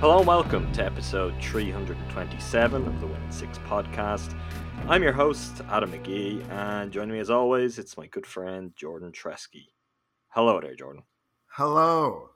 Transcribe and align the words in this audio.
Hello 0.00 0.18
and 0.18 0.28
welcome 0.28 0.70
to 0.74 0.84
episode 0.84 1.34
327 1.42 2.86
of 2.86 3.00
the 3.00 3.06
Win 3.08 3.32
Six 3.32 3.58
podcast. 3.58 4.38
I'm 4.86 5.02
your 5.02 5.12
host, 5.12 5.60
Adam 5.68 5.90
McGee, 5.90 6.48
and 6.50 6.92
joining 6.92 7.14
me 7.14 7.18
as 7.18 7.30
always, 7.30 7.80
it's 7.80 7.96
my 7.96 8.06
good 8.06 8.24
friend 8.24 8.72
Jordan 8.76 9.10
Treske. 9.10 9.66
Hello 10.28 10.60
there, 10.60 10.76
Jordan. 10.76 11.02
Hello. 11.48 12.30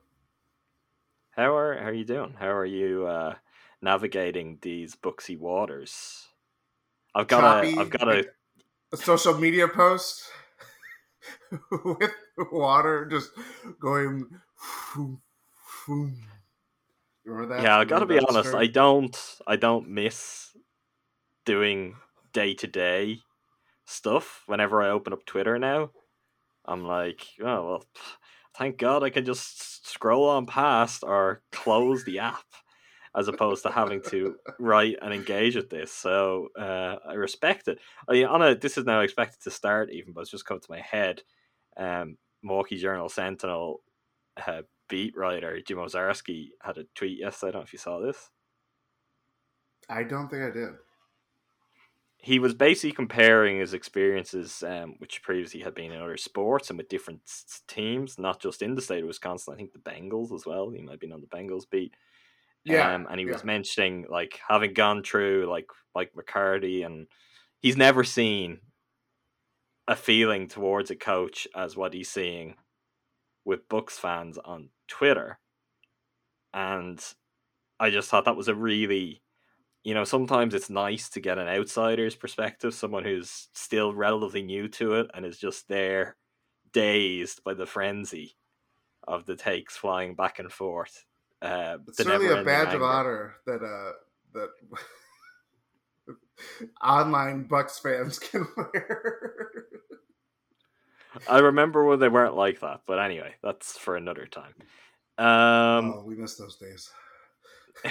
How 1.30 1.56
are 1.56 1.78
how 1.78 1.84
are 1.84 1.92
you 1.92 2.04
doing? 2.04 2.34
How 2.36 2.50
are 2.50 2.66
you 2.66 3.06
uh, 3.06 3.34
navigating 3.80 4.58
these 4.60 4.96
Bucksy 4.96 5.38
waters? 5.38 6.26
I've 7.14 7.28
got 7.28 7.62
Choppy. 7.62 7.76
a 7.76 7.80
I've 7.80 7.90
got 7.90 8.08
a 8.08 8.24
A 8.92 8.96
social 8.96 9.38
media 9.38 9.68
post 9.68 10.24
with 11.84 12.10
water 12.50 13.06
just 13.06 13.30
going. 13.80 14.26
Remember 17.24 17.54
that? 17.54 17.62
yeah. 17.62 17.78
I 17.78 17.84
gotta 17.84 18.06
be 18.06 18.18
honest. 18.18 18.54
I 18.54 18.66
don't 18.66 19.16
I 19.46 19.56
don't 19.56 19.88
miss 19.88 20.56
doing 21.44 21.96
day 22.32 22.54
to 22.54 22.66
day 22.66 23.20
stuff. 23.84 24.42
Whenever 24.46 24.82
I 24.82 24.90
open 24.90 25.12
up 25.12 25.24
Twitter 25.24 25.58
now, 25.58 25.90
I'm 26.64 26.84
like, 26.84 27.26
oh 27.40 27.66
well, 27.66 27.84
thank 28.56 28.78
God 28.78 29.02
I 29.02 29.10
can 29.10 29.24
just 29.24 29.86
scroll 29.86 30.28
on 30.28 30.46
past 30.46 31.04
or 31.04 31.42
close 31.52 32.04
the 32.04 32.18
app, 32.20 32.44
as 33.16 33.28
opposed 33.28 33.62
to 33.64 33.70
having 33.70 34.02
to 34.08 34.36
write 34.58 34.96
and 35.02 35.14
engage 35.14 35.56
with 35.56 35.70
this. 35.70 35.92
So 35.92 36.48
uh, 36.58 36.96
I 37.06 37.14
respect 37.14 37.68
it. 37.68 37.78
I 38.08 38.12
mean, 38.12 38.26
on 38.26 38.42
a 38.42 38.54
this 38.54 38.78
is 38.78 38.84
now 38.84 39.00
expected 39.00 39.42
to 39.42 39.50
start 39.50 39.90
even, 39.92 40.12
but 40.12 40.22
it's 40.22 40.30
just 40.30 40.46
come 40.46 40.60
to 40.60 40.70
my 40.70 40.80
head. 40.80 41.22
Um, 41.76 42.16
Milwaukee 42.42 42.76
Journal 42.76 43.08
Sentinel 43.08 43.82
uh, 44.46 44.62
beat 44.92 45.16
writer 45.16 45.58
Jim 45.66 45.78
Owczarski 45.78 46.50
had 46.60 46.76
a 46.76 46.84
tweet 46.94 47.18
yesterday. 47.18 47.48
I 47.48 47.52
don't 47.52 47.60
know 47.62 47.64
if 47.64 47.72
you 47.72 47.78
saw 47.78 47.98
this. 47.98 48.28
I 49.88 50.02
don't 50.04 50.28
think 50.28 50.42
I 50.42 50.50
did. 50.50 50.72
he 52.18 52.38
was 52.38 52.54
basically 52.54 52.92
comparing 52.92 53.58
his 53.58 53.72
experiences, 53.74 54.62
um, 54.62 54.94
which 54.98 55.22
previously 55.22 55.60
had 55.60 55.74
been 55.74 55.92
in 55.92 56.00
other 56.00 56.16
sports 56.16 56.68
and 56.68 56.78
with 56.78 56.88
different 56.90 57.20
teams, 57.66 58.18
not 58.18 58.40
just 58.40 58.62
in 58.62 58.74
the 58.74 58.82
state 58.82 59.02
of 59.02 59.08
Wisconsin. 59.08 59.54
I 59.54 59.56
think 59.56 59.72
the 59.72 59.90
Bengals 59.90 60.32
as 60.32 60.44
well. 60.46 60.70
He 60.70 60.82
might 60.82 60.92
have 60.92 61.00
been 61.00 61.12
on 61.12 61.22
the 61.22 61.36
Bengals 61.36 61.68
beat. 61.68 61.94
Yeah, 62.64 62.94
um, 62.94 63.08
and 63.10 63.18
he 63.18 63.26
was 63.26 63.42
mentioning 63.42 64.06
like 64.08 64.38
having 64.48 64.74
gone 64.74 65.02
through 65.02 65.46
like 65.50 65.66
Mike 65.96 66.12
McCarthy, 66.14 66.84
and 66.84 67.08
he's 67.58 67.76
never 67.76 68.04
seen 68.04 68.60
a 69.88 69.96
feeling 69.96 70.46
towards 70.46 70.90
a 70.90 70.96
coach 70.96 71.48
as 71.56 71.76
what 71.76 71.92
he's 71.92 72.08
seeing 72.08 72.54
with 73.44 73.68
Bucks 73.68 73.98
fans 73.98 74.38
on 74.38 74.68
Twitter. 74.92 75.38
And 76.54 77.02
I 77.80 77.90
just 77.90 78.10
thought 78.10 78.26
that 78.26 78.36
was 78.36 78.48
a 78.48 78.54
really 78.54 79.22
you 79.84 79.94
know, 79.94 80.04
sometimes 80.04 80.54
it's 80.54 80.70
nice 80.70 81.08
to 81.08 81.20
get 81.20 81.38
an 81.38 81.48
outsider's 81.48 82.14
perspective, 82.14 82.72
someone 82.72 83.04
who's 83.04 83.48
still 83.52 83.92
relatively 83.92 84.42
new 84.42 84.68
to 84.68 84.94
it 84.94 85.10
and 85.12 85.26
is 85.26 85.38
just 85.38 85.66
there 85.66 86.16
dazed 86.72 87.42
by 87.42 87.54
the 87.54 87.66
frenzy 87.66 88.36
of 89.08 89.26
the 89.26 89.34
takes 89.34 89.76
flying 89.76 90.14
back 90.14 90.38
and 90.38 90.52
forth. 90.52 91.04
Uh, 91.40 91.78
It's 91.88 91.98
certainly 91.98 92.28
a 92.28 92.44
badge 92.44 92.74
of 92.74 92.82
honor 92.82 93.34
that 93.46 93.62
uh 93.62 93.92
that 94.34 94.50
online 96.82 97.44
Bucks 97.48 97.80
fans 97.80 98.18
can 98.20 98.46
wear. 98.56 99.66
I 101.28 101.38
remember 101.38 101.84
when 101.84 101.98
they 101.98 102.08
weren't 102.08 102.36
like 102.36 102.60
that, 102.60 102.82
but 102.86 102.98
anyway, 102.98 103.34
that's 103.42 103.78
for 103.78 103.96
another 103.96 104.26
time. 104.26 104.54
Um, 105.18 105.94
oh, 105.94 106.04
we 106.06 106.16
miss 106.16 106.36
those 106.36 106.56
days. 106.56 106.90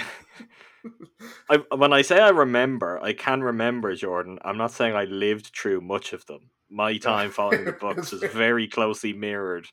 I, 1.48 1.58
when 1.74 1.92
I 1.92 2.02
say 2.02 2.20
I 2.20 2.30
remember, 2.30 3.00
I 3.02 3.12
can 3.12 3.42
remember 3.42 3.94
Jordan. 3.94 4.38
I'm 4.44 4.58
not 4.58 4.72
saying 4.72 4.94
I 4.94 5.04
lived 5.04 5.52
through 5.54 5.80
much 5.80 6.12
of 6.12 6.26
them. 6.26 6.50
My 6.70 6.96
time 6.98 7.30
following 7.30 7.64
the 7.64 7.72
Bucks 7.72 8.12
is 8.12 8.22
very 8.32 8.66
closely 8.66 9.12
mirrored 9.12 9.66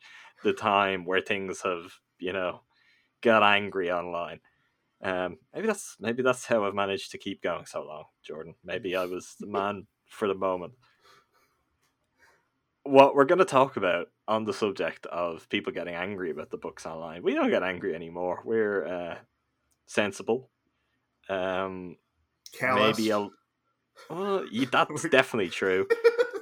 the 0.43 0.53
time 0.53 1.05
where 1.05 1.21
things 1.21 1.61
have, 1.61 1.93
you 2.19 2.33
know, 2.33 2.61
got 3.21 3.43
angry 3.43 3.91
online. 3.91 4.39
Um, 5.01 5.37
maybe 5.53 5.67
that's 5.67 5.95
maybe 5.99 6.23
that's 6.23 6.45
how 6.45 6.65
I've 6.65 6.75
managed 6.75 7.11
to 7.11 7.17
keep 7.17 7.41
going 7.41 7.65
so 7.65 7.83
long, 7.83 8.03
Jordan. 8.23 8.55
Maybe 8.63 8.95
I 8.95 9.05
was 9.05 9.35
the 9.39 9.47
man 9.47 9.87
for 10.09 10.27
the 10.27 10.35
moment. 10.35 10.73
What 12.83 13.15
we're 13.15 13.25
going 13.25 13.39
to 13.39 13.45
talk 13.45 13.77
about 13.77 14.07
on 14.27 14.45
the 14.45 14.53
subject 14.53 15.05
of 15.07 15.47
people 15.49 15.73
getting 15.73 15.95
angry 15.95 16.31
about 16.31 16.49
the 16.49 16.57
Bucks 16.57 16.85
online, 16.85 17.23
we 17.23 17.33
don't 17.33 17.49
get 17.49 17.63
angry 17.63 17.93
anymore. 17.93 18.41
We're 18.45 18.85
uh, 18.85 19.15
sensible. 19.85 20.49
Um, 21.29 21.97
Callous. 22.57 22.97
maybe 22.97 23.11
a 23.11 23.27
well, 24.09 24.45
y- 24.51 24.67
that's 24.71 25.07
definitely 25.09 25.49
true. 25.49 25.87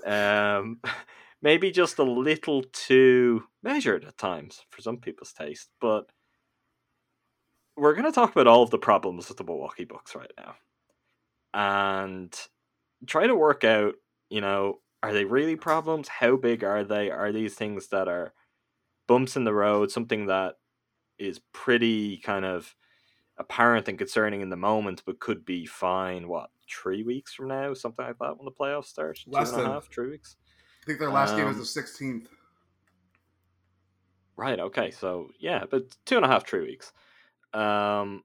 Um, 0.06 0.80
maybe 1.42 1.70
just 1.70 2.00
a 2.00 2.04
little 2.04 2.64
too 2.72 3.44
measured 3.62 4.06
at 4.06 4.18
times 4.18 4.64
for 4.70 4.82
some 4.82 5.00
people's 5.00 5.34
taste, 5.34 5.68
but 5.82 6.10
we're 7.76 7.94
going 7.94 8.06
to 8.06 8.12
talk 8.14 8.32
about 8.32 8.48
all 8.48 8.64
of 8.64 8.70
the 8.70 8.78
problems 8.78 9.28
with 9.28 9.38
the 9.38 9.44
Milwaukee 9.44 9.84
Bucks 9.84 10.16
right 10.16 10.32
now, 10.38 10.56
and 11.54 12.34
try 13.06 13.28
to 13.28 13.36
work 13.36 13.66
out, 13.66 13.96
you 14.30 14.40
know, 14.40 14.80
are 15.08 15.14
they 15.14 15.26
really 15.26 15.56
problems? 15.56 16.08
How 16.08 16.36
big 16.36 16.64
are 16.64 16.84
they? 16.84 17.10
Are 17.12 17.32
these 17.32 17.56
things 17.56 17.88
that 17.90 18.08
are 18.08 18.34
bumps 19.08 19.36
in 19.36 19.44
the 19.44 19.54
road? 19.54 19.92
Something 19.92 20.28
that 20.28 20.56
is 21.18 21.40
pretty 21.54 22.18
kind 22.18 22.46
of 22.46 22.76
apparent 23.38 23.88
and 23.88 23.98
concerning 23.98 24.42
in 24.42 24.50
the 24.50 24.56
moment, 24.56 25.04
but 25.06 25.20
could 25.20 25.46
be 25.46 25.66
fine. 25.66 26.28
What 26.28 26.50
three 26.70 27.04
weeks 27.04 27.34
from 27.34 27.48
now, 27.48 27.74
something 27.74 28.06
like 28.06 28.18
that, 28.20 28.38
when 28.38 28.46
the 28.46 28.52
playoffs 28.52 28.86
start? 28.86 29.20
Less 29.28 29.50
Two 29.50 29.56
and 29.56 29.62
a 29.62 29.64
than. 29.66 29.74
half, 29.74 29.92
three 29.94 30.10
weeks. 30.10 30.36
I 30.84 30.86
think 30.86 31.00
their 31.00 31.10
last 31.12 31.36
game 31.36 31.48
Um, 31.48 31.60
is 31.60 31.74
the 31.74 31.82
16th. 31.82 32.28
Right. 34.36 34.60
Okay. 34.60 34.92
So 34.92 35.30
yeah, 35.40 35.66
but 35.70 35.96
two 36.06 36.16
and 36.18 36.26
a 36.26 36.28
half, 36.28 36.48
three 36.48 36.62
weeks. 36.62 36.94
Um, 37.54 38.24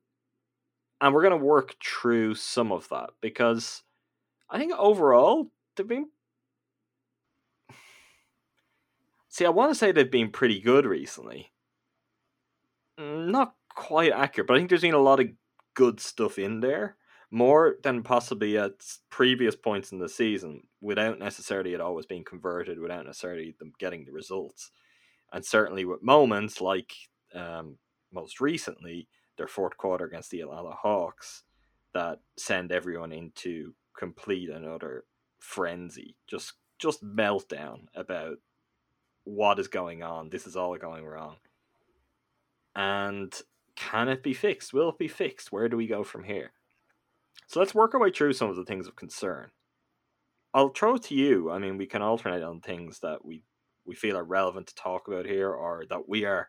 and 1.00 1.14
we're 1.14 1.22
gonna 1.22 1.36
work 1.38 1.76
through 1.82 2.34
some 2.34 2.70
of 2.70 2.88
that 2.90 3.10
because 3.20 3.82
I 4.50 4.58
think 4.58 4.72
overall 4.76 5.50
they've 5.76 5.86
been. 5.86 6.10
See, 9.32 9.44
I 9.44 9.48
want 9.48 9.72
to 9.72 9.74
say 9.74 9.90
they've 9.90 10.08
been 10.08 10.30
pretty 10.30 10.60
good 10.60 10.86
recently. 10.86 11.52
Mm, 12.98 13.30
Not 13.30 13.56
quite 13.74 14.12
accurate, 14.12 14.46
but 14.46 14.54
I 14.54 14.58
think 14.58 14.68
there's 14.68 14.82
been 14.82 14.94
a 14.94 14.98
lot 14.98 15.20
of 15.20 15.28
good 15.74 16.00
stuff 16.00 16.38
in 16.38 16.60
there, 16.60 16.96
more 17.30 17.76
than 17.82 18.02
possibly 18.02 18.58
at 18.58 18.84
previous 19.10 19.56
points 19.56 19.90
in 19.92 19.98
the 19.98 20.08
season, 20.08 20.68
without 20.80 21.18
necessarily 21.18 21.72
it 21.74 21.80
always 21.80 22.06
being 22.06 22.24
converted, 22.24 22.78
without 22.78 23.06
necessarily 23.06 23.56
them 23.58 23.72
getting 23.78 24.04
the 24.04 24.12
results 24.12 24.70
and 25.32 25.44
certainly 25.44 25.84
with 25.84 26.02
moments 26.02 26.60
like 26.60 26.94
um, 27.34 27.78
most 28.12 28.40
recently 28.40 29.08
their 29.38 29.48
fourth 29.48 29.76
quarter 29.76 30.04
against 30.06 30.30
the 30.30 30.40
Atlanta 30.40 30.72
Hawks 30.72 31.44
that 31.94 32.20
send 32.38 32.72
everyone 32.72 33.12
into 33.12 33.74
complete 33.96 34.50
and 34.50 34.66
utter 34.66 35.06
frenzy, 35.40 36.16
just 36.26 36.54
just 36.78 37.04
meltdown 37.04 37.86
about 37.94 38.38
what 39.24 39.58
is 39.58 39.68
going 39.68 40.02
on. 40.02 40.30
This 40.30 40.46
is 40.46 40.56
all 40.56 40.76
going 40.76 41.04
wrong, 41.04 41.36
and 42.74 43.32
can 43.76 44.08
it 44.08 44.22
be 44.22 44.34
fixed? 44.34 44.72
Will 44.72 44.90
it 44.90 44.98
be 44.98 45.08
fixed? 45.08 45.52
Where 45.52 45.68
do 45.68 45.76
we 45.76 45.86
go 45.86 46.04
from 46.04 46.24
here? 46.24 46.52
So 47.46 47.60
let's 47.60 47.74
work 47.74 47.94
our 47.94 48.00
way 48.00 48.10
through 48.10 48.32
some 48.34 48.50
of 48.50 48.56
the 48.56 48.64
things 48.64 48.86
of 48.86 48.96
concern. 48.96 49.50
I'll 50.54 50.68
throw 50.68 50.96
it 50.96 51.02
to 51.04 51.14
you. 51.14 51.50
I 51.50 51.58
mean, 51.58 51.78
we 51.78 51.86
can 51.86 52.02
alternate 52.02 52.42
on 52.42 52.60
things 52.60 53.00
that 53.00 53.24
we 53.24 53.42
we 53.84 53.94
feel 53.94 54.16
are 54.16 54.24
relevant 54.24 54.68
to 54.68 54.74
talk 54.74 55.08
about 55.08 55.26
here, 55.26 55.50
or 55.50 55.84
that 55.88 56.08
we 56.08 56.24
are 56.24 56.48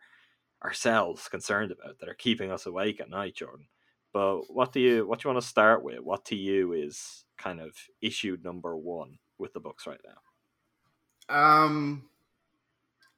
ourselves 0.63 1.27
concerned 1.27 1.71
about 1.71 1.99
that 1.99 2.09
are 2.09 2.13
keeping 2.13 2.51
us 2.51 2.65
awake 2.65 3.01
at 3.01 3.09
night, 3.09 3.35
Jordan. 3.35 3.67
But 4.13 4.43
what 4.53 4.71
do 4.71 4.79
you 4.79 5.07
what 5.07 5.19
do 5.19 5.27
you 5.27 5.33
want 5.33 5.43
to 5.43 5.49
start 5.49 5.83
with? 5.83 5.99
What 5.99 6.25
to 6.25 6.35
you 6.35 6.73
is 6.73 7.25
kind 7.37 7.59
of 7.59 7.75
issue 8.01 8.37
number 8.43 8.77
one 8.77 9.17
with 9.37 9.53
the 9.53 9.59
Bucks 9.59 9.87
right 9.87 9.99
now? 10.05 11.35
Um, 11.35 12.09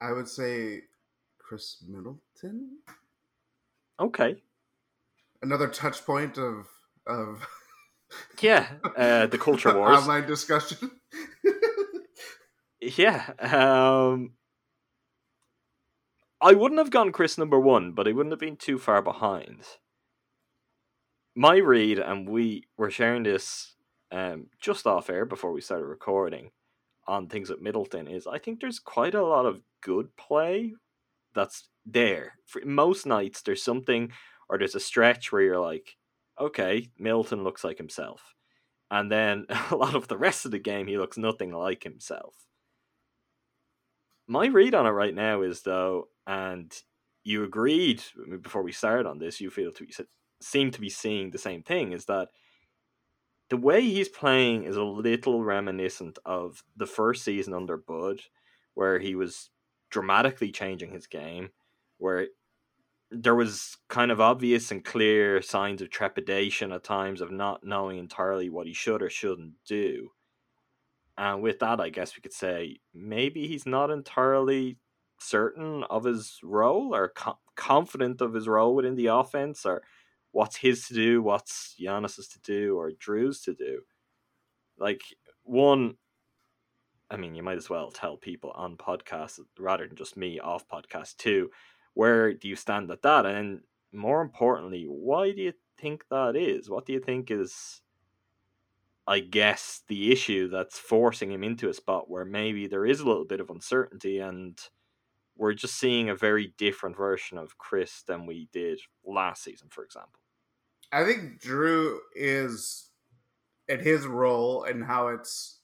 I 0.05 0.11
would 0.11 0.27
say 0.27 0.81
Khris 1.39 1.83
Middleton. 1.87 2.77
Okay. 3.99 4.43
Another 5.41 5.67
touch 5.67 6.05
point 6.05 6.37
of 6.37 6.67
of 7.07 7.47
yeah, 8.41 8.67
uh, 8.95 9.25
the 9.25 9.39
culture 9.39 9.75
wars 9.77 9.99
online 9.99 10.27
discussion. 10.27 10.91
yeah, 12.81 13.31
um, 13.39 14.33
I 16.39 16.53
wouldn't 16.53 16.79
have 16.79 16.91
gone 16.91 17.11
Chris 17.11 17.39
number 17.39 17.59
one, 17.59 17.93
but 17.93 18.07
I 18.07 18.11
wouldn't 18.11 18.33
have 18.33 18.39
been 18.39 18.57
too 18.57 18.77
far 18.77 19.01
behind. 19.01 19.63
My 21.35 21.57
read, 21.57 21.97
and 21.97 22.29
we 22.29 22.65
were 22.77 22.91
sharing 22.91 23.23
this 23.23 23.73
um, 24.11 24.47
just 24.59 24.85
off 24.85 25.09
air 25.09 25.25
before 25.25 25.51
we 25.51 25.61
started 25.61 25.85
recording 25.85 26.51
on 27.07 27.27
things 27.27 27.51
at 27.51 27.61
Middleton, 27.61 28.07
is 28.07 28.27
I 28.27 28.39
think 28.39 28.59
there's 28.59 28.79
quite 28.79 29.15
a 29.15 29.25
lot 29.25 29.45
of 29.45 29.61
good 29.81 30.15
play 30.17 30.73
that's 31.33 31.69
there. 31.85 32.33
For 32.45 32.61
most 32.65 33.05
nights, 33.05 33.41
there's 33.41 33.63
something 33.63 34.11
or 34.49 34.57
there's 34.57 34.75
a 34.75 34.79
stretch 34.79 35.31
where 35.31 35.41
you're 35.41 35.59
like, 35.59 35.95
okay, 36.39 36.89
Middleton 36.97 37.43
looks 37.43 37.63
like 37.63 37.77
himself. 37.77 38.35
And 38.91 39.11
then 39.11 39.45
a 39.71 39.75
lot 39.75 39.95
of 39.95 40.07
the 40.07 40.17
rest 40.17 40.45
of 40.45 40.51
the 40.51 40.59
game, 40.59 40.87
he 40.87 40.97
looks 40.97 41.17
nothing 41.17 41.51
like 41.51 41.83
himself. 41.83 42.35
My 44.27 44.47
read 44.47 44.73
on 44.73 44.87
it 44.87 44.91
right 44.91 45.13
now 45.13 45.43
is, 45.43 45.61
though, 45.61 46.09
and 46.25 46.73
you 47.23 47.43
agreed 47.43 48.03
before 48.41 48.63
we 48.63 48.71
started 48.71 49.05
on 49.05 49.19
this, 49.19 49.39
you 49.39 49.51
feel 49.51 49.71
to 49.73 49.85
seem 50.41 50.71
to 50.71 50.81
be 50.81 50.89
seeing 50.89 51.29
the 51.29 51.37
same 51.37 51.61
thing, 51.61 51.91
is 51.91 52.05
that 52.05 52.29
the 53.49 53.57
way 53.57 53.81
he's 53.81 54.09
playing 54.09 54.63
is 54.63 54.75
a 54.75 54.83
little 54.83 55.43
reminiscent 55.43 56.17
of 56.25 56.63
the 56.75 56.87
first 56.87 57.23
season 57.23 57.53
under 57.53 57.77
Bud, 57.77 58.21
where 58.73 58.99
he 58.99 59.15
was 59.15 59.51
dramatically 59.89 60.51
changing 60.51 60.91
his 60.91 61.07
game, 61.07 61.49
where 61.97 62.27
there 63.11 63.35
was 63.35 63.77
kind 63.87 64.11
of 64.11 64.19
obvious 64.19 64.71
and 64.71 64.83
clear 64.83 65.41
signs 65.41 65.81
of 65.81 65.89
trepidation 65.89 66.71
at 66.71 66.83
times 66.83 67.21
of 67.21 67.31
not 67.31 67.63
knowing 67.63 67.97
entirely 67.97 68.49
what 68.49 68.67
he 68.67 68.73
should 68.73 69.01
or 69.01 69.09
shouldn't 69.09 69.53
do. 69.65 70.09
And 71.17 71.41
with 71.41 71.59
that, 71.59 71.79
I 71.79 71.89
guess 71.89 72.15
we 72.15 72.21
could 72.21 72.33
say 72.33 72.79
maybe 72.93 73.47
he's 73.47 73.65
not 73.65 73.89
entirely 73.91 74.79
certain 75.19 75.83
of 75.83 76.03
his 76.03 76.39
role 76.43 76.93
or 76.93 77.09
co- 77.09 77.39
confident 77.55 78.21
of 78.21 78.33
his 78.33 78.47
role 78.47 78.75
within 78.75 78.95
the 78.95 79.07
offense 79.07 79.65
or 79.65 79.83
what's 80.35 80.55
his 80.55 80.87
to 80.87 80.93
do, 80.93 81.21
what's 81.21 81.75
Giannis's 81.79 82.27
to 82.29 82.39
do, 82.41 82.77
or 82.77 82.91
Drew's 82.91 83.41
to 83.41 83.53
do. 83.53 83.81
Like, 84.77 85.01
one, 85.43 85.95
I 87.09 87.17
mean, 87.17 87.35
you 87.35 87.43
might 87.43 87.57
as 87.57 87.69
well 87.69 87.91
tell 87.91 88.17
people 88.17 88.51
on 88.51 88.77
podcasts 88.77 89.39
rather 89.57 89.87
than 89.87 89.95
just 89.95 90.17
me 90.17 90.39
off 90.39 90.67
podcast 90.67 91.17
too 91.17 91.49
where 91.95 92.33
do 92.33 92.47
you 92.47 92.55
stand 92.55 92.91
at 92.91 93.01
that? 93.01 93.25
And 93.25 93.61
more 93.91 94.21
importantly, 94.21 94.85
why 94.87 95.31
do 95.31 95.41
you 95.41 95.53
think 95.79 96.05
that 96.11 96.35
is? 96.35 96.69
What 96.69 96.85
do 96.85 96.93
you 96.93 96.99
think 96.99 97.31
is, 97.31 97.81
I 99.07 99.21
guess, 99.21 99.81
the 99.87 100.11
issue 100.11 100.49
that's 100.49 100.77
forcing 100.77 101.31
him 101.31 101.43
into 101.43 101.69
a 101.69 101.73
spot 101.73 102.09
where 102.09 102.25
maybe 102.25 102.67
there 102.67 102.85
is 102.85 102.99
a 102.99 103.07
little 103.07 103.25
bit 103.25 103.39
of 103.39 103.49
uncertainty 103.49 104.19
and 104.19 104.59
we're 105.37 105.53
just 105.53 105.79
seeing 105.79 106.09
a 106.09 106.15
very 106.15 106.53
different 106.57 106.95
version 106.95 107.37
of 107.37 107.57
Chris 107.57 108.03
than 108.03 108.25
we 108.25 108.49
did 108.51 108.79
last 109.05 109.43
season, 109.43 109.69
for 109.69 109.83
example? 109.83 110.19
I 110.95 111.03
think 111.03 111.41
Drew 111.41 111.99
is 112.15 112.89
at 113.69 113.81
his 113.81 114.05
role 114.05 114.63
and 114.63 114.83
how 114.83 115.09
it's 115.09 115.59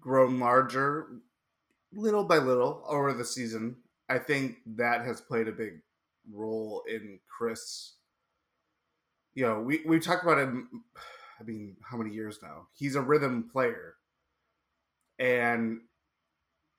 grown 0.00 0.40
larger 0.40 1.08
little 1.92 2.24
by 2.24 2.38
little 2.38 2.82
over 2.88 3.12
the 3.12 3.24
season 3.24 3.76
I 4.10 4.18
think 4.18 4.56
that 4.74 5.04
has 5.06 5.20
played 5.20 5.46
a 5.46 5.52
big 5.52 5.80
role 6.32 6.82
in 6.88 7.20
Chris. 7.28 7.92
You 9.34 9.46
know, 9.46 9.60
we 9.60 9.82
we 9.86 10.00
talked 10.00 10.24
about 10.24 10.38
him. 10.38 10.82
I 11.40 11.44
mean, 11.44 11.76
how 11.88 11.96
many 11.96 12.10
years 12.12 12.40
now? 12.42 12.66
He's 12.74 12.96
a 12.96 13.00
rhythm 13.00 13.48
player, 13.50 13.94
and 15.20 15.80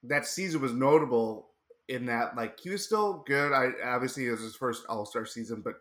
that 0.03 0.27
season 0.27 0.61
was 0.61 0.73
notable 0.73 1.51
in 1.87 2.05
that 2.07 2.35
like 2.35 2.59
he 2.59 2.69
was 2.69 2.83
still 2.83 3.23
good. 3.25 3.53
I 3.53 3.69
obviously 3.85 4.27
it 4.27 4.31
was 4.31 4.41
his 4.41 4.55
first 4.55 4.85
All 4.87 5.05
Star 5.05 5.25
season, 5.25 5.61
but 5.61 5.75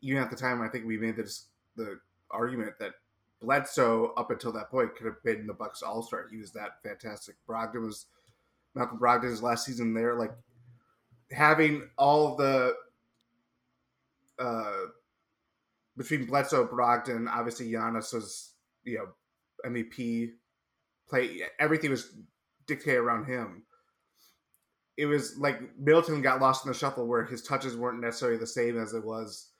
even 0.00 0.22
at 0.22 0.30
the 0.30 0.36
time, 0.36 0.62
I 0.62 0.68
think 0.68 0.86
we 0.86 0.98
made 0.98 1.16
this 1.16 1.46
the 1.76 1.98
argument 2.30 2.72
that 2.80 2.92
Bledsoe 3.40 4.12
up 4.16 4.30
until 4.30 4.52
that 4.52 4.70
point 4.70 4.94
could 4.96 5.06
have 5.06 5.22
been 5.24 5.46
the 5.46 5.54
Bucks 5.54 5.82
All 5.82 6.02
Star. 6.02 6.26
He 6.30 6.38
was 6.38 6.52
that 6.52 6.82
fantastic. 6.82 7.36
Brogdon 7.48 7.84
was 7.86 8.06
Malcolm 8.74 8.98
Brogdon's 8.98 9.42
last 9.42 9.64
season 9.64 9.94
there. 9.94 10.14
Like 10.14 10.32
having 11.30 11.88
all 11.96 12.36
the 12.36 12.74
uh, 14.38 14.86
between 15.96 16.26
Bledsoe, 16.26 16.66
Brogdon, 16.66 17.28
obviously 17.28 17.70
Giannis 17.70 18.12
was 18.12 18.52
you 18.84 18.98
know 18.98 19.70
MVP 19.70 20.32
play. 21.08 21.42
Everything 21.58 21.90
was 21.90 22.12
dictated 22.66 23.00
around 23.00 23.26
him. 23.26 23.62
It 24.96 25.06
was 25.06 25.38
like 25.38 25.60
Middleton 25.78 26.22
got 26.22 26.40
lost 26.40 26.66
in 26.66 26.72
the 26.72 26.78
shuffle 26.78 27.06
where 27.06 27.24
his 27.24 27.42
touches 27.42 27.76
weren't 27.76 28.00
necessarily 28.00 28.38
the 28.38 28.46
same 28.48 28.76
as 28.76 28.94
it 28.94 29.04
was 29.04 29.50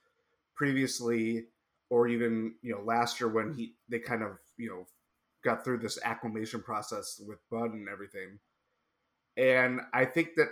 previously, 0.59 1.45
or 1.89 2.07
even 2.07 2.53
you 2.61 2.73
know 2.73 2.81
last 2.81 3.19
year 3.19 3.29
when 3.29 3.53
he 3.53 3.73
they 3.87 3.99
kind 3.99 4.21
of 4.21 4.37
you 4.57 4.69
know 4.69 4.85
got 5.43 5.63
through 5.63 5.79
this 5.79 5.97
acclimation 6.03 6.61
process 6.61 7.21
with 7.25 7.39
Bud 7.49 7.71
and 7.71 7.87
everything. 7.87 8.39
And 9.37 9.79
I 9.93 10.03
think 10.03 10.35
that 10.35 10.49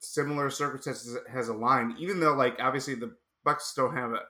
similar 0.00 0.50
circumstances 0.50 1.16
has 1.30 1.48
aligned, 1.48 1.94
even 1.98 2.18
though 2.18 2.34
like 2.34 2.56
obviously 2.60 2.96
the 2.96 3.14
Bucks 3.44 3.72
don't 3.76 3.96
have 3.96 4.12
a 4.12 4.22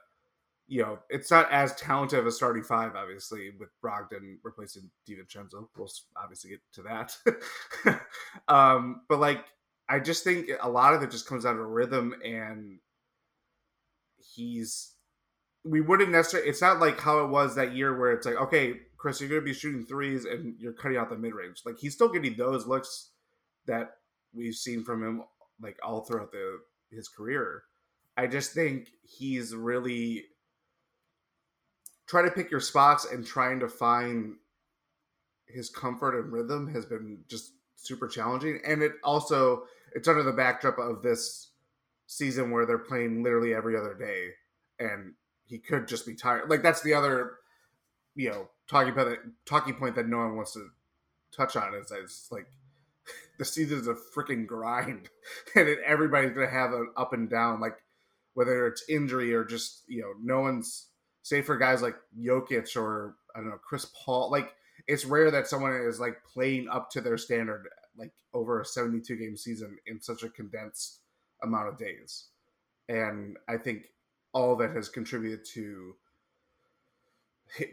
you 0.67 0.81
know, 0.81 0.99
it's 1.09 1.31
not 1.31 1.49
as 1.51 1.73
talented 1.75 2.19
of 2.19 2.27
a 2.27 2.31
starting 2.31 2.63
five, 2.63 2.93
obviously, 2.95 3.51
with 3.57 3.69
Brogdon 3.83 4.35
replacing 4.43 4.89
DiVincenzo. 5.09 5.67
We'll 5.77 5.89
obviously 6.21 6.51
get 6.51 6.59
to 6.73 6.81
that. 6.83 8.01
um, 8.49 9.01
but 9.07 9.19
like, 9.19 9.45
I 9.87 9.99
just 9.99 10.25
think 10.25 10.49
a 10.61 10.69
lot 10.69 10.93
of 10.93 11.01
it 11.01 11.11
just 11.11 11.25
comes 11.25 11.45
out 11.45 11.55
of 11.55 11.65
rhythm, 11.65 12.13
and 12.23 12.79
he's. 14.17 14.93
We 15.67 15.81
wouldn't 15.81 16.11
necessarily. 16.11 16.49
It's 16.49 16.61
not 16.61 16.79
like 16.79 16.99
how 16.99 17.23
it 17.23 17.29
was 17.29 17.55
that 17.55 17.75
year 17.75 17.97
where 17.97 18.11
it's 18.11 18.25
like, 18.25 18.35
okay, 18.35 18.75
Chris, 18.97 19.19
you're 19.19 19.29
going 19.29 19.41
to 19.41 19.45
be 19.45 19.53
shooting 19.53 19.85
threes 19.85 20.25
and 20.25 20.55
you're 20.59 20.73
cutting 20.73 20.97
out 20.97 21.09
the 21.09 21.17
mid 21.17 21.33
range. 21.33 21.61
Like 21.65 21.77
he's 21.77 21.93
still 21.93 22.09
getting 22.09 22.35
those 22.35 22.65
looks 22.65 23.11
that 23.65 23.91
we've 24.33 24.55
seen 24.55 24.83
from 24.83 25.03
him 25.03 25.23
like 25.61 25.77
all 25.83 26.01
throughout 26.01 26.31
the 26.31 26.59
his 26.91 27.07
career. 27.07 27.63
I 28.15 28.27
just 28.27 28.53
think 28.53 28.89
he's 29.03 29.53
really 29.53 30.25
trying 32.07 32.25
to 32.25 32.31
pick 32.31 32.49
your 32.49 32.59
spots 32.59 33.05
and 33.05 33.25
trying 33.25 33.59
to 33.59 33.67
find 33.67 34.35
his 35.47 35.69
comfort 35.69 36.19
and 36.19 36.31
rhythm 36.31 36.67
has 36.73 36.85
been 36.85 37.19
just 37.27 37.53
super 37.75 38.07
challenging. 38.07 38.59
And 38.65 38.81
it 38.81 38.93
also 39.03 39.63
it's 39.93 40.07
under 40.07 40.23
the 40.23 40.31
backdrop 40.31 40.77
of 40.79 41.01
this 41.01 41.51
season 42.07 42.51
where 42.51 42.65
they're 42.65 42.77
playing 42.77 43.23
literally 43.23 43.53
every 43.53 43.77
other 43.77 43.93
day, 43.93 44.29
and 44.79 45.13
he 45.47 45.57
could 45.57 45.87
just 45.87 46.05
be 46.05 46.15
tired. 46.15 46.49
Like 46.49 46.61
that's 46.61 46.81
the 46.81 46.93
other, 46.93 47.37
you 48.15 48.29
know, 48.29 48.49
talking 48.69 48.91
about 48.91 49.09
that 49.09 49.19
talking 49.45 49.73
point 49.75 49.95
that 49.95 50.07
no 50.07 50.17
one 50.17 50.35
wants 50.35 50.53
to 50.53 50.69
touch 51.35 51.55
on 51.55 51.73
is 51.73 51.87
that 51.87 51.99
it's 52.03 52.29
like 52.31 52.47
the 53.39 53.45
season's 53.45 53.87
a 53.87 53.95
freaking 54.15 54.45
grind, 54.45 55.09
and 55.55 55.67
it, 55.67 55.79
everybody's 55.85 56.33
gonna 56.33 56.49
have 56.49 56.73
an 56.73 56.91
up 56.97 57.13
and 57.13 57.29
down, 57.29 57.59
like 57.59 57.77
whether 58.33 58.67
it's 58.67 58.87
injury 58.87 59.33
or 59.33 59.43
just 59.43 59.83
you 59.87 60.01
know, 60.01 60.13
no 60.21 60.41
one's 60.41 60.87
say 61.23 61.41
for 61.41 61.57
guys 61.57 61.81
like 61.81 61.95
Jokic 62.19 62.75
or 62.77 63.15
I 63.35 63.39
don't 63.39 63.49
know 63.49 63.59
Chris 63.63 63.87
Paul. 64.05 64.29
Like 64.31 64.53
it's 64.87 65.05
rare 65.05 65.31
that 65.31 65.47
someone 65.47 65.73
is 65.73 65.99
like 65.99 66.23
playing 66.23 66.67
up 66.69 66.89
to 66.91 67.01
their 67.01 67.17
standard 67.17 67.67
like 67.97 68.11
over 68.33 68.61
a 68.61 68.65
72 68.65 69.15
game 69.15 69.35
season 69.35 69.77
in 69.87 70.01
such 70.01 70.23
a 70.23 70.29
condensed 70.29 70.99
amount 71.43 71.67
of 71.67 71.77
days. 71.77 72.27
And 72.87 73.37
I 73.49 73.57
think 73.57 73.87
all 74.33 74.55
that 74.57 74.71
has 74.71 74.89
contributed 74.89 75.45
to 75.53 75.95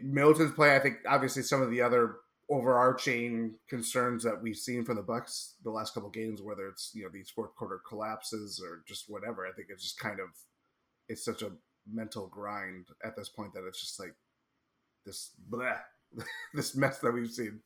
Middleton's 0.01 0.53
play. 0.53 0.75
I 0.75 0.79
think 0.79 0.97
obviously 1.07 1.43
some 1.43 1.61
of 1.61 1.69
the 1.69 1.81
other 1.81 2.17
overarching 2.49 3.55
concerns 3.67 4.23
that 4.23 4.41
we've 4.41 4.55
seen 4.55 4.85
from 4.85 4.97
the 4.97 5.01
Bucks 5.01 5.55
the 5.63 5.71
last 5.71 5.93
couple 5.93 6.09
games, 6.09 6.41
whether 6.41 6.67
it's 6.67 6.91
you 6.93 7.03
know 7.03 7.09
these 7.11 7.29
fourth 7.29 7.55
quarter 7.55 7.81
collapses 7.87 8.61
or 8.63 8.83
just 8.87 9.05
whatever. 9.09 9.45
I 9.45 9.51
think 9.51 9.69
it's 9.69 9.83
just 9.83 9.99
kind 9.99 10.19
of 10.19 10.29
it's 11.07 11.25
such 11.25 11.41
a 11.41 11.51
mental 11.91 12.27
grind 12.27 12.87
at 13.03 13.15
this 13.15 13.29
point 13.29 13.53
that 13.53 13.65
it's 13.67 13.81
just 13.81 13.99
like 13.99 14.15
this 15.05 15.31
bleh, 15.49 15.77
this 16.53 16.75
mess 16.75 16.99
that 16.99 17.13
we've 17.13 17.31
seen. 17.31 17.59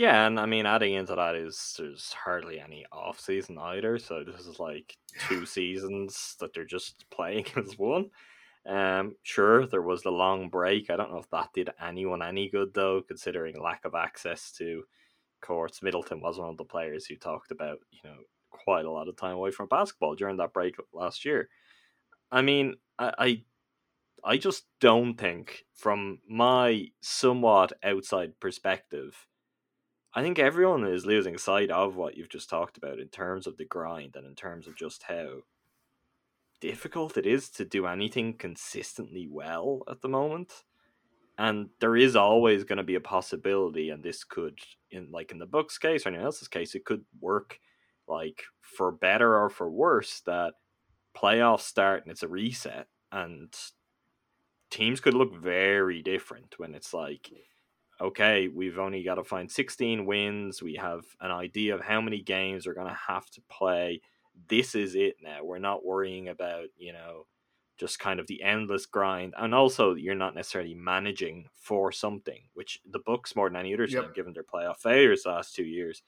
Yeah, 0.00 0.26
and 0.26 0.40
I 0.40 0.46
mean, 0.46 0.64
adding 0.64 0.94
into 0.94 1.14
that 1.14 1.34
is 1.34 1.74
there's 1.76 2.14
hardly 2.14 2.58
any 2.58 2.86
off 2.90 3.20
season 3.20 3.58
either. 3.58 3.98
So 3.98 4.24
this 4.24 4.46
is 4.46 4.58
like 4.58 4.96
two 5.28 5.44
seasons 5.56 6.36
that 6.40 6.54
they're 6.54 6.64
just 6.64 7.04
playing 7.10 7.44
as 7.56 7.76
one. 7.78 8.08
Um, 8.66 9.16
sure, 9.24 9.66
there 9.66 9.82
was 9.82 10.02
the 10.02 10.10
long 10.10 10.48
break. 10.48 10.88
I 10.88 10.96
don't 10.96 11.10
know 11.12 11.18
if 11.18 11.28
that 11.32 11.50
did 11.52 11.68
anyone 11.78 12.22
any 12.22 12.48
good 12.48 12.72
though, 12.72 13.02
considering 13.02 13.60
lack 13.62 13.84
of 13.84 13.94
access 13.94 14.50
to 14.52 14.84
courts. 15.42 15.82
Middleton 15.82 16.22
was 16.22 16.38
one 16.38 16.48
of 16.48 16.56
the 16.56 16.64
players 16.64 17.04
who 17.04 17.16
talked 17.16 17.50
about, 17.50 17.80
you 17.90 18.00
know, 18.02 18.16
quite 18.48 18.86
a 18.86 18.90
lot 18.90 19.08
of 19.08 19.16
time 19.16 19.36
away 19.36 19.50
from 19.50 19.68
basketball 19.68 20.14
during 20.14 20.38
that 20.38 20.54
break 20.54 20.76
last 20.94 21.26
year. 21.26 21.50
I 22.32 22.40
mean, 22.40 22.76
I, 22.98 23.12
I 23.18 23.44
I 24.24 24.36
just 24.38 24.64
don't 24.80 25.16
think, 25.16 25.66
from 25.74 26.20
my 26.28 26.88
somewhat 27.02 27.72
outside 27.82 28.40
perspective, 28.40 29.26
I 30.12 30.22
think 30.22 30.40
everyone 30.40 30.84
is 30.84 31.06
losing 31.06 31.38
sight 31.38 31.70
of 31.70 31.94
what 31.94 32.16
you've 32.16 32.28
just 32.28 32.50
talked 32.50 32.76
about 32.76 32.98
in 32.98 33.08
terms 33.08 33.46
of 33.46 33.56
the 33.56 33.64
grind 33.64 34.16
and 34.16 34.26
in 34.26 34.34
terms 34.34 34.66
of 34.66 34.76
just 34.76 35.04
how 35.04 35.42
difficult 36.60 37.16
it 37.16 37.26
is 37.26 37.48
to 37.50 37.64
do 37.64 37.86
anything 37.86 38.34
consistently 38.34 39.28
well 39.30 39.82
at 39.88 40.02
the 40.02 40.08
moment. 40.08 40.64
And 41.38 41.70
there 41.80 41.96
is 41.96 42.16
always 42.16 42.64
going 42.64 42.78
to 42.78 42.82
be 42.82 42.96
a 42.96 43.00
possibility, 43.00 43.88
and 43.88 44.02
this 44.02 44.24
could, 44.24 44.58
in 44.90 45.10
like 45.10 45.30
in 45.30 45.38
the 45.38 45.46
Bucks' 45.46 45.78
case 45.78 46.04
or 46.04 46.10
anyone 46.10 46.26
else's 46.26 46.48
case, 46.48 46.74
it 46.74 46.84
could 46.84 47.04
work 47.20 47.60
like 48.06 48.42
for 48.60 48.90
better 48.90 49.38
or 49.38 49.48
for 49.48 49.70
worse 49.70 50.20
that 50.26 50.54
playoffs 51.16 51.62
start 51.62 52.02
and 52.02 52.10
it's 52.10 52.24
a 52.24 52.28
reset, 52.28 52.88
and 53.12 53.54
teams 54.70 55.00
could 55.00 55.14
look 55.14 55.34
very 55.34 56.02
different 56.02 56.58
when 56.58 56.74
it's 56.74 56.92
like 56.92 57.30
okay, 58.00 58.48
we've 58.48 58.78
only 58.78 59.02
got 59.02 59.16
to 59.16 59.24
find 59.24 59.50
16 59.50 60.06
wins. 60.06 60.62
We 60.62 60.74
have 60.76 61.04
an 61.20 61.30
idea 61.30 61.74
of 61.74 61.80
how 61.82 62.00
many 62.00 62.22
games 62.22 62.66
we're 62.66 62.74
going 62.74 62.88
to 62.88 62.94
have 63.08 63.28
to 63.30 63.42
play. 63.50 64.00
This 64.48 64.74
is 64.74 64.94
it 64.94 65.16
now. 65.22 65.44
We're 65.44 65.58
not 65.58 65.84
worrying 65.84 66.28
about, 66.28 66.68
you 66.76 66.92
know, 66.92 67.26
just 67.78 67.98
kind 67.98 68.20
of 68.20 68.26
the 68.26 68.42
endless 68.42 68.86
grind. 68.86 69.34
And 69.36 69.54
also, 69.54 69.94
you're 69.94 70.14
not 70.14 70.34
necessarily 70.34 70.74
managing 70.74 71.48
for 71.54 71.92
something, 71.92 72.44
which 72.54 72.80
the 72.84 72.98
Bucks, 73.00 73.34
more 73.36 73.48
than 73.48 73.56
any 73.56 73.74
other 73.74 73.86
team, 73.86 74.02
Yep. 74.04 74.14
given 74.14 74.32
their 74.32 74.44
playoff 74.44 74.78
failures 74.78 75.22
the 75.22 75.30
last 75.30 75.54
two 75.54 75.64
years, 75.64 76.02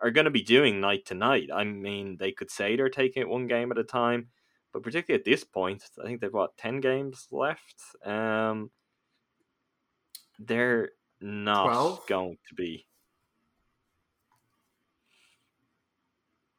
are 0.00 0.10
going 0.10 0.26
to 0.26 0.30
be 0.30 0.42
doing 0.42 0.80
night 0.80 1.06
to 1.06 1.14
night. 1.14 1.50
I 1.52 1.64
mean, 1.64 2.16
they 2.18 2.32
could 2.32 2.50
say 2.50 2.76
they're 2.76 2.88
taking 2.90 3.22
it 3.22 3.28
one 3.28 3.46
game 3.46 3.70
at 3.72 3.78
a 3.78 3.84
time, 3.84 4.30
but 4.72 4.82
particularly 4.82 5.20
at 5.20 5.24
this 5.24 5.44
point, 5.44 5.84
I 5.98 6.04
think 6.04 6.20
they've 6.20 6.32
got 6.32 6.56
10 6.58 6.80
games 6.80 7.28
left. 7.30 7.82
Um, 8.04 8.70
they're 10.38 10.90
not 11.24 11.64
12? 11.64 12.06
going 12.06 12.38
to 12.48 12.54
be. 12.54 12.86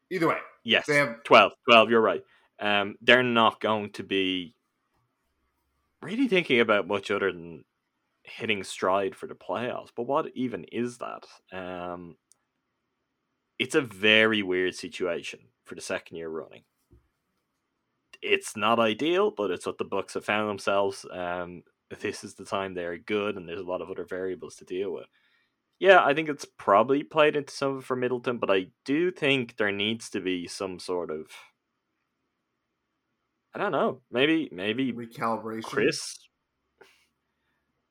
Either 0.09 0.27
way, 0.27 0.39
Yes, 0.63 0.87
They 0.87 0.95
have- 0.95 1.23
12. 1.23 1.53
12, 1.69 1.89
you're 1.91 2.01
right. 2.01 2.23
Um, 2.59 2.97
they're 3.01 3.21
not 3.21 3.59
going 3.59 3.91
to 3.93 4.03
be 4.03 4.55
really 6.01 6.27
thinking 6.27 6.59
about 6.59 6.87
much 6.87 7.11
other 7.11 7.31
than 7.31 7.65
hitting 8.23 8.63
stride 8.63 9.15
for 9.15 9.27
the 9.27 9.35
playoffs. 9.35 9.91
But 9.95 10.03
what 10.03 10.31
even 10.35 10.63
is 10.65 10.97
that? 10.97 11.25
Um, 11.51 12.17
it's 13.59 13.75
a 13.75 13.81
very 13.81 14.41
weird 14.41 14.73
situation 14.73 15.39
for 15.65 15.75
the 15.75 15.81
second 15.81 16.17
year 16.17 16.29
running. 16.29 16.63
It's 18.21 18.55
not 18.55 18.79
ideal, 18.79 19.29
but 19.29 19.51
it's 19.51 19.67
what 19.67 19.77
the 19.77 19.85
Bucks 19.85 20.15
have 20.15 20.25
found 20.25 20.49
themselves. 20.49 21.05
Um, 21.11 21.63
this 21.89 22.23
is 22.23 22.35
the 22.35 22.45
time 22.45 22.73
they're 22.73 22.97
good, 22.97 23.35
and 23.35 23.47
there's 23.47 23.59
a 23.59 23.63
lot 23.63 23.81
of 23.81 23.89
other 23.89 24.05
variables 24.05 24.55
to 24.57 24.65
deal 24.65 24.91
with. 24.91 25.07
Yeah, 25.79 26.03
I 26.03 26.13
think 26.13 26.29
it's 26.29 26.45
probably 26.57 27.03
played 27.03 27.35
into 27.35 27.53
some 27.53 27.73
of 27.73 27.79
it 27.79 27.85
for 27.85 27.95
Middleton, 27.95 28.37
but 28.37 28.49
I 28.49 28.67
do 28.85 29.11
think 29.11 29.57
there 29.57 29.71
needs 29.71 30.09
to 30.11 30.21
be 30.21 30.47
some 30.47 30.79
sort 30.79 31.11
of 31.11 31.27
I 33.55 33.57
don't 33.57 33.71
know, 33.71 34.01
maybe 34.11 34.49
maybe 34.51 34.91
recalibration. 34.91 35.63
Chris. 35.63 36.17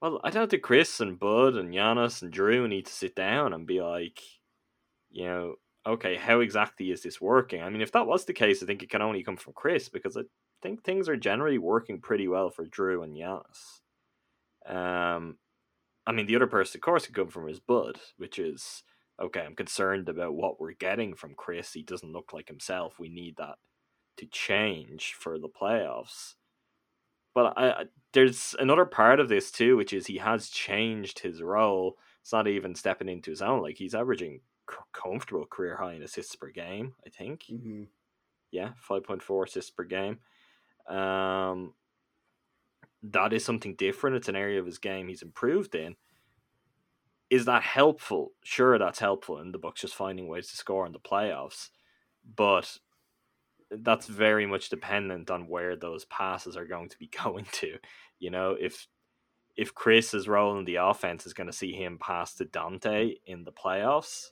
Well, 0.02 0.20
I 0.22 0.28
don't 0.28 0.50
think 0.50 0.62
Chris 0.62 1.00
and 1.00 1.18
Bud 1.18 1.54
and 1.54 1.72
Giannis 1.72 2.20
and 2.20 2.30
Drew 2.30 2.68
need 2.68 2.84
to 2.86 2.92
sit 2.92 3.16
down 3.16 3.54
and 3.54 3.66
be 3.66 3.80
like, 3.80 4.20
you 5.10 5.24
know, 5.24 5.54
okay, 5.86 6.16
how 6.16 6.40
exactly 6.40 6.90
is 6.90 7.02
this 7.02 7.18
working? 7.18 7.62
I 7.62 7.70
mean, 7.70 7.80
if 7.80 7.92
that 7.92 8.06
was 8.06 8.26
the 8.26 8.34
case, 8.34 8.62
I 8.62 8.66
think 8.66 8.82
it 8.82 8.90
can 8.90 9.00
only 9.00 9.22
come 9.22 9.38
from 9.38 9.54
Chris 9.54 9.88
because 9.88 10.18
I 10.18 10.22
think 10.62 10.84
things 10.84 11.08
are 11.08 11.16
generally 11.16 11.56
working 11.56 11.98
pretty 12.00 12.28
well 12.28 12.50
for 12.50 12.66
Drew 12.66 13.02
and 13.02 13.16
Giannis. 13.16 13.80
Um, 14.66 15.38
I 16.06 16.12
mean, 16.12 16.26
the 16.26 16.36
other 16.36 16.46
person, 16.46 16.78
of 16.78 16.82
course, 16.82 17.06
could 17.06 17.14
come 17.14 17.28
from 17.28 17.48
his 17.48 17.60
Bud, 17.60 18.00
which 18.16 18.38
is 18.38 18.82
okay. 19.20 19.40
I'm 19.42 19.56
concerned 19.56 20.08
about 20.08 20.34
what 20.34 20.60
we're 20.60 20.72
getting 20.72 21.14
from 21.14 21.34
Chris. 21.34 21.72
He 21.72 21.82
doesn't 21.82 22.12
look 22.12 22.32
like 22.32 22.48
himself. 22.48 22.98
We 22.98 23.08
need 23.08 23.36
that 23.38 23.56
to 24.18 24.26
change 24.26 25.14
for 25.14 25.38
the 25.38 25.48
playoffs. 25.48 26.34
But 27.34 27.54
I, 27.56 27.70
I 27.70 27.84
there's 28.12 28.54
another 28.58 28.84
part 28.84 29.18
of 29.20 29.28
this 29.28 29.50
too, 29.50 29.76
which 29.76 29.92
is 29.92 30.06
he 30.06 30.18
has 30.18 30.48
changed 30.48 31.18
his 31.20 31.42
role. 31.42 31.98
It's 32.22 32.32
not 32.32 32.46
even 32.46 32.74
stepping 32.74 33.08
into 33.08 33.30
his 33.30 33.42
own. 33.42 33.60
Like 33.62 33.76
he's 33.76 33.94
averaging 33.94 34.40
c- 34.70 34.76
comfortable 34.92 35.46
career 35.46 35.76
high 35.76 35.94
in 35.94 36.02
assists 36.02 36.36
per 36.36 36.50
game. 36.50 36.94
I 37.06 37.10
think. 37.10 37.44
hmm 37.48 37.84
Yeah, 38.52 38.72
five 38.78 39.04
point 39.04 39.22
four 39.22 39.44
assists 39.44 39.70
per 39.70 39.84
game. 39.84 40.20
Um, 40.88 41.74
that 43.12 43.32
is 43.32 43.44
something 43.44 43.74
different. 43.74 44.16
It's 44.16 44.28
an 44.28 44.36
area 44.36 44.58
of 44.58 44.66
his 44.66 44.78
game 44.78 45.08
he's 45.08 45.22
improved 45.22 45.74
in. 45.74 45.96
Is 47.30 47.44
that 47.46 47.62
helpful? 47.62 48.32
Sure, 48.42 48.78
that's 48.78 48.98
helpful, 48.98 49.38
and 49.38 49.52
the 49.52 49.58
Bucks 49.58 49.80
just 49.80 49.94
finding 49.94 50.28
ways 50.28 50.48
to 50.48 50.56
score 50.56 50.86
in 50.86 50.92
the 50.92 50.98
playoffs. 50.98 51.70
But 52.36 52.78
that's 53.70 54.06
very 54.06 54.46
much 54.46 54.68
dependent 54.68 55.30
on 55.30 55.48
where 55.48 55.76
those 55.76 56.04
passes 56.06 56.56
are 56.56 56.66
going 56.66 56.88
to 56.90 56.98
be 56.98 57.10
going 57.22 57.46
to. 57.52 57.78
You 58.18 58.30
know, 58.30 58.56
if 58.58 58.86
if 59.56 59.74
Chris's 59.74 60.26
role 60.26 60.58
in 60.58 60.64
the 60.64 60.76
offense 60.76 61.26
is 61.26 61.34
going 61.34 61.46
to 61.46 61.52
see 61.52 61.72
him 61.72 61.98
pass 61.98 62.34
to 62.34 62.44
Dante 62.44 63.14
in 63.26 63.44
the 63.44 63.52
playoffs, 63.52 64.30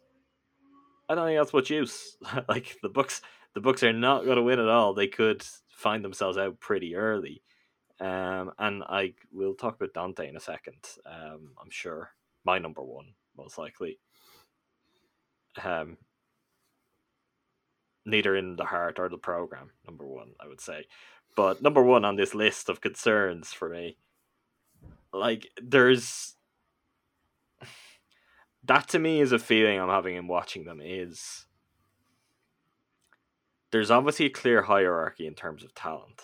I 1.09 1.15
don't 1.15 1.27
think 1.27 1.39
that's 1.39 1.53
much 1.53 1.71
use. 1.71 2.17
like 2.49 2.77
the 2.83 2.89
Bucks, 2.89 3.21
the 3.55 3.61
Bucks 3.61 3.83
are 3.83 3.93
not 3.93 4.25
going 4.25 4.37
to 4.37 4.43
win 4.43 4.59
at 4.59 4.69
all. 4.69 4.95
They 4.95 5.09
could 5.09 5.45
find 5.69 6.05
themselves 6.05 6.39
out 6.39 6.59
pretty 6.59 6.97
early. 6.97 7.43
Um, 8.01 8.53
and 8.59 8.83
I 8.85 9.15
will 9.33 9.55
talk 9.55 9.77
about 9.77 9.95
Dante 9.95 10.29
in 10.29 10.37
a 10.37 10.41
second. 10.41 10.85
Um, 11.07 11.53
I'm 11.63 11.71
sure 11.71 12.11
my 12.45 12.59
number 12.59 12.83
one, 12.83 13.15
most 13.37 13.59
likely. 13.59 13.99
Um, 15.63 15.99
neither 18.05 18.37
in 18.37 18.57
the 18.57 18.65
heart 18.65 18.99
or 18.99 19.09
the 19.09 19.19
program. 19.19 19.71
Number 19.87 20.07
one, 20.07 20.33
I 20.41 20.49
would 20.49 20.61
say, 20.61 20.87
but 21.37 21.63
number 21.63 21.83
one 21.83 22.05
on 22.05 22.17
this 22.17 22.35
list 22.35 22.69
of 22.69 22.81
concerns 22.81 23.53
for 23.53 23.69
me. 23.69 23.97
Like 25.13 25.49
there's 25.63 26.37
that 28.65 28.89
to 28.89 28.99
me 28.99 29.21
is 29.21 29.33
a 29.33 29.39
feeling 29.39 29.79
I'm 29.79 29.89
having 29.89 30.17
in 30.17 30.27
watching 30.27 30.65
them 30.65 30.81
is 30.83 31.47
there's 33.71 33.91
obviously 33.91 34.27
a 34.27 34.31
clear 34.31 34.63
hierarchy 34.63 35.27
in 35.27 35.35
terms 35.35 35.65
of 35.65 35.75
talent, 35.75 36.21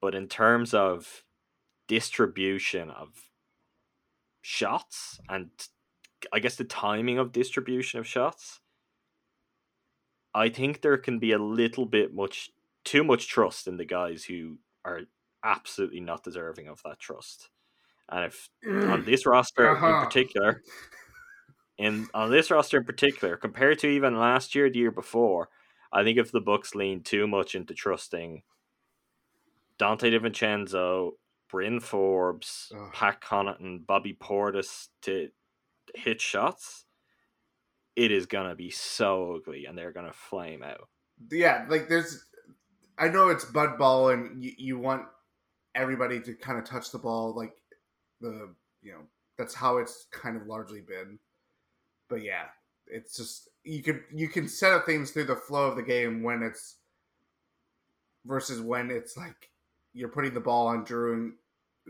but 0.00 0.14
in 0.14 0.28
terms 0.28 0.74
of 0.74 1.24
distribution 1.88 2.90
of 2.90 3.30
shots 4.40 5.20
and 5.28 5.50
I 6.32 6.40
guess 6.40 6.56
the 6.56 6.64
timing 6.64 7.18
of 7.18 7.32
distribution 7.32 8.00
of 8.00 8.06
shots, 8.06 8.60
I 10.34 10.48
think 10.48 10.80
there 10.80 10.98
can 10.98 11.18
be 11.18 11.32
a 11.32 11.38
little 11.38 11.86
bit 11.86 12.14
much 12.14 12.50
too 12.84 13.02
much 13.02 13.28
trust 13.28 13.66
in 13.66 13.76
the 13.76 13.84
guys 13.84 14.24
who 14.24 14.58
are 14.84 15.02
absolutely 15.42 16.00
not 16.00 16.22
deserving 16.22 16.68
of 16.68 16.82
that 16.84 16.98
trust. 17.00 17.50
And 18.10 18.26
if 18.26 18.50
on 18.84 19.04
this 19.04 19.26
roster 19.26 19.82
in 19.86 19.96
Uh-huh. 19.96 19.98
particular, 19.98 20.62
in 21.78 22.08
on 22.14 22.30
this 22.30 22.50
roster 22.50 22.78
in 22.78 22.84
particular, 22.84 23.36
compared 23.36 23.78
to 23.80 23.88
even 23.88 24.18
last 24.18 24.54
year, 24.54 24.70
the 24.70 24.78
year 24.78 24.90
before, 24.90 25.50
I 25.92 26.02
think 26.04 26.18
if 26.18 26.32
the 26.32 26.40
Bucks 26.40 26.74
lean 26.74 27.02
too 27.02 27.26
much 27.26 27.54
into 27.54 27.74
trusting 27.74 28.42
Dante 29.78 30.10
DiVincenzo, 30.10 31.12
Bryn 31.50 31.80
Forbes, 31.80 32.72
Ugh. 32.74 32.92
Pat 32.92 33.20
Connaughton, 33.20 33.86
Bobby 33.86 34.14
Portis 34.14 34.88
to 35.02 35.28
hit 35.94 36.20
shots, 36.20 36.84
it 37.94 38.12
is 38.12 38.26
gonna 38.26 38.54
be 38.54 38.70
so 38.70 39.36
ugly, 39.36 39.66
and 39.66 39.76
they're 39.76 39.92
gonna 39.92 40.12
flame 40.12 40.62
out. 40.62 40.88
Yeah, 41.30 41.64
like 41.68 41.88
there's. 41.88 42.24
I 42.98 43.08
know 43.08 43.28
it's 43.28 43.44
Bud 43.44 43.78
Ball, 43.78 44.10
and 44.10 44.42
you, 44.42 44.52
you 44.56 44.78
want 44.78 45.04
everybody 45.74 46.20
to 46.20 46.34
kind 46.34 46.58
of 46.58 46.64
touch 46.64 46.90
the 46.90 46.98
ball, 46.98 47.34
like 47.34 47.54
the 48.20 48.54
you 48.82 48.92
know 48.92 49.00
that's 49.38 49.54
how 49.54 49.78
it's 49.78 50.06
kind 50.10 50.36
of 50.36 50.46
largely 50.46 50.80
been. 50.80 51.18
But 52.08 52.22
yeah, 52.22 52.44
it's 52.86 53.16
just 53.16 53.48
you 53.64 53.82
can 53.82 54.02
you 54.14 54.28
can 54.28 54.48
set 54.48 54.72
up 54.72 54.86
things 54.86 55.10
through 55.10 55.24
the 55.24 55.36
flow 55.36 55.68
of 55.68 55.76
the 55.76 55.82
game 55.82 56.22
when 56.22 56.42
it's 56.42 56.76
versus 58.26 58.60
when 58.60 58.90
it's 58.90 59.16
like 59.16 59.50
you're 59.96 60.10
putting 60.10 60.34
the 60.34 60.40
ball 60.40 60.68
on 60.68 60.84
Drew 60.84 61.14
and 61.14 61.32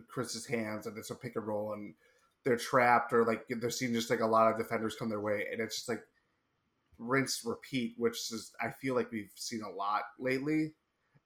Chris's 0.09 0.47
hands 0.47 0.87
and 0.87 0.97
it's 0.97 1.11
a 1.11 1.15
pick 1.15 1.37
and 1.37 1.47
roll 1.47 1.73
and 1.73 1.95
they're 2.47 2.57
trapped 2.57 3.13
or 3.13 3.25
like 3.25 3.45
they're 3.49 3.71
seeing 3.71 3.93
just 3.93 4.09
like 4.09 4.21
a 4.21 4.27
lot 4.27 4.51
of 4.51 4.57
defenders 4.57 4.95
come 4.97 5.09
their 5.09 5.21
way, 5.21 5.47
and 5.51 5.61
it's 5.61 5.75
just 5.75 5.89
like 5.89 6.03
rinse 6.97 7.43
repeat, 7.45 7.95
which 7.99 8.15
is 8.33 8.53
I 8.61 8.71
feel 8.71 8.95
like 8.95 9.11
we've 9.11 9.33
seen 9.35 9.63
a 9.63 9.69
lot 9.69 10.03
lately, 10.21 10.73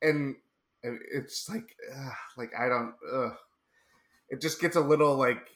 and 0.01 0.35
it's 0.83 1.49
like 1.51 1.77
ugh, 1.95 2.13
like 2.39 2.53
I 2.59 2.71
don't. 2.71 2.95
Ugh. 3.13 3.37
It 4.31 4.41
just 4.41 4.63
gets 4.63 4.77
a 4.77 4.81
little 4.81 5.15
like 5.15 5.47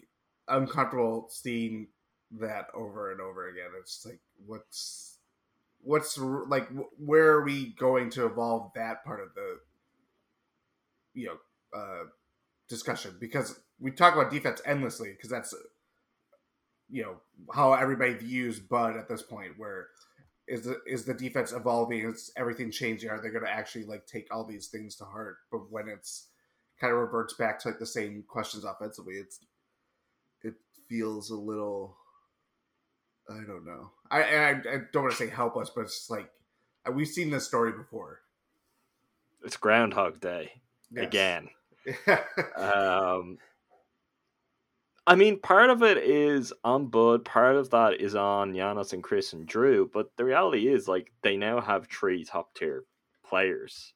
uncomfortable 0.48 1.28
seeing 1.30 1.88
that 2.32 2.66
over 2.74 3.10
and 3.10 3.22
over 3.22 3.48
again. 3.48 3.70
It's 3.80 4.04
like 4.04 4.20
what's 4.44 5.18
what's 5.80 6.18
like 6.18 6.68
where 6.98 7.30
are 7.32 7.44
we 7.44 7.74
going 7.78 8.10
to 8.10 8.26
evolve 8.26 8.72
that 8.74 9.02
part 9.02 9.22
of 9.22 9.34
the 9.34 9.60
you 11.14 11.26
know 11.26 11.78
uh 11.78 12.04
discussion 12.68 13.16
because 13.21 13.61
we 13.78 13.90
talk 13.90 14.14
about 14.14 14.30
defense 14.30 14.61
endlessly 14.64 15.11
because 15.12 15.30
that's 15.30 15.54
you 16.90 17.02
know 17.02 17.16
how 17.52 17.73
everybody 17.73 18.14
views 18.14 18.61
Bud 18.61 18.97
at 18.97 19.09
this 19.09 19.23
point. 19.23 19.52
Where 19.56 19.88
is 20.47 20.64
the 20.64 20.80
is 20.87 21.04
the 21.04 21.14
defense 21.14 21.52
evolving? 21.52 22.00
Is 22.00 22.33
everything 22.37 22.71
changing? 22.71 23.11
Are 23.11 23.21
they 23.21 23.30
going 23.30 23.44
to 23.44 23.50
actually 23.50 23.85
like 23.85 24.06
take 24.06 24.28
all 24.33 24.44
these 24.44 24.68
things 24.68 24.97
to 24.97 25.04
heart? 25.04 25.38
But 25.50 25.71
when 25.71 25.88
it's 25.88 26.28
kind 26.80 26.92
of 26.92 26.99
reverts 26.99 27.35
back 27.35 27.59
to 27.61 27.68
like 27.68 27.78
the 27.78 27.87
same 27.87 28.25
questions 28.28 28.64
offensively, 28.64 29.14
it's 29.14 29.40
it 30.42 30.54
feels 30.88 31.30
a 31.30 31.37
little. 31.37 31.97
I 33.28 33.42
don't 33.47 33.64
know. 33.64 33.90
I 34.11 34.23
I, 34.23 34.49
I 34.50 34.78
don't 34.92 35.02
want 35.04 35.12
to 35.12 35.16
say 35.16 35.28
helpless, 35.28 35.71
but 35.75 35.83
it's 35.83 36.11
like 36.11 36.30
we've 36.92 37.09
seen 37.09 37.30
this 37.30 37.47
story 37.47 37.73
before. 37.73 38.21
It's 39.42 39.56
Groundhog 39.56 40.21
Day 40.21 40.52
yes. 40.94 41.06
again. 41.06 41.48
um, 42.56 43.38
I 45.06 45.16
mean, 45.16 45.38
part 45.38 45.68
of 45.68 45.82
it 45.82 45.98
is 45.98 46.52
on 46.64 46.86
Bud, 46.86 47.24
part 47.24 47.56
of 47.56 47.70
that 47.70 48.00
is 48.00 48.14
on 48.14 48.54
Giannis 48.54 48.94
and 48.94 49.02
Chris 49.02 49.34
and 49.34 49.46
Drew, 49.46 49.90
but 49.92 50.16
the 50.16 50.24
reality 50.24 50.66
is, 50.66 50.88
like, 50.88 51.12
they 51.22 51.36
now 51.36 51.60
have 51.60 51.88
three 51.88 52.24
top 52.24 52.54
tier 52.54 52.84
players. 53.26 53.92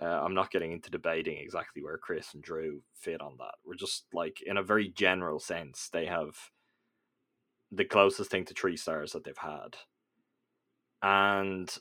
Uh, 0.00 0.06
I'm 0.06 0.34
not 0.34 0.50
getting 0.50 0.72
into 0.72 0.90
debating 0.90 1.38
exactly 1.38 1.84
where 1.84 1.98
Chris 1.98 2.34
and 2.34 2.42
Drew 2.42 2.82
fit 2.94 3.20
on 3.20 3.36
that. 3.38 3.54
We're 3.64 3.76
just 3.76 4.06
like, 4.12 4.42
in 4.44 4.56
a 4.56 4.62
very 4.62 4.88
general 4.88 5.38
sense, 5.38 5.88
they 5.92 6.06
have 6.06 6.36
the 7.70 7.84
closest 7.84 8.30
thing 8.30 8.44
to 8.46 8.54
three 8.54 8.76
stars 8.76 9.12
that 9.12 9.22
they've 9.22 9.36
had. 9.38 9.76
And 11.00 11.72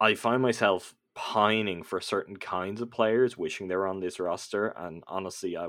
I 0.00 0.14
find 0.14 0.40
myself 0.40 0.94
pining 1.20 1.82
for 1.82 2.00
certain 2.00 2.34
kinds 2.34 2.80
of 2.80 2.90
players, 2.90 3.36
wishing 3.36 3.68
they 3.68 3.76
were 3.76 3.86
on 3.86 4.00
this 4.00 4.18
roster. 4.18 4.68
And 4.68 5.04
honestly, 5.06 5.54
I 5.54 5.68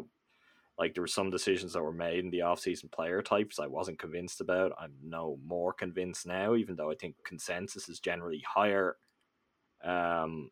like 0.79 0.93
there 0.93 1.03
were 1.03 1.08
some 1.08 1.29
decisions 1.29 1.74
that 1.74 1.84
were 1.84 1.91
made 1.91 2.24
in 2.24 2.31
the 2.31 2.39
offseason 2.39 2.89
player 2.89 3.22
types 3.22 3.60
I 3.60 3.67
wasn't 3.67 4.00
convinced 4.00 4.39
about. 4.39 4.72
I'm 4.79 4.93
no 5.03 5.38
more 5.46 5.74
convinced 5.74 6.25
now, 6.25 6.55
even 6.55 6.77
though 6.77 6.89
I 6.89 6.96
think 6.96 7.15
consensus 7.25 7.89
is 7.89 8.00
generally 8.00 8.41
higher 8.48 8.96
um, 9.84 10.51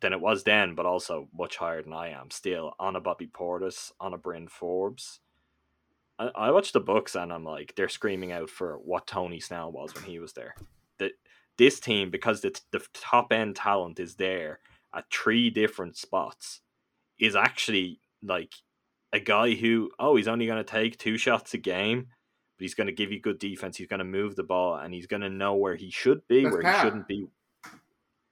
than 0.00 0.14
it 0.14 0.20
was 0.20 0.44
then, 0.44 0.74
but 0.74 0.86
also 0.86 1.28
much 1.36 1.58
higher 1.58 1.82
than 1.82 1.92
I 1.92 2.08
am 2.08 2.30
still 2.30 2.72
on 2.80 2.96
a 2.96 3.00
Bobby 3.02 3.26
Portis, 3.26 3.92
on 4.00 4.14
a 4.14 4.18
Bryn 4.18 4.48
Forbes. 4.48 5.20
I, 6.18 6.30
I 6.34 6.50
watch 6.52 6.72
the 6.72 6.80
Bucks 6.80 7.16
and 7.16 7.30
I'm 7.30 7.44
like, 7.44 7.74
they're 7.76 7.90
screaming 7.90 8.32
out 8.32 8.48
for 8.48 8.78
what 8.78 9.06
Tony 9.06 9.40
Snell 9.40 9.70
was 9.70 9.94
when 9.94 10.04
he 10.04 10.18
was 10.18 10.32
there. 10.32 10.54
This 11.62 11.78
team, 11.78 12.10
because 12.10 12.40
the, 12.40 12.58
the 12.72 12.84
top 12.92 13.32
end 13.32 13.54
talent 13.54 14.00
is 14.00 14.16
there 14.16 14.58
at 14.92 15.04
three 15.12 15.48
different 15.48 15.96
spots, 15.96 16.60
is 17.20 17.36
actually 17.36 18.00
like 18.20 18.52
a 19.12 19.20
guy 19.20 19.54
who, 19.54 19.90
oh, 20.00 20.16
he's 20.16 20.26
only 20.26 20.46
going 20.46 20.58
to 20.64 20.64
take 20.70 20.98
two 20.98 21.16
shots 21.16 21.54
a 21.54 21.58
game, 21.58 22.06
but 22.58 22.62
he's 22.64 22.74
going 22.74 22.88
to 22.88 22.92
give 22.92 23.12
you 23.12 23.20
good 23.20 23.38
defense. 23.38 23.76
He's 23.76 23.86
going 23.86 23.98
to 23.98 24.04
move 24.04 24.34
the 24.34 24.42
ball 24.42 24.74
and 24.76 24.92
he's 24.92 25.06
going 25.06 25.20
to 25.22 25.30
know 25.30 25.54
where 25.54 25.76
he 25.76 25.90
should 25.90 26.26
be, 26.26 26.42
That's 26.42 26.52
where 26.52 26.62
Pat. 26.62 26.74
he 26.74 26.82
shouldn't 26.82 27.06
be. 27.06 27.26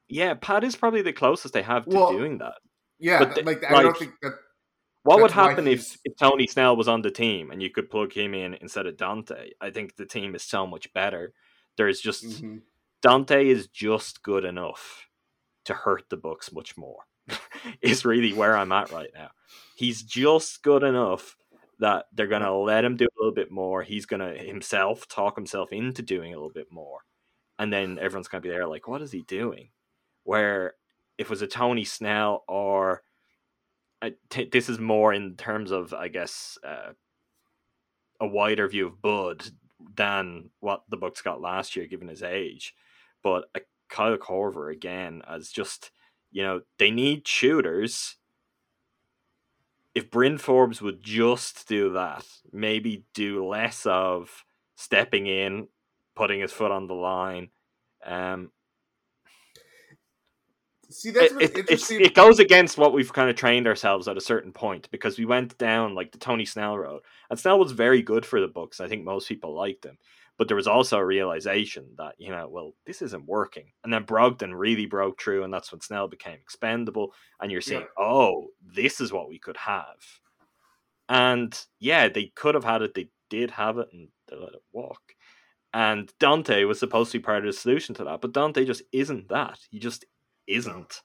Yeah, 0.09 0.35
Pat 0.35 0.65
is 0.65 0.75
probably 0.75 1.03
the 1.03 1.13
closest 1.13 1.55
they 1.55 1.63
have 1.63 1.85
to 1.85 1.97
Well, 1.97 2.11
doing 2.13 2.39
that. 2.39 2.55
Yeah, 2.99 3.21
But 3.21 3.35
the- 3.37 3.43
like 3.45 3.63
I 3.65 3.83
don't 3.83 3.97
think 3.97 4.15
that. 4.23 4.33
What 5.05 5.23
would 5.23 5.31
happen 5.31 5.69
if, 5.69 5.97
if 6.05 6.17
Tony 6.19 6.47
Snell 6.49 6.77
was 6.77 6.89
on 6.89 7.01
the 7.03 7.11
team 7.11 7.51
and 7.53 7.63
you 7.63 7.71
could 7.71 7.89
plug 7.91 8.13
him 8.13 8.35
in 8.35 8.55
instead 8.55 8.87
of 8.87 8.97
Dante? 8.99 9.51
I 9.61 9.71
think 9.71 9.95
the 9.97 10.05
team 10.05 10.35
is 10.35 10.43
so 10.43 10.67
much 10.67 10.93
better. 10.93 11.33
There's 11.77 12.01
just 12.01 12.25
Mhm. 12.43 12.63
Dante 13.03 13.49
is 13.49 13.69
just 13.69 14.23
good 14.23 14.45
enough 14.45 15.07
to 15.65 15.75
hurt 15.75 16.05
the 16.11 16.17
Bucks 16.17 16.53
much 16.53 16.77
more. 16.77 16.99
is 17.83 18.05
really 18.05 18.33
where 18.33 18.57
I'm 18.57 18.73
at 18.73 18.91
right 18.91 19.11
now. 19.15 19.31
He's 19.77 20.03
just 20.03 20.63
good 20.63 20.83
enough 20.83 21.37
that 21.79 22.07
they're 22.13 22.27
gonna 22.27 22.55
let 22.55 22.85
him 22.85 22.97
do 22.97 23.07
a 23.07 23.19
little 23.19 23.35
bit 23.35 23.51
more. 23.51 23.83
He's 23.83 24.07
gonna 24.07 24.35
himself 24.35 25.09
talk 25.09 25.37
himself 25.37 25.73
into 25.73 26.03
doing 26.03 26.33
a 26.33 26.37
little 26.37 26.53
bit 26.53 26.71
more, 26.71 27.01
and 27.59 27.73
then 27.73 27.99
everyone's 27.99 28.29
gonna 28.29 28.43
be 28.43 28.51
there 28.51 28.67
like, 28.67 28.87
what 28.87 29.03
is 29.03 29.13
he 29.13 29.23
doing? 29.23 29.71
Where 30.25 30.75
if 31.19 31.27
it 31.27 31.31
was 31.31 31.43
a 31.43 31.47
Tony 31.47 31.85
Snell 31.85 32.45
or 32.49 33.03
t- 34.29 34.49
this 34.51 34.69
is 34.69 34.79
more 34.79 35.13
in 35.13 35.37
terms 35.37 35.71
of 35.71 35.95
I 35.95 36.09
guess 36.09 36.59
uh, 36.65 36.93
a 38.21 38.27
wider 38.27 38.69
view 38.69 38.87
of 38.87 39.01
Bud 39.01 39.45
than 39.97 40.51
what 40.61 40.83
the 40.91 40.97
Bucks 40.97 41.23
got 41.23 41.41
last 41.41 41.77
year, 41.77 41.87
given 41.87 42.09
his 42.09 42.23
age. 42.23 42.75
But 43.23 43.45
a 43.55 43.61
Kyle 43.89 44.17
Korver 44.17 44.73
again 44.73 45.23
as 45.29 45.51
just 45.51 45.91
you 46.31 46.43
know 46.43 46.63
they 46.79 46.91
need 46.91 47.27
shooters. 47.27 48.17
If 49.95 50.11
Bryn 50.11 50.39
Forbes 50.39 50.81
would 50.81 51.03
just 51.03 51.67
do 51.67 51.93
that, 51.95 52.25
maybe 52.53 53.05
do 53.13 53.45
less 53.45 53.85
of 53.87 54.45
stepping 54.77 55.27
in, 55.27 55.67
putting 56.15 56.41
his 56.41 56.53
foot 56.53 56.71
on 56.71 56.87
the 56.87 56.95
line. 56.95 57.49
Um, 58.07 58.53
See, 60.91 61.11
that's 61.11 61.33
it, 61.33 61.35
what's 61.35 61.45
it, 61.45 61.59
it's, 61.59 61.71
interesting. 61.71 62.01
it 62.01 62.15
goes 62.15 62.39
against 62.41 62.77
what 62.77 62.93
we've 62.93 63.13
kind 63.13 63.31
of 63.31 63.37
trained 63.37 63.67
ourselves 63.67 64.09
at 64.09 64.17
a 64.17 64.21
certain 64.21 64.53
point 64.53 64.89
because 64.91 65.19
we 65.19 65.25
went 65.25 65.57
down 65.57 65.95
like 65.95 66.11
the 66.11 66.19
Tony 66.19 66.45
Snell 66.45 66.77
road, 66.77 67.03
and 67.29 67.39
Snell 67.39 67.59
was 67.59 67.73
very 67.73 68.03
good 68.03 68.27
for 68.27 68.41
the 68.41 68.49
Bucks. 68.49 68.81
I 68.81 68.89
think 68.89 69.05
most 69.05 69.29
people 69.29 69.55
liked 69.55 69.85
him, 69.85 69.99
but 70.41 70.49
there 70.49 70.57
was 70.57 70.67
also 70.67 70.97
a 70.97 71.05
realization 71.05 71.85
that 71.99 72.15
you 72.17 72.31
know, 72.31 72.49
well, 72.49 72.73
this 72.87 73.03
isn't 73.03 73.27
working. 73.27 73.67
And 73.85 73.93
then 73.93 74.07
Brogdon 74.07 74.59
really 74.59 74.87
broke 74.87 75.21
through, 75.21 75.45
and 75.45 75.53
that's 75.53 75.71
when 75.71 75.83
Snell 75.83 76.09
became 76.09 76.39
expendable. 76.41 77.13
And 77.43 77.53
you're 77.53 77.61
saying, 77.61 77.85
oh, 77.99 78.47
this 78.75 79.03
is 79.03 79.13
what 79.13 79.29
we 79.29 79.39
could 79.39 79.59
have. 79.59 79.99
And 81.11 81.55
yeah, 81.79 82.09
they 82.09 82.33
could 82.35 82.55
have 82.55 82.65
had 82.65 82.81
it. 82.81 82.95
They 82.95 83.11
did 83.29 83.51
have 83.51 83.77
it, 83.77 83.89
and 83.93 84.09
they 84.29 84.37
let 84.37 84.55
it 84.55 84.63
walk. 84.73 85.03
And 85.75 86.11
Dante 86.19 86.65
was 86.65 86.79
supposed 86.79 87.13
to 87.13 87.19
be 87.19 87.23
part 87.23 87.41
of 87.41 87.45
the 87.45 87.53
solution 87.53 87.95
to 87.97 88.05
that, 88.05 88.23
but 88.23 88.33
Dante 88.33 88.65
just 88.65 88.81
isn't 88.93 89.29
that. 89.29 89.59
He 89.69 89.79
just 89.79 90.07
isn't. 90.47 91.03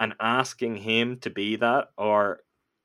And 0.00 0.14
asking 0.18 0.76
him 0.76 1.18
to 1.18 1.28
be 1.28 1.56
that 1.56 1.88
or 1.98 2.40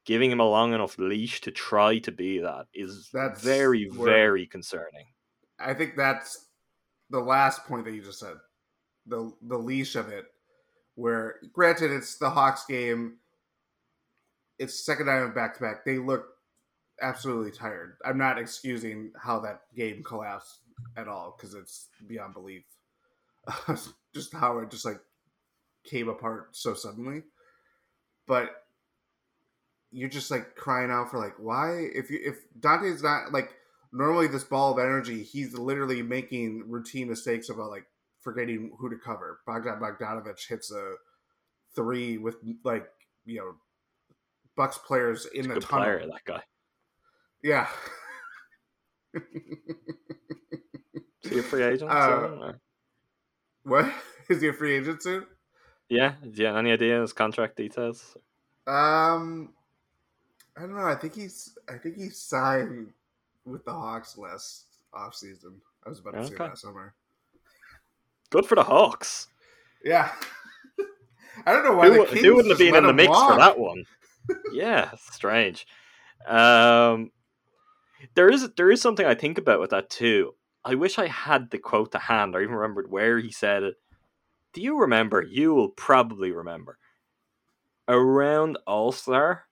giving 0.06 0.32
him 0.32 0.42
a 0.42 0.50
long 0.50 0.74
enough 0.74 1.00
leash 1.00 1.40
to 1.42 1.52
try 1.52 2.00
to 2.00 2.12
be 2.12 2.40
that 2.40 2.66
is 2.74 3.10
That's 3.14 3.42
very, 3.42 3.86
where- 3.86 4.06
very 4.06 4.48
concerning. 4.48 5.06
I 5.60 5.74
think 5.74 5.96
that's 5.96 6.48
the 7.10 7.20
last 7.20 7.66
point 7.66 7.86
that 7.86 7.94
you 7.94 8.02
just 8.02 8.20
said. 8.20 8.36
The 9.06 9.32
the 9.44 9.58
leash 9.58 9.96
of 9.96 10.10
it, 10.10 10.26
where 10.96 11.36
granted 11.54 11.92
it's 11.92 12.18
the 12.18 12.30
Hawks 12.30 12.66
game, 12.66 13.18
it's 14.60 14.86
second 14.86 15.08
of 15.08 15.36
back 15.36 15.56
to 15.56 15.62
back. 15.62 15.86
They 15.86 15.98
look 15.98 16.26
absolutely 17.02 17.52
tired. 17.52 17.98
I'm 18.06 18.18
not 18.18 18.38
excusing 18.38 19.12
how 19.22 19.40
that 19.40 19.62
game 19.76 20.04
collapsed 20.04 20.60
at 20.96 21.08
all 21.08 21.36
because 21.38 21.54
it's 21.54 21.88
beyond 22.08 22.34
belief. 22.34 22.64
just 24.14 24.34
how 24.34 24.60
it 24.60 24.70
just 24.70 24.86
like 24.86 25.00
came 25.84 26.10
apart 26.10 26.50
so 26.56 26.74
suddenly. 26.74 27.24
But 28.28 28.50
you're 29.92 30.10
just 30.10 30.32
like 30.32 30.56
crying 30.56 30.92
out 30.92 31.10
for 31.10 31.18
like 31.18 31.36
why 31.38 31.88
if 31.94 32.10
you 32.10 32.20
if 32.24 32.40
Dante's 32.60 33.04
not 33.04 33.32
like 33.32 33.54
normally 33.92 34.28
this 34.28 34.44
ball 34.44 34.74
of 34.74 34.80
energy 34.80 35.24
he's 35.24 35.58
literally 35.58 36.02
making 36.02 36.64
routine 36.68 37.10
mistakes 37.10 37.50
about 37.50 37.70
like 37.70 37.86
forgetting 38.22 38.72
who 38.78 38.90
to 38.90 38.98
cover. 38.98 39.40
Bogdan 39.46 39.80
Bogdanovich 39.80 40.48
hits 40.48 40.72
a 40.72 40.96
three 41.76 42.18
with 42.18 42.36
like 42.64 42.88
you 43.26 43.38
know 43.38 43.56
Bucks 44.56 44.78
players 44.80 45.26
in 45.26 45.48
the 45.48 45.56
Good 45.56 45.64
tunnel. 45.64 45.86
player, 45.86 46.08
that 46.08 46.26
guy. 46.26 46.42
Yeah. 47.44 47.68
Is 51.24 51.32
he 51.32 51.40
a 51.40 51.44
free 51.44 51.64
agent? 51.64 51.92
Uh, 51.92 52.28
soon, 52.30 52.60
what 53.64 53.92
is 54.30 54.42
he 54.42 54.48
a 54.48 54.54
free 54.54 54.78
agent 54.78 55.04
soon? 55.04 55.26
Yeah, 55.90 56.14
yeah. 56.34 56.58
Any 56.58 56.72
idea 56.72 57.02
his 57.02 57.14
contract 57.14 57.58
details? 57.58 58.18
Um, 58.66 59.54
I 60.56 60.62
don't 60.62 60.76
know. 60.76 60.86
I 60.86 60.96
think 60.96 61.16
he's. 61.16 61.58
I 61.70 61.78
think 61.78 61.98
he 61.98 62.10
signed 62.10 62.94
with 63.48 63.66
the 63.66 63.74
Hawks 63.74 64.18
last 64.18 64.66
off 64.94 65.16
season. 65.16 65.62
I 65.86 65.90
was 65.90 66.00
about 66.00 66.16
to 66.16 66.28
say 66.28 66.34
Okay. 66.36 66.48
that 66.48 66.58
somewhere. 66.58 66.94
Good 68.30 68.46
for 68.46 68.56
the 68.56 68.64
Hawks. 68.64 69.28
Yeah. 69.84 70.12
I 71.46 71.54
don't 71.54 71.64
know 71.64 71.74
why 71.76 71.88
Who, 71.90 72.04
who 72.06 72.36
wouldn't 72.36 72.52
have 72.52 72.58
been 72.58 72.76
in 72.76 72.86
the 72.86 72.94
mix 72.94 73.12
for 73.18 73.36
that 73.38 73.58
one? 73.58 73.84
yeah, 74.52 74.92
strange. 75.12 75.66
Um, 76.28 77.12
there 78.16 78.30
is 78.30 78.50
there 78.58 78.72
is 78.72 78.82
something 78.82 79.06
I 79.06 79.16
think 79.16 79.38
about 79.38 79.60
with 79.60 79.70
that 79.70 79.90
too. 79.90 80.34
I 80.66 80.76
wish 80.76 81.00
I 81.00 81.08
had 81.08 81.52
the 81.52 81.58
quote 81.60 81.94
to 81.94 82.00
hand 82.00 82.36
or 82.36 82.42
even 82.42 82.56
remembered 82.56 82.92
where 82.92 83.20
he 83.20 83.32
said 83.32 83.64
it. 83.64 83.76
Do 84.54 84.62
you 84.62 84.80
remember? 84.80 85.22
You 85.22 85.54
will 85.54 85.70
probably 85.70 86.32
remember. 86.32 86.78
Around 87.88 88.58
All 88.68 88.92
Star, 88.92 89.44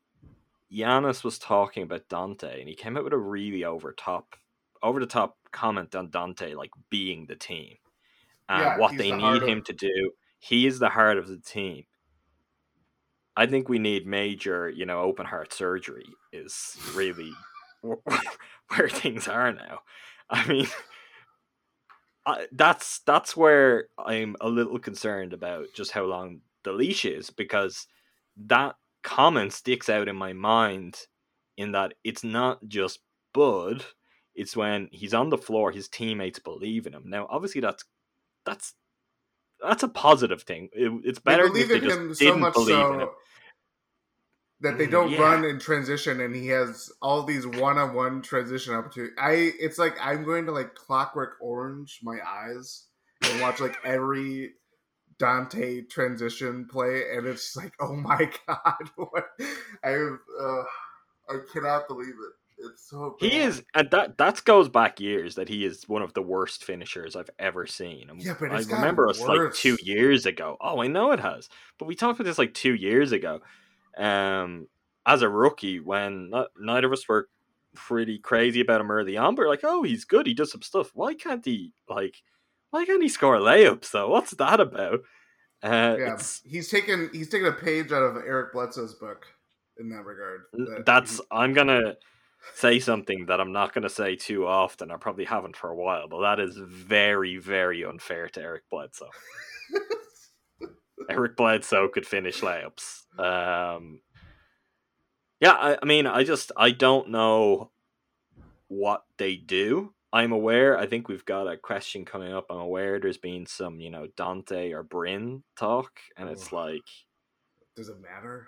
Giannis 0.75 1.23
was 1.23 1.39
talking 1.39 1.83
about 1.83 2.09
Dante, 2.09 2.59
and 2.59 2.67
he 2.67 2.75
came 2.75 2.97
out 2.97 3.03
with 3.03 3.13
a 3.13 3.17
really 3.17 3.63
over 3.63 3.93
top, 3.93 4.35
over 4.83 4.99
the 4.99 5.05
top 5.05 5.37
comment 5.51 5.95
on 5.95 6.09
Dante, 6.09 6.53
like 6.53 6.71
being 6.89 7.25
the 7.27 7.35
team 7.35 7.75
and 8.49 8.61
Yeah, 8.61 8.77
what 8.77 8.91
they 8.97 9.09
the 9.09 9.15
need 9.15 9.21
heart 9.21 9.43
of- 9.43 9.49
him 9.49 9.61
to 9.63 9.73
do. 9.73 10.11
He 10.39 10.67
is 10.67 10.79
the 10.79 10.89
heart 10.89 11.17
of 11.17 11.27
the 11.27 11.37
team. 11.39 11.85
I 13.37 13.45
think 13.47 13.67
we 13.67 13.79
need 13.79 14.05
major, 14.05 14.69
you 14.69 14.85
know, 14.85 15.01
open 15.01 15.25
heart 15.25 15.51
surgery. 15.53 16.05
Is 16.31 16.77
really 16.93 17.31
where 17.81 18.89
things 18.89 19.27
are 19.27 19.51
now. 19.53 19.79
I 20.29 20.47
mean, 20.47 20.67
I, 22.25 22.47
that's 22.51 22.99
that's 22.99 23.35
where 23.37 23.87
I'm 23.97 24.35
a 24.41 24.49
little 24.49 24.79
concerned 24.79 25.33
about 25.33 25.67
just 25.75 25.91
how 25.91 26.03
long 26.05 26.41
the 26.63 26.71
leash 26.71 27.05
is 27.05 27.29
because 27.29 27.87
that 28.47 28.75
comment 29.05 29.53
sticks 29.53 29.87
out 29.87 30.09
in 30.09 30.15
my 30.15 30.33
mind 30.33 30.97
in 31.55 31.71
that 31.71 31.93
it's 32.03 32.23
not 32.23 32.67
just 32.67 32.99
Bud, 33.33 33.85
it's 34.33 34.57
when 34.57 34.89
he's 34.91 35.13
on 35.13 35.29
the 35.29 35.37
floor, 35.37 35.71
his 35.71 35.87
teammates 35.87 36.39
believe 36.39 36.87
in 36.87 36.93
him. 36.93 37.03
Now, 37.05 37.27
obviously, 37.29 37.61
that's 37.61 37.85
that's 38.45 38.73
that's 39.61 39.83
a 39.83 39.87
positive 39.87 40.43
thing. 40.43 40.69
It, 40.73 40.91
it's 41.05 41.19
They 41.19 41.31
better 41.31 41.47
believe 41.47 41.71
if 41.71 41.83
in 41.83 41.89
just 41.89 41.99
him 41.99 42.13
so 42.15 42.37
much 42.37 42.53
believe 42.53 42.77
in 42.77 42.99
him. 42.99 42.99
so 42.99 43.11
that 44.61 44.77
they 44.77 44.87
don't 44.87 45.11
yeah. 45.11 45.21
run 45.21 45.45
in 45.45 45.59
transition, 45.59 46.19
and 46.21 46.35
he 46.35 46.47
has 46.47 46.91
all 47.01 47.23
these 47.23 47.45
one-on-one 47.45 48.21
transition 48.23 48.73
opportunities. 48.73 49.15
I 49.19 49.51
it's 49.59 49.77
like 49.77 49.95
I'm 50.01 50.23
going 50.23 50.45
to 50.47 50.51
like 50.51 50.75
Clockwork 50.75 51.35
Orange 51.41 51.99
my 52.01 52.17
eyes 52.25 52.85
and 53.23 53.41
watch 53.41 53.59
like 53.59 53.77
every 53.83 54.53
Dante 55.17 55.81
transition 55.83 56.67
play, 56.69 57.03
and 57.15 57.25
it's 57.25 57.55
like, 57.55 57.73
oh 57.79 57.95
my 57.95 58.29
god, 58.47 58.89
what 58.95 59.25
I 59.83 59.93
uh, 59.93 60.63
I 61.29 61.37
cannot 61.51 61.87
believe 61.87 62.09
it. 62.09 62.33
It's 62.57 62.89
so 62.89 63.17
Bad. 63.19 63.31
He 63.31 63.37
is, 63.37 63.63
and 63.73 63.91
that 63.91 64.17
that 64.17 64.43
goes 64.45 64.69
back 64.69 64.99
years 64.99 65.35
that 65.35 65.49
he 65.49 65.65
is 65.65 65.87
one 65.89 66.01
of 66.01 66.13
the 66.13 66.21
worst 66.21 66.63
finishers 66.63 67.15
I've 67.15 67.29
ever 67.37 67.67
seen. 67.67 68.09
And 68.09 68.21
Yeah, 68.21 68.35
but 68.39 68.51
I 68.51 68.61
remember 68.61 69.09
us 69.09 69.19
like 69.19 69.53
two 69.53 69.77
years 69.83 70.25
ago. 70.25 70.57
Oh, 70.61 70.81
I 70.81 70.87
know 70.87 71.11
it 71.11 71.19
has, 71.19 71.49
but 71.77 71.85
we 71.85 71.95
talked 71.95 72.19
about 72.19 72.27
this 72.27 72.37
like 72.37 72.53
two 72.53 72.73
years 72.73 73.11
ago. 73.11 73.41
Um, 73.97 74.67
as 75.05 75.21
a 75.21 75.29
rookie, 75.29 75.79
when 75.79 76.29
not, 76.29 76.47
neither 76.57 76.87
of 76.87 76.93
us 76.93 77.07
were 77.07 77.29
pretty 77.75 78.17
crazy 78.17 78.61
about 78.61 78.81
him 78.81 78.91
early 78.91 79.17
on, 79.17 79.35
but 79.35 79.47
like, 79.47 79.63
oh, 79.63 79.83
he's 79.83 80.05
good. 80.05 80.25
He 80.25 80.33
does 80.33 80.51
some 80.51 80.61
stuff. 80.61 80.91
Why 80.93 81.13
can't 81.13 81.43
he 81.43 81.73
like? 81.89 82.23
Why 82.75 82.83
can't 82.83 83.01
he 83.01 83.07
score 83.07 83.37
layups 83.37 83.91
though? 83.91 84.09
What's 84.09 84.31
that 84.31 84.59
about? 84.59 84.99
Uh, 85.63 85.95
Yeah, 85.97 86.17
he's 86.43 86.67
taken 86.67 87.09
he's 87.13 87.29
taken 87.29 87.47
a 87.47 87.53
page 87.53 87.93
out 87.93 88.03
of 88.03 88.17
Eric 88.17 88.51
Bledsoe's 88.51 88.95
book 88.95 89.25
in 89.79 89.87
that 89.91 90.03
regard. 90.03 90.41
that 90.51 90.83
that's 90.85 91.19
he- 91.19 91.23
I'm 91.31 91.53
gonna 91.53 91.95
say 92.55 92.79
something 92.79 93.27
that 93.27 93.39
I'm 93.39 93.53
not 93.53 93.73
gonna 93.73 93.87
say 93.87 94.17
too 94.17 94.45
often. 94.45 94.91
I 94.91 94.97
probably 94.97 95.23
haven't 95.23 95.55
for 95.55 95.69
a 95.69 95.75
while, 95.75 96.09
but 96.09 96.19
that 96.19 96.41
is 96.41 96.57
very, 96.57 97.37
very 97.37 97.85
unfair 97.85 98.27
to 98.27 98.41
Eric 98.41 98.63
Bledsoe. 98.69 99.09
Eric 101.09 101.37
Bledsoe 101.37 101.87
could 101.87 102.05
finish 102.05 102.41
layups. 102.41 103.03
Um, 103.17 104.01
yeah, 105.39 105.53
I, 105.53 105.77
I 105.81 105.85
mean, 105.85 106.07
I 106.07 106.25
just 106.25 106.51
I 106.57 106.71
don't 106.71 107.09
know 107.09 107.71
what 108.67 109.05
they 109.17 109.37
do. 109.37 109.94
I'm 110.15 110.31
aware. 110.31 110.77
I 110.77 110.87
think 110.87 111.09
we've 111.09 111.25
got 111.25 111.45
a 111.51 111.57
question 111.57 112.05
coming 112.05 112.31
up. 112.31 112.45
I'm 112.49 112.57
aware 112.59 112.99
there's 113.01 113.17
been 113.17 113.45
some, 113.45 113.81
you 113.81 113.89
know, 113.89 114.07
Dante 114.15 114.71
or 114.71 114.81
Bryn 114.81 115.43
talk, 115.57 115.91
and 116.15 116.29
it's 116.29 116.53
like 116.53 116.81
does 117.75 117.89
it 117.89 117.99
matter? 118.01 118.47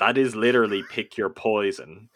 that 0.00 0.18
is 0.18 0.34
literally 0.34 0.82
pick 0.90 1.16
your 1.16 1.30
poison, 1.30 2.08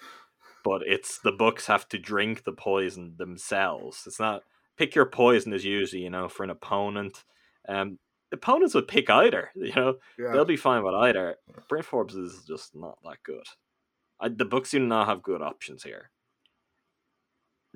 but 0.64 0.82
it's 0.84 1.20
the 1.20 1.30
Bucks 1.30 1.66
have 1.66 1.88
to 1.90 1.98
drink 1.98 2.42
the 2.42 2.52
poison 2.52 3.14
themselves. 3.18 4.02
It's 4.04 4.18
not 4.18 4.42
pick 4.76 4.96
your 4.96 5.06
poison 5.06 5.52
is 5.52 5.64
usually 5.64 6.02
you 6.02 6.10
know 6.10 6.28
for 6.28 6.42
an 6.42 6.50
opponent. 6.50 7.24
Um, 7.68 8.00
opponents 8.32 8.74
would 8.74 8.88
pick 8.88 9.08
either. 9.10 9.50
You 9.54 9.72
know 9.76 9.94
Yeah. 10.18 10.32
they'll 10.32 10.44
be 10.44 10.56
fine 10.56 10.82
with 10.82 10.94
either. 10.94 11.36
Bryn 11.68 11.84
Forbes 11.84 12.16
is 12.16 12.44
just 12.48 12.74
not 12.74 12.98
that 13.04 13.18
good. 13.22 13.46
I, 14.20 14.28
the 14.28 14.44
Bucks 14.44 14.72
do 14.72 14.80
not 14.80 15.06
have 15.06 15.22
good 15.22 15.40
options 15.40 15.84
here. 15.84 16.10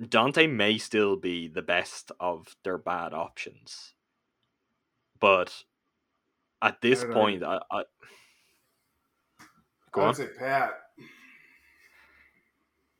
Dante 0.09 0.47
may 0.47 0.77
still 0.77 1.15
be 1.15 1.47
the 1.47 1.61
best 1.61 2.11
of 2.19 2.55
their 2.63 2.77
bad 2.77 3.13
options, 3.13 3.93
but 5.19 5.63
at 6.61 6.81
this 6.81 7.01
don't 7.01 7.09
know. 7.11 7.15
Uh 7.15 7.19
point, 7.19 7.43
I, 7.43 7.59
I 7.71 7.83
go 9.91 10.01
I 10.01 10.05
on. 10.07 10.15
Pat. 10.37 10.73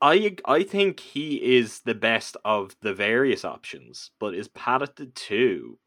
I 0.01 0.35
I 0.45 0.63
think 0.63 0.99
he 0.99 1.57
is 1.57 1.79
the 1.81 1.95
best 1.95 2.37
of 2.45 2.75
the 2.81 2.93
various 2.93 3.45
options, 3.45 4.11
but 4.19 4.35
is 4.35 4.47
Pat 4.49 4.81
at 4.81 4.95
the 4.97 5.05
two? 5.07 5.79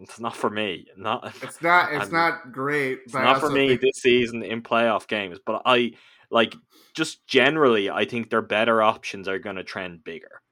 It's 0.00 0.20
not 0.20 0.36
for 0.36 0.48
me. 0.50 0.86
Not 0.96 1.34
It's 1.42 1.60
not. 1.60 1.92
It's 1.92 2.02
I'm- 2.04 2.12
not 2.12 2.52
great. 2.52 3.00
it's 3.06 3.14
I 3.14 3.24
not 3.24 3.40
for 3.40 3.50
me 3.50 3.76
this 3.76 3.96
season 3.96 4.42
in 4.44 4.62
playoff 4.62 5.08
games. 5.08 5.38
But 5.44 5.62
I 5.66 5.92
like 6.30 6.54
just 6.94 7.26
generally, 7.26 7.88
I 7.90 8.04
think 8.04 8.30
their 8.30 8.42
better 8.42 8.82
options 8.82 9.28
are 9.28 9.38
going 9.38 9.56
to 9.56 9.64
trend 9.64 10.04
bigger, 10.04 10.42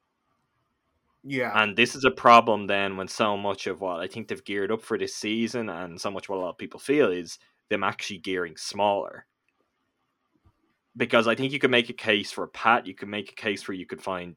Yeah. 1.25 1.53
and 1.55 1.77
this 1.77 1.95
is 1.95 2.05
a 2.05 2.11
problem. 2.11 2.67
Then 2.67 2.97
when 2.97 3.09
so 3.09 3.37
much 3.37 3.67
of 3.67 3.81
what 3.81 4.01
I 4.01 4.07
think 4.07 4.29
they've 4.29 4.45
geared 4.45 4.71
up 4.73 4.83
for 4.83 4.97
this 4.99 5.15
season, 5.15 5.69
and 5.69 6.01
so 6.01 6.11
much 6.11 6.29
what 6.29 6.37
a 6.37 6.41
lot 6.41 6.51
of 6.51 6.59
people 6.59 6.81
feel 6.81 7.11
is 7.11 7.39
them 7.69 7.83
actually 7.85 8.19
gearing 8.19 8.57
smaller. 8.57 9.27
Because 10.97 11.27
I 11.27 11.35
think 11.35 11.53
you 11.53 11.59
could 11.59 11.71
make 11.71 11.91
a 11.91 11.93
case 11.95 12.33
for 12.33 12.45
a 12.45 12.49
Pat. 12.49 12.87
You 12.87 12.95
could 12.95 13.09
make 13.09 13.31
a 13.31 13.35
case 13.35 13.69
where 13.69 13.75
you 13.75 13.85
could 13.87 14.01
find 14.01 14.37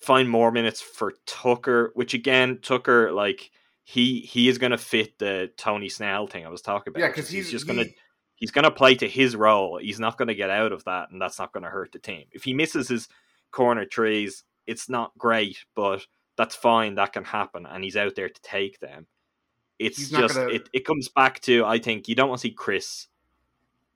find 0.00 0.28
more 0.28 0.50
minutes 0.50 0.82
for 0.82 1.14
Tucker, 1.26 1.90
which 1.94 2.12
again, 2.12 2.58
Tucker 2.60 3.12
like 3.12 3.50
he 3.84 4.20
he 4.20 4.48
is 4.48 4.58
going 4.58 4.72
to 4.72 4.78
fit 4.78 5.18
the 5.18 5.50
Tony 5.56 5.88
Snell 5.88 6.26
thing 6.26 6.44
I 6.44 6.50
was 6.50 6.60
talking 6.62 6.90
about. 6.90 7.00
yeah, 7.00 7.08
because 7.08 7.26
is 7.26 7.30
he's, 7.30 7.50
just 7.50 7.66
he- 7.66 7.74
going 7.74 7.86
to 7.86 7.94
he's 8.36 8.50
going 8.50 8.64
to 8.64 8.70
play 8.70 8.94
to 8.96 9.08
his 9.08 9.36
role. 9.36 9.78
He's 9.78 10.00
not 10.00 10.18
going 10.18 10.28
to 10.28 10.34
get 10.34 10.50
out 10.50 10.72
of 10.72 10.84
that, 10.84 11.10
and 11.10 11.20
that's 11.20 11.38
not 11.38 11.52
going 11.52 11.64
to 11.64 11.70
hurt 11.70 11.92
the 11.92 11.98
team. 11.98 12.24
If 12.32 12.44
he 12.44 12.52
misses 12.54 12.88
his 12.88 13.08
corner 13.50 13.84
trees, 13.84 14.44
it's 14.66 14.88
not 14.88 15.16
great, 15.18 15.58
but 15.74 16.06
that's 16.36 16.54
fine. 16.54 16.94
That 16.96 17.12
can 17.12 17.24
happen, 17.24 17.66
and 17.66 17.84
he's 17.84 17.96
out 17.96 18.14
there 18.16 18.28
to 18.28 18.42
take 18.42 18.80
them. 18.80 19.06
It's 19.78 19.98
He's 19.98 20.10
just 20.10 20.34
gonna- 20.34 20.50
it, 20.52 20.68
it 20.72 20.84
comes 20.84 21.08
back 21.08 21.40
to 21.42 21.64
I 21.64 21.78
think 21.78 22.08
you 22.08 22.14
don't 22.14 22.28
want 22.28 22.40
to 22.40 22.48
see 22.48 22.54
Chris. 22.54 23.08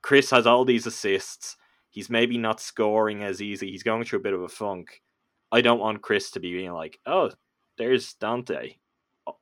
Chris 0.03 0.31
has 0.31 0.47
all 0.47 0.65
these 0.65 0.87
assists. 0.87 1.57
He's 1.91 2.11
maybe 2.11 2.37
not 2.39 2.61
scoring 2.61 3.23
as 3.23 3.41
easy. 3.41 3.71
He's 3.71 3.83
going 3.83 4.05
through 4.05 4.19
a 4.21 4.23
bit 4.23 4.35
of 4.35 4.43
a 4.43 4.49
funk. 4.49 5.03
I 5.51 5.61
don't 5.61 5.81
want 5.81 6.03
Chris 6.03 6.31
to 6.33 6.41
be 6.41 6.53
being 6.53 6.73
like, 6.73 7.01
"Oh, 7.07 7.31
there's 7.77 8.15
Dante," 8.15 8.77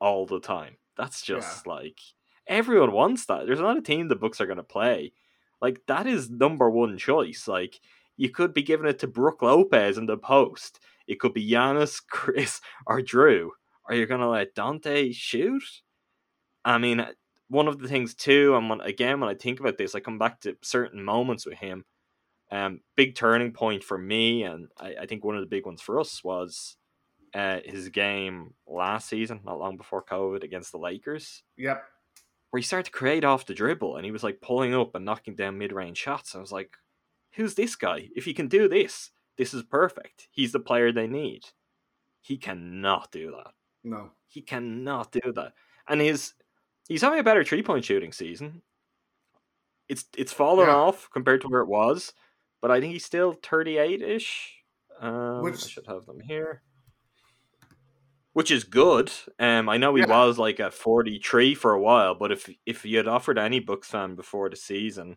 all 0.00 0.26
the 0.26 0.40
time. 0.40 0.76
That's 0.96 1.22
just 1.22 1.66
like 1.66 1.98
everyone 2.46 2.92
wants 2.92 3.26
that. 3.26 3.46
There's 3.46 3.60
not 3.60 3.78
a 3.78 3.82
team 3.82 4.08
the 4.08 4.16
Bucks 4.16 4.40
are 4.40 4.46
going 4.46 4.56
to 4.56 4.62
play. 4.62 5.12
Like 5.60 5.80
that 5.86 6.06
is 6.06 6.30
number 6.30 6.70
one 6.70 6.98
choice. 6.98 7.48
Like 7.48 7.80
you 8.16 8.30
could 8.30 8.54
be 8.54 8.62
giving 8.62 8.86
it 8.86 8.98
to 9.00 9.06
Brook 9.06 9.42
Lopez 9.42 9.98
in 9.98 10.06
the 10.06 10.16
post. 10.16 10.80
It 11.06 11.20
could 11.20 11.34
be 11.34 11.48
Giannis, 11.48 12.00
Chris, 12.10 12.60
or 12.86 13.02
Drew. 13.02 13.52
Are 13.88 13.94
you 13.94 14.06
going 14.06 14.20
to 14.20 14.28
let 14.28 14.54
Dante 14.54 15.12
shoot? 15.12 15.62
I 16.64 16.78
mean, 16.78 17.06
one 17.48 17.68
of 17.68 17.78
the 17.78 17.86
things 17.86 18.14
too, 18.14 18.56
and 18.56 18.68
when, 18.68 18.80
again, 18.80 19.20
when 19.20 19.28
I 19.28 19.34
think 19.34 19.60
about 19.60 19.78
this, 19.78 19.94
I 19.94 20.00
come 20.00 20.18
back 20.18 20.40
to 20.40 20.56
certain 20.62 21.02
moments 21.02 21.46
with 21.46 21.58
him. 21.58 21.84
Um, 22.50 22.80
big 22.96 23.14
turning 23.14 23.52
point 23.52 23.84
for 23.84 23.98
me, 23.98 24.42
and 24.44 24.68
I, 24.78 24.96
I 25.02 25.06
think 25.06 25.24
one 25.24 25.36
of 25.36 25.40
the 25.40 25.48
big 25.48 25.66
ones 25.66 25.80
for 25.80 26.00
us 26.00 26.22
was 26.24 26.76
uh, 27.34 27.58
his 27.64 27.88
game 27.88 28.54
last 28.66 29.08
season, 29.08 29.40
not 29.44 29.58
long 29.58 29.76
before 29.76 30.02
COVID, 30.02 30.42
against 30.42 30.72
the 30.72 30.78
Lakers 30.78 31.42
Yep. 31.56 31.84
Where 32.50 32.58
he 32.60 32.64
started 32.64 32.86
to 32.86 32.90
create 32.98 33.24
off 33.24 33.46
the 33.46 33.54
dribble 33.54 33.96
and 33.96 34.04
he 34.04 34.10
was 34.10 34.22
like 34.22 34.40
pulling 34.40 34.74
up 34.74 34.94
and 34.94 35.04
knocking 35.04 35.34
down 35.34 35.58
mid 35.58 35.72
range 35.72 35.98
shots. 35.98 36.34
I 36.34 36.38
was 36.38 36.52
like, 36.52 36.76
who's 37.32 37.54
this 37.54 37.74
guy? 37.76 38.08
If 38.16 38.24
he 38.24 38.32
can 38.34 38.48
do 38.48 38.68
this, 38.68 39.10
this 39.36 39.52
is 39.52 39.62
perfect. 39.62 40.28
He's 40.30 40.52
the 40.52 40.60
player 40.60 40.92
they 40.92 41.06
need. 41.06 41.42
He 42.22 42.36
cannot 42.38 43.10
do 43.12 43.30
that. 43.32 43.52
No. 43.84 44.10
He 44.28 44.42
cannot 44.42 45.12
do 45.12 45.32
that. 45.34 45.52
And 45.88 46.00
his 46.00 46.34
he's 46.88 47.02
having 47.02 47.18
a 47.20 47.24
better 47.24 47.44
three 47.44 47.62
point 47.62 47.84
shooting 47.84 48.12
season. 48.12 48.62
It's 49.88 50.04
it's 50.16 50.32
fallen 50.32 50.66
Yeah. 50.68 50.74
off 50.74 51.08
compared 51.12 51.40
to 51.42 51.48
where 51.48 51.60
it 51.60 51.68
was, 51.68 52.12
but 52.60 52.70
I 52.70 52.80
think 52.80 52.92
he's 52.92 53.04
still 53.04 53.36
38 53.42 54.02
ish. 54.02 54.52
Um, 54.98 55.44
I 55.46 55.54
should 55.54 55.86
have 55.86 56.06
them 56.06 56.20
here. 56.20 56.62
Which 58.36 58.50
is 58.50 58.64
good. 58.64 59.10
Um, 59.38 59.66
I 59.70 59.78
know 59.78 59.94
he 59.94 60.02
Yeah. 60.02 60.08
was 60.08 60.36
like 60.38 60.60
a 60.60 60.70
43 60.70 61.54
for 61.54 61.72
a 61.72 61.80
while, 61.80 62.14
but 62.14 62.30
if 62.30 62.50
if 62.66 62.84
you 62.84 62.98
had 62.98 63.08
offered 63.08 63.38
any 63.38 63.60
Bucks 63.60 63.88
fan 63.88 64.14
before 64.14 64.50
the 64.50 64.56
season 64.56 65.16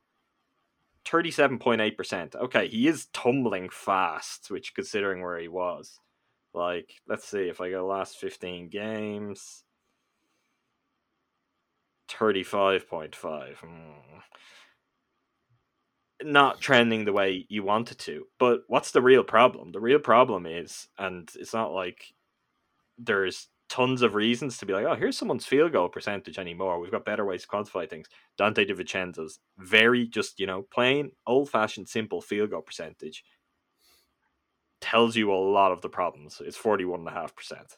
37.8%. 1.03 2.35
Okay, 2.35 2.69
he 2.69 2.87
is 2.87 3.07
tumbling 3.07 3.67
fast, 3.69 4.49
which 4.49 4.73
considering 4.73 5.21
where 5.21 5.37
he 5.37 5.49
was. 5.49 5.99
Like, 6.53 6.93
let's 7.09 7.27
see 7.27 7.49
if 7.49 7.59
I 7.59 7.71
go 7.71 7.85
last 7.85 8.17
15 8.19 8.69
games. 8.69 9.65
35.5. 12.07 13.55
Hmm. 13.57 14.19
Not 16.23 16.61
trending 16.61 17.03
the 17.03 17.11
way 17.11 17.45
you 17.49 17.63
want 17.63 17.91
it 17.91 17.99
to. 17.99 18.27
But 18.39 18.61
what's 18.67 18.91
the 18.91 19.01
real 19.01 19.25
problem? 19.25 19.73
The 19.73 19.81
real 19.81 19.99
problem 19.99 20.45
is, 20.45 20.87
and 20.97 21.29
it's 21.35 21.53
not 21.53 21.73
like 21.73 22.13
there's 22.99 23.47
tons 23.69 24.01
of 24.01 24.15
reasons 24.15 24.57
to 24.57 24.65
be 24.65 24.73
like, 24.73 24.85
oh, 24.85 24.95
here's 24.95 25.17
someone's 25.17 25.45
field 25.45 25.71
goal 25.71 25.89
percentage 25.89 26.37
anymore. 26.39 26.79
We've 26.79 26.91
got 26.91 27.05
better 27.05 27.25
ways 27.25 27.43
to 27.43 27.47
quantify 27.47 27.89
things. 27.89 28.07
Dante 28.37 28.65
DiVincenzo's 28.65 29.39
very 29.57 30.07
just, 30.07 30.39
you 30.39 30.47
know, 30.47 30.63
plain, 30.63 31.11
old 31.27 31.49
fashioned, 31.49 31.87
simple 31.87 32.21
field 32.21 32.49
goal 32.49 32.61
percentage 32.61 33.23
tells 34.81 35.15
you 35.15 35.31
a 35.31 35.35
lot 35.35 35.71
of 35.71 35.81
the 35.81 35.89
problems. 35.89 36.41
It's 36.43 36.57
41.5%. 36.57 37.77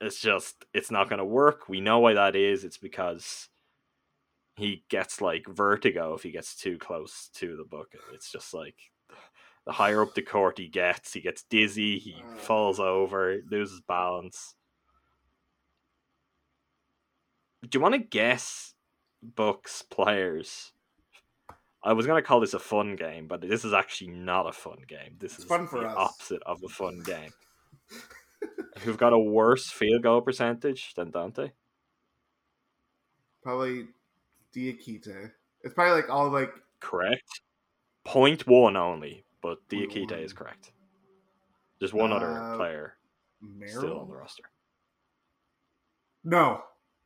It's 0.00 0.20
just, 0.20 0.64
it's 0.74 0.90
not 0.90 1.08
going 1.08 1.18
to 1.18 1.24
work. 1.24 1.68
We 1.68 1.80
know 1.80 1.98
why 1.98 2.14
that 2.14 2.36
is. 2.36 2.64
It's 2.64 2.78
because 2.78 3.48
he 4.56 4.84
gets 4.88 5.20
like 5.20 5.46
vertigo 5.48 6.14
if 6.14 6.22
he 6.22 6.30
gets 6.30 6.54
too 6.54 6.78
close 6.78 7.28
to 7.34 7.56
the 7.56 7.64
bucket. 7.64 8.00
It's 8.12 8.30
just 8.30 8.54
like 8.54 8.76
the 9.66 9.72
higher 9.72 10.02
up 10.02 10.14
the 10.14 10.22
court 10.22 10.58
he 10.58 10.68
gets, 10.68 11.12
he 11.12 11.20
gets 11.20 11.42
dizzy, 11.42 11.98
he 11.98 12.12
mm. 12.12 12.38
falls 12.38 12.78
over, 12.78 13.40
loses 13.50 13.80
balance. 13.80 14.54
Do 17.62 17.78
you 17.78 17.80
want 17.80 17.94
to 17.94 18.00
guess 18.00 18.74
Bucks 19.22 19.82
players? 19.82 20.72
I 21.82 21.92
was 21.92 22.06
gonna 22.06 22.22
call 22.22 22.40
this 22.40 22.54
a 22.54 22.58
fun 22.58 22.96
game, 22.96 23.26
but 23.26 23.42
this 23.42 23.64
is 23.64 23.74
actually 23.74 24.10
not 24.10 24.48
a 24.48 24.52
fun 24.52 24.78
game. 24.88 25.16
This 25.18 25.32
It's 25.34 25.40
is 25.40 25.48
fun 25.48 25.66
for 25.66 25.80
the 25.80 25.88
us. 25.88 25.96
opposite 25.96 26.42
of 26.44 26.62
a 26.64 26.68
fun 26.68 27.02
game. 27.04 27.30
Who've 28.80 28.96
got 28.96 29.12
a 29.12 29.18
worse 29.18 29.70
field 29.70 30.02
goal 30.02 30.22
percentage 30.22 30.94
than 30.94 31.10
Dante? 31.10 31.52
Probably 33.42 33.86
Diakite. 34.54 35.32
It's 35.62 35.74
probably 35.74 36.00
like 36.00 36.10
all 36.10 36.30
like 36.30 36.52
Correct. 36.80 37.40
Point 38.04 38.46
one 38.46 38.76
only, 38.76 39.24
but 39.44 39.68
Point 39.68 39.90
Diakite 39.92 40.24
is 40.24 40.32
correct. 40.32 40.72
There's 41.78 41.92
one 41.92 42.12
other 42.12 42.30
Uh, 42.32 42.56
player 42.56 42.96
still 43.66 43.98
on 44.00 44.08
the 44.08 44.16
roster. 44.16 44.44
No. 46.24 46.62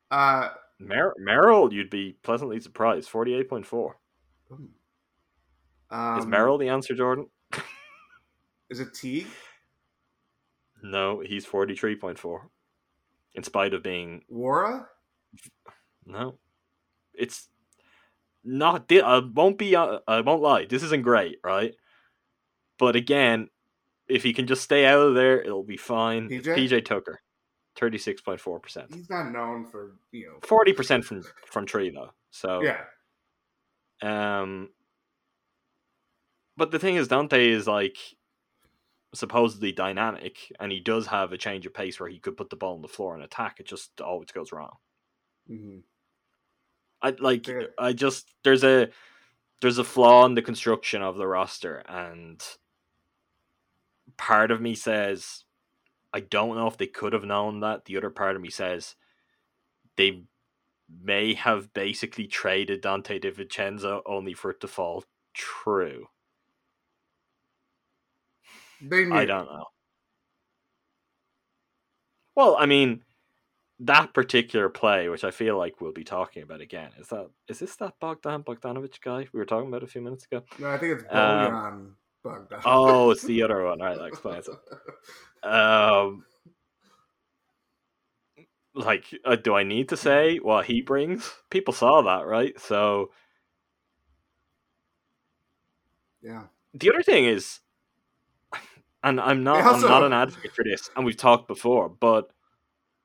Uh 0.09 0.49
Mer- 0.79 1.13
Merrill, 1.17 1.73
you'd 1.73 1.89
be 1.89 2.13
pleasantly 2.23 2.59
surprised. 2.61 3.09
Forty-eight 3.09 3.49
point 3.49 3.65
four. 3.65 3.97
um, 5.89 6.19
Is 6.19 6.25
Merrill 6.25 6.57
the 6.57 6.69
answer, 6.69 6.95
Jordan? 6.95 7.29
Is 8.69 8.79
it 8.79 8.93
Teague? 8.93 9.27
No, 10.81 11.19
he's 11.19 11.45
forty-three 11.45 11.97
point 11.97 12.17
four. 12.17 12.49
In 13.35 13.43
spite 13.43 13.73
of 13.73 13.83
being 13.83 14.23
Nwora? 14.31 14.87
no, 16.05 16.39
it's 17.13 17.49
not. 18.45 18.89
I 18.91 19.19
won't 19.19 19.57
be. 19.57 19.75
Uh, 19.75 19.99
I 20.07 20.21
won't 20.21 20.41
lie. 20.41 20.65
This 20.65 20.83
isn't 20.83 21.03
great, 21.03 21.39
right? 21.43 21.75
But 22.79 22.95
again, 22.95 23.49
if 24.07 24.23
he 24.23 24.33
can 24.33 24.47
just 24.47 24.63
stay 24.63 24.85
out 24.85 24.99
of 25.01 25.13
there, 25.13 25.39
it'll 25.39 25.63
be 25.63 25.77
fine. 25.77 26.29
PJ? 26.29 26.55
PJ 26.55 26.85
Tucker, 26.85 27.19
thirty-six 27.77 28.21
point 28.21 28.39
four 28.39 28.59
percent. 28.59 28.95
He's 28.95 29.09
not 29.09 29.31
known 29.31 29.65
for 29.65 29.97
you 30.11 30.25
know. 30.27 30.39
Forty 30.41 30.73
percent 30.73 31.05
from 31.05 31.23
from 31.45 31.65
tree 31.67 31.91
though. 31.91 32.11
So 32.31 32.63
Yeah. 32.63 32.81
Um, 34.01 34.69
but 36.57 36.71
the 36.71 36.79
thing 36.79 36.95
is, 36.95 37.07
Dante 37.09 37.49
is 37.49 37.67
like 37.67 37.97
supposedly 39.13 39.71
dynamic, 39.71 40.37
and 40.59 40.71
he 40.71 40.79
does 40.79 41.07
have 41.07 41.31
a 41.33 41.37
change 41.37 41.65
of 41.65 41.73
pace 41.73 41.99
where 41.99 42.09
he 42.09 42.19
could 42.19 42.37
put 42.37 42.49
the 42.49 42.55
ball 42.55 42.75
on 42.75 42.81
the 42.81 42.87
floor 42.87 43.13
and 43.15 43.23
attack. 43.23 43.59
It 43.59 43.65
just 43.67 43.99
always 44.01 44.31
goes 44.31 44.51
wrong. 44.51 44.77
hmm 45.47 45.79
I 47.01 47.15
like. 47.19 47.47
Yeah. 47.47 47.63
I 47.77 47.93
just 47.93 48.33
there's 48.43 48.63
a 48.63 48.89
there's 49.61 49.77
a 49.77 49.83
flaw 49.83 50.25
in 50.25 50.35
the 50.35 50.41
construction 50.41 51.01
of 51.01 51.17
the 51.17 51.27
roster, 51.27 51.83
and 51.87 52.41
part 54.19 54.51
of 54.51 54.61
me 54.61 54.75
says 54.75 55.45
I 56.13 56.19
don't 56.19 56.55
know 56.55 56.67
if 56.67 56.77
they 56.77 56.87
could 56.87 57.13
have 57.13 57.23
known 57.23 57.61
that. 57.61 57.85
The 57.85 57.97
other 57.97 58.09
part 58.09 58.35
of 58.35 58.41
me 58.41 58.49
says 58.49 58.95
they 59.95 60.23
may 61.01 61.33
have 61.35 61.73
basically 61.73 62.27
traded 62.27 62.81
Dante 62.81 63.19
DiVincenzo 63.19 64.01
only 64.05 64.33
for 64.33 64.51
it 64.51 64.59
to 64.61 64.67
fall 64.67 65.03
true. 65.33 66.07
They 68.81 69.05
knew. 69.05 69.15
I 69.15 69.25
don't 69.25 69.45
know. 69.45 69.65
Well, 72.35 72.55
I 72.57 72.65
mean, 72.65 73.03
that 73.79 74.13
particular 74.13 74.69
play, 74.69 75.09
which 75.09 75.23
I 75.23 75.31
feel 75.31 75.57
like 75.57 75.79
we'll 75.79 75.91
be 75.91 76.03
talking 76.03 76.43
about 76.43 76.61
again, 76.61 76.91
is 76.97 77.07
that 77.09 77.29
is 77.47 77.59
this 77.59 77.75
that 77.77 77.99
Bogdan 77.99 78.43
Bogdanovich 78.43 79.01
guy 79.01 79.27
we 79.31 79.39
were 79.39 79.45
talking 79.45 79.67
about 79.67 79.83
a 79.83 79.87
few 79.87 80.01
minutes 80.01 80.25
ago? 80.25 80.43
No, 80.57 80.69
I 80.69 80.77
think 80.77 81.01
it's 81.01 81.13
Um, 81.13 81.95
Oh, 82.65 83.11
it's 83.11 83.23
the 83.23 83.43
other 83.43 83.63
one. 83.63 83.81
All 83.81 83.87
right, 83.87 83.97
that 83.97 84.05
explains 84.05 84.47
it. 84.47 85.47
Um, 85.49 86.25
like, 88.73 89.05
uh, 89.25 89.35
do 89.35 89.55
I 89.55 89.63
need 89.63 89.89
to 89.89 89.97
say 89.97 90.37
what 90.37 90.65
he 90.65 90.81
brings? 90.81 91.31
People 91.49 91.73
saw 91.73 92.01
that, 92.01 92.27
right? 92.27 92.59
So 92.59 93.11
yeah. 96.21 96.43
the 96.73 96.89
other 96.89 97.03
thing 97.03 97.25
is, 97.25 97.59
and 99.03 99.19
I'm 99.19 99.43
not, 99.43 99.63
also- 99.63 99.87
I'm 99.87 99.91
not 99.91 100.03
an 100.03 100.13
advocate 100.13 100.51
for 100.53 100.63
this, 100.63 100.89
and 100.95 101.05
we've 101.05 101.17
talked 101.17 101.47
before, 101.47 101.89
but 101.89 102.31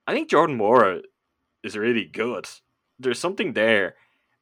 I 0.06 0.12
think 0.12 0.28
Jordan 0.28 0.58
Nwora 0.58 1.02
is 1.62 1.76
really 1.76 2.04
good. 2.04 2.46
There's 2.98 3.18
something 3.18 3.52
there, 3.52 3.94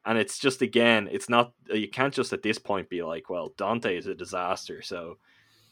and 0.04 0.18
it's 0.18 0.38
just 0.38 0.62
again, 0.62 1.08
it's 1.10 1.28
not 1.28 1.52
you 1.72 1.88
can't 1.88 2.14
just 2.14 2.32
at 2.32 2.42
this 2.42 2.58
point 2.58 2.88
be 2.88 3.02
like, 3.02 3.30
well, 3.30 3.52
Dante 3.56 3.96
is 3.96 4.06
a 4.06 4.14
disaster, 4.14 4.82
so. 4.82 5.18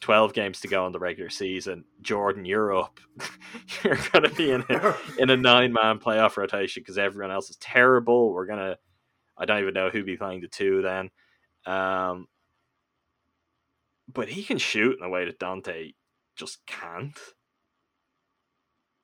12 0.00 0.32
games 0.32 0.60
to 0.60 0.68
go 0.68 0.86
in 0.86 0.92
the 0.92 0.98
regular 0.98 1.28
season. 1.28 1.84
Jordan, 2.00 2.46
you're 2.46 2.74
up. 2.74 3.00
you're 3.84 3.98
going 4.12 4.24
to 4.24 4.34
be 4.34 4.50
in 4.50 4.64
a, 4.70 4.94
in 5.18 5.28
a 5.28 5.36
nine 5.36 5.74
man 5.74 5.98
playoff 5.98 6.38
rotation 6.38 6.80
because 6.80 6.96
everyone 6.96 7.30
else 7.30 7.50
is 7.50 7.56
terrible. 7.56 8.32
We're 8.32 8.46
going 8.46 8.60
to, 8.60 8.78
I 9.36 9.44
don't 9.44 9.60
even 9.60 9.74
know 9.74 9.90
who'd 9.90 10.06
be 10.06 10.16
playing 10.16 10.40
the 10.40 10.48
two 10.48 10.80
then. 10.80 11.10
Um, 11.66 12.28
but 14.12 14.28
he 14.28 14.42
can 14.42 14.58
shoot 14.58 14.96
in 14.98 15.04
a 15.04 15.08
way 15.08 15.24
that 15.26 15.38
Dante 15.38 15.92
just 16.36 16.64
can't. 16.66 17.18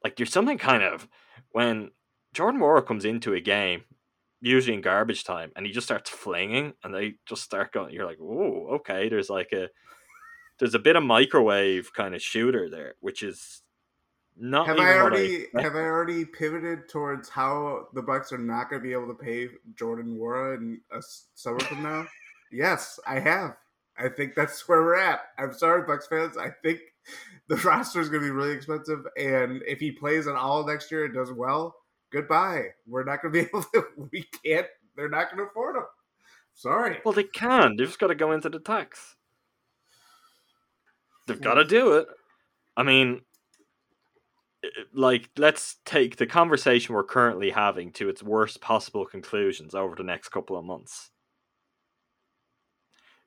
Like 0.03 0.17
there's 0.17 0.33
something 0.33 0.59
kind 0.59 0.83
of 0.83 1.09
when 1.51 1.91
Jordan 2.33 2.61
Nwora 2.61 2.87
comes 2.87 3.05
into 3.05 3.35
a 3.35 3.41
game, 3.41 3.85
usually 4.40 4.75
in 4.75 4.81
garbage 4.83 5.25
time, 5.25 5.53
and 5.57 5.66
he 5.66 5.72
just 5.72 5.87
starts 5.87 6.11
flinging, 6.11 6.75
and 6.85 6.94
they 6.94 7.14
just 7.27 7.42
start 7.42 7.72
going. 7.72 7.92
You're 7.94 8.07
like, 8.07 8.18
oh, 8.20 8.66
okay. 8.77 9.09
There's 9.09 9.31
like 9.31 9.53
a 9.53 9.68
there's 10.59 10.75
a 10.75 10.79
bit 10.79 10.96
of 10.96 11.03
microwave 11.03 11.92
kind 11.92 12.14
of 12.14 12.22
shooter 12.22 12.70
there, 12.70 12.94
which 13.01 13.22
is 13.22 13.62
not 14.38 14.66
Have 14.66 14.79
I 14.79 14.99
already 14.99 15.35
expected. 15.35 15.62
have 15.62 15.77
I 15.77 15.81
already 15.85 16.25
pivoted 16.25 16.88
towards 16.88 17.29
how 17.29 17.88
the 17.94 18.03
Bucks 18.03 18.33
are 18.33 18.38
not 18.38 18.68
going 18.68 18.81
to 18.83 18.87
be 18.87 18.92
able 18.92 19.09
to 19.09 19.14
pay 19.14 19.49
Jordan 19.75 20.16
Nwora 20.18 20.57
in 20.57 20.81
a 20.92 21.03
summer 21.35 21.61
from 21.61 21.83
now? 21.83 22.07
yes, 22.53 23.01
I 23.07 23.20
have. 23.20 23.57
I 23.99 24.09
think 24.11 24.35
that's 24.35 24.68
where 24.68 24.83
we're 24.83 24.99
at. 24.99 25.20
I'm 25.38 25.55
sorry, 25.55 25.83
Bucks 25.87 26.07
fans. 26.07 26.37
I 26.37 26.51
think 26.62 26.81
the 27.49 27.57
roster 27.57 28.01
is 28.01 28.11
going 28.11 28.22
to 28.22 28.27
be 28.27 28.31
really 28.31 28.53
expensive, 28.53 29.07
and 29.16 29.62
if 29.66 29.81
he 29.81 29.90
plays 29.90 30.27
on 30.27 30.37
all 30.37 30.66
next 30.66 30.90
year 30.90 31.07
and 31.07 31.14
does 31.14 31.33
well, 31.33 31.75
goodbye. 32.11 32.69
We're 32.87 33.05
not 33.05 33.23
going 33.23 33.35
to 33.35 33.42
be 33.42 33.47
able 33.49 33.62
to. 33.75 33.85
We 34.12 34.25
can't. 34.45 34.66
They're 34.97 35.09
not 35.09 35.31
going 35.31 35.45
to 35.45 35.51
afford 35.51 35.77
them. 35.77 35.87
Sorry. 36.55 36.99
Well, 37.05 37.12
they 37.12 37.25
can. 37.25 37.77
They've 37.77 37.87
just 37.87 37.99
got 37.99 38.07
to 38.09 38.14
go 38.14 38.33
into 38.33 38.49
the 38.49 38.59
tax. 38.59 39.16
They've 41.27 41.40
got 41.40 41.55
to 41.55 41.64
do 41.64 41.95
it. 41.95 42.07
I 42.77 42.83
mean, 42.83 43.23
like, 44.92 45.31
let's 45.37 45.77
take 45.85 46.16
the 46.16 46.27
conversation 46.27 46.95
we're 46.95 47.05
currently 47.05 47.51
having 47.51 47.92
to 47.92 48.09
its 48.09 48.23
worst 48.23 48.61
possible 48.61 49.05
conclusions 49.05 49.75
over 49.75 49.95
the 49.95 50.03
next 50.03 50.29
couple 50.29 50.57
of 50.57 50.64
months. 50.64 51.11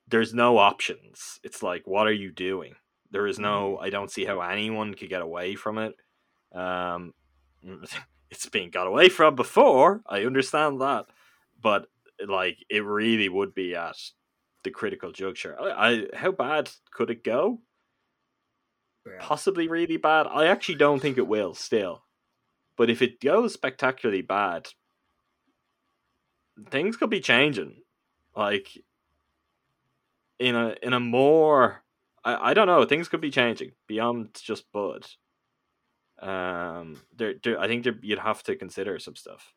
There's 0.07 0.33
no 0.33 0.57
options. 0.57 1.39
It's 1.43 1.61
like, 1.61 1.85
what 1.85 2.07
are 2.07 2.13
you 2.13 2.31
doing? 2.31 2.73
There 3.11 3.27
is 3.27 3.37
no. 3.37 3.77
I 3.77 3.89
don't 3.89 4.11
see 4.11 4.25
how 4.25 4.41
anyone 4.41 4.93
could 4.93 5.09
get 5.09 5.21
away 5.21 5.55
from 5.55 5.77
it. 5.77 5.93
Um, 6.53 7.13
it's 8.31 8.47
been 8.47 8.69
got 8.69 8.87
away 8.87 9.09
from 9.09 9.35
before. 9.35 10.01
I 10.07 10.23
understand 10.23 10.81
that, 10.81 11.05
but 11.61 11.87
like, 12.27 12.57
it 12.69 12.83
really 12.83 13.29
would 13.29 13.53
be 13.53 13.75
at 13.75 13.97
the 14.63 14.71
critical 14.71 15.11
juncture. 15.11 15.57
I, 15.59 15.89
I 15.89 16.07
how 16.15 16.31
bad 16.31 16.71
could 16.91 17.09
it 17.09 17.23
go? 17.23 17.61
Yeah. 19.05 19.17
possibly 19.19 19.67
really 19.67 19.97
bad. 19.97 20.27
I 20.27 20.45
actually 20.47 20.75
don't 20.75 20.99
think 20.99 21.17
it 21.17 21.27
will 21.27 21.53
still. 21.53 22.03
But 22.77 22.89
if 22.89 23.01
it 23.01 23.19
goes 23.19 23.53
spectacularly 23.53 24.21
bad, 24.21 24.69
things 26.69 26.97
could 26.97 27.09
be 27.09 27.21
changing. 27.21 27.81
Like 28.35 28.77
in 30.37 30.55
a 30.55 30.75
in 30.81 30.93
a 30.93 30.99
more 30.99 31.83
I, 32.23 32.51
I 32.51 32.53
don't 32.53 32.67
know, 32.67 32.85
things 32.85 33.09
could 33.09 33.21
be 33.21 33.31
changing 33.31 33.71
beyond 33.87 34.29
just 34.33 34.71
Bud. 34.71 35.07
Um 36.21 37.01
there, 37.15 37.35
I 37.59 37.67
think 37.67 37.83
there, 37.83 37.95
you'd 38.01 38.19
have 38.19 38.43
to 38.43 38.55
consider 38.55 38.99
some 38.99 39.15
stuff. 39.15 39.53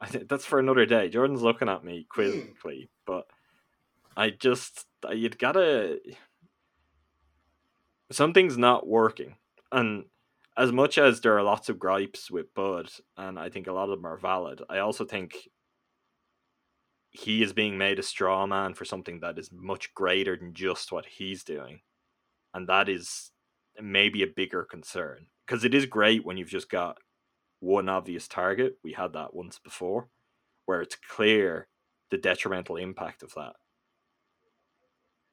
I 0.00 0.06
think 0.06 0.28
that's 0.28 0.44
for 0.44 0.58
another 0.58 0.86
day. 0.86 1.08
Jordan's 1.08 1.42
looking 1.42 1.68
at 1.68 1.84
me 1.84 2.06
quizzically, 2.08 2.90
but 3.06 3.26
I 4.16 4.30
just 4.30 4.86
you'd 5.10 5.38
gotta 5.38 5.98
something's 8.10 8.58
not 8.58 8.86
working. 8.86 9.36
And 9.72 10.04
as 10.56 10.72
much 10.72 10.96
as 10.98 11.20
there 11.20 11.36
are 11.36 11.42
lots 11.42 11.68
of 11.68 11.78
gripes 11.78 12.30
with 12.30 12.54
Bud, 12.54 12.90
and 13.16 13.38
I 13.38 13.50
think 13.50 13.66
a 13.66 13.72
lot 13.72 13.90
of 13.90 13.98
them 13.98 14.06
are 14.06 14.16
valid, 14.16 14.62
I 14.68 14.78
also 14.78 15.04
think 15.04 15.48
he 17.10 17.42
is 17.42 17.52
being 17.52 17.78
made 17.78 17.98
a 17.98 18.02
straw 18.02 18.46
man 18.46 18.74
for 18.74 18.84
something 18.84 19.20
that 19.20 19.38
is 19.38 19.50
much 19.52 19.94
greater 19.94 20.36
than 20.36 20.54
just 20.54 20.92
what 20.92 21.06
he's 21.06 21.44
doing. 21.44 21.80
And 22.54 22.68
that 22.68 22.88
is 22.88 23.32
maybe 23.80 24.22
a 24.22 24.26
bigger 24.26 24.64
concern. 24.64 25.26
Because 25.46 25.64
it 25.64 25.74
is 25.74 25.86
great 25.86 26.24
when 26.24 26.36
you've 26.36 26.48
just 26.48 26.70
got 26.70 26.96
one 27.60 27.88
obvious 27.88 28.28
target. 28.28 28.78
We 28.82 28.92
had 28.92 29.12
that 29.12 29.34
once 29.34 29.58
before, 29.58 30.08
where 30.64 30.80
it's 30.80 30.96
clear 30.96 31.68
the 32.10 32.18
detrimental 32.18 32.76
impact 32.76 33.22
of 33.22 33.32
that. 33.34 33.54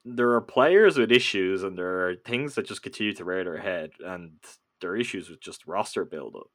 There 0.06 0.32
are 0.32 0.42
players 0.42 0.98
with 0.98 1.12
issues, 1.12 1.64
and 1.64 1.78
there 1.78 2.08
are 2.08 2.16
things 2.16 2.56
that 2.56 2.68
just 2.68 2.84
continue 2.84 3.14
to 3.14 3.26
rear 3.26 3.44
their 3.44 3.58
head, 3.58 3.92
and 4.04 4.34
there 4.82 4.92
are 4.92 4.98
issues 4.98 5.30
with 5.30 5.42
just 5.42 5.66
roster 5.66 6.04
buildup. 6.04 6.48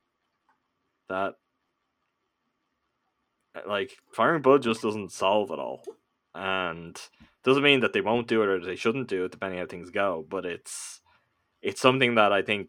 That 1.09 1.35
uh, 3.55 3.61
like 3.67 3.93
firing 4.13 4.43
Bud 4.43 4.63
just 4.63 4.83
doesn't 4.83 5.13
solve 5.13 5.51
it 5.51 5.59
all, 5.59 5.83
and 6.35 7.01
doesn't 7.43 7.63
mean 7.63 7.81
that 7.81 7.95
they 7.95 8.03
won't 8.03 8.29
do 8.29 8.43
it 8.43 8.49
or 8.49 8.61
they 8.61 8.77
shouldn't 8.77 9.09
do 9.09 9.25
it 9.25 9.33
depending 9.33 9.59
how 9.59 9.67
things 9.67 9.91
go. 9.91 10.27
But 10.29 10.45
it's 10.45 11.01
it's 11.63 11.81
something 11.81 12.17
that 12.17 12.33
I 12.33 12.43
think 12.43 12.69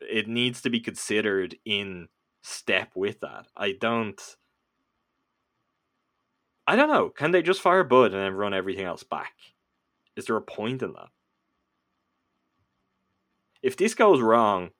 it 0.00 0.28
needs 0.28 0.60
to 0.62 0.70
be 0.70 0.80
considered 0.80 1.56
in 1.64 2.08
step 2.42 2.90
with 2.94 3.20
that. 3.20 3.46
I 3.56 3.72
don't. 3.72 4.20
I 6.66 6.76
don't 6.76 6.88
know. 6.88 7.08
Can 7.08 7.30
they 7.30 7.42
just 7.42 7.62
fire 7.62 7.84
Bud 7.84 8.12
and 8.12 8.20
then 8.20 8.34
run 8.34 8.52
everything 8.52 8.84
else 8.84 9.02
back? 9.02 9.32
Is 10.16 10.26
there 10.26 10.36
a 10.36 10.42
point 10.42 10.82
in 10.82 10.92
that? 10.92 11.08
If 13.62 13.76
this 13.76 13.94
goes 13.94 14.20
wrong, 14.20 14.70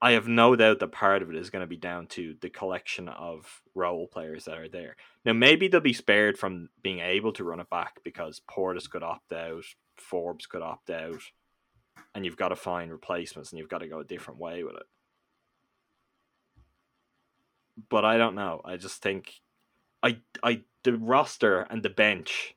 I 0.00 0.12
have 0.12 0.28
no 0.28 0.54
doubt 0.54 0.78
that 0.78 0.92
part 0.92 1.22
of 1.22 1.30
it 1.30 1.36
is 1.36 1.50
going 1.50 1.62
to 1.62 1.66
be 1.66 1.76
down 1.76 2.06
to 2.08 2.36
the 2.40 2.48
collection 2.48 3.08
of 3.08 3.62
role 3.74 4.06
players 4.06 4.44
that 4.44 4.56
are 4.56 4.68
there. 4.68 4.96
Now, 5.24 5.32
maybe 5.32 5.66
they'll 5.66 5.80
be 5.80 5.92
spared 5.92 6.38
from 6.38 6.68
being 6.82 7.00
able 7.00 7.32
to 7.32 7.44
run 7.44 7.58
it 7.58 7.68
back 7.68 7.98
because 8.04 8.40
Portis 8.48 8.88
could 8.88 9.02
opt 9.02 9.32
out, 9.32 9.64
Forbes 9.96 10.46
could 10.46 10.62
opt 10.62 10.90
out, 10.90 11.20
and 12.14 12.24
you've 12.24 12.36
got 12.36 12.48
to 12.48 12.56
find 12.56 12.90
replacements 12.90 13.50
and 13.50 13.58
you've 13.58 13.68
got 13.68 13.78
to 13.78 13.88
go 13.88 14.00
a 14.00 14.04
different 14.04 14.40
way 14.40 14.62
with 14.62 14.76
it. 14.76 14.86
But 17.88 18.04
I 18.04 18.16
don't 18.16 18.34
know. 18.34 18.60
I 18.64 18.76
just 18.76 19.02
think 19.02 19.40
I 20.02 20.18
I 20.42 20.62
the 20.82 20.96
roster 20.96 21.60
and 21.62 21.82
the 21.82 21.90
bench. 21.90 22.54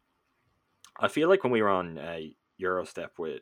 I 0.99 1.07
feel 1.07 1.29
like 1.29 1.43
when 1.43 1.53
we 1.53 1.61
were 1.61 1.69
on 1.69 1.97
uh, 1.97 2.19
Eurostep 2.61 3.17
with 3.17 3.41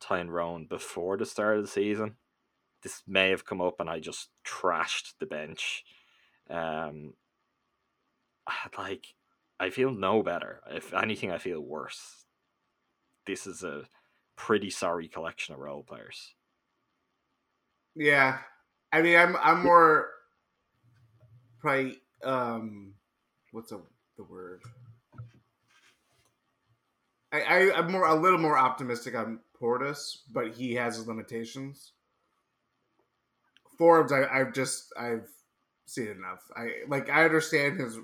Ty 0.00 0.18
and 0.18 0.32
Rowan 0.32 0.66
before 0.66 1.16
the 1.16 1.26
start 1.26 1.56
of 1.56 1.62
the 1.62 1.68
season, 1.68 2.16
this 2.82 3.02
may 3.06 3.30
have 3.30 3.44
come 3.44 3.60
up 3.60 3.80
and 3.80 3.88
I 3.88 4.00
just 4.00 4.28
trashed 4.44 5.14
the 5.18 5.26
bench. 5.26 5.84
Um, 6.48 7.14
like 8.78 9.14
I 9.58 9.70
feel 9.70 9.90
no 9.90 10.22
better. 10.22 10.62
If 10.70 10.94
anything, 10.94 11.30
I 11.30 11.38
feel 11.38 11.60
worse. 11.60 12.24
This 13.26 13.46
is 13.46 13.62
a 13.62 13.82
pretty 14.46 14.70
sorry 14.70 15.06
collection 15.06 15.54
of 15.54 15.60
role 15.60 15.82
players. 15.82 16.34
Yeah, 17.94 18.38
I 18.90 19.02
mean, 19.02 19.18
I'm 19.18 19.36
I'm 19.36 19.62
more 19.62 20.08
probably 21.60 21.98
um, 22.24 22.94
what's 23.52 23.70
a, 23.72 23.80
the 24.16 24.24
word? 24.24 24.62
I, 27.32 27.40
I 27.42 27.78
I'm 27.78 27.92
more 27.92 28.06
a 28.06 28.14
little 28.14 28.38
more 28.38 28.56
optimistic 28.56 29.14
on 29.14 29.40
Portis, 29.60 30.18
but 30.32 30.54
he 30.54 30.74
has 30.74 30.96
his 30.96 31.06
limitations. 31.06 31.92
Forbes, 33.76 34.12
I, 34.12 34.24
I've 34.26 34.54
just 34.54 34.92
I've 34.98 35.28
seen 35.86 36.08
enough. 36.08 36.40
I 36.56 36.70
like 36.88 37.10
I 37.10 37.24
understand 37.24 37.78
his 37.78 37.98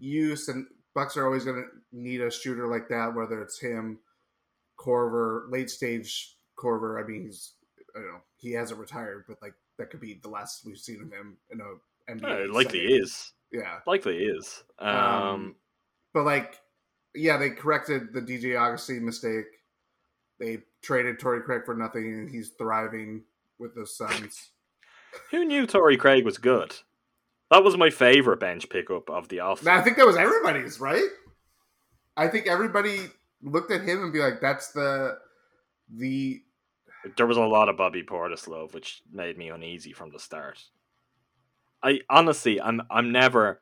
use, 0.00 0.48
and 0.48 0.66
Bucks 0.94 1.16
are 1.16 1.26
always 1.26 1.44
going 1.44 1.62
to 1.62 1.68
need 1.96 2.20
a 2.20 2.30
shooter 2.30 2.66
like 2.66 2.88
that, 2.88 3.14
whether 3.14 3.40
it's 3.40 3.60
him, 3.60 4.00
Korver, 4.80 5.50
late 5.50 5.70
stage 5.70 6.36
Korver. 6.58 7.02
I 7.02 7.06
mean, 7.06 7.24
he's 7.24 7.54
I 7.94 7.98
don't 7.98 8.08
know 8.08 8.20
he 8.40 8.52
hasn't 8.52 8.80
retired, 8.80 9.24
but 9.28 9.36
like 9.42 9.54
that 9.78 9.90
could 9.90 10.00
be 10.00 10.20
the 10.22 10.28
last 10.28 10.64
we've 10.64 10.78
seen 10.78 11.02
of 11.02 11.12
him 11.12 11.36
in 11.50 11.60
a 11.60 12.12
NBA. 12.12 12.50
Uh, 12.50 12.52
likely 12.52 12.80
setting. 12.80 13.02
is. 13.02 13.32
Yeah. 13.52 13.78
Likely 13.86 14.18
is. 14.18 14.62
Um, 14.78 14.96
Um, 14.96 15.54
but 16.14 16.24
like, 16.24 16.60
yeah, 17.14 17.36
they 17.36 17.50
corrected 17.50 18.12
the 18.12 18.20
DJ 18.20 18.58
Augustin 18.58 19.04
mistake. 19.04 19.46
They 20.38 20.58
traded 20.82 21.18
Torrey 21.18 21.42
Craig 21.42 21.62
for 21.66 21.74
nothing, 21.74 22.04
and 22.04 22.30
he's 22.30 22.50
thriving 22.50 23.24
with 23.58 23.74
the 23.74 23.86
Suns. 23.86 24.50
who 25.30 25.44
knew 25.44 25.66
Torrey 25.66 25.96
Craig 25.96 26.24
was 26.24 26.38
good? 26.38 26.74
That 27.50 27.64
was 27.64 27.76
my 27.76 27.90
favorite 27.90 28.40
bench 28.40 28.68
pickup 28.70 29.10
of 29.10 29.28
the 29.28 29.40
off. 29.40 29.66
I 29.66 29.82
think 29.82 29.96
that 29.96 30.06
was 30.06 30.16
everybody's, 30.16 30.80
right? 30.80 31.08
I 32.16 32.28
think 32.28 32.46
everybody 32.46 33.08
looked 33.42 33.70
at 33.70 33.82
him 33.82 34.02
and 34.02 34.12
be 34.12 34.20
like, 34.20 34.40
"That's 34.40 34.72
the 34.72 35.18
the 35.88 36.42
There 37.16 37.26
was 37.26 37.36
a 37.36 37.42
lot 37.42 37.68
of 37.68 37.76
Bobby 37.76 38.02
Portis 38.02 38.46
love, 38.48 38.74
which 38.74 39.02
made 39.10 39.38
me 39.38 39.48
uneasy 39.48 39.92
from 39.92 40.10
the 40.10 40.18
start. 40.18 40.62
I 41.82 42.00
honestly, 42.10 42.60
I'm 42.60 42.82
I'm 42.90 43.12
never. 43.12 43.60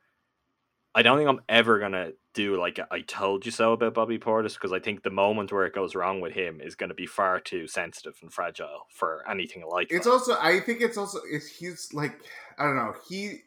I 0.95 1.03
don't 1.03 1.17
think 1.17 1.29
I'm 1.29 1.41
ever 1.47 1.79
gonna 1.79 2.11
do 2.33 2.59
like 2.59 2.77
a 2.77 2.87
I 2.91 3.01
told 3.01 3.45
you 3.45 3.51
so 3.51 3.73
about 3.73 3.93
Bobby 3.93 4.19
Portis 4.19 4.55
because 4.55 4.73
I 4.73 4.79
think 4.79 5.03
the 5.03 5.09
moment 5.09 5.51
where 5.51 5.65
it 5.65 5.73
goes 5.73 5.95
wrong 5.95 6.19
with 6.19 6.33
him 6.33 6.61
is 6.61 6.75
going 6.75 6.89
to 6.89 6.95
be 6.95 7.05
far 7.05 7.39
too 7.39 7.67
sensitive 7.67 8.17
and 8.21 8.31
fragile 8.33 8.87
for 8.93 9.23
anything 9.29 9.63
like 9.69 9.87
It's 9.91 10.05
that. 10.05 10.11
also 10.11 10.35
I 10.39 10.59
think 10.59 10.81
it's 10.81 10.97
also 10.97 11.19
it's, 11.31 11.47
he's 11.47 11.89
like 11.93 12.19
I 12.57 12.63
don't 12.63 12.75
know 12.75 12.93
he. 13.07 13.39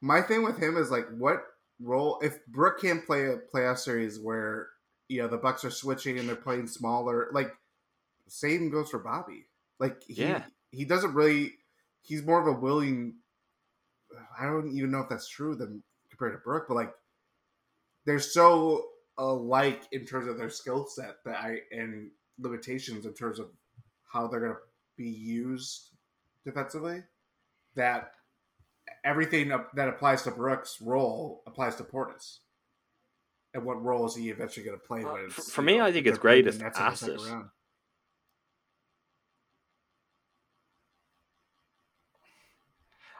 My 0.00 0.20
thing 0.20 0.42
with 0.42 0.58
him 0.58 0.76
is 0.76 0.90
like 0.90 1.06
what 1.16 1.38
role 1.80 2.18
if 2.22 2.44
Brook 2.46 2.80
can't 2.80 3.04
play 3.06 3.26
a 3.26 3.38
playoff 3.54 3.78
series 3.78 4.18
where 4.20 4.68
you 5.08 5.20
know 5.22 5.28
the 5.28 5.36
Bucks 5.36 5.64
are 5.64 5.70
switching 5.70 6.18
and 6.18 6.28
they're 6.28 6.36
playing 6.36 6.66
smaller 6.66 7.28
like 7.32 7.52
same 8.28 8.70
goes 8.70 8.90
for 8.90 8.98
Bobby 8.98 9.46
like 9.78 10.02
he 10.06 10.22
Yeah. 10.22 10.44
he 10.70 10.84
doesn't 10.84 11.14
really 11.14 11.52
he's 12.02 12.22
more 12.24 12.40
of 12.40 12.46
a 12.46 12.58
willing 12.58 13.16
I 14.38 14.44
don't 14.46 14.74
even 14.76 14.90
know 14.90 15.00
if 15.00 15.08
that's 15.08 15.28
true 15.28 15.54
than 15.54 15.82
compared 16.10 16.32
to 16.32 16.38
Brook 16.38 16.66
but 16.68 16.74
like 16.74 16.94
they're 18.04 18.18
so 18.18 18.86
alike 19.18 19.82
in 19.92 20.04
terms 20.04 20.26
of 20.28 20.38
their 20.38 20.50
skill 20.50 20.86
set 20.86 21.16
that 21.24 21.36
I 21.36 21.58
and 21.70 22.10
limitations 22.38 23.06
in 23.06 23.14
terms 23.14 23.38
of 23.38 23.48
how 24.12 24.26
they're 24.26 24.40
going 24.40 24.52
to 24.52 24.58
be 24.96 25.08
used 25.08 25.90
defensively 26.44 27.02
that 27.74 28.12
everything 29.04 29.52
that 29.74 29.88
applies 29.88 30.22
to 30.22 30.30
Brook's 30.30 30.80
role 30.80 31.42
applies 31.46 31.76
to 31.76 31.84
Portis. 31.84 32.38
And 33.54 33.64
what 33.64 33.82
role 33.82 34.04
is 34.04 34.16
he 34.16 34.30
eventually 34.30 34.66
going 34.66 34.78
to 34.78 34.84
play 34.84 35.04
Uh, 35.04 35.12
when? 35.12 35.30
for- 35.30 35.62
me, 35.62 35.78
know, 35.78 35.84
I 35.84 35.92
think 35.92 36.06
it's 36.06 36.18
great 36.18 36.44
playing 36.44 36.48
as 36.48 36.58
the 36.58 36.64
Nets 36.64 36.78
in 36.78 36.84
the 36.84 36.96
second 36.96 37.14
asset. 37.32 37.50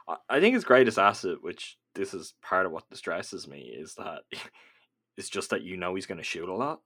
I- 0.08 0.18
I 0.28 0.40
think 0.40 0.54
his 0.54 0.64
greatest 0.64 0.98
asset, 0.98 1.40
which 1.40 1.78
this 1.94 2.12
is 2.12 2.34
part 2.42 2.66
of 2.66 2.72
what 2.72 2.90
distresses 2.90 3.46
me, 3.46 3.60
is 3.62 3.94
that 3.94 4.24
it's 5.16 5.30
just 5.30 5.50
that 5.50 5.62
you 5.62 5.76
know 5.76 5.94
he's 5.94 6.06
going 6.06 6.18
to 6.18 6.24
shoot 6.24 6.48
a 6.48 6.54
lot. 6.54 6.82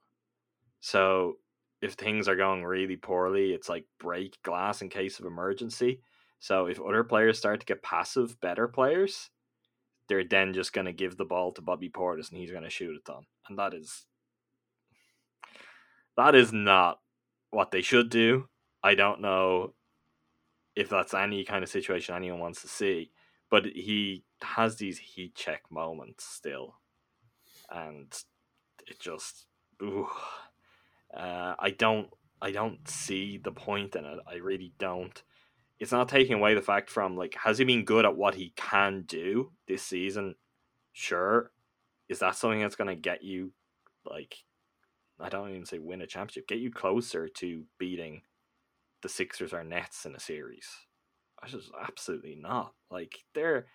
So 0.79 1.39
if 1.81 1.93
things 1.93 2.27
are 2.27 2.35
going 2.35 2.63
really 2.63 2.95
poorly, 2.97 3.53
it's 3.53 3.67
like 3.67 3.85
break 3.99 4.41
glass 4.43 4.81
in 4.81 4.89
case 4.89 5.19
of 5.19 5.25
emergency. 5.25 6.01
So 6.39 6.67
if 6.67 6.79
other 6.79 7.03
players 7.03 7.37
start 7.37 7.59
to 7.61 7.65
get 7.65 7.81
passive, 7.81 8.39
better 8.39 8.67
players, 8.67 9.29
they're 10.09 10.25
then 10.25 10.53
just 10.53 10.73
going 10.73 10.85
to 10.85 10.93
give 10.93 11.15
the 11.15 11.25
ball 11.25 11.53
to 11.53 11.61
Bobby 11.61 11.89
Portis 11.89 12.29
and 12.29 12.39
he's 12.39 12.51
going 12.51 12.63
to 12.63 12.69
shoot 12.69 12.97
a 12.97 13.11
ton. 13.11 13.23
And 13.47 13.57
that 13.57 13.73
is 13.73 14.05
that 16.17 16.35
is 16.35 16.51
not 16.51 16.99
what 17.51 17.71
they 17.71 17.81
should 17.81 18.09
do. 18.09 18.49
I 18.83 18.95
don't 18.95 19.21
know 19.21 19.73
if 20.75 20.89
that's 20.89 21.13
any 21.13 21.43
kind 21.43 21.63
of 21.63 21.69
situation 21.69 22.15
anyone 22.15 22.39
wants 22.39 22.61
to 22.61 22.67
see, 22.67 23.11
but 23.49 23.65
he 23.65 24.23
has 24.41 24.75
these 24.75 24.97
heat 24.97 25.35
check 25.35 25.63
moments 25.69 26.25
still, 26.25 26.75
and 27.69 28.13
it 28.87 28.99
just, 28.99 29.45
ooh, 29.81 30.07
uh, 31.13 31.55
I 31.59 31.71
don't, 31.71 32.09
I 32.41 32.51
don't 32.51 32.87
see 32.87 33.37
the 33.37 33.51
point 33.51 33.95
in 33.95 34.05
it. 34.05 34.19
I 34.27 34.35
really 34.35 34.73
don't. 34.77 35.21
It's 35.79 35.91
not 35.91 36.09
taking 36.09 36.35
away 36.35 36.55
the 36.55 36.61
fact 36.61 36.89
from 36.89 37.15
like, 37.15 37.35
has 37.43 37.57
he 37.57 37.65
been 37.65 37.85
good 37.85 38.05
at 38.05 38.17
what 38.17 38.35
he 38.35 38.53
can 38.55 39.03
do 39.07 39.51
this 39.67 39.81
season? 39.81 40.35
Sure, 40.93 41.51
is 42.09 42.19
that 42.19 42.35
something 42.35 42.59
that's 42.59 42.75
going 42.75 42.89
to 42.89 42.95
get 42.95 43.23
you 43.23 43.53
like 44.05 44.35
I 45.19 45.29
don't 45.29 45.49
even 45.49 45.65
say 45.65 45.79
win 45.79 46.01
a 46.01 46.07
championship, 46.07 46.47
get 46.47 46.59
you 46.59 46.71
closer 46.71 47.27
to 47.27 47.63
beating 47.77 48.21
the 49.01 49.09
Sixers 49.09 49.53
or 49.53 49.63
Nets 49.63 50.05
in 50.05 50.15
a 50.15 50.19
series? 50.19 50.67
I 51.41 51.47
just 51.47 51.71
absolutely 51.81 52.35
not. 52.35 52.73
Like 52.89 53.19
they're 53.33 53.67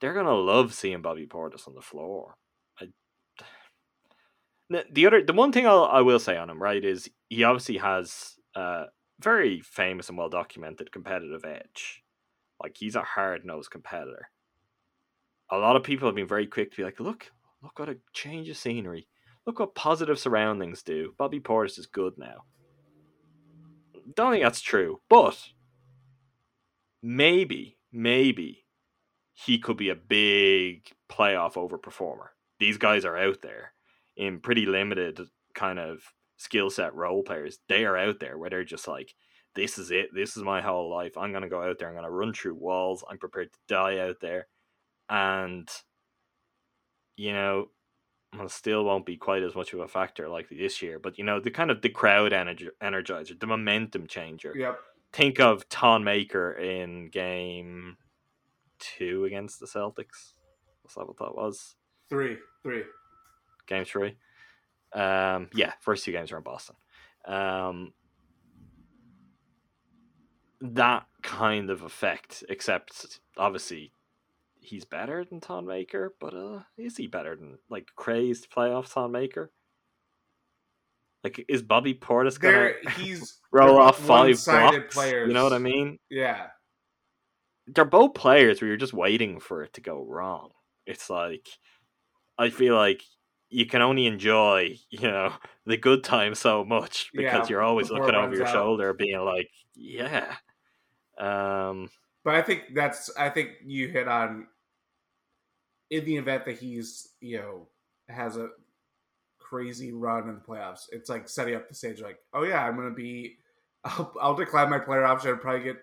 they're 0.00 0.14
gonna 0.14 0.34
love 0.34 0.74
seeing 0.74 1.02
Bobby 1.02 1.26
Portis 1.26 1.68
on 1.68 1.74
the 1.74 1.82
floor. 1.82 2.36
The 4.70 5.06
other, 5.06 5.24
the 5.24 5.32
one 5.32 5.50
thing 5.50 5.66
I'll, 5.66 5.86
I 5.86 6.02
will 6.02 6.18
say 6.18 6.36
on 6.36 6.50
him, 6.50 6.62
right, 6.62 6.84
is 6.84 7.08
he 7.30 7.42
obviously 7.42 7.78
has 7.78 8.34
a 8.54 8.84
very 9.20 9.60
famous 9.60 10.08
and 10.08 10.18
well 10.18 10.28
documented 10.28 10.92
competitive 10.92 11.44
edge. 11.44 12.02
Like 12.62 12.76
he's 12.78 12.96
a 12.96 13.02
hard 13.02 13.44
nosed 13.44 13.70
competitor. 13.70 14.30
A 15.50 15.58
lot 15.58 15.76
of 15.76 15.82
people 15.82 16.08
have 16.08 16.14
been 16.14 16.28
very 16.28 16.46
quick 16.46 16.70
to 16.70 16.76
be 16.76 16.84
like, 16.84 17.00
look, 17.00 17.30
look 17.62 17.78
what 17.78 17.88
a 17.88 17.96
change 18.12 18.48
of 18.48 18.56
scenery. 18.56 19.08
Look 19.46 19.60
what 19.60 19.74
positive 19.74 20.18
surroundings 20.18 20.82
do. 20.82 21.14
Bobby 21.16 21.40
Portis 21.40 21.78
is 21.78 21.86
good 21.86 22.14
now. 22.18 22.44
Don't 24.14 24.32
think 24.32 24.42
that's 24.42 24.60
true, 24.60 25.00
but 25.08 25.38
maybe, 27.02 27.78
maybe 27.92 28.66
he 29.32 29.58
could 29.58 29.76
be 29.76 29.88
a 29.88 29.94
big 29.94 30.90
playoff 31.10 31.54
overperformer. 31.54 32.28
These 32.58 32.78
guys 32.78 33.04
are 33.04 33.16
out 33.16 33.40
there 33.42 33.72
in 34.16 34.40
pretty 34.40 34.66
limited 34.66 35.20
kind 35.54 35.78
of 35.78 36.02
skill 36.38 36.70
set 36.70 36.94
role 36.94 37.22
players. 37.22 37.58
They 37.68 37.84
are 37.84 37.96
out 37.96 38.20
there 38.20 38.38
where 38.38 38.48
they're 38.48 38.64
just 38.64 38.88
like, 38.88 39.14
this 39.54 39.76
is 39.78 39.90
it. 39.90 40.08
This 40.14 40.36
is 40.36 40.42
my 40.42 40.60
whole 40.60 40.90
life. 40.90 41.18
I'm 41.18 41.32
going 41.32 41.42
to 41.42 41.48
go 41.48 41.62
out 41.62 41.78
there. 41.78 41.88
I'm 41.88 41.94
going 41.94 42.04
to 42.04 42.10
run 42.10 42.32
through 42.32 42.54
walls. 42.54 43.04
I'm 43.10 43.18
prepared 43.18 43.52
to 43.52 43.58
die 43.68 43.98
out 43.98 44.16
there. 44.20 44.46
And, 45.10 45.68
you 47.16 47.32
know, 47.32 47.66
well, 48.36 48.48
still 48.48 48.84
won't 48.84 49.06
be 49.06 49.16
quite 49.16 49.42
as 49.42 49.54
much 49.54 49.72
of 49.72 49.80
a 49.80 49.88
factor 49.88 50.28
like 50.28 50.48
this 50.48 50.80
year. 50.80 50.98
But, 50.98 51.18
you 51.18 51.24
know, 51.24 51.40
the 51.40 51.50
kind 51.50 51.70
of 51.70 51.82
the 51.82 51.88
crowd 51.88 52.32
energizer, 52.32 53.40
the 53.40 53.46
momentum 53.46 54.06
changer. 54.06 54.54
Yep. 54.56 54.78
Think 55.12 55.40
of 55.40 55.62
Thon 55.64 56.04
Maker 56.04 56.52
in 56.52 57.08
game 57.08 57.96
two 58.78 59.24
against 59.24 59.58
the 59.58 59.66
Celtics. 59.66 60.34
What's 60.82 60.94
that 60.94 61.06
what 61.06 61.16
that 61.18 61.34
was? 61.34 61.74
Three. 62.10 62.36
Three. 62.62 62.82
Game 63.66 63.84
three. 63.86 64.16
Um, 64.92 65.48
yeah, 65.54 65.72
first 65.80 66.04
two 66.04 66.12
games 66.12 66.30
were 66.32 66.38
in 66.38 66.44
Boston. 66.44 66.76
Um, 67.26 67.92
that 70.60 71.06
kind 71.22 71.70
of 71.70 71.82
effect, 71.82 72.44
except 72.48 73.20
obviously 73.36 73.92
he's 74.60 74.84
better 74.84 75.24
than 75.24 75.40
Thon 75.40 75.66
Maker, 75.66 76.14
but 76.20 76.34
uh, 76.34 76.60
is 76.76 76.96
he 76.96 77.06
better 77.06 77.36
than 77.36 77.58
like 77.68 77.88
crazed 77.96 78.48
playoff 78.54 78.86
Thon 78.86 79.12
Maker? 79.12 79.52
Like, 81.24 81.44
is 81.48 81.62
Bobby 81.62 81.94
Portis 81.94 82.38
gonna 82.38 82.54
There, 82.54 82.76
he's 82.96 83.40
roll 83.52 83.78
off 83.78 83.98
five 83.98 84.42
blocks? 84.44 84.94
players. 84.94 85.28
You 85.28 85.34
know 85.34 85.42
what 85.44 85.52
I 85.52 85.58
mean? 85.58 85.98
Yeah. 86.10 86.48
They're 87.66 87.84
both 87.84 88.14
players 88.14 88.60
where 88.60 88.68
you're 88.68 88.76
just 88.76 88.94
waiting 88.94 89.40
for 89.40 89.62
it 89.62 89.74
to 89.74 89.80
go 89.80 90.04
wrong. 90.08 90.50
It's 90.86 91.10
like 91.10 91.48
I 92.38 92.50
feel 92.50 92.76
like 92.76 93.02
you 93.50 93.66
can 93.66 93.82
only 93.82 94.06
enjoy, 94.06 94.76
you 94.90 95.00
know, 95.02 95.34
the 95.64 95.76
good 95.76 96.04
times 96.04 96.38
so 96.38 96.64
much 96.64 97.12
because 97.16 97.48
Yeah, 97.48 97.48
you're 97.48 97.62
always 97.62 97.90
looking 97.90 98.14
over 98.14 98.34
your 98.34 98.46
out. 98.46 98.46
shoulder, 98.46 98.92
being 98.94 99.20
like, 99.20 99.50
yeah. 99.74 100.36
Um, 101.18 101.90
But 102.24 102.34
I 102.34 102.42
think 102.42 102.74
that's 102.74 103.14
I 103.16 103.30
think 103.30 103.58
you 103.64 103.88
hit 103.88 104.08
on 104.08 104.48
in 105.90 106.04
the 106.04 106.16
event 106.16 106.44
that 106.44 106.58
he's 106.58 107.14
you 107.20 107.38
know 107.38 107.68
has 108.08 108.36
a 108.36 108.50
crazy 109.38 109.92
run 109.92 110.28
in 110.28 110.36
the 110.36 110.42
playoffs. 110.42 110.88
It's 110.92 111.10
like 111.10 111.28
setting 111.28 111.54
up 111.54 111.68
the 111.68 111.74
stage 111.74 112.00
like, 112.00 112.20
oh 112.34 112.44
yeah, 112.44 112.64
I'm 112.64 112.76
gonna 112.76 112.94
be 112.94 113.38
I'll, 113.84 114.14
I'll 114.20 114.34
decline 114.36 114.70
my 114.70 114.80
player 114.80 115.04
option 115.04 115.32
and 115.32 115.40
probably 115.40 115.64
get 115.64 115.78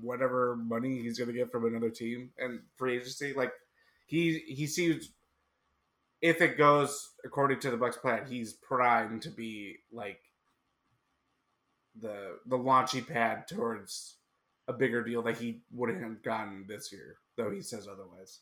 whatever 0.00 0.56
money 0.56 1.00
he's 1.02 1.18
gonna 1.18 1.32
get 1.34 1.52
from 1.52 1.66
another 1.66 1.90
team 1.90 2.32
and 2.38 2.62
free 2.76 2.96
agency. 2.96 3.34
Like 3.34 3.52
he 4.06 4.40
he 4.40 4.66
seems 4.66 5.10
if 6.22 6.40
it 6.40 6.56
goes 6.56 7.10
according 7.24 7.60
to 7.60 7.70
the 7.70 7.76
Bucks 7.76 7.96
plan, 7.96 8.24
he's 8.26 8.54
primed 8.54 9.22
to 9.22 9.30
be 9.30 9.76
like 9.92 10.20
the 12.00 12.38
the 12.46 12.56
launchy 12.56 13.06
pad 13.06 13.46
towards 13.48 14.16
a 14.68 14.72
bigger 14.72 15.02
deal 15.02 15.22
that 15.22 15.36
he 15.38 15.60
wouldn't 15.72 16.02
have 16.02 16.22
gotten 16.22 16.64
this 16.68 16.92
year, 16.92 17.16
though 17.36 17.50
he 17.50 17.60
says 17.60 17.88
otherwise. 17.88 18.38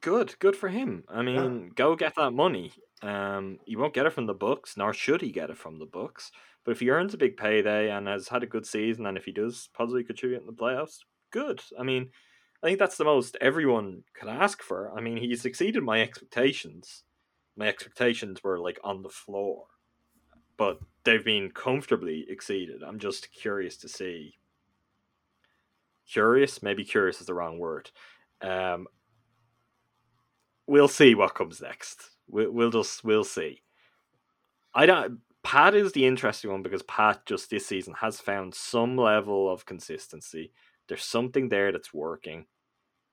good, 0.00 0.34
good 0.38 0.56
for 0.56 0.68
him. 0.68 1.04
I 1.08 1.22
mean, 1.22 1.70
go 1.74 1.94
get 1.94 2.14
that 2.16 2.32
money. 2.32 2.72
Um, 3.02 3.58
you 3.66 3.78
won't 3.78 3.94
get 3.94 4.06
it 4.06 4.12
from 4.12 4.26
the 4.26 4.34
Bucks, 4.34 4.76
nor 4.76 4.92
should 4.92 5.20
he 5.20 5.30
get 5.30 5.50
it 5.50 5.58
from 5.58 5.78
the 5.78 5.86
Bucks. 5.86 6.32
But 6.64 6.72
if 6.72 6.80
he 6.80 6.90
earns 6.90 7.14
a 7.14 7.18
big 7.18 7.36
payday 7.36 7.90
and 7.90 8.08
has 8.08 8.28
had 8.28 8.42
a 8.42 8.46
good 8.46 8.66
season, 8.66 9.06
and 9.06 9.16
if 9.16 9.24
he 9.24 9.32
does 9.32 9.68
possibly 9.74 10.02
contribute 10.02 10.40
in 10.40 10.46
the 10.46 10.52
playoffs, 10.52 10.98
good. 11.30 11.60
I 11.78 11.82
mean, 11.82 12.10
I 12.62 12.66
think 12.66 12.78
that's 12.78 12.96
the 12.96 13.04
most 13.04 13.36
everyone 13.40 14.02
could 14.14 14.28
ask 14.28 14.62
for. 14.62 14.92
I 14.96 15.00
mean, 15.00 15.16
he's 15.16 15.44
exceeded 15.44 15.82
my 15.82 16.00
expectations. 16.00 17.04
My 17.56 17.68
expectations 17.68 18.42
were 18.42 18.58
like 18.58 18.80
on 18.82 19.02
the 19.02 19.08
floor, 19.08 19.66
but 20.56 20.80
they've 21.04 21.24
been 21.24 21.50
comfortably 21.50 22.26
exceeded. 22.28 22.82
I'm 22.82 22.98
just 22.98 23.32
curious 23.32 23.76
to 23.78 23.88
see. 23.88 24.34
Curious, 26.10 26.62
maybe 26.62 26.84
curious 26.84 27.20
is 27.20 27.26
the 27.26 27.34
wrong 27.34 27.58
word. 27.58 27.90
Um, 28.40 28.86
we'll 30.66 30.88
see 30.88 31.14
what 31.14 31.34
comes 31.34 31.60
next. 31.60 32.10
We'll, 32.28 32.50
we'll 32.50 32.70
just 32.70 33.04
we'll 33.04 33.24
see. 33.24 33.62
I 34.74 34.86
don't. 34.86 35.18
Pat 35.44 35.74
is 35.74 35.92
the 35.92 36.06
interesting 36.06 36.50
one 36.50 36.62
because 36.62 36.82
Pat 36.82 37.24
just 37.24 37.50
this 37.50 37.66
season 37.66 37.94
has 38.00 38.20
found 38.20 38.54
some 38.54 38.96
level 38.96 39.50
of 39.50 39.64
consistency. 39.64 40.52
There's 40.88 41.04
something 41.04 41.48
there 41.48 41.72
that's 41.72 41.92
working. 41.92 42.46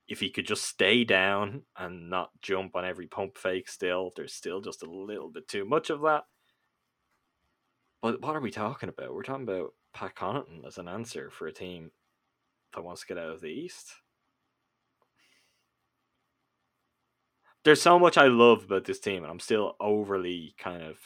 If 0.08 0.20
he 0.20 0.30
could 0.30 0.46
just 0.46 0.64
stay 0.64 1.04
down 1.04 1.64
and 1.78 2.10
not 2.10 2.30
jump 2.42 2.76
on 2.76 2.86
every 2.86 3.08
pump 3.08 3.38
fake, 3.38 3.68
still 3.68 4.12
there's 4.16 4.34
still 4.34 4.62
just 4.62 4.84
a 4.84 4.90
little 4.90 5.30
bit 5.30 5.48
too 5.48 5.66
much 5.66 5.90
of 5.90 6.02
that. 6.02 6.24
But 8.02 8.22
what 8.22 8.36
are 8.36 8.42
we 8.42 8.52
talking 8.52 8.90
about? 8.90 9.14
We're 9.14 9.24
talking 9.24 9.44
about 9.44 9.74
Pat 9.94 10.16
Connaughton 10.16 10.66
as 10.66 10.78
an 10.78 10.88
answer 10.88 11.30
for 11.32 11.48
a 11.48 11.54
team 11.54 11.92
that 12.74 12.84
wants 12.84 13.02
to 13.02 13.08
get 13.08 13.18
out 13.18 13.32
of 13.32 13.42
the 13.42 13.48
East. 13.48 13.94
there's 17.66 17.82
so 17.82 18.00
much 18.00 18.18
I 18.18 18.28
love 18.28 18.64
about 18.64 18.86
this 18.86 19.00
team, 19.00 19.24
and 19.24 19.32
I'm 19.32 19.40
still 19.40 19.76
overly 19.80 20.56
kind 20.58 20.84
of 20.84 20.98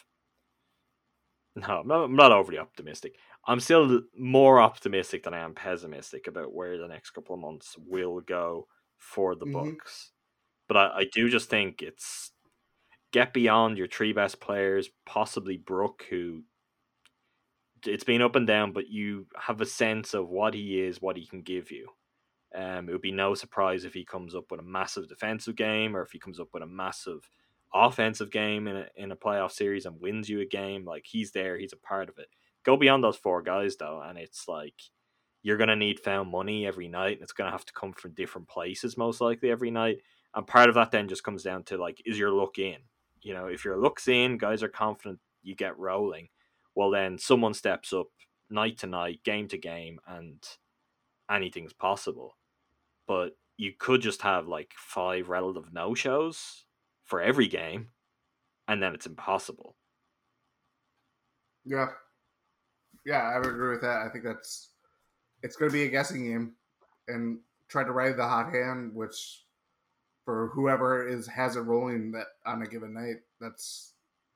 no, 1.56 1.80
I'm 1.82 1.88
not, 1.88 2.04
I'm 2.06 2.16
not 2.16 2.32
overly 2.32 2.58
optimistic. 2.58 3.18
I'm 3.46 3.60
still 3.60 4.02
more 4.18 4.60
optimistic 4.62 5.24
than 5.24 5.34
I 5.34 5.40
am 5.40 5.56
pessimistic 5.56 6.28
about 6.28 6.54
where 6.54 6.78
the 6.78 6.88
next 6.88 7.12
couple 7.12 7.34
of 7.36 7.42
months 7.42 7.76
will 7.78 8.22
go 8.22 8.68
for 8.98 9.36
the 9.36 9.46
Mhm. 9.46 9.80
Bucks. 9.86 10.12
But 10.68 10.78
I, 10.78 10.98
I 11.00 11.06
do 11.14 11.30
just 11.30 11.50
think 11.50 11.82
it's 11.84 12.34
get 13.12 13.34
beyond 13.34 13.78
your 13.78 13.88
three 13.88 14.14
best 14.14 14.42
players, 14.42 14.90
possibly 15.06 15.58
Brook, 15.58 16.06
who 16.10 16.44
it's 17.86 18.04
been 18.04 18.22
up 18.22 18.36
and 18.36 18.46
down, 18.46 18.74
but 18.74 18.90
you 18.90 19.28
have 19.38 19.62
a 19.62 19.66
sense 19.66 20.14
of 20.14 20.28
what 20.30 20.54
he 20.54 20.82
is, 20.82 21.02
what 21.02 21.18
he 21.18 21.26
can 21.26 21.42
give 21.42 21.72
you. 21.72 21.90
Um, 22.56 22.90
it 22.90 22.94
would 22.94 23.02
be 23.02 23.12
no 23.12 23.36
surprise 23.36 23.86
if 23.86 23.94
he 23.94 24.06
comes 24.06 24.36
up 24.36 24.52
with 24.52 24.60
a 24.60 24.64
massive 24.64 25.10
defensive 25.10 25.56
game 25.56 25.96
or 25.96 26.04
if 26.04 26.12
he 26.12 26.20
comes 26.20 26.40
up 26.40 26.50
with 26.54 26.64
a 26.64 26.68
massive 26.68 27.30
offensive 27.74 28.32
game 28.32 28.68
in 28.68 28.78
a, 28.78 28.88
in 28.96 29.12
a 29.12 29.16
playoff 29.16 29.52
series 29.52 29.86
and 29.86 30.00
wins 30.02 30.30
you 30.30 30.42
a 30.42 30.46
game. 30.46 30.86
Like 30.86 31.06
he's 31.06 31.32
there, 31.32 31.58
he's 31.58 31.74
a 31.74 31.78
part 31.78 32.10
of 32.10 32.18
it. 32.18 32.28
Go 32.64 32.78
beyond 32.78 33.04
those 33.04 33.18
four 33.18 33.42
guys 33.42 33.78
though, 33.78 34.02
and 34.02 34.18
it's 34.18 34.48
like 34.48 34.76
you're 35.42 35.58
gonna 35.58 35.76
need 35.76 36.00
found 36.00 36.32
money 36.32 36.66
every 36.66 36.88
night, 36.88 37.14
and 37.14 37.22
it's 37.24 37.34
gonna 37.34 37.52
have 37.52 37.66
to 37.66 37.74
come 37.74 37.94
from 37.94 38.14
different 38.14 38.48
places 38.48 38.98
most 38.98 39.22
likely 39.22 39.50
every 39.50 39.72
night. 39.72 40.00
And 40.36 40.46
part 40.46 40.70
of 40.70 40.76
that 40.76 40.92
then 40.92 41.08
just 41.08 41.24
comes 41.24 41.44
down 41.44 41.64
to 41.66 41.78
like, 41.78 42.02
is 42.06 42.20
your 42.20 42.32
look 42.32 42.60
in? 42.60 42.78
You 43.22 43.34
know, 43.34 43.48
if 43.48 43.66
your 43.66 43.78
look's 43.78 44.08
in, 44.08 44.38
guys 44.38 44.62
are 44.64 44.70
confident, 44.70 45.20
you 45.42 45.56
get 45.56 45.78
rolling. 45.78 46.30
Well, 46.76 46.92
then 46.92 47.18
someone 47.18 47.54
steps 47.54 47.94
up 47.94 48.08
night 48.50 48.78
to 48.80 48.88
night, 48.88 49.24
game 49.24 49.48
to 49.50 49.58
game, 49.58 50.00
and 50.08 50.44
anything's 51.30 51.74
possible. 51.74 52.38
But 53.08 53.38
you 53.58 53.74
could 53.78 54.02
just 54.02 54.22
have 54.22 54.48
like 54.48 54.74
five 54.78 55.30
relative 55.30 55.74
no 55.74 55.94
shows 55.94 56.66
for 57.10 57.20
every 57.20 57.48
game, 57.48 57.88
and 58.68 58.82
then 58.82 58.94
it's 58.94 59.08
impossible. 59.08 59.76
Yeah. 61.66 61.88
Yeah, 63.06 63.24
I 63.24 63.40
would 63.40 63.48
agree 63.48 63.72
with 63.72 63.82
that. 63.82 64.04
I 64.06 64.10
think 64.10 64.24
that's 64.24 64.70
it's 65.42 65.56
going 65.56 65.72
to 65.72 65.74
be 65.74 65.84
a 65.84 65.90
guessing 65.90 66.24
game 66.24 66.54
and 67.08 67.40
try 67.68 67.84
to 67.84 67.92
ride 67.92 68.18
the 68.18 68.28
hot 68.28 68.54
hand, 68.54 68.94
which 68.94 69.44
for 70.24 70.50
whoever 70.54 71.08
is 71.08 71.26
has 71.26 71.56
it 71.56 71.62
rolling 71.62 72.12
that 72.12 72.28
on 72.46 72.62
a 72.62 72.68
given 72.68 72.94
night, 72.94 73.22
that's 73.42 73.94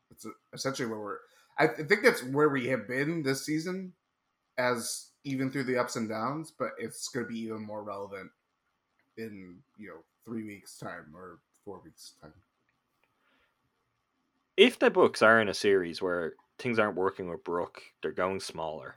that's 0.10 0.26
essentially 0.54 0.88
where 0.90 1.00
we're. 1.00 1.18
I 1.60 1.68
th- 1.68 1.88
think 1.88 2.02
that's 2.02 2.24
where 2.24 2.50
we 2.50 2.68
have 2.70 2.88
been 2.88 3.22
this 3.22 3.46
season, 3.46 3.94
as 4.58 5.10
even 5.24 5.52
through 5.52 5.66
the 5.66 5.78
ups 5.78 5.96
and 5.96 6.10
downs. 6.10 6.52
But 6.58 6.72
it's 6.80 7.08
going 7.10 7.28
to 7.28 7.32
be 7.32 7.42
even 7.42 7.64
more 7.64 7.84
relevant 7.84 8.32
in 9.18 9.58
you 9.78 9.90
know 9.90 9.98
three 10.26 10.44
weeks 10.44 10.80
time 10.80 11.14
or 11.16 11.40
four 11.64 11.82
weeks 11.84 12.14
time. 12.22 12.34
If 14.58 14.80
the 14.80 14.89
Bucks 14.89 15.22
are 15.22 15.41
in 15.41 15.49
a 15.49 15.54
series 15.54 16.01
where 16.01 16.34
things 16.60 16.78
aren't 16.80 16.95
working 16.95 17.28
with 17.30 17.43
Brook, 17.43 17.82
they're 18.01 18.12
going 18.12 18.39
smaller, 18.39 18.95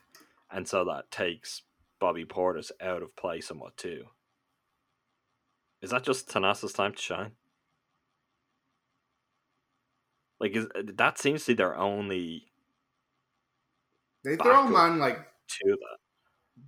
and 0.50 0.68
so 0.68 0.84
that 0.84 1.10
takes 1.10 1.62
Bobby 1.98 2.24
Portis 2.24 2.70
out 2.80 3.02
of 3.02 3.16
play 3.16 3.40
somewhat 3.40 3.76
too. 3.76 4.04
Is 5.82 5.90
that 5.90 6.02
just 6.04 6.28
Thanasis' 6.28 6.74
time 6.74 6.92
to 6.94 7.00
shine? 7.00 7.32
Like, 10.40 10.54
is 10.54 10.66
uh, 10.74 10.82
that 10.96 11.18
seems 11.18 11.44
to 11.46 11.52
be 11.52 11.54
their 11.56 11.76
only 11.76 12.44
They 14.24 14.36
throw 14.36 14.66
him 14.66 14.76
on 14.76 14.98
like 14.98 15.18
to 15.18 15.64
that. 15.70 15.98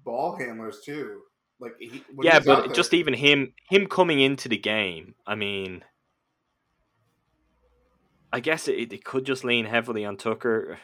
ball 0.05 0.37
handlers 0.37 0.81
too. 0.85 1.23
Like 1.61 1.73
he, 1.79 2.03
yeah, 2.23 2.39
but 2.41 2.65
there- 2.67 2.75
just 2.75 2.95
even 2.95 3.15
him 3.15 3.53
him 3.69 3.87
coming 3.87 4.21
into 4.21 4.49
the 4.49 4.57
game, 4.59 5.15
I 5.27 5.35
mean 5.35 5.85
I 8.33 8.41
guess 8.41 8.69
it, 8.69 8.93
it 8.93 9.05
could 9.05 9.25
just 9.25 9.45
lean 9.45 9.67
heavily 9.67 10.05
on 10.05 10.17
Tucker. 10.17 10.79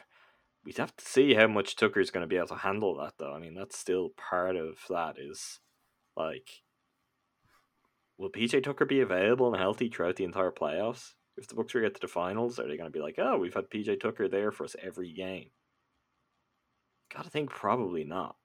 We'd 0.64 0.78
have 0.78 0.96
to 0.96 1.04
see 1.04 1.34
how 1.34 1.46
much 1.46 1.76
Tucker's 1.76 2.10
going 2.10 2.22
to 2.22 2.26
be 2.28 2.36
able 2.36 2.48
to 2.48 2.54
handle 2.56 2.96
that, 2.96 3.14
though. 3.18 3.34
I 3.34 3.38
mean, 3.38 3.54
that's 3.54 3.78
still 3.78 4.10
part 4.16 4.56
of 4.56 4.78
that. 4.88 5.16
Is 5.18 5.60
like, 6.16 6.48
will 8.16 8.30
PJ 8.30 8.62
Tucker 8.64 8.86
be 8.86 9.00
available 9.00 9.52
and 9.52 9.60
healthy 9.60 9.88
throughout 9.88 10.16
the 10.16 10.24
entire 10.24 10.52
playoffs? 10.52 11.12
If 11.36 11.48
the 11.48 11.56
Bucks 11.56 11.72
get 11.72 11.94
to 11.96 12.00
the 12.00 12.08
finals, 12.08 12.58
are 12.58 12.68
they 12.68 12.76
going 12.76 12.90
to 12.90 12.96
be 12.96 13.02
like, 13.02 13.16
oh, 13.18 13.36
we've 13.36 13.52
had 13.54 13.68
PJ 13.68 14.00
Tucker 14.00 14.28
there 14.28 14.52
for 14.52 14.64
us 14.64 14.76
every 14.80 15.12
game? 15.12 15.48
Gotta 17.12 17.28
think 17.28 17.50
probably 17.50 18.04
not. 18.04 18.36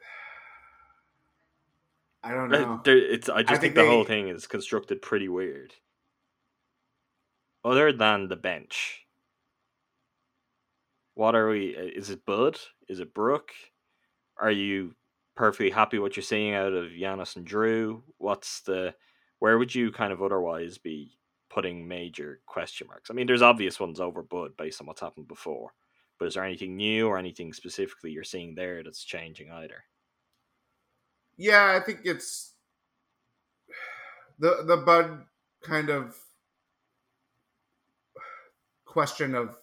I 2.24 2.32
don't 2.32 2.48
know. 2.50 2.80
there- 2.84 2.96
It's. 2.96 3.28
I 3.28 3.42
just 3.42 3.60
think 3.60 3.60
think, 3.60 3.74
the 3.74 3.86
whole 3.86 4.04
thing 4.04 4.28
is 4.28 4.46
constructed 4.46 5.02
pretty 5.02 5.28
weird. 5.28 5.74
Other 7.64 7.92
than 7.92 8.28
the 8.28 8.36
bench, 8.36 9.06
what 11.14 11.34
are 11.34 11.48
we? 11.48 11.76
uh, 11.76 11.82
Is 11.82 12.10
it 12.10 12.24
Bud? 12.24 12.58
Is 12.88 13.00
it 13.00 13.14
Brook? 13.14 13.52
Are 14.38 14.50
you 14.50 14.94
perfectly 15.36 15.70
happy 15.70 15.98
what 15.98 16.16
you're 16.16 16.22
seeing 16.24 16.54
out 16.54 16.72
of 16.72 16.90
Giannis 16.90 17.36
and 17.36 17.46
Drew? 17.46 18.04
What's 18.18 18.62
the? 18.62 18.94
Where 19.40 19.58
would 19.58 19.74
you 19.74 19.92
kind 19.92 20.12
of 20.12 20.22
otherwise 20.22 20.78
be 20.78 21.18
putting 21.50 21.88
major 21.88 22.40
question 22.46 22.86
marks? 22.88 23.10
I 23.10 23.14
mean, 23.14 23.26
there's 23.26 23.42
obvious 23.42 23.80
ones 23.80 24.00
over 24.00 24.22
Bud 24.22 24.56
based 24.56 24.80
on 24.80 24.86
what's 24.86 25.00
happened 25.00 25.28
before, 25.28 25.72
but 26.18 26.28
is 26.28 26.34
there 26.34 26.44
anything 26.44 26.76
new 26.76 27.08
or 27.08 27.18
anything 27.18 27.52
specifically 27.52 28.12
you're 28.12 28.24
seeing 28.24 28.54
there 28.54 28.82
that's 28.82 29.04
changing 29.04 29.50
either? 29.50 29.84
Yeah, 31.36 31.76
I 31.76 31.80
think 31.84 32.00
it's 32.04 32.54
the 34.38 34.64
the 34.66 34.76
Bud 34.78 35.26
kind 35.62 35.90
of 35.90 36.16
question 38.92 39.34
of 39.34 39.56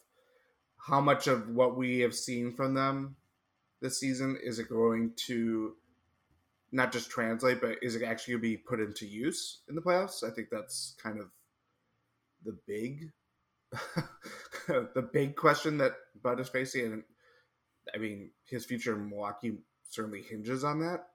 how 0.87 0.99
much 0.99 1.27
of 1.27 1.49
what 1.49 1.77
we 1.77 1.99
have 1.99 2.15
seen 2.15 2.51
from 2.51 2.73
them 2.73 3.15
this 3.79 3.99
season 3.99 4.37
is 4.43 4.57
it 4.57 4.69
going 4.69 5.13
to 5.27 5.73
not 6.71 6.91
just 6.91 7.11
translate, 7.11 7.61
but 7.61 7.77
is 7.83 7.95
it 7.95 8.03
actually 8.03 8.33
going 8.33 8.41
to 8.41 8.49
be 8.49 8.57
put 8.57 8.79
into 8.79 9.05
use 9.05 9.61
in 9.69 9.75
the 9.75 9.81
playoffs? 9.81 10.23
I 10.23 10.31
think 10.31 10.47
that's 10.51 10.95
kind 11.01 11.19
of 11.19 11.27
the 12.43 12.57
big 12.67 13.11
the 14.67 15.09
big 15.13 15.35
question 15.35 15.77
that 15.77 15.93
Bud 16.23 16.39
is 16.39 16.49
facing, 16.49 16.85
and 16.85 17.03
I 17.93 17.99
mean 17.99 18.31
his 18.45 18.65
future 18.65 18.95
in 18.95 19.09
Milwaukee 19.09 19.59
certainly 19.87 20.23
hinges 20.23 20.63
on 20.63 20.79
that. 20.79 21.05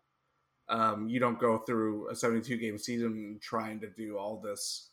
Um, 0.69 1.09
you 1.09 1.19
don't 1.19 1.39
go 1.39 1.59
through 1.59 2.11
a 2.11 2.15
72 2.15 2.57
game 2.59 2.79
season 2.79 3.41
trying 3.43 3.81
to 3.81 3.91
do 3.91 4.17
all 4.17 4.41
this 4.41 4.91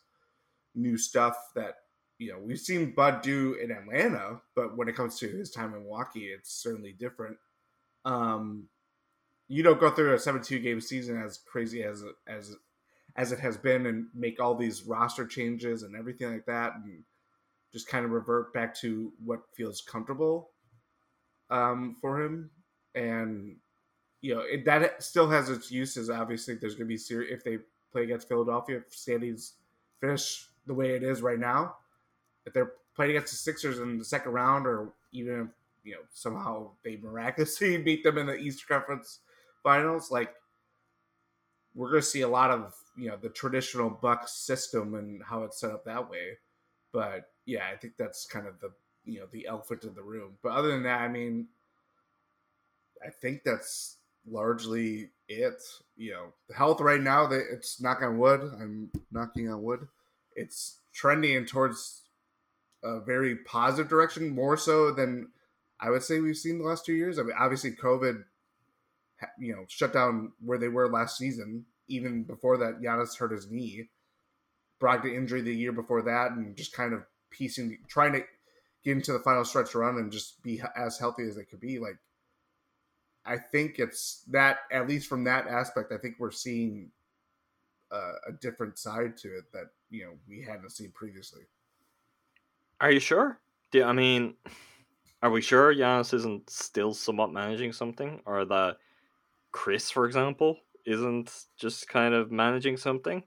new 0.74 0.98
stuff 0.98 1.36
that 1.54 1.76
you 2.22 2.32
know 2.32 2.38
we've 2.38 2.60
seen 2.60 2.92
Bud 2.92 3.20
do 3.20 3.54
in 3.54 3.72
Atlanta, 3.72 4.40
but 4.54 4.76
when 4.76 4.88
it 4.88 4.94
comes 4.94 5.18
to 5.18 5.28
his 5.28 5.50
time 5.50 5.74
in 5.74 5.82
Milwaukee, 5.82 6.26
it's 6.26 6.52
certainly 6.52 6.92
different. 6.92 7.36
Um, 8.04 8.68
you 9.48 9.64
don't 9.64 9.80
go 9.80 9.90
through 9.90 10.14
a 10.14 10.18
72 10.18 10.60
game 10.60 10.80
season 10.80 11.20
as 11.20 11.38
crazy 11.38 11.82
as 11.82 12.04
as 12.28 12.54
as 13.16 13.32
it 13.32 13.40
has 13.40 13.56
been 13.56 13.86
and 13.86 14.06
make 14.14 14.40
all 14.40 14.54
these 14.54 14.84
roster 14.84 15.26
changes 15.26 15.82
and 15.82 15.96
everything 15.96 16.30
like 16.30 16.46
that, 16.46 16.74
and 16.76 17.02
just 17.72 17.88
kind 17.88 18.04
of 18.04 18.12
revert 18.12 18.54
back 18.54 18.72
to 18.76 19.12
what 19.24 19.40
feels 19.52 19.80
comfortable 19.80 20.50
um, 21.50 21.96
for 22.00 22.22
him. 22.22 22.50
And 22.94 23.56
you 24.20 24.36
know 24.36 24.42
it, 24.42 24.64
that 24.64 25.02
still 25.02 25.28
has 25.28 25.50
its 25.50 25.72
uses. 25.72 26.08
Obviously, 26.08 26.54
there's 26.54 26.76
going 26.76 26.88
to 26.88 27.18
be 27.18 27.24
if 27.32 27.42
they 27.42 27.58
play 27.90 28.04
against 28.04 28.28
Philadelphia, 28.28 28.76
if 28.76 28.94
standings 28.94 29.54
finish 30.00 30.46
the 30.66 30.74
way 30.74 30.90
it 30.90 31.02
is 31.02 31.20
right 31.20 31.40
now. 31.40 31.74
If 32.46 32.52
they're 32.52 32.72
playing 32.94 33.12
against 33.12 33.32
the 33.32 33.36
Sixers 33.36 33.78
in 33.78 33.98
the 33.98 34.04
second 34.04 34.32
round, 34.32 34.66
or 34.66 34.92
even 35.12 35.40
if 35.40 35.48
you 35.84 35.92
know 35.92 36.00
somehow 36.12 36.70
they 36.84 36.96
miraculously 36.96 37.76
beat 37.82 38.04
them 38.04 38.18
in 38.18 38.26
the 38.26 38.36
Eastern 38.36 38.78
Conference 38.78 39.20
Finals, 39.62 40.10
like 40.10 40.34
we're 41.74 41.90
going 41.90 42.02
to 42.02 42.06
see 42.06 42.22
a 42.22 42.28
lot 42.28 42.50
of 42.50 42.74
you 42.96 43.08
know 43.08 43.16
the 43.16 43.28
traditional 43.28 43.90
Bucks 43.90 44.32
system 44.32 44.94
and 44.94 45.22
how 45.22 45.44
it's 45.44 45.60
set 45.60 45.70
up 45.70 45.84
that 45.84 46.10
way. 46.10 46.38
But 46.92 47.30
yeah, 47.46 47.64
I 47.72 47.76
think 47.76 47.94
that's 47.96 48.26
kind 48.26 48.46
of 48.46 48.60
the 48.60 48.72
you 49.04 49.20
know 49.20 49.26
the 49.32 49.46
elephant 49.46 49.84
in 49.84 49.94
the 49.94 50.02
room. 50.02 50.32
But 50.42 50.52
other 50.52 50.68
than 50.68 50.82
that, 50.84 51.00
I 51.00 51.08
mean, 51.08 51.46
I 53.04 53.10
think 53.10 53.42
that's 53.44 53.96
largely 54.28 55.10
it. 55.28 55.62
You 55.96 56.12
know, 56.12 56.26
the 56.48 56.54
health 56.54 56.80
right 56.80 57.00
now, 57.00 57.26
that 57.26 57.44
it's 57.52 57.80
knock 57.80 58.02
on 58.02 58.18
wood. 58.18 58.40
I'm 58.60 58.90
knocking 59.10 59.50
on 59.50 59.62
wood. 59.62 59.88
It's 60.34 60.78
trending 60.92 61.44
towards 61.46 62.01
a 62.82 63.00
very 63.00 63.36
positive 63.36 63.88
direction, 63.88 64.34
more 64.34 64.56
so 64.56 64.90
than 64.90 65.28
I 65.80 65.90
would 65.90 66.02
say 66.02 66.20
we've 66.20 66.36
seen 66.36 66.58
the 66.58 66.64
last 66.64 66.84
two 66.84 66.94
years. 66.94 67.18
I 67.18 67.22
mean, 67.22 67.34
obviously, 67.38 67.72
COVID, 67.72 68.22
you 69.38 69.54
know, 69.54 69.64
shut 69.68 69.92
down 69.92 70.32
where 70.40 70.58
they 70.58 70.68
were 70.68 70.88
last 70.88 71.16
season. 71.16 71.64
Even 71.88 72.22
before 72.22 72.56
that, 72.58 72.80
Giannis 72.80 73.18
hurt 73.18 73.32
his 73.32 73.50
knee. 73.50 73.88
Brogdon 74.80 75.14
injury 75.14 75.42
the 75.42 75.54
year 75.54 75.72
before 75.72 76.02
that, 76.02 76.32
and 76.32 76.56
just 76.56 76.72
kind 76.72 76.92
of 76.92 77.04
piecing, 77.30 77.78
trying 77.88 78.12
to 78.12 78.20
get 78.84 78.96
into 78.96 79.12
the 79.12 79.20
final 79.20 79.44
stretch 79.44 79.74
run 79.74 79.96
and 79.96 80.10
just 80.10 80.42
be 80.42 80.60
as 80.76 80.98
healthy 80.98 81.24
as 81.28 81.36
they 81.36 81.44
could 81.44 81.60
be. 81.60 81.78
Like, 81.78 81.98
I 83.24 83.38
think 83.38 83.78
it's 83.78 84.24
that 84.30 84.58
at 84.72 84.88
least 84.88 85.08
from 85.08 85.24
that 85.24 85.46
aspect, 85.46 85.92
I 85.92 85.98
think 85.98 86.16
we're 86.18 86.32
seeing 86.32 86.90
uh, 87.92 88.14
a 88.28 88.32
different 88.32 88.78
side 88.78 89.16
to 89.18 89.28
it 89.28 89.52
that 89.52 89.66
you 89.90 90.04
know 90.04 90.12
we 90.28 90.42
hadn't 90.42 90.70
seen 90.70 90.90
previously. 90.92 91.42
Are 92.82 92.90
you 92.90 92.98
sure? 92.98 93.38
Do 93.70 93.84
I 93.84 93.92
mean, 93.92 94.34
are 95.22 95.30
we 95.30 95.40
sure 95.40 95.72
Giannis 95.72 96.12
isn't 96.12 96.50
still 96.50 96.92
somewhat 96.92 97.32
managing 97.32 97.72
something, 97.72 98.20
or 98.26 98.44
that 98.44 98.78
Khris, 99.52 99.92
for 99.92 100.04
example, 100.04 100.58
isn't 100.84 101.32
just 101.56 101.88
kind 101.88 102.12
of 102.12 102.32
managing 102.32 102.76
something? 102.76 103.22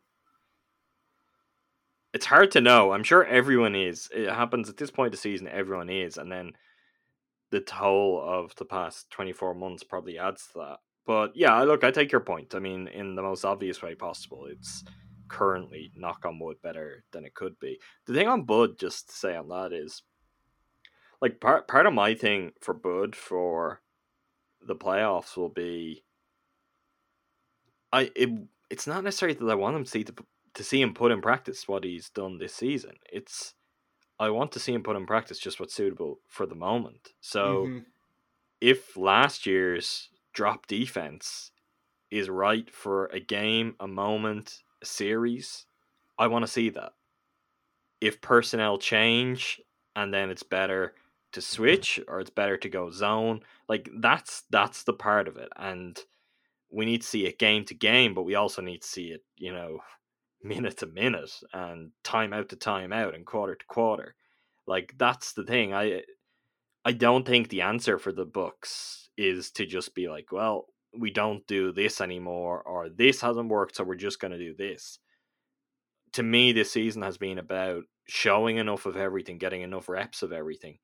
It's 2.14 2.26
hard 2.26 2.52
to 2.52 2.62
know. 2.62 2.92
I'm 2.92 3.04
sure 3.04 3.24
everyone 3.24 3.76
is. 3.76 4.10
It 4.14 4.30
happens 4.30 4.70
at 4.70 4.76
this 4.76 4.92
point 4.92 5.08
of 5.08 5.12
the 5.14 5.18
season. 5.18 5.48
Everyone 5.48 5.90
is, 5.90 6.18
and 6.18 6.30
then 6.30 6.52
the 7.52 7.62
toll 7.62 8.22
of 8.22 8.54
the 8.58 8.66
past 8.66 9.10
24 9.12 9.54
months 9.54 9.84
probably 9.84 10.20
adds 10.20 10.48
to 10.48 10.60
that. 10.60 10.78
But 11.06 11.32
yeah, 11.34 11.62
look, 11.64 11.86
I 11.86 11.92
take 11.92 12.12
your 12.12 12.20
point. 12.20 12.56
I 12.56 12.60
mean, 12.60 12.90
in 12.90 13.16
the 13.16 13.22
most 13.22 13.46
obvious 13.46 13.82
way 13.82 13.96
possible, 13.96 14.48
it's 14.52 14.84
currently 15.28 15.92
knock 15.96 16.26
on 16.26 16.40
wood 16.40 16.62
better 16.62 17.04
than 17.12 17.26
it 17.26 17.34
could 17.36 17.60
be. 17.60 17.80
The 18.06 18.14
thing 18.14 18.28
on 18.28 18.44
Bud, 18.44 18.78
just 18.80 19.10
to 19.10 19.16
say 19.16 19.36
on 19.36 19.50
that 19.50 19.74
is, 19.74 20.04
like 21.22 21.40
part 21.40 21.68
part 21.68 21.86
of 21.86 21.94
my 21.94 22.14
thing 22.16 22.54
for 22.62 22.74
Bud 22.74 23.16
for 23.16 23.82
the 24.62 24.76
playoffs 24.76 25.38
will 25.38 25.50
be, 25.50 26.06
I 27.92 28.12
it 28.16 28.30
it's 28.70 28.88
not 28.88 29.04
necessarily 29.04 29.38
that 29.38 29.50
I 29.50 29.56
want 29.56 29.76
him 29.76 29.84
to 29.84 29.90
see 29.90 30.04
to, 30.04 30.14
to 30.56 30.64
see 30.64 30.82
him 30.82 30.94
put 30.94 31.12
in 31.12 31.22
practice 31.22 31.68
what 31.68 31.84
he's 31.84 32.10
done 32.10 32.38
this 32.38 32.56
season. 32.56 32.98
It's 33.12 33.56
I 34.20 34.30
want 34.32 34.52
to 34.54 34.60
see 34.60 34.74
him 34.74 34.84
put 34.84 34.98
in 34.98 35.08
practice 35.08 35.40
just 35.40 35.60
what's 35.60 35.76
suitable 35.76 36.22
for 36.30 36.46
the 36.46 36.56
moment. 36.56 37.14
So 37.22 37.68
Mhm. 37.68 37.86
if 38.62 38.98
last 38.98 39.46
year's 39.48 40.10
drop 40.34 40.68
defense 40.68 41.52
is 42.12 42.30
right 42.30 42.70
for 42.72 43.08
a 43.08 43.22
game, 43.22 43.76
a 43.80 43.88
moment, 43.88 44.64
series, 44.86 45.66
I 46.18 46.28
want 46.28 46.46
to 46.46 46.52
see 46.52 46.70
that. 46.70 46.94
If 48.02 48.22
personnel 48.22 48.78
change 48.78 49.62
and 49.96 50.14
then 50.14 50.30
it's 50.30 50.44
better 50.44 50.94
to 51.32 51.42
switch 51.42 52.00
or 52.08 52.20
it's 52.20 52.30
better 52.30 52.58
to 52.58 52.70
go 52.70 52.90
zone, 52.92 53.42
like 53.68 53.90
that's 54.00 54.44
that's 54.50 54.84
the 54.84 54.94
part 54.94 55.28
of 55.28 55.38
it. 55.38 55.50
And 55.56 55.98
we 56.72 56.86
need 56.86 57.02
to 57.02 57.08
see 57.08 57.26
it 57.26 57.40
game 57.40 57.66
to 57.66 57.74
game, 57.74 58.14
but 58.14 58.24
we 58.24 58.36
also 58.36 58.62
need 58.62 58.82
to 58.82 58.88
see 58.88 59.08
it, 59.08 59.24
you 59.38 59.54
know, 59.54 59.80
minute 60.44 60.78
to 60.78 60.86
minute 60.86 61.32
and 61.54 61.92
time 62.04 62.32
out 62.32 62.50
to 62.50 62.56
time 62.56 62.94
out 62.94 63.16
and 63.16 63.26
quarter 63.26 63.56
to 63.56 63.66
quarter. 63.66 64.16
Like 64.68 64.94
that's 64.98 65.34
the 65.34 65.44
thing. 65.44 65.74
I 65.74 66.04
I 66.84 66.92
don't 66.92 67.26
think 67.26 67.50
the 67.50 67.62
answer 67.62 67.98
for 67.98 68.12
the 68.12 68.26
Bucks 68.26 69.10
is 69.18 69.50
to 69.52 69.66
just 69.66 69.96
be 69.96 70.08
like, 70.08 70.32
well, 70.32 70.68
we 71.00 71.12
don't 71.12 71.46
do 71.48 71.72
this 71.72 72.02
anymore, 72.02 72.62
or 72.64 72.90
this 72.90 73.22
hasn't 73.22 73.50
worked, 73.50 73.76
so 73.76 73.84
we're 73.84 73.96
just 73.96 74.20
going 74.20 74.32
to 74.32 74.38
do 74.38 74.56
this. 74.56 75.00
to 76.14 76.24
me, 76.24 76.52
this 76.54 76.72
season 76.72 77.02
has 77.02 77.18
been 77.18 77.38
about 77.40 77.84
showing 78.08 78.58
enough 78.58 78.86
of 78.86 78.96
everything, 78.98 79.38
getting 79.38 79.62
enough 79.62 79.90
reps 79.90 80.24
of 80.24 80.32
everything, 80.32 80.78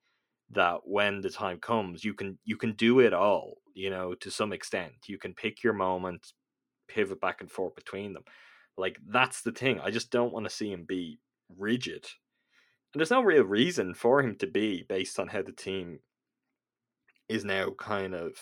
that 0.51 0.79
when 0.85 1.21
the 1.21 1.29
time 1.29 1.57
comes, 1.59 2.03
you 2.03 2.13
can 2.13 2.37
you 2.43 2.57
can 2.57 2.73
do 2.73 2.99
it 2.99 3.13
all. 3.13 3.57
You 3.73 3.89
know, 3.89 4.13
to 4.15 4.29
some 4.31 4.51
extent, 4.53 4.93
you 5.07 5.17
can 5.17 5.33
pick 5.33 5.63
your 5.63 5.73
moments 5.73 6.33
pivot 6.89 7.21
back 7.21 7.39
and 7.41 7.49
forth 7.49 7.75
between 7.75 8.13
them. 8.13 8.23
Like 8.77 8.97
that's 9.07 9.41
the 9.41 9.51
thing. 9.53 9.79
I 9.79 9.91
just 9.91 10.11
don't 10.11 10.33
want 10.33 10.45
to 10.45 10.49
see 10.55 10.71
him 10.71 10.85
be 10.87 11.19
rigid, 11.57 12.05
and 12.93 12.99
there's 12.99 13.11
no 13.11 13.21
real 13.23 13.43
reason 13.43 13.93
for 13.93 14.21
him 14.21 14.35
to 14.37 14.47
be 14.47 14.83
based 14.87 15.19
on 15.19 15.29
how 15.29 15.41
the 15.43 15.53
team 15.53 15.99
is 17.29 17.45
now 17.45 17.69
kind 17.77 18.13
of 18.13 18.33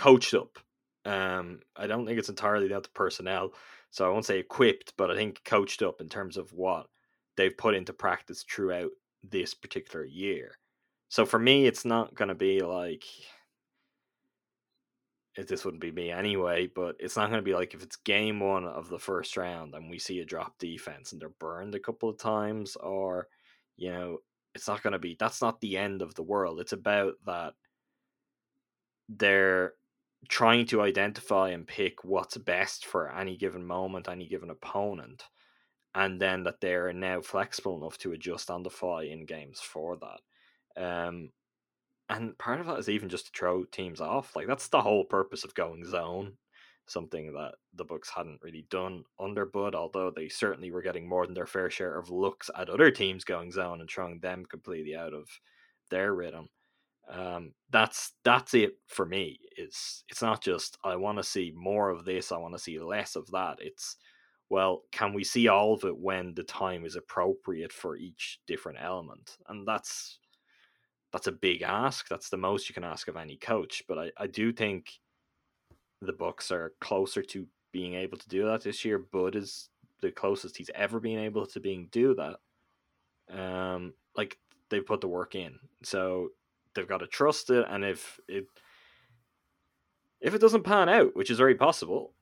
coached 0.00 0.32
up. 0.32 0.58
Um, 1.04 1.60
I 1.76 1.86
don't 1.86 2.06
think 2.06 2.18
it's 2.18 2.30
entirely 2.30 2.68
down 2.68 2.82
to 2.82 2.90
personnel, 2.90 3.52
so 3.90 4.06
I 4.06 4.08
won't 4.08 4.24
say 4.24 4.38
equipped, 4.38 4.94
but 4.96 5.10
I 5.10 5.14
think 5.14 5.44
coached 5.44 5.82
up 5.82 6.00
in 6.00 6.08
terms 6.08 6.38
of 6.38 6.52
what 6.54 6.86
they've 7.36 7.56
put 7.56 7.74
into 7.74 7.92
practice 7.92 8.42
throughout 8.42 8.90
this 9.22 9.52
particular 9.52 10.06
year. 10.06 10.52
So 11.10 11.26
for 11.26 11.38
me, 11.38 11.66
it's 11.66 11.84
not 11.84 12.14
going 12.14 12.28
to 12.30 12.34
be 12.34 12.60
like 12.60 13.04
if 15.36 15.46
this 15.46 15.64
wouldn't 15.64 15.82
be 15.82 15.92
me 15.92 16.10
anyway, 16.10 16.66
but 16.74 16.96
it's 16.98 17.16
not 17.16 17.28
going 17.28 17.40
to 17.40 17.44
be 17.44 17.54
like 17.54 17.74
if 17.74 17.82
it's 17.82 17.96
game 17.96 18.40
one 18.40 18.64
of 18.64 18.88
the 18.88 18.98
first 18.98 19.36
round 19.36 19.74
and 19.74 19.90
we 19.90 19.98
see 19.98 20.20
a 20.20 20.24
drop 20.24 20.58
defense 20.58 21.12
and 21.12 21.20
they're 21.20 21.28
burned 21.38 21.74
a 21.74 21.80
couple 21.80 22.08
of 22.08 22.18
times, 22.18 22.74
or 22.76 23.28
you 23.76 23.92
know, 23.92 24.18
it's 24.54 24.66
not 24.66 24.82
going 24.82 24.92
to 24.94 24.98
be 24.98 25.14
that's 25.20 25.42
not 25.42 25.60
the 25.60 25.76
end 25.76 26.00
of 26.00 26.14
the 26.14 26.22
world. 26.22 26.58
It's 26.58 26.72
about 26.72 27.14
that 27.26 27.52
they're 29.08 29.74
trying 30.28 30.66
to 30.66 30.82
identify 30.82 31.50
and 31.50 31.66
pick 31.66 32.04
what's 32.04 32.36
best 32.36 32.86
for 32.86 33.10
any 33.12 33.36
given 33.36 33.64
moment, 33.64 34.08
any 34.08 34.26
given 34.26 34.50
opponent, 34.50 35.24
and 35.94 36.20
then 36.20 36.44
that 36.44 36.60
they're 36.60 36.92
now 36.92 37.20
flexible 37.20 37.76
enough 37.76 37.98
to 37.98 38.12
adjust 38.12 38.50
on 38.50 38.62
the 38.62 38.70
fly 38.70 39.04
in 39.04 39.26
games 39.26 39.60
for 39.60 39.96
that. 39.98 40.20
Um, 40.82 41.32
and 42.08 42.36
part 42.38 42.60
of 42.60 42.66
that 42.66 42.78
is 42.78 42.88
even 42.88 43.08
just 43.08 43.26
to 43.26 43.32
throw 43.38 43.64
teams 43.64 44.00
off. 44.00 44.34
Like 44.36 44.46
that's 44.46 44.68
the 44.68 44.82
whole 44.82 45.04
purpose 45.04 45.44
of 45.44 45.54
going 45.54 45.84
zone, 45.84 46.36
something 46.86 47.32
that 47.34 47.54
the 47.74 47.84
Bucks 47.84 48.10
hadn't 48.10 48.42
really 48.42 48.66
done 48.70 49.04
under 49.18 49.46
Bud. 49.46 49.74
Although 49.74 50.10
they 50.10 50.28
certainly 50.28 50.70
were 50.70 50.82
getting 50.82 51.08
more 51.08 51.24
than 51.26 51.34
their 51.34 51.46
fair 51.46 51.70
share 51.70 51.96
of 51.98 52.10
looks 52.10 52.50
at 52.56 52.68
other 52.68 52.90
teams 52.90 53.24
going 53.24 53.52
zone 53.52 53.80
and 53.80 53.88
throwing 53.88 54.20
them 54.20 54.44
completely 54.44 54.96
out 54.96 55.14
of 55.14 55.28
their 55.90 56.14
rhythm. 56.14 56.48
Um, 57.10 57.52
that's 57.70 58.12
that's 58.24 58.54
it 58.54 58.74
for 58.86 59.04
me. 59.04 59.40
Is 59.56 60.04
it's 60.08 60.22
not 60.22 60.42
just 60.42 60.78
I 60.84 60.96
want 60.96 61.18
to 61.18 61.24
see 61.24 61.52
more 61.54 61.90
of 61.90 62.04
this. 62.04 62.30
I 62.30 62.38
want 62.38 62.54
to 62.54 62.60
see 62.60 62.78
less 62.78 63.16
of 63.16 63.30
that. 63.32 63.58
It's 63.60 63.96
well, 64.48 64.82
can 64.90 65.12
we 65.12 65.22
see 65.24 65.48
all 65.48 65.74
of 65.74 65.84
it 65.84 65.96
when 65.96 66.34
the 66.34 66.42
time 66.42 66.84
is 66.84 66.96
appropriate 66.96 67.72
for 67.72 67.96
each 67.96 68.40
different 68.46 68.78
element? 68.80 69.38
And 69.48 69.66
that's 69.66 70.18
that's 71.12 71.26
a 71.26 71.32
big 71.32 71.62
ask. 71.62 72.08
That's 72.08 72.28
the 72.28 72.36
most 72.36 72.68
you 72.68 72.74
can 72.74 72.84
ask 72.84 73.08
of 73.08 73.16
any 73.16 73.36
coach. 73.36 73.82
But 73.88 73.98
I, 73.98 74.10
I 74.16 74.26
do 74.26 74.52
think 74.52 74.92
the 76.00 76.12
Bucks 76.12 76.50
are 76.50 76.72
closer 76.80 77.22
to 77.22 77.46
being 77.72 77.94
able 77.94 78.18
to 78.18 78.28
do 78.28 78.44
that 78.46 78.62
this 78.62 78.84
year. 78.84 78.98
Bud 78.98 79.36
is 79.36 79.68
the 80.00 80.10
closest 80.10 80.56
he's 80.56 80.70
ever 80.74 81.00
been 81.00 81.18
able 81.18 81.46
to 81.46 81.60
being 81.60 81.88
do 81.90 82.14
that. 82.14 83.36
Um, 83.36 83.94
like 84.16 84.38
they've 84.68 84.84
put 84.84 85.00
the 85.00 85.08
work 85.08 85.34
in, 85.34 85.58
so 85.84 86.30
they've 86.74 86.88
got 86.88 86.98
to 86.98 87.06
trust 87.06 87.50
it. 87.50 87.66
And 87.68 87.84
if 87.84 88.18
it 88.28 88.46
if 90.20 90.34
it 90.34 90.40
doesn't 90.40 90.64
pan 90.64 90.88
out, 90.88 91.16
which 91.16 91.30
is 91.30 91.38
very 91.38 91.54
possible, 91.54 92.14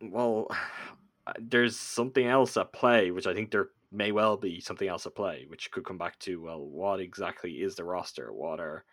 well, 0.00 0.48
there's 1.40 1.78
something 1.78 2.26
else 2.26 2.56
at 2.56 2.72
play, 2.72 3.10
which 3.10 3.26
I 3.26 3.34
think 3.34 3.50
there 3.50 3.68
may 3.92 4.12
well 4.12 4.36
be 4.36 4.60
something 4.60 4.88
else 4.88 5.06
at 5.06 5.14
play, 5.14 5.46
which 5.48 5.70
could 5.70 5.84
come 5.84 5.98
back 5.98 6.18
to 6.20 6.40
well, 6.42 6.64
what 6.64 7.00
exactly 7.00 7.52
is 7.52 7.74
the 7.74 7.84
roster? 7.84 8.32
What 8.32 8.60
are 8.60 8.84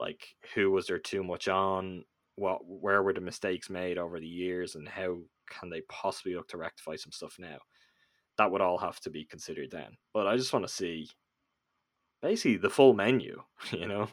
like 0.00 0.26
who 0.54 0.70
was 0.70 0.86
there 0.86 0.98
too 0.98 1.22
much 1.22 1.48
on? 1.48 2.04
What 2.36 2.60
where 2.66 3.02
were 3.02 3.14
the 3.14 3.20
mistakes 3.20 3.70
made 3.70 3.98
over 3.98 4.20
the 4.20 4.26
years, 4.26 4.74
and 4.74 4.88
how 4.88 5.18
can 5.48 5.70
they 5.70 5.82
possibly 5.88 6.34
look 6.34 6.48
to 6.48 6.58
rectify 6.58 6.96
some 6.96 7.12
stuff 7.12 7.36
now? 7.38 7.58
That 8.38 8.50
would 8.50 8.60
all 8.60 8.78
have 8.78 9.00
to 9.00 9.10
be 9.10 9.24
considered 9.24 9.70
then. 9.70 9.96
But 10.12 10.26
I 10.26 10.36
just 10.36 10.52
want 10.52 10.66
to 10.66 10.72
see 10.72 11.08
basically 12.26 12.56
the 12.56 12.70
full 12.70 12.92
menu, 12.92 13.42
you 13.72 13.86
know, 13.86 14.08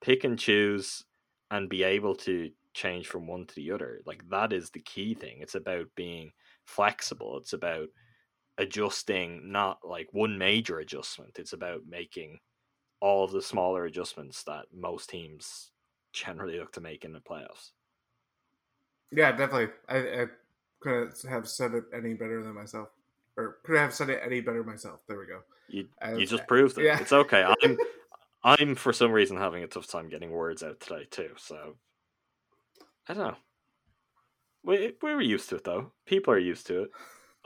pick 0.00 0.24
and 0.24 0.38
choose 0.38 1.04
and 1.50 1.68
be 1.68 1.82
able 1.82 2.14
to 2.14 2.50
change 2.74 3.06
from 3.06 3.26
one 3.26 3.46
to 3.46 3.54
the 3.54 3.70
other. 3.72 4.00
Like 4.06 4.28
that 4.30 4.52
is 4.52 4.70
the 4.70 4.80
key 4.80 5.14
thing. 5.14 5.40
It's 5.40 5.54
about 5.54 5.94
being 5.94 6.32
flexible. 6.64 7.36
It's 7.38 7.52
about 7.52 7.88
adjusting 8.58 9.52
not 9.52 9.80
like 9.84 10.08
one 10.12 10.38
major 10.38 10.78
adjustment. 10.80 11.38
It's 11.38 11.52
about 11.54 11.86
making 11.86 12.40
all 13.00 13.24
of 13.24 13.32
the 13.32 13.42
smaller 13.42 13.84
adjustments 13.86 14.44
that 14.44 14.66
most 14.72 15.10
teams 15.10 15.72
generally 16.12 16.58
look 16.58 16.72
to 16.72 16.80
make 16.82 17.04
in 17.04 17.12
the 17.12 17.20
playoffs. 17.20 17.72
Yeah, 19.10 19.32
definitely. 19.32 19.74
I, 19.88 20.22
I 20.22 20.26
couldn't 20.80 21.22
have 21.28 21.48
said 21.48 21.74
it 21.74 21.84
any 21.92 22.14
better 22.14 22.42
than 22.42 22.54
myself, 22.54 22.90
or 23.38 23.58
could 23.62 23.76
I 23.76 23.82
have 23.82 23.94
said 23.94 24.10
it 24.10 24.20
any 24.22 24.40
better 24.40 24.64
myself. 24.64 25.00
There 25.06 25.18
we 25.18 25.26
go. 25.26 25.40
You 25.68 25.86
As, 26.00 26.18
you 26.18 26.26
just 26.26 26.46
proved 26.48 26.76
it. 26.76 26.84
Yeah. 26.84 27.00
It's 27.00 27.12
okay. 27.12 27.44
I'm 27.62 27.78
I'm 28.42 28.74
for 28.74 28.92
some 28.92 29.12
reason 29.12 29.36
having 29.36 29.62
a 29.62 29.68
tough 29.68 29.86
time 29.86 30.08
getting 30.08 30.30
words 30.30 30.62
out 30.62 30.80
today 30.80 31.06
too. 31.08 31.30
So 31.36 31.76
I 33.08 33.14
don't 33.14 33.28
know. 33.28 33.36
We 34.64 34.92
we 35.00 35.14
were 35.14 35.22
used 35.22 35.48
to 35.50 35.56
it 35.56 35.64
though. 35.64 35.92
People 36.04 36.34
are 36.34 36.38
used 36.38 36.66
to 36.66 36.82
it. 36.82 36.90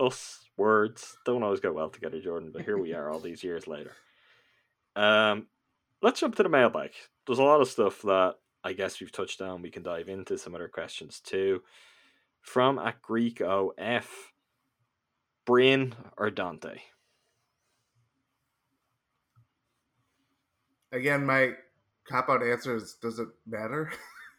Us 0.00 0.48
words 0.56 1.18
don't 1.26 1.42
always 1.42 1.60
go 1.60 1.72
well 1.72 1.90
together, 1.90 2.20
Jordan. 2.20 2.50
But 2.52 2.62
here 2.62 2.78
we 2.78 2.94
are, 2.94 3.10
all 3.10 3.20
these 3.20 3.44
years 3.44 3.66
later. 3.68 3.92
Um, 4.96 5.46
let's 6.00 6.20
jump 6.20 6.34
to 6.36 6.42
the 6.42 6.48
mailbag. 6.48 6.92
There's 7.26 7.38
a 7.38 7.44
lot 7.44 7.60
of 7.60 7.68
stuff 7.68 8.00
that 8.02 8.36
I 8.64 8.72
guess 8.72 8.98
we've 8.98 9.12
touched 9.12 9.42
on. 9.42 9.60
We 9.60 9.70
can 9.70 9.82
dive 9.82 10.08
into 10.08 10.38
some 10.38 10.54
other 10.54 10.68
questions 10.68 11.20
too. 11.20 11.62
From 12.40 12.78
at 12.78 13.02
Greek 13.02 13.40
OF, 13.40 14.31
Bryn 15.44 15.94
or 16.16 16.30
Donte? 16.30 16.78
Again, 20.92 21.24
my 21.24 21.52
cop 22.06 22.28
out 22.28 22.42
answer 22.42 22.76
is 22.76 22.94
does 23.00 23.18
it 23.18 23.28
matter? 23.46 23.92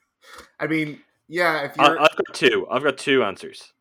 I 0.59 0.67
mean, 0.67 1.01
yeah, 1.27 1.63
if 1.63 1.75
you're... 1.77 1.99
I, 1.99 2.03
I've 2.03 2.15
got 2.15 2.33
two. 2.33 2.67
I've 2.69 2.83
got 2.83 2.97
two 2.97 3.23
answers. 3.23 3.73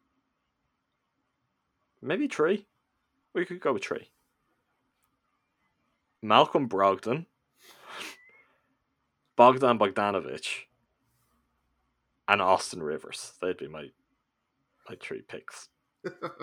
Maybe 2.00 2.26
three. 2.26 2.66
We 3.34 3.44
could 3.44 3.60
go 3.60 3.74
with 3.74 3.84
three. 3.84 4.10
Malcolm 6.22 6.68
Brogdon, 6.68 7.26
Bogdan 9.36 9.78
Bogdanovich, 9.78 10.66
and 12.28 12.40
Austin 12.40 12.82
Rivers. 12.82 13.32
They'd 13.40 13.56
be 13.56 13.68
my 13.68 13.88
my 14.88 14.96
three 15.00 15.22
picks. 15.22 15.68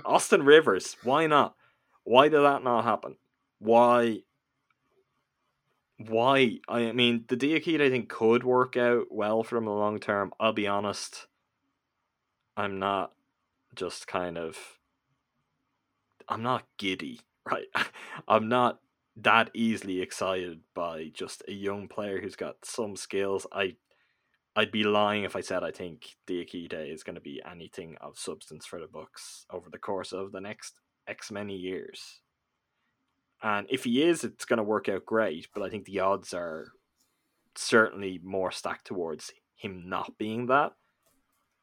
Austin 0.06 0.44
Rivers, 0.44 0.96
why 1.04 1.28
not? 1.28 1.56
Why 2.04 2.30
did 2.30 2.42
that 2.42 2.64
not 2.64 2.84
happen? 2.84 3.16
Why 3.60 4.22
why? 6.08 6.60
I 6.68 6.94
mean, 6.94 7.26
the 7.28 7.36
Diakite 7.36 7.82
I 7.82 7.90
think 7.90 8.10
could 8.10 8.44
work 8.44 8.78
out 8.78 9.08
well 9.12 9.44
for 9.44 9.58
him 9.58 9.64
in 9.64 9.70
the 9.70 9.76
long 9.76 10.00
term. 10.00 10.32
I'll 10.40 10.54
be 10.54 10.68
honest, 10.68 11.28
I'm 12.56 12.80
not 12.80 13.12
just 13.76 14.08
kind 14.08 14.38
of. 14.38 14.58
I'm 16.28 16.44
not 16.44 16.64
giddy, 16.78 17.22
right? 17.52 17.68
I'm 18.28 18.48
not 18.48 18.80
that 19.18 19.50
easily 19.54 20.02
excited 20.02 20.62
by 20.74 21.12
just 21.14 21.44
a 21.48 21.52
young 21.52 21.88
player 21.90 22.22
who's 22.22 22.36
got 22.38 22.64
some 22.64 22.96
skills. 22.96 23.46
I, 23.52 23.76
I'd 24.56 24.72
be 24.72 24.84
lying 24.84 25.24
if 25.24 25.36
I 25.36 25.42
said 25.42 25.64
I 25.64 25.72
think 25.72 26.16
Diakite 26.28 26.92
is 26.92 27.04
going 27.04 27.16
to 27.16 27.22
be 27.22 27.42
anything 27.50 27.96
of 28.02 28.18
substance 28.18 28.66
for 28.66 28.80
the 28.80 28.88
Bucks 28.88 29.46
over 29.52 29.70
the 29.70 29.78
course 29.78 30.12
of 30.12 30.32
the 30.32 30.42
next 30.42 30.76
X 31.08 31.32
many 31.32 31.56
years. 31.56 32.22
And 33.42 33.68
if 33.70 33.86
he 33.86 34.04
is, 34.04 34.24
it's 34.24 34.46
going 34.46 34.58
to 34.58 34.64
work 34.64 34.90
out 34.90 35.06
great. 35.06 35.48
But 35.54 35.64
I 35.64 35.70
think 35.70 35.86
the 35.86 36.00
odds 36.00 36.34
are 36.34 36.68
certainly 37.56 38.20
more 38.24 38.52
stacked 38.52 38.88
towards 38.88 39.32
him 39.56 39.84
not 39.86 40.18
being 40.18 40.48
that 40.48 40.74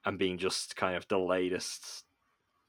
and 0.05 0.19
being 0.19 0.39
just 0.39 0.77
kind 0.77 0.97
of 0.97 1.07
the 1.09 1.19
latest 1.19 2.05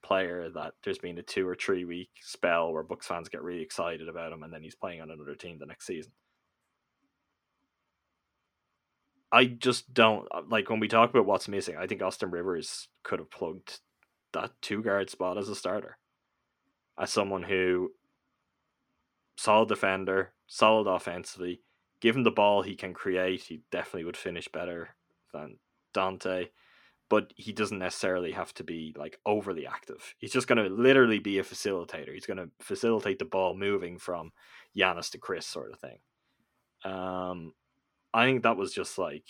player 0.03 0.49
that 0.49 0.74
there's 0.84 0.97
been 0.97 1.18
a 1.18 1.24
two 1.24 1.47
or 1.47 1.55
three 1.55 1.86
week 1.86 2.09
spell 2.22 2.72
where 2.72 2.84
Bucks 2.84 3.07
fans 3.07 3.30
get 3.30 3.43
really 3.43 3.61
excited 3.61 4.07
about 4.07 4.32
him 4.32 4.43
and 4.43 4.53
then 4.53 4.63
he's 4.63 4.76
playing 4.76 5.01
on 5.01 5.11
another 5.11 5.36
team 5.36 5.57
the 5.59 5.65
next 5.65 5.86
season. 5.86 6.11
I 9.32 9.45
just 9.45 9.93
don't 9.93 10.28
like 10.49 10.69
when 10.69 10.80
we 10.80 10.88
talk 10.88 11.09
about 11.09 11.25
what's 11.25 11.47
missing. 11.47 11.75
I 11.78 11.88
think 11.88 12.01
Austin 12.01 12.32
Rivers 12.32 12.88
could 13.03 13.19
have 13.19 13.30
plugged 13.30 13.80
that 14.34 14.51
two 14.61 14.82
guard 14.82 15.09
spot 15.09 15.38
as 15.38 15.49
a 15.49 15.55
starter, 15.55 15.97
as 16.99 17.11
someone 17.11 17.43
who 17.43 17.91
solid 19.38 19.69
defender, 19.69 20.34
solid 20.47 20.88
offensively. 20.88 21.61
Given 21.99 22.23
the 22.23 22.32
ball, 22.32 22.61
he 22.61 22.75
can 22.75 22.93
create. 22.93 23.43
He 23.43 23.63
definitely 23.71 24.05
would 24.05 24.17
finish 24.17 24.47
better 24.47 24.95
than 25.34 25.57
Donte. 25.93 26.49
but 27.09 27.32
he 27.36 27.53
doesn't 27.53 27.80
necessarily 27.80 28.32
have 28.34 28.53
to 28.55 28.63
be 28.63 28.93
like 28.97 29.19
overly 29.25 29.65
active. 29.65 30.13
He's 30.17 30.34
just 30.34 30.47
going 30.47 30.63
to 30.63 30.69
literally 30.73 31.19
be 31.19 31.39
a 31.39 31.43
facilitator. 31.43 32.13
He's 32.13 32.25
going 32.25 32.38
to 32.38 32.49
facilitate 32.59 33.19
the 33.19 33.25
ball 33.25 33.55
moving 33.55 33.97
from 33.97 34.32
Giannis 34.78 35.09
to 35.11 35.17
Khris, 35.17 35.45
sort 35.45 35.71
of 35.71 35.80
thing. 35.80 35.99
Um, 36.84 37.53
I 38.13 38.25
think 38.25 38.43
that 38.43 38.57
was 38.57 38.73
just 38.73 38.97
like 38.97 39.25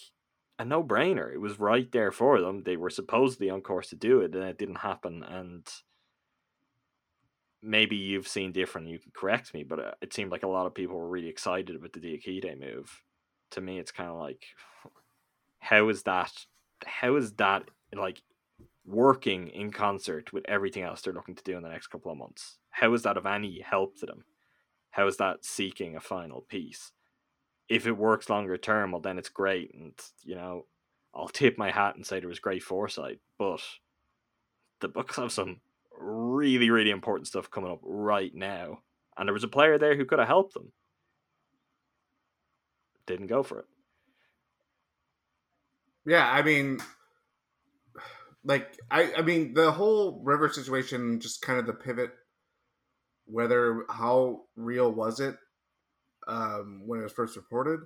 a 0.60 0.66
no 0.66 0.84
brainer. 0.84 1.34
It 1.34 1.40
was 1.40 1.60
right 1.60 1.92
there 1.92 2.12
for 2.12 2.42
them. 2.42 2.64
They 2.64 2.78
were 2.78 2.90
supposedly 2.90 3.50
on 3.50 3.62
course 3.62 3.90
to 3.90 3.96
do 3.96 4.22
it, 4.22 4.34
and 4.34 4.44
it 4.44 4.58
didn't 4.58 4.78
happen. 4.78 5.24
And 5.24 5.68
maybe 7.62 7.96
you've 7.96 8.28
seen 8.28 8.52
different. 8.52 8.88
You 8.88 9.00
can 9.00 9.12
correct 9.16 9.54
me, 9.54 9.64
but 9.64 9.80
uh, 9.80 9.92
it 10.02 10.14
seemed 10.14 10.32
like 10.32 10.44
a 10.44 10.48
lot 10.48 10.66
of 10.66 10.74
people 10.74 10.96
were 10.96 11.10
really 11.10 11.30
excited 11.30 11.76
about 11.76 11.94
the 11.94 12.00
Diakite 12.00 12.60
move. 12.60 13.02
To 13.52 13.62
me, 13.62 13.80
it's 13.80 13.92
kind 13.92 14.10
of 14.10 14.18
like, 14.18 14.46
how 15.60 15.90
is 15.90 16.04
that? 16.04 16.32
How 16.86 17.16
is 17.16 17.34
that 17.34 17.64
like 17.96 18.22
working 18.86 19.50
in 19.50 19.72
concert 19.72 20.32
with 20.32 20.46
everything 20.48 20.84
else 20.84 21.02
they're 21.02 21.14
looking 21.14 21.36
to 21.36 21.44
do 21.44 21.58
in 21.58 21.64
the 21.64 21.70
next 21.70 21.88
couple 21.88 22.12
of 22.12 22.18
months? 22.18 22.58
How 22.70 22.94
is 22.94 23.04
that 23.04 23.18
of 23.18 23.26
any 23.26 23.60
help 23.62 23.98
to 24.00 24.06
them? 24.06 24.26
How 24.92 25.08
is 25.08 25.18
that 25.18 25.46
seeking 25.46 25.96
a 25.96 26.00
final 26.00 26.42
piece? 26.42 26.92
If 27.70 27.86
it 27.86 27.98
works 27.98 28.30
longer 28.30 28.58
term, 28.58 28.92
well, 28.92 29.02
then 29.02 29.18
it's 29.18 29.30
great, 29.30 29.74
and 29.74 29.94
you 30.24 30.36
know, 30.36 30.66
I'll 31.14 31.28
tip 31.28 31.58
my 31.58 31.72
hat 31.72 31.96
and 31.96 32.06
say 32.06 32.20
there 32.20 32.30
was 32.30 32.40
great 32.40 32.64
foresight. 32.64 33.20
But 33.40 33.62
the 34.80 34.88
Bucks 34.88 35.16
have 35.16 35.32
some 35.32 35.62
really, 36.00 36.70
really 36.70 36.92
important 36.92 37.28
stuff 37.28 37.50
coming 37.50 37.72
up 37.72 37.80
right 37.84 38.34
now. 38.34 38.80
And 39.18 39.28
there 39.28 39.34
was 39.34 39.44
a 39.44 39.50
player 39.50 39.80
there 39.80 39.96
who 39.96 40.06
could 40.06 40.20
have 40.20 40.28
helped 40.28 40.54
them. 40.54 40.72
Didn't 43.08 43.28
go 43.28 43.42
for 43.42 43.60
it. 43.60 43.66
Yeah, 46.06 46.30
I 46.30 46.42
mean, 46.42 46.80
like 48.44 48.78
I, 48.92 49.12
I 49.18 49.22
mean, 49.24 49.54
the 49.54 49.72
whole 49.72 50.22
river 50.24 50.50
situation, 50.50 51.20
just 51.20 51.42
kind 51.42 51.60
of 51.60 51.66
the 51.66 51.74
pivot. 51.74 52.12
Whether 53.26 53.86
how 53.90 54.44
real 54.56 54.90
was 54.90 55.20
it 55.20 55.36
um, 56.28 56.84
when 56.86 57.00
it 57.00 57.04
was 57.04 57.14
first 57.14 57.36
reported 57.36 57.82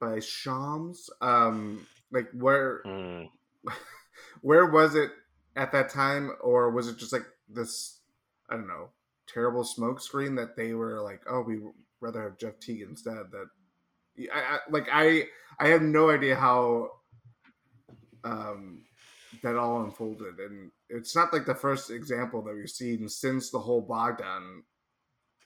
by 0.00 0.20
Shams? 0.20 1.10
Um, 1.20 1.86
like 2.10 2.30
where, 2.32 2.82
Mm. 2.86 3.30
where 4.42 4.66
was 4.66 4.94
it 4.94 5.10
at 5.56 5.72
that 5.72 5.90
time, 5.90 6.32
or 6.40 6.70
was 6.70 6.88
it 6.88 6.98
just 6.98 7.12
like 7.12 7.26
this? 7.48 8.00
I 8.50 8.54
don't 8.56 8.68
know, 8.68 8.90
terrible 9.26 9.64
smoke 9.64 10.00
screen 10.00 10.34
that 10.36 10.56
they 10.56 10.74
were 10.74 11.02
like, 11.02 11.22
oh, 11.28 11.42
we 11.42 11.60
rather 12.00 12.22
have 12.22 12.38
Jeff 12.38 12.58
Teague 12.60 12.82
instead. 12.82 13.30
That 13.32 13.48
I, 14.32 14.40
I 14.40 14.58
like 14.70 14.88
I 14.92 15.24
I 15.60 15.68
have 15.68 15.82
no 15.82 16.10
idea 16.10 16.36
how 16.36 16.90
um 18.24 18.84
that 19.42 19.56
all 19.56 19.82
unfolded, 19.82 20.38
and 20.38 20.70
it's 20.88 21.14
not 21.14 21.32
like 21.32 21.46
the 21.46 21.54
first 21.54 21.90
example 21.90 22.42
that 22.42 22.54
we've 22.54 22.70
seen 22.70 23.08
since 23.08 23.50
the 23.50 23.58
whole 23.58 23.82
Bogdan 23.82 24.64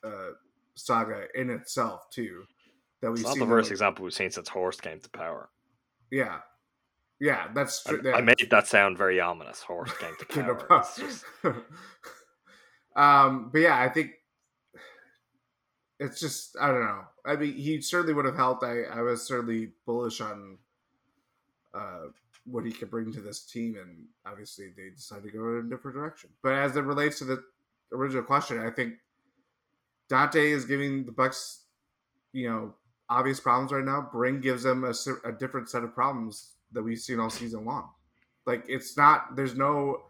uh, 0.04 0.30
saga 0.74 1.26
in 1.34 1.50
itself 1.50 2.10
too. 2.10 2.44
That 3.00 3.10
we've 3.10 3.20
It's 3.20 3.28
not 3.28 3.38
the 3.38 3.46
first 3.46 3.66
like- 3.66 3.72
example 3.72 4.04
we've 4.04 4.14
seen 4.14 4.30
since 4.30 4.48
Horst 4.48 4.82
came 4.82 5.00
to 5.00 5.10
power. 5.10 5.50
Yeah, 6.10 6.38
yeah, 7.20 7.48
that's 7.54 7.86
I, 7.86 7.90
true. 7.96 8.12
I 8.12 8.20
made 8.20 8.48
that 8.50 8.66
sound 8.66 8.96
very 8.98 9.20
ominous. 9.20 9.60
Horst 9.62 9.98
came 9.98 10.14
to 10.18 10.24
Came 10.26 10.46
to 10.46 10.54
power. 10.54 10.66
power. 10.82 10.86
Just- 10.98 11.24
um, 12.96 13.50
but 13.52 13.60
yeah, 13.60 13.80
I 13.80 13.88
think 13.88 14.10
it's 15.98 16.20
just 16.20 16.56
I 16.60 16.68
don't 16.68 16.80
know. 16.84 17.02
I 17.24 17.36
mean, 17.36 17.54
he 17.54 17.80
certainly 17.80 18.14
would 18.14 18.24
have 18.24 18.36
helped. 18.36 18.64
I 18.64 18.82
I 18.82 19.00
was 19.02 19.22
certainly 19.26 19.72
bullish 19.86 20.20
on 20.20 20.58
uh, 21.74 22.06
what 22.44 22.64
he 22.64 22.72
could 22.72 22.90
bring 22.90 23.12
to 23.12 23.20
this 23.20 23.44
team, 23.44 23.76
and 23.80 24.04
obviously 24.26 24.72
they 24.76 24.90
decided 24.90 25.24
to 25.24 25.30
go 25.38 25.58
in 25.58 25.66
a 25.66 25.70
different 25.70 25.96
direction. 25.96 26.30
But 26.42 26.54
as 26.54 26.76
it 26.76 26.82
relates 26.82 27.18
to 27.18 27.24
the 27.24 27.42
original 27.92 28.24
question, 28.24 28.58
I 28.58 28.70
think 28.70 28.94
Donte 30.12 30.36
is 30.36 30.66
giving 30.66 31.06
the 31.06 31.12
Bucks, 31.12 31.64
you 32.32 32.48
know, 32.48 32.74
obvious 33.08 33.40
problems 33.40 33.72
right 33.72 33.84
now. 33.84 34.08
Bryn 34.12 34.42
gives 34.42 34.62
them 34.62 34.84
a, 34.84 34.92
a 35.26 35.32
different 35.32 35.70
set 35.70 35.82
of 35.82 35.94
problems 35.94 36.50
that 36.72 36.82
we've 36.82 36.98
seen 36.98 37.18
all 37.18 37.30
season 37.30 37.64
long. 37.64 37.88
Like 38.44 38.64
it's 38.68 38.96
not. 38.96 39.36
There's 39.36 39.54
no. 39.54 40.02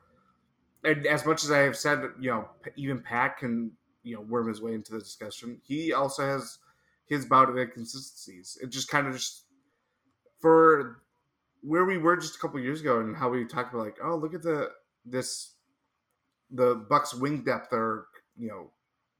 And 0.85 1.07
as 1.07 1.25
much 1.25 1.45
as 1.45 1.53
I 1.53 1.59
have 1.59 1.77
said, 1.77 2.03
you 2.21 2.31
know, 2.31 2.49
even 2.75 3.01
Pat 3.01 3.39
can 3.39 3.71
you 4.03 4.17
know 4.17 4.23
worm 4.23 4.49
his 4.49 4.61
way 4.61 4.75
into 4.75 4.93
the 4.93 4.99
discussion. 4.99 5.61
He 5.63 5.93
also 5.93 6.27
has 6.27 6.59
his 7.07 7.25
bout 7.25 7.49
of 7.49 7.57
inconsistencies. 7.57 8.59
It 8.61 8.71
just 8.71 8.89
kind 8.89 9.07
of 9.07 9.13
just 9.13 9.45
for 10.41 11.03
where 11.63 11.85
we 11.85 11.99
were 11.99 12.17
just 12.17 12.37
a 12.37 12.39
couple 12.41 12.59
years 12.59 12.81
ago 12.81 12.99
and 12.99 13.17
how 13.17 13.29
we 13.29 13.45
talked 13.45 13.73
about 13.73 13.85
like, 13.85 13.99
oh, 14.03 14.17
look 14.17 14.35
at 14.35 14.43
the 14.43 14.71
this 15.05 15.55
the 16.51 16.75
Bucks 16.75 17.15
wing 17.15 17.45
depth 17.45 17.73
are 17.73 18.07
you 18.37 18.49
know 18.49 18.71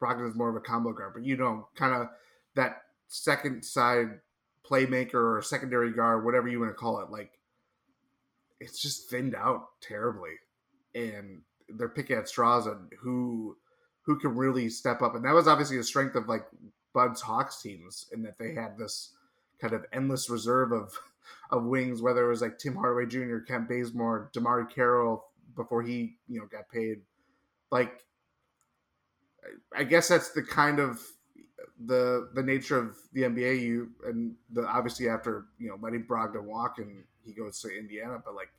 Brogdon 0.03 0.29
is 0.29 0.35
more 0.35 0.51
of 0.51 0.57
a 0.57 0.61
combo 0.61 0.93
guard, 0.93 1.13
but 1.15 1.25
you 1.25 1.37
know, 1.37 1.69
kind 1.77 1.95
of 1.95 2.09
that 2.55 2.83
second 3.09 3.65
side 3.65 4.21
playmaker 4.69 5.37
or 5.37 5.43
secondary 5.43 5.93
guard, 5.93 6.25
whatever 6.25 6.49
you 6.49 6.59
want 6.59 6.71
to 6.71 6.75
call 6.75 7.01
it, 7.01 7.11
like 7.11 7.39
it's 8.61 8.81
just 8.81 9.09
thinned 9.09 9.35
out 9.35 9.69
terribly, 9.81 10.35
and 10.95 11.43
they're 11.69 11.89
picking 11.89 12.17
at 12.17 12.29
straws 12.29 12.67
on 12.67 12.89
who 13.01 13.57
who 14.03 14.19
can 14.19 14.35
really 14.35 14.69
step 14.69 15.03
up, 15.03 15.15
and 15.15 15.25
that 15.25 15.35
was 15.35 15.49
obviously 15.49 15.77
the 15.77 15.85
strength 15.85 16.17
of 16.17 16.29
like 16.29 16.45
Bud's 16.93 17.21
Hawks 17.21 17.63
teams, 17.63 18.07
in 18.13 18.23
that 18.23 18.39
they 18.39 18.55
had 18.55 18.77
this 18.77 19.15
kind 19.61 19.75
of 19.75 19.85
endless 19.93 20.29
reserve 20.29 20.73
of 20.73 20.99
of 21.51 21.65
wings, 21.65 22.03
whether 22.03 22.25
it 22.25 22.29
was 22.29 22.43
like 22.43 22.59
Tim 22.59 22.75
Hardaway 22.75 23.07
Jr., 23.07 23.39
Kent 23.39 23.69
Bazemore, 23.69 24.31
DeMarre 24.35 24.69
Carroll 24.69 25.25
before 25.55 25.83
he 25.83 26.17
you 26.29 26.41
know 26.41 26.47
got 26.47 26.69
paid, 26.69 27.03
like 27.71 28.05
I 29.77 29.85
guess 29.85 30.09
that's 30.09 30.31
the 30.31 30.43
kind 30.43 30.79
of 30.79 31.01
the 31.85 32.31
the 32.35 32.43
nature 32.43 32.79
of 32.79 32.97
the 33.13 33.23
NBA. 33.23 33.61
You 33.61 33.91
and 34.07 34.35
the 34.53 34.67
obviously 34.67 35.09
after 35.09 35.47
you 35.59 35.69
know 35.69 35.79
letting 35.81 36.05
Brogdon 36.05 36.45
walk 36.45 36.79
and 36.79 37.05
he 37.25 37.33
goes 37.33 37.61
to 37.61 37.69
Indiana, 37.69 38.23
but 38.25 38.35
like 38.35 38.53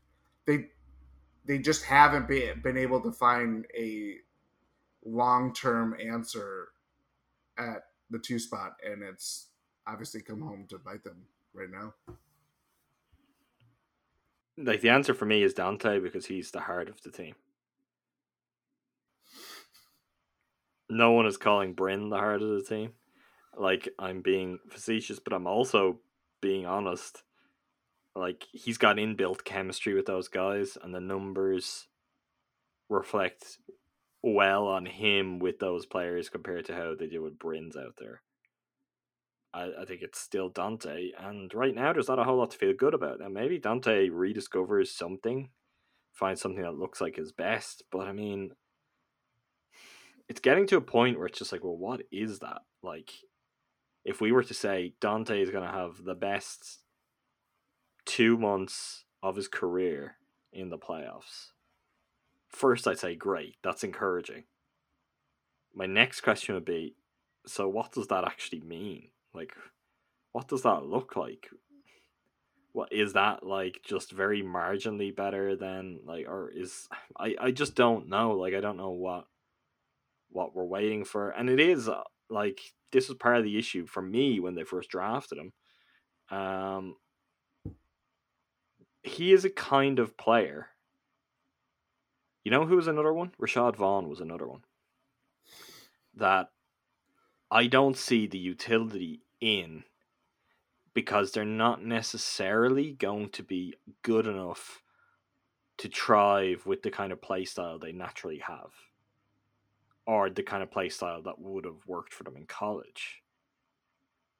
they 0.46 0.68
they 1.46 1.58
just 1.58 1.84
haven't 1.84 2.28
been 2.28 2.62
been 2.62 2.78
able 2.78 3.02
to 3.02 3.12
find 3.12 3.66
a 3.78 4.16
long 5.06 5.54
term 5.54 5.96
answer 6.04 6.70
at 7.58 7.84
the 8.10 8.20
two 8.20 8.40
spot, 8.40 8.74
and 8.86 9.04
it's 9.04 9.48
obviously 9.88 10.22
come 10.22 10.42
home 10.42 10.66
to 10.70 10.78
bite 10.78 11.04
them 11.04 11.24
right 11.54 11.70
now. 11.70 11.94
like 14.58 14.82
the 14.82 14.90
answer 14.90 15.14
for 15.14 15.26
me 15.26 15.44
is 15.44 15.54
Donte 15.54 16.02
because 16.02 16.26
he's 16.28 16.52
the 16.52 16.62
heart 16.62 16.90
of 16.90 17.02
the 17.02 17.12
team. 17.12 17.36
No 20.94 21.12
one 21.12 21.26
is 21.26 21.38
calling 21.38 21.74
Bryn 21.74 22.10
the 22.10 22.18
heart 22.18 22.42
of 22.42 22.50
the 22.50 22.64
team. 22.64 22.92
Like 23.58 23.90
I'm 23.98 24.22
being 24.22 24.60
facetious, 24.70 25.20
but 25.20 25.34
I'm 25.34 25.48
also 25.48 26.00
being 26.42 26.66
honest. 26.66 27.24
Like 28.16 28.46
he's 28.52 28.78
got 28.78 28.98
inbuilt 28.98 29.44
chemistry 29.44 29.96
with 29.96 30.06
those 30.06 30.28
guys, 30.28 30.78
and 30.82 30.94
the 30.94 31.00
numbers 31.00 31.88
reflect 32.90 33.58
well 34.22 34.68
on 34.68 34.86
him 34.86 35.40
with 35.40 35.60
those 35.60 35.86
players 35.86 36.30
compared 36.30 36.66
to 36.66 36.76
how 36.76 36.94
they 36.98 37.08
do 37.08 37.24
with 37.24 37.40
Bryn's 37.40 37.76
out 37.76 37.96
there. 37.98 38.22
I, 39.52 39.72
I 39.82 39.86
think 39.86 40.02
it's 40.04 40.20
still 40.20 40.52
Donte, 40.52 41.10
and 41.20 41.52
right 41.56 41.74
now 41.74 41.92
there's 41.92 42.08
not 42.08 42.20
a 42.20 42.24
whole 42.24 42.38
lot 42.38 42.52
to 42.52 42.58
feel 42.58 42.74
good 42.74 42.94
about. 42.94 43.20
And 43.20 43.34
maybe 43.34 43.60
Donte 43.60 44.12
rediscovers 44.12 44.88
something, 44.88 45.50
finds 46.12 46.42
something 46.42 46.62
that 46.64 46.78
looks 46.78 47.02
like 47.02 47.16
his 47.16 47.32
best. 47.32 47.84
But 47.92 48.08
I 48.08 48.14
mean, 48.14 48.52
it's 50.30 50.40
getting 50.40 50.68
to 50.68 50.78
a 50.78 50.82
point 50.82 51.18
where 51.18 51.28
it's 51.28 51.40
just 51.40 51.52
like, 51.52 51.64
well, 51.64 51.78
what 51.78 52.02
is 52.12 52.40
that? 52.40 52.62
Like, 52.82 53.12
if 54.06 54.22
we 54.22 54.32
were 54.32 54.44
to 54.44 54.54
say 54.54 54.94
Donte 55.02 55.42
is 55.42 55.50
going 55.50 55.66
to 55.66 55.74
have 55.74 56.04
the 56.04 56.16
best 56.16 56.80
two 58.06 58.38
months 58.38 59.06
of 59.22 59.36
his 59.36 59.48
career 59.48 60.16
in 60.52 60.70
the 60.70 60.78
playoffs, 60.78 61.52
first 62.48 62.88
I'd 62.88 63.00
say 63.00 63.16
great, 63.16 63.56
that's 63.64 63.84
encouraging. 63.84 64.44
My 65.74 65.86
next 65.86 66.22
question 66.22 66.56
would 66.56 66.66
be, 66.66 66.96
so 67.46 67.68
what 67.68 67.92
does 67.92 68.08
that 68.08 68.26
actually 68.26 68.62
mean? 68.62 69.10
Like, 69.34 69.54
what 70.32 70.48
does 70.48 70.64
that 70.64 70.86
look 70.86 71.16
like? 71.16 71.50
What 72.72 72.92
is 72.92 73.14
that 73.14 73.46
like? 73.46 73.82
Just 73.84 74.12
very 74.12 74.42
marginally 74.42 75.16
better 75.16 75.56
than 75.56 76.00
like, 76.06 76.28
or 76.28 76.50
is 76.50 76.88
I? 77.18 77.36
I 77.40 77.52
just 77.52 77.76
don't 77.76 78.10
know. 78.10 78.32
Like, 78.32 78.56
I 78.56 78.62
don't 78.62 78.78
know 78.78 78.90
what 78.90 79.26
what 80.34 80.56
we're 80.56 80.66
waiting 80.66 81.06
for, 81.06 81.30
and 81.30 81.50
it 81.50 81.60
is 81.60 81.88
uh, 81.88 82.04
like 82.30 82.60
this 82.92 83.08
was 83.08 83.18
part 83.18 83.38
of 83.38 83.44
the 83.44 83.58
issue 83.58 83.86
for 83.86 84.02
me 84.02 84.40
when 84.40 84.56
they 84.56 84.64
first 84.64 84.90
drafted 84.90 85.38
him. 85.38 85.54
Um, 86.38 86.96
he 89.04 89.34
is 89.34 89.46
a 89.46 89.50
kind 89.50 90.00
of 90.00 90.18
player. 90.18 90.68
You 92.44 92.52
know 92.52 92.66
who 92.66 92.76
was 92.76 92.88
another 92.88 93.14
one? 93.14 93.32
Rashad 93.42 93.76
Vaughn 93.76 94.10
was 94.10 94.20
another 94.20 94.48
one. 94.48 94.64
That 96.16 96.50
I 97.50 97.68
don't 97.68 97.98
see 97.98 98.28
the 98.28 98.38
utility 98.38 99.22
in 99.40 99.84
because 100.94 101.32
they're 101.32 101.46
not 101.46 101.84
necessarily 101.84 102.92
going 102.92 103.30
to 103.30 103.44
be 103.44 103.76
good 104.04 104.28
enough 104.28 104.82
to 105.78 105.90
thrive 105.90 106.66
with 106.66 106.84
the 106.84 106.92
kind 106.92 107.12
of 107.12 107.22
play 107.22 107.46
style 107.46 107.80
they 107.80 107.92
naturally 107.92 108.40
have, 108.40 108.72
or 110.06 110.30
the 110.30 110.44
kind 110.44 110.64
of 110.64 110.72
play 110.72 110.90
style 110.90 111.22
that 111.24 111.40
would 111.40 111.66
have 111.66 111.88
worked 111.88 112.14
for 112.14 112.24
them 112.24 112.36
in 112.36 112.46
college. 112.46 113.22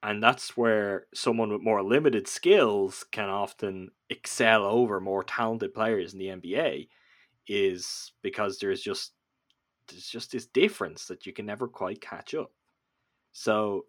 And 0.02 0.22
that's 0.22 0.58
where 0.58 1.08
someone 1.14 1.52
with 1.52 1.62
more 1.62 1.82
limited 1.82 2.28
skills 2.28 3.06
can 3.12 3.30
often 3.30 3.92
excel 4.10 4.66
over 4.66 5.00
more 5.00 5.24
talented 5.24 5.74
players 5.74 6.14
in 6.14 6.20
the 6.20 6.28
NBA 6.28 6.90
is 7.48 8.12
because 8.22 8.60
there's 8.60 8.82
just 8.82 9.14
there's 9.90 10.08
just 10.08 10.32
this 10.32 10.46
difference 10.46 11.06
that 11.08 11.26
you 11.26 11.34
can 11.34 11.46
never 11.46 11.68
quite 11.68 12.02
catch 12.02 12.34
up. 12.34 12.52
So 13.32 13.86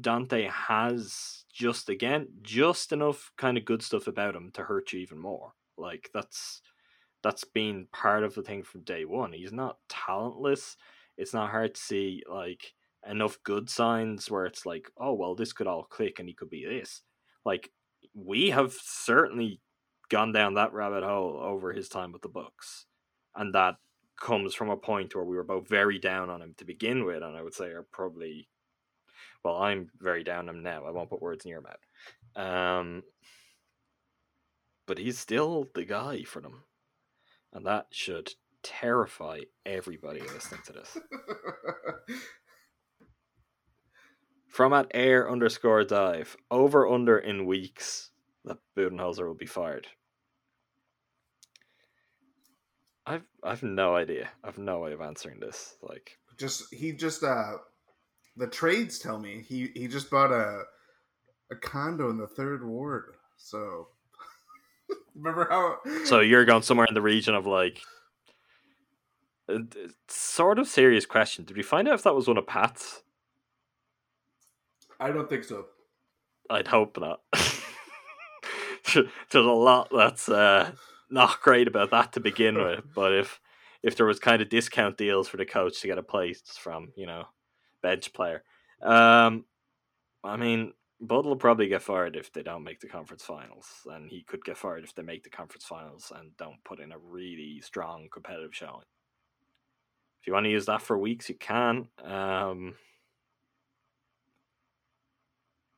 Donte 0.00 0.48
has 0.50 1.44
just 1.52 1.88
again 1.88 2.28
just 2.42 2.92
enough 2.92 3.30
kind 3.36 3.56
of 3.56 3.64
good 3.64 3.82
stuff 3.82 4.06
about 4.08 4.34
him 4.34 4.50
to 4.54 4.64
hurt 4.64 4.92
you 4.92 5.00
even 5.00 5.18
more. 5.18 5.52
Like 5.76 6.10
that's 6.12 6.62
that's 7.22 7.44
been 7.44 7.86
part 7.92 8.24
of 8.24 8.34
the 8.34 8.42
thing 8.42 8.62
from 8.64 8.82
day 8.82 9.04
one. 9.04 9.32
He's 9.32 9.52
not 9.52 9.78
talentless. 9.88 10.76
It's 11.16 11.34
not 11.34 11.50
hard 11.50 11.74
to 11.74 11.80
see 11.80 12.22
like 12.30 12.74
enough 13.08 13.38
good 13.42 13.68
signs 13.68 14.30
where 14.30 14.46
it's 14.46 14.64
like, 14.64 14.90
oh 14.96 15.14
well, 15.14 15.34
this 15.34 15.52
could 15.52 15.66
all 15.66 15.84
click 15.84 16.18
and 16.18 16.28
he 16.28 16.34
could 16.34 16.50
be 16.50 16.64
this. 16.64 17.02
Like 17.44 17.70
we 18.14 18.50
have 18.50 18.72
certainly 18.72 19.60
gone 20.08 20.32
down 20.32 20.54
that 20.54 20.72
rabbit 20.72 21.02
hole 21.02 21.40
over 21.42 21.72
his 21.72 21.88
time 21.88 22.12
with 22.12 22.22
the 22.22 22.28
Bucks, 22.28 22.86
and 23.34 23.54
that 23.54 23.76
comes 24.20 24.54
from 24.54 24.70
a 24.70 24.76
point 24.76 25.14
where 25.14 25.24
we 25.24 25.36
were 25.36 25.44
both 25.44 25.68
very 25.68 25.98
down 25.98 26.30
on 26.30 26.42
him 26.42 26.54
to 26.58 26.64
begin 26.64 27.04
with, 27.04 27.22
and 27.22 27.36
I 27.36 27.42
would 27.42 27.54
say 27.54 27.66
are 27.66 27.86
probably, 27.90 28.48
well, 29.44 29.56
I'm 29.56 29.90
very 30.00 30.22
down 30.22 30.48
on 30.48 30.56
him 30.56 30.62
now. 30.62 30.84
I 30.84 30.90
won't 30.90 31.10
put 31.10 31.22
words 31.22 31.44
in 31.44 31.50
your 31.50 31.62
mouth. 31.62 32.36
Um, 32.36 33.02
but 34.86 34.98
he's 34.98 35.18
still 35.18 35.70
the 35.74 35.84
guy 35.84 36.22
for 36.22 36.40
them, 36.40 36.64
and 37.52 37.66
that 37.66 37.86
should 37.90 38.32
terrify 38.62 39.40
everybody 39.66 40.20
listening 40.20 40.60
to 40.66 40.72
this. 40.72 40.98
From 44.48 44.72
at 44.74 44.88
air 44.92 45.30
underscore 45.30 45.84
dive, 45.84 46.36
over 46.50 46.86
under 46.86 47.18
in 47.18 47.46
weeks 47.46 48.10
that 48.44 48.58
Budenholzer 48.76 49.26
will 49.26 49.34
be 49.34 49.46
fired. 49.46 49.86
I've 53.06 53.24
I've 53.42 53.62
no 53.62 53.96
idea. 53.96 54.28
I've 54.44 54.58
no 54.58 54.80
way 54.80 54.92
of 54.92 55.00
answering 55.00 55.40
this. 55.40 55.76
Like 55.82 56.18
just 56.38 56.72
he 56.72 56.92
just 56.92 57.24
uh 57.24 57.54
the 58.36 58.46
trades 58.46 58.98
tell 58.98 59.18
me 59.18 59.44
he 59.46 59.70
he 59.74 59.88
just 59.88 60.10
bought 60.10 60.32
a 60.32 60.62
a 61.50 61.56
condo 61.56 62.10
in 62.10 62.16
the 62.16 62.26
third 62.26 62.64
ward. 62.64 63.16
So 63.36 63.88
remember 65.14 65.48
how 65.50 65.78
So 66.04 66.20
you're 66.20 66.44
going 66.44 66.62
somewhere 66.62 66.86
in 66.88 66.94
the 66.94 67.02
region 67.02 67.34
of 67.34 67.46
like 67.46 67.80
sort 70.08 70.58
of 70.58 70.68
serious 70.68 71.06
question. 71.06 71.44
Did 71.44 71.56
we 71.56 71.62
find 71.62 71.88
out 71.88 71.94
if 71.94 72.02
that 72.02 72.14
was 72.14 72.28
one 72.28 72.38
of 72.38 72.46
Pat's? 72.46 73.02
I 75.00 75.10
don't 75.10 75.28
think 75.28 75.44
so. 75.44 75.66
I'd 76.48 76.68
hope 76.68 76.98
not. 76.98 77.20
There's 78.94 79.06
a 79.34 79.40
lot 79.40 79.88
that's 79.90 80.28
uh, 80.28 80.72
not 81.10 81.40
great 81.40 81.66
about 81.66 81.90
that 81.90 82.12
to 82.12 82.20
begin 82.20 82.56
with. 82.56 82.84
But 82.94 83.12
if 83.12 83.40
if 83.82 83.96
there 83.96 84.06
was 84.06 84.20
kind 84.20 84.40
of 84.40 84.48
discount 84.48 84.96
deals 84.96 85.28
for 85.28 85.38
the 85.38 85.44
coach 85.44 85.80
to 85.80 85.88
get 85.88 85.98
a 85.98 86.04
place 86.04 86.42
from, 86.56 86.92
you 86.96 87.06
know, 87.06 87.24
bench 87.82 88.12
player, 88.12 88.44
um, 88.80 89.44
I 90.22 90.36
mean, 90.36 90.72
Bud 91.00 91.26
will 91.26 91.36
probably 91.36 91.66
get 91.66 91.82
fired 91.82 92.14
if 92.14 92.32
they 92.32 92.44
don't 92.44 92.62
make 92.62 92.78
the 92.78 92.86
conference 92.86 93.24
finals, 93.24 93.66
and 93.86 94.08
he 94.08 94.22
could 94.22 94.44
get 94.44 94.56
fired 94.56 94.84
if 94.84 94.94
they 94.94 95.02
make 95.02 95.24
the 95.24 95.30
conference 95.30 95.64
finals 95.64 96.12
and 96.16 96.36
don't 96.36 96.62
put 96.64 96.78
in 96.78 96.92
a 96.92 96.98
really 96.98 97.60
strong 97.60 98.08
competitive 98.12 98.54
showing. 98.54 98.84
If 100.22 100.28
you 100.28 100.34
want 100.34 100.44
to 100.44 100.50
use 100.50 100.66
that 100.66 100.82
for 100.82 100.96
weeks, 100.96 101.28
you 101.28 101.34
can. 101.34 101.88
Um, 102.04 102.76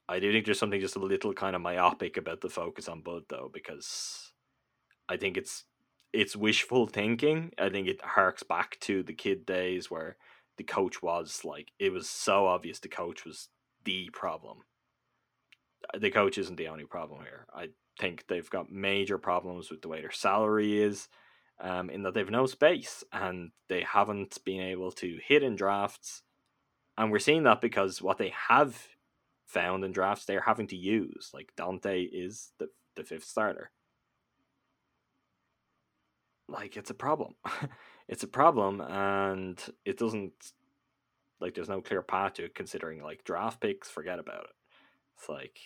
I 0.07 0.21
do 0.21 0.31
think 0.31 0.45
there's 0.45 0.59
something 0.59 0.83
just 0.83 0.97
a 0.97 1.01
little 1.01 1.33
kind 1.33 1.57
of 1.57 1.63
myopic 1.63 2.19
about 2.19 2.43
the 2.43 2.51
focus 2.51 2.87
on 2.87 3.01
Bud 3.01 3.23
though, 3.31 3.51
because 3.53 4.33
I 5.09 5.17
think 5.17 5.39
it's 5.39 5.65
it's 6.13 6.37
wishful 6.37 6.87
thinking. 6.87 7.53
I 7.59 7.71
think 7.71 7.89
it 7.89 8.03
harks 8.03 8.43
back 8.43 8.79
to 8.81 9.03
the 9.03 9.15
Kidd 9.15 9.47
days 9.47 9.91
where 9.91 10.19
the 10.59 10.65
coach 10.65 11.03
was 11.03 11.41
like 11.43 11.73
it 11.79 11.91
was 11.91 12.07
so 12.07 12.47
obvious 12.47 12.79
the 12.81 12.89
coach 12.89 13.25
was 13.25 13.49
the 13.85 14.11
problem. 14.13 14.59
The 15.99 16.11
coach 16.11 16.37
isn't 16.37 16.57
the 16.57 16.69
only 16.69 16.85
problem 16.85 17.23
here. 17.23 17.47
I 17.55 17.69
think 17.99 18.27
they've 18.29 18.49
got 18.51 18.71
major 18.71 19.17
problems 19.17 19.71
with 19.71 19.81
the 19.81 19.89
way 19.89 20.03
their 20.03 20.11
salary 20.11 20.83
is, 20.83 21.09
um, 21.61 21.91
in 21.91 22.03
that 22.03 22.15
they've 22.15 22.31
no 22.31 22.47
space 22.47 23.05
and 23.13 23.51
they 23.69 23.83
haven't 23.83 24.39
been 24.45 24.61
able 24.61 24.93
to 24.93 25.19
hit 25.27 25.43
in 25.43 25.57
drafts. 25.57 26.23
And 26.97 27.11
we're 27.11 27.19
seeing 27.19 27.45
that 27.45 27.61
because 27.61 28.03
what 28.03 28.19
they 28.19 28.33
have 28.49 28.89
found 29.47 29.85
in 29.85 29.93
drafts 29.93 30.25
they're 30.25 30.41
having 30.41 30.67
to 30.69 30.77
use. 30.77 31.31
Like 31.33 31.53
Donte 31.57 32.09
is 32.13 32.53
the 32.59 32.69
the 32.97 33.05
fifth 33.05 33.25
starter. 33.25 33.71
Like 36.49 36.77
it's 36.77 36.91
a 36.91 36.95
problem. 36.95 37.35
it's 38.09 38.23
a 38.23 38.29
problem 38.29 38.81
and 38.81 39.61
it 39.85 39.99
doesn't 39.99 40.53
like 41.41 41.55
there's 41.55 41.69
no 41.69 41.81
clear 41.81 42.03
path 42.03 42.35
to 42.35 42.45
it 42.45 42.55
considering 42.55 43.03
like 43.03 43.25
draft 43.25 43.61
picks, 43.61 43.91
forget 43.91 44.19
about 44.19 44.45
it. 44.45 44.57
It's 45.19 45.29
like 45.29 45.59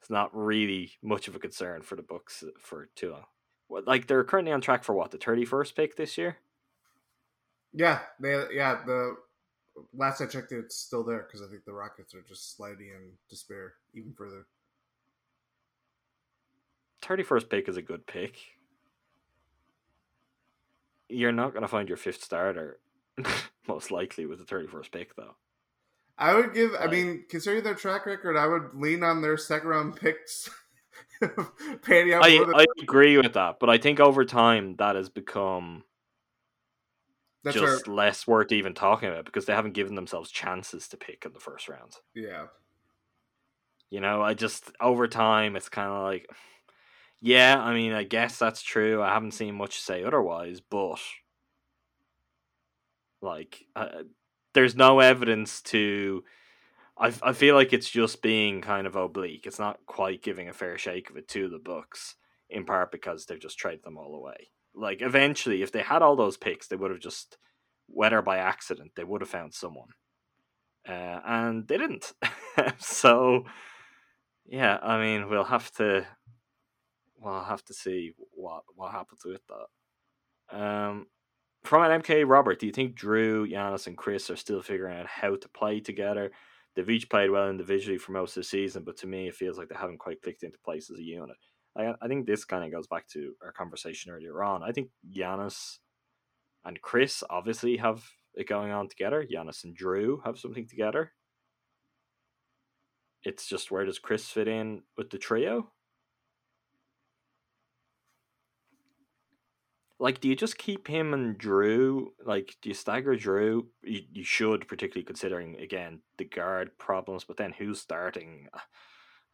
it's 0.00 0.10
not 0.10 0.34
really 0.34 0.92
much 1.02 1.28
of 1.28 1.36
a 1.36 1.40
concern 1.40 1.82
for 1.82 1.96
the 1.96 2.02
Bucks 2.02 2.44
for 2.58 2.88
Tua. 2.96 3.26
Like 3.70 4.06
they're 4.06 4.24
currently 4.24 4.52
on 4.52 4.60
track 4.60 4.84
for 4.84 4.94
what, 4.94 5.10
the 5.10 5.18
thirty 5.18 5.44
first 5.44 5.76
pick 5.76 5.96
this 5.96 6.18
year? 6.18 6.38
Yeah, 7.72 8.00
they 8.18 8.44
yeah, 8.52 8.80
the 8.84 9.16
last 9.94 10.20
I 10.20 10.26
checked, 10.26 10.52
it's 10.52 10.76
still 10.76 11.04
there 11.04 11.26
because 11.26 11.42
I 11.42 11.50
think 11.50 11.64
the 11.64 11.72
Rockets 11.72 12.14
are 12.14 12.22
just 12.22 12.56
sliding 12.56 12.88
in 12.88 13.12
despair 13.28 13.74
even 13.94 14.12
further. 14.12 14.46
Thirty 17.02 17.22
first 17.22 17.48
pick 17.48 17.68
is 17.68 17.76
a 17.76 17.82
good 17.82 18.06
pick. 18.06 18.36
You're 21.08 21.32
not 21.32 21.52
going 21.52 21.62
to 21.62 21.68
find 21.68 21.88
your 21.88 21.96
fifth 21.96 22.22
starter, 22.22 22.78
most 23.68 23.90
likely 23.90 24.26
with 24.26 24.38
the 24.38 24.44
thirty 24.44 24.66
first 24.66 24.92
pick, 24.92 25.16
though. 25.16 25.36
I 26.18 26.34
would 26.34 26.52
give. 26.54 26.72
Like, 26.72 26.82
I 26.82 26.86
mean, 26.86 27.24
considering 27.28 27.64
their 27.64 27.74
track 27.74 28.06
record, 28.06 28.36
I 28.36 28.46
would 28.46 28.74
lean 28.74 29.02
on 29.02 29.22
their 29.22 29.36
second 29.36 29.68
round 29.68 29.96
picks. 29.96 30.50
panning 31.82 32.14
out 32.14 32.24
I, 32.24 32.62
I 32.62 32.66
agree 32.80 33.16
with 33.16 33.34
that, 33.34 33.58
but 33.60 33.68
I 33.68 33.78
think 33.78 34.00
over 34.00 34.24
time 34.24 34.76
that 34.76 34.96
has 34.96 35.08
become 35.08 35.84
that's 37.44 37.56
just 37.56 37.88
our... 37.88 37.94
less 37.94 38.26
worth 38.26 38.52
even 38.52 38.74
talking 38.74 39.08
about 39.08 39.24
because 39.24 39.46
they 39.46 39.54
haven't 39.54 39.74
given 39.74 39.94
themselves 39.94 40.30
chances 40.30 40.88
to 40.88 40.96
pick 40.96 41.24
in 41.24 41.32
the 41.32 41.40
first 41.40 41.68
round. 41.68 41.96
Yeah. 42.14 42.46
You 43.90 44.00
know, 44.00 44.22
I 44.22 44.34
just 44.34 44.70
over 44.80 45.08
time 45.08 45.56
it's 45.56 45.68
kind 45.68 45.90
of 45.90 46.02
like, 46.04 46.28
yeah, 47.20 47.58
I 47.58 47.74
mean, 47.74 47.92
I 47.92 48.04
guess 48.04 48.38
that's 48.38 48.62
true. 48.62 49.02
I 49.02 49.12
haven't 49.12 49.32
seen 49.32 49.54
much 49.54 49.80
say 49.80 50.04
otherwise, 50.04 50.60
but 50.60 51.00
like, 53.20 53.64
uh, 53.76 54.04
there's 54.54 54.76
no 54.76 55.00
evidence 55.00 55.60
to. 55.62 56.24
I 57.00 57.12
I 57.22 57.32
feel 57.32 57.54
like 57.54 57.72
it's 57.72 57.90
just 57.90 58.22
being 58.22 58.60
kind 58.60 58.86
of 58.86 58.96
oblique. 58.96 59.46
It's 59.46 59.58
not 59.58 59.80
quite 59.86 60.22
giving 60.22 60.48
a 60.48 60.52
fair 60.52 60.78
shake 60.78 61.10
of 61.10 61.16
it 61.16 61.28
to 61.28 61.48
the 61.48 61.58
Bucks, 61.58 62.16
in 62.48 62.64
part 62.64 62.92
because 62.92 63.26
they've 63.26 63.40
just 63.40 63.58
traded 63.58 63.82
them 63.84 63.96
all 63.98 64.14
away. 64.14 64.48
Like 64.74 65.02
eventually, 65.02 65.62
if 65.62 65.72
they 65.72 65.82
had 65.82 66.02
all 66.02 66.16
those 66.16 66.36
picks, 66.36 66.68
they 66.68 66.76
would 66.76 66.90
have 66.90 67.00
just, 67.00 67.38
whether 67.88 68.22
by 68.22 68.38
accident, 68.38 68.92
they 68.94 69.04
would 69.04 69.20
have 69.22 69.30
found 69.30 69.54
someone, 69.54 69.88
uh, 70.88 71.20
and 71.24 71.66
they 71.66 71.78
didn't. 71.78 72.12
so, 72.78 73.44
yeah, 74.46 74.78
I 74.82 75.00
mean, 75.00 75.28
we'll 75.28 75.44
have 75.44 75.72
to, 75.72 76.06
we'll 77.18 77.44
have 77.44 77.64
to 77.64 77.74
see 77.74 78.12
what 78.32 78.62
what 78.74 78.92
happens 78.92 79.22
with 79.24 79.42
that. 79.48 80.56
Um, 80.56 81.06
from 81.64 81.82
an 81.82 82.02
MK 82.02 82.24
Robert, 82.26 82.58
do 82.58 82.66
you 82.66 82.72
think 82.72 82.94
Drew, 82.94 83.46
Giannis, 83.46 83.86
and 83.86 83.96
Khris 83.96 84.30
are 84.30 84.36
still 84.36 84.62
figuring 84.62 84.98
out 84.98 85.06
how 85.06 85.36
to 85.36 85.48
play 85.48 85.80
together? 85.80 86.30
They've 86.74 86.88
each 86.88 87.10
played 87.10 87.30
well 87.30 87.50
individually 87.50 87.98
for 87.98 88.12
most 88.12 88.36
of 88.36 88.42
the 88.42 88.48
season, 88.48 88.84
but 88.84 88.96
to 88.98 89.06
me, 89.06 89.28
it 89.28 89.34
feels 89.34 89.58
like 89.58 89.68
they 89.68 89.76
haven't 89.76 89.98
quite 89.98 90.22
clicked 90.22 90.42
into 90.42 90.58
place 90.64 90.90
as 90.90 90.98
a 90.98 91.02
unit. 91.02 91.36
I, 91.76 91.94
I 92.00 92.08
think 92.08 92.26
this 92.26 92.44
kind 92.44 92.64
of 92.64 92.72
goes 92.72 92.86
back 92.86 93.08
to 93.08 93.34
our 93.42 93.52
conversation 93.52 94.12
earlier 94.12 94.42
on. 94.42 94.62
I 94.62 94.72
think 94.72 94.90
Giannis 95.12 95.78
and 96.64 96.80
Khris 96.80 97.22
obviously 97.28 97.76
have 97.78 98.04
it 98.34 98.48
going 98.48 98.70
on 98.70 98.88
together. 98.88 99.26
Giannis 99.30 99.64
and 99.64 99.74
Drew 99.74 100.22
have 100.24 100.38
something 100.38 100.68
together. 100.68 101.12
It's 103.24 103.46
just 103.46 103.70
where 103.70 103.84
does 103.84 103.98
Khris 103.98 104.28
fit 104.28 104.48
in 104.48 104.82
with 104.96 105.10
the 105.10 105.18
trio? 105.18 105.72
Like, 110.00 110.20
do 110.20 110.28
you 110.28 110.34
just 110.34 110.56
keep 110.56 110.88
him 110.88 111.12
and 111.12 111.36
Drew? 111.36 112.14
Like, 112.24 112.56
do 112.62 112.70
you 112.70 112.74
stagger 112.74 113.16
Drew? 113.16 113.68
You, 113.82 114.00
you 114.10 114.24
should, 114.24 114.66
particularly 114.66 115.04
considering, 115.04 115.60
again, 115.60 116.00
the 116.16 116.24
guard 116.24 116.78
problems, 116.78 117.24
but 117.24 117.36
then 117.36 117.52
who's 117.52 117.82
starting? 117.82 118.48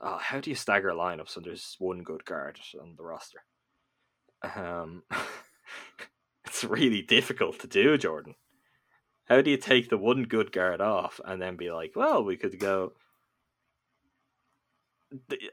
uh, 0.00 0.18
how 0.18 0.40
do 0.40 0.50
you 0.50 0.56
stagger 0.56 0.90
lineups 0.90 1.36
when 1.36 1.44
there's 1.44 1.76
one 1.78 2.02
good 2.02 2.24
guard 2.24 2.58
on 2.82 2.94
the 2.96 3.04
roster? 3.04 3.44
Um, 4.42 5.04
it's 6.44 6.64
really 6.64 7.00
difficult 7.00 7.60
to 7.60 7.68
do, 7.68 7.96
Jordan. 7.96 8.34
How 9.26 9.42
do 9.42 9.50
you 9.50 9.56
take 9.56 9.88
the 9.88 9.98
one 9.98 10.24
good 10.24 10.50
guard 10.50 10.80
off 10.80 11.20
and 11.24 11.40
then 11.40 11.56
be 11.56 11.70
like, 11.70 11.92
well, 11.94 12.24
we 12.24 12.36
could 12.36 12.58
go? 12.58 12.92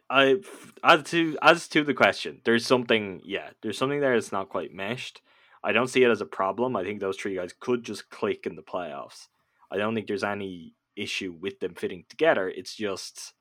I 0.09 0.37
as 0.83 1.03
to 1.05 1.37
as 1.41 1.67
to 1.69 1.83
the 1.83 1.93
question, 1.93 2.41
there's 2.43 2.65
something. 2.65 3.21
Yeah, 3.23 3.49
there's 3.61 3.77
something 3.77 3.99
there 3.99 4.15
that's 4.15 4.31
not 4.31 4.49
quite 4.49 4.73
meshed. 4.73 5.21
I 5.63 5.71
don't 5.71 5.87
see 5.87 6.03
it 6.03 6.11
as 6.11 6.21
a 6.21 6.25
problem. 6.25 6.75
I 6.75 6.83
think 6.83 6.99
those 6.99 7.17
three 7.17 7.35
guys 7.35 7.53
could 7.57 7.83
just 7.83 8.09
click 8.09 8.45
in 8.45 8.55
the 8.55 8.61
playoffs. 8.63 9.27
I 9.71 9.77
don't 9.77 9.95
think 9.95 10.07
there's 10.07 10.23
any 10.23 10.73
issue 10.95 11.33
with 11.39 11.59
them 11.59 11.73
fitting 11.75 12.05
together. 12.09 12.49
It's 12.49 12.75
just 12.75 13.33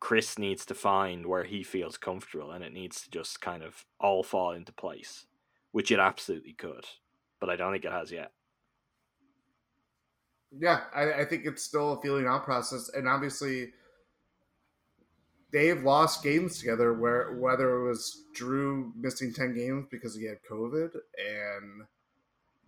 Khris 0.00 0.38
needs 0.38 0.64
to 0.66 0.74
find 0.74 1.26
where 1.26 1.44
he 1.44 1.62
feels 1.62 1.96
comfortable 1.96 2.52
and 2.52 2.64
it 2.64 2.72
needs 2.72 3.02
to 3.02 3.10
just 3.10 3.40
kind 3.40 3.62
of 3.62 3.84
all 4.00 4.22
fall 4.22 4.52
into 4.52 4.72
place, 4.72 5.26
which 5.72 5.90
it 5.90 5.98
absolutely 5.98 6.52
could, 6.52 6.86
but 7.40 7.50
I 7.50 7.56
don't 7.56 7.72
think 7.72 7.84
it 7.84 7.92
has 7.92 8.12
yet. 8.12 8.32
Yeah, 10.52 10.82
I, 10.94 11.12
I 11.12 11.24
think 11.24 11.44
it's 11.44 11.62
still 11.62 11.94
a 11.94 12.00
feeling 12.00 12.26
out 12.26 12.44
process, 12.44 12.90
and 12.94 13.08
obviously 13.08 13.72
they've 15.52 15.82
lost 15.82 16.22
games 16.22 16.58
together. 16.58 16.94
Where 16.94 17.32
whether 17.32 17.80
it 17.80 17.88
was 17.88 18.24
Jrue 18.34 18.92
missing 18.96 19.32
ten 19.32 19.54
games 19.54 19.86
because 19.90 20.14
he 20.14 20.24
had 20.24 20.38
COVID 20.48 20.94
and 21.18 21.82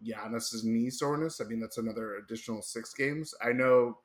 Giannis's 0.05 0.65
knee 0.65 0.91
soreness, 0.91 1.41
I 1.41 1.45
mean 1.45 1.61
that's 1.61 1.79
another 1.79 2.17
additional 2.17 2.63
six 2.63 2.93
games. 2.95 3.35
I 3.43 3.53
know, 3.53 3.99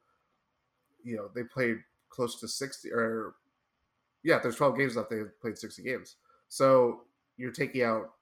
you 1.03 1.15
know, 1.17 1.29
they 1.33 1.43
played 1.43 1.77
close 2.09 2.39
to 2.41 2.47
sixty 2.47 2.91
or 2.91 3.33
yeah, 4.23 4.39
there's 4.39 4.55
twelve 4.55 4.77
games 4.77 4.95
left. 4.95 5.09
They 5.09 5.23
played 5.41 5.57
sixty 5.57 5.83
games, 5.83 6.15
so 6.47 7.01
you're 7.37 7.51
taking 7.51 7.81
out. 7.81 8.13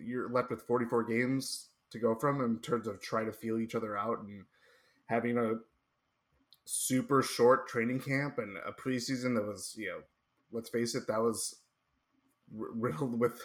You're 0.00 0.28
left 0.28 0.50
with 0.50 0.62
44 0.62 1.02
games 1.02 1.70
to 1.90 1.98
go 1.98 2.14
from 2.14 2.42
in 2.42 2.58
terms 2.60 2.86
of 2.86 3.00
try 3.00 3.24
to 3.24 3.32
feel 3.32 3.58
each 3.58 3.74
other 3.74 3.96
out 3.96 4.20
and 4.20 4.44
having 5.06 5.38
a 5.38 5.54
super 6.64 7.22
short 7.22 7.66
training 7.66 8.00
camp 8.00 8.38
and 8.38 8.56
a 8.66 8.72
preseason 8.72 9.34
that 9.34 9.46
was, 9.46 9.74
you 9.78 9.88
know, 9.88 10.00
let's 10.52 10.68
face 10.68 10.94
it, 10.94 11.06
that 11.08 11.20
was 11.20 11.60
riddled 12.52 13.18
with 13.18 13.40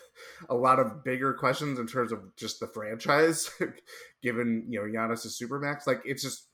a 0.49 0.55
lot 0.55 0.79
of 0.79 1.03
bigger 1.03 1.33
questions 1.33 1.79
in 1.79 1.87
terms 1.87 2.11
of 2.11 2.35
just 2.35 2.59
the 2.59 2.67
franchise, 2.67 3.49
given 4.23 4.65
you 4.69 4.79
know 4.79 4.85
Giannis 4.85 5.25
is 5.25 5.39
supermax. 5.41 5.87
Like 5.87 6.01
it's 6.05 6.23
just 6.23 6.47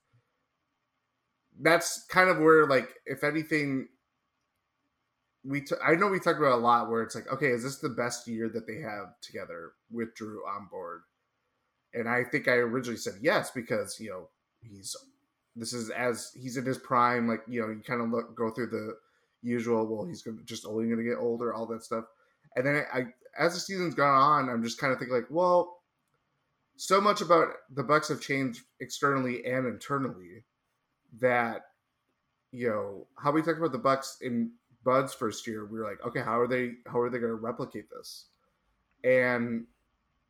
that's 1.61 2.05
kind 2.09 2.29
of 2.29 2.39
where 2.39 2.67
like 2.67 2.89
if 3.05 3.23
anything 3.23 3.87
we 5.43 5.61
t- 5.61 5.75
I 5.85 5.95
know 5.95 6.07
we 6.07 6.19
talked 6.19 6.39
about 6.39 6.57
a 6.57 6.61
lot 6.61 6.89
where 6.89 7.03
it's 7.03 7.15
like 7.15 7.31
okay 7.31 7.47
is 7.47 7.63
this 7.63 7.79
the 7.79 7.89
best 7.89 8.27
year 8.27 8.49
that 8.49 8.67
they 8.67 8.81
have 8.81 9.19
together 9.21 9.71
with 9.91 10.15
Jrue 10.15 10.37
on 10.47 10.67
board 10.69 11.01
and 11.93 12.07
I 12.07 12.23
think 12.23 12.47
I 12.47 12.53
originally 12.53 12.97
said 12.97 13.15
yes 13.21 13.51
because 13.51 13.99
you 13.99 14.09
know 14.09 14.29
he's 14.61 14.95
this 15.55 15.73
is 15.73 15.89
as 15.89 16.31
he's 16.35 16.57
in 16.57 16.65
his 16.65 16.77
prime 16.77 17.27
like 17.27 17.41
you 17.47 17.61
know 17.61 17.69
you 17.69 17.81
kind 17.85 18.01
of 18.01 18.09
look 18.09 18.35
go 18.35 18.49
through 18.49 18.67
the 18.67 18.97
usual 19.41 19.85
well 19.85 20.05
he's 20.05 20.21
gonna, 20.21 20.41
just 20.43 20.65
only 20.65 20.85
going 20.85 20.97
to 20.97 21.03
get 21.03 21.17
older 21.17 21.53
all 21.53 21.65
that 21.65 21.83
stuff 21.83 22.05
and 22.55 22.65
then 22.65 22.83
I, 22.93 22.99
I 22.99 23.05
as 23.37 23.53
the 23.53 23.59
season's 23.59 23.95
gone 23.95 24.13
on 24.13 24.49
I'm 24.49 24.63
just 24.63 24.79
kind 24.79 24.91
of 24.91 24.99
thinking 24.99 25.15
like 25.15 25.27
well 25.29 25.77
so 26.75 27.01
much 27.01 27.19
about 27.19 27.47
the 27.73 27.83
Bucks 27.83 28.07
have 28.07 28.21
changed 28.21 28.61
externally 28.79 29.45
and 29.45 29.67
internally 29.67 30.45
that 31.19 31.61
you 32.51 32.69
know 32.69 33.07
how 33.17 33.31
we 33.31 33.41
talked 33.41 33.57
about 33.57 33.71
the 33.71 33.77
Bucks 33.77 34.17
in 34.21 34.51
Bud's 34.83 35.13
first 35.13 35.45
year, 35.45 35.65
we 35.65 35.79
were 35.79 35.85
like, 35.85 36.05
okay, 36.05 36.21
how 36.21 36.39
are 36.39 36.47
they 36.47 36.73
how 36.87 36.99
are 36.99 37.09
they 37.09 37.19
going 37.19 37.31
to 37.31 37.35
replicate 37.35 37.89
this? 37.89 38.25
And 39.03 39.65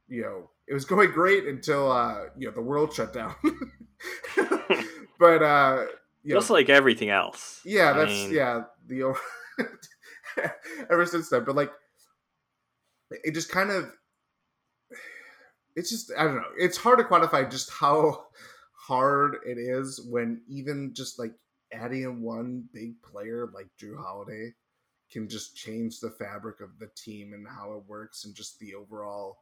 you 0.09 0.23
know, 0.23 0.49
it 0.67 0.73
was 0.73 0.85
going 0.85 1.11
great 1.11 1.45
until 1.45 1.91
uh, 1.91 2.25
you 2.37 2.47
know 2.47 2.53
the 2.53 2.61
world 2.61 2.93
shut 2.93 3.13
down. 3.13 3.35
but 5.19 5.43
uh, 5.43 5.85
just 6.25 6.49
know, 6.49 6.53
like 6.53 6.69
everything 6.69 7.09
else. 7.09 7.61
Yeah, 7.65 7.93
that's 7.93 8.11
I 8.11 8.13
mean... 8.13 8.33
yeah 8.33 8.63
the 8.87 9.15
ever 10.91 11.05
since 11.05 11.29
then. 11.29 11.43
But 11.45 11.55
like, 11.55 11.71
it 13.11 13.33
just 13.33 13.51
kind 13.51 13.71
of 13.71 13.91
it's 15.75 15.89
just 15.89 16.11
I 16.17 16.23
don't 16.23 16.35
know. 16.35 16.43
It's 16.57 16.77
hard 16.77 16.99
to 16.99 17.05
quantify 17.05 17.49
just 17.49 17.71
how 17.71 18.25
hard 18.73 19.37
it 19.45 19.57
is 19.57 20.01
when 20.09 20.41
even 20.47 20.93
just 20.93 21.19
like 21.19 21.33
adding 21.71 22.03
in 22.03 22.21
one 22.21 22.63
big 22.73 23.01
player 23.01 23.49
like 23.53 23.67
Jrue 23.81 23.97
Holiday 23.97 24.53
can 25.11 25.27
just 25.29 25.55
change 25.55 25.99
the 25.99 26.11
fabric 26.11 26.61
of 26.61 26.77
the 26.79 26.89
team 26.95 27.33
and 27.33 27.47
how 27.47 27.73
it 27.73 27.83
works 27.87 28.25
and 28.25 28.35
just 28.35 28.59
the 28.59 28.73
overall 28.75 29.37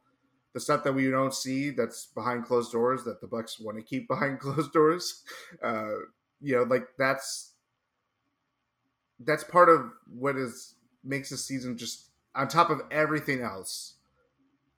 the 0.54 0.60
stuff 0.60 0.82
that 0.84 0.94
we 0.94 1.10
don't 1.10 1.34
see 1.34 1.70
that's 1.70 2.06
behind 2.06 2.44
closed 2.44 2.72
doors 2.72 3.04
that 3.04 3.20
the 3.20 3.26
Bucks 3.26 3.60
want 3.60 3.76
to 3.76 3.82
keep 3.82 4.08
behind 4.08 4.40
closed 4.40 4.72
doors. 4.72 5.22
Uh, 5.62 5.90
you 6.40 6.56
know, 6.56 6.62
like 6.62 6.86
that's 6.98 7.52
that's 9.20 9.44
part 9.44 9.68
of 9.68 9.90
what 10.12 10.36
is 10.36 10.74
makes 11.04 11.30
the 11.30 11.36
season 11.36 11.76
just 11.76 12.10
on 12.34 12.48
top 12.48 12.70
of 12.70 12.82
everything 12.90 13.42
else 13.42 13.94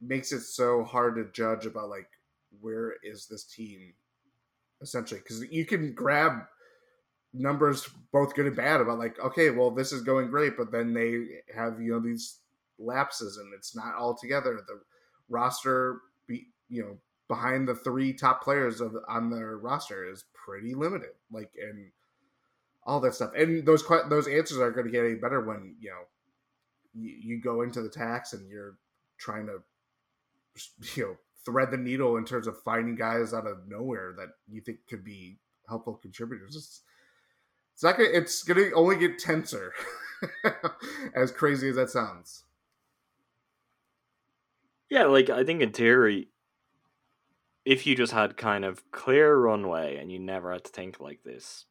makes 0.01 0.33
it 0.33 0.41
so 0.41 0.83
hard 0.83 1.17
to 1.17 1.31
judge 1.33 1.67
about 1.67 1.91
like 1.91 2.09
where 2.61 2.95
is 3.03 3.27
this 3.27 3.45
team 3.45 3.93
essentially 4.81 5.21
because 5.21 5.45
you 5.51 5.67
can 5.67 5.93
grab 5.93 6.45
numbers 7.33 7.89
both 8.13 8.35
good 8.35 8.47
and 8.47 8.57
bad 8.57 8.81
about 8.81 8.99
like 8.99 9.19
okay 9.21 9.51
well 9.51 9.71
this 9.71 9.93
is 9.93 10.03
going 10.03 10.29
great 10.29 10.57
but 10.57 10.73
then 10.73 10.93
they 10.93 11.27
have 11.55 11.81
you 11.81 11.93
know 11.93 12.01
these 12.01 12.39
lapses 12.79 13.37
and 13.37 13.53
it's 13.55 13.77
not 13.77 13.95
all 13.95 14.15
together 14.15 14.61
the 14.67 14.81
roster 15.31 16.01
be 16.27 16.49
you 16.69 16.83
know 16.83 16.99
behind 17.29 17.67
the 17.67 17.75
three 17.75 18.13
top 18.13 18.43
players 18.43 18.81
of 18.81 18.95
on 19.09 19.31
their 19.31 19.57
roster 19.57 20.05
is 20.05 20.25
pretty 20.35 20.75
limited 20.75 21.11
like 21.33 21.53
and 21.61 21.91
all 22.85 23.01
that 23.01 23.15
stuff 23.15 23.31
and 23.37 23.65
those 23.65 23.87
those 24.09 24.27
answers 24.27 24.59
are 24.59 24.73
going 24.73 24.87
to 24.87 24.93
get 24.93 25.05
any 25.05 25.15
better 25.15 25.41
when 25.41 25.75
you 25.81 25.91
know 25.91 26.03
you, 26.95 27.17
you 27.23 27.41
go 27.41 27.63
into 27.63 27.81
the 27.81 27.89
tax 27.89 28.33
and 28.33 28.51
you're 28.51 28.77
trying 29.19 29.47
to 29.47 29.59
you 30.97 31.05
know 31.05 31.17
thread 31.45 31.71
the 31.71 31.77
needle 31.77 32.17
in 32.17 32.25
terms 32.25 32.47
of 32.47 32.63
finding 32.63 32.95
guys 32.95 33.33
out 33.33 33.47
of 33.47 33.69
nowhere 33.69 34.15
that 34.17 34.29
you 34.49 34.61
think 34.61 34.79
could 34.89 35.05
be 35.05 35.39
helpful 35.69 35.95
contributors. 35.95 36.57
It's, 36.57 36.83
it's 37.75 37.83
not 37.83 37.97
gonna, 37.97 38.11
it's 38.13 38.43
gonna 38.43 38.71
only 38.75 38.97
get 38.97 39.19
tenser, 39.19 39.73
as 41.15 41.31
crazy 41.33 41.69
as 41.71 41.77
that 41.77 41.91
sounds. 41.91 42.45
Yeah, 44.91 45.05
like 45.05 45.31
I 45.31 45.45
think 45.45 45.63
in 45.63 45.71
theory, 45.71 46.29
if 47.65 47.87
you 47.87 47.95
just 47.95 48.13
had 48.13 48.37
kind 48.37 48.65
of 48.65 48.91
clear 48.91 49.37
runway 49.37 49.97
and 49.97 50.11
you 50.11 50.19
never 50.19 50.53
had 50.53 50.65
to 50.65 50.71
think 50.71 50.99
like 50.99 51.21
this, 51.25 51.67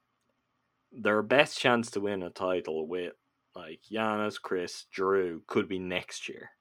their 0.91 1.21
best 1.21 1.59
chance 1.59 1.91
to 1.91 1.99
win 1.99 2.23
a 2.23 2.29
title 2.29 2.87
with 2.87 3.13
like 3.55 3.81
Giannis, 3.91 4.41
Khris, 4.41 4.85
Jrue 4.95 5.41
could 5.47 5.67
be 5.67 5.79
next 5.79 6.29
year 6.29 6.51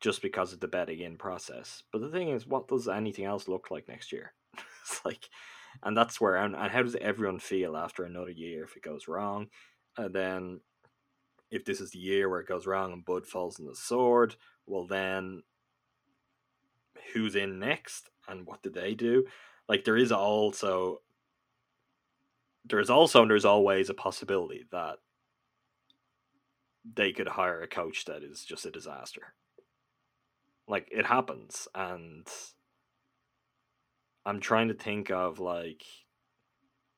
just 0.00 0.20
because 0.20 0.52
of 0.52 0.58
the 0.58 0.68
betting 0.68 1.00
in 1.00 1.16
process. 1.16 1.84
But 1.92 2.00
the 2.00 2.10
thing 2.10 2.30
is, 2.30 2.46
what 2.46 2.66
does 2.66 2.88
anything 2.88 3.24
else 3.24 3.46
look 3.46 3.70
like 3.70 3.88
next 3.88 4.10
year? 4.10 4.34
it's 4.82 5.00
like, 5.04 5.28
and 5.84 5.96
that's 5.96 6.20
where, 6.20 6.34
and, 6.36 6.56
and 6.56 6.72
how 6.72 6.82
does 6.82 6.96
everyone 6.96 7.38
feel 7.38 7.76
after 7.76 8.04
another 8.04 8.32
year 8.32 8.64
if 8.64 8.76
it 8.76 8.82
goes 8.82 9.06
wrong? 9.06 9.46
And 9.96 10.12
then 10.12 10.60
if 11.52 11.64
this 11.64 11.80
is 11.80 11.92
the 11.92 12.00
year 12.00 12.28
where 12.28 12.40
it 12.40 12.48
goes 12.48 12.66
wrong 12.66 12.92
and 12.92 13.04
Bud 13.04 13.26
falls 13.26 13.60
in 13.60 13.66
the 13.66 13.76
sword, 13.76 14.34
well, 14.66 14.86
then 14.86 15.42
who's 17.12 17.36
in 17.36 17.58
next 17.58 18.10
and 18.28 18.46
what 18.46 18.62
did 18.62 18.74
they 18.74 18.94
do? 18.94 19.26
Like, 19.68 19.84
there 19.84 19.96
is 19.96 20.12
also, 20.12 21.00
there 22.64 22.80
is 22.80 22.90
also, 22.90 23.22
and 23.22 23.30
there's 23.30 23.44
always 23.44 23.90
a 23.90 23.94
possibility 23.94 24.64
that 24.72 24.98
they 26.94 27.12
could 27.12 27.28
hire 27.28 27.60
a 27.60 27.68
coach 27.68 28.04
that 28.06 28.22
is 28.22 28.44
just 28.44 28.66
a 28.66 28.70
disaster 28.70 29.34
like 30.66 30.88
it 30.90 31.06
happens 31.06 31.68
and 31.74 32.26
i'm 34.26 34.40
trying 34.40 34.68
to 34.68 34.74
think 34.74 35.10
of 35.10 35.38
like 35.38 35.82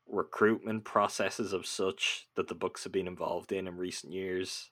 recruitment 0.07 0.85
processes 0.85 1.53
of 1.53 1.65
such 1.65 2.27
that 2.37 2.47
the 2.49 2.55
Bucks 2.55 2.85
have 2.85 2.93
been 2.93 3.07
involved 3.07 3.53
in 3.53 3.67
in 3.67 3.79
recent 3.79 4.13
years 4.13 4.71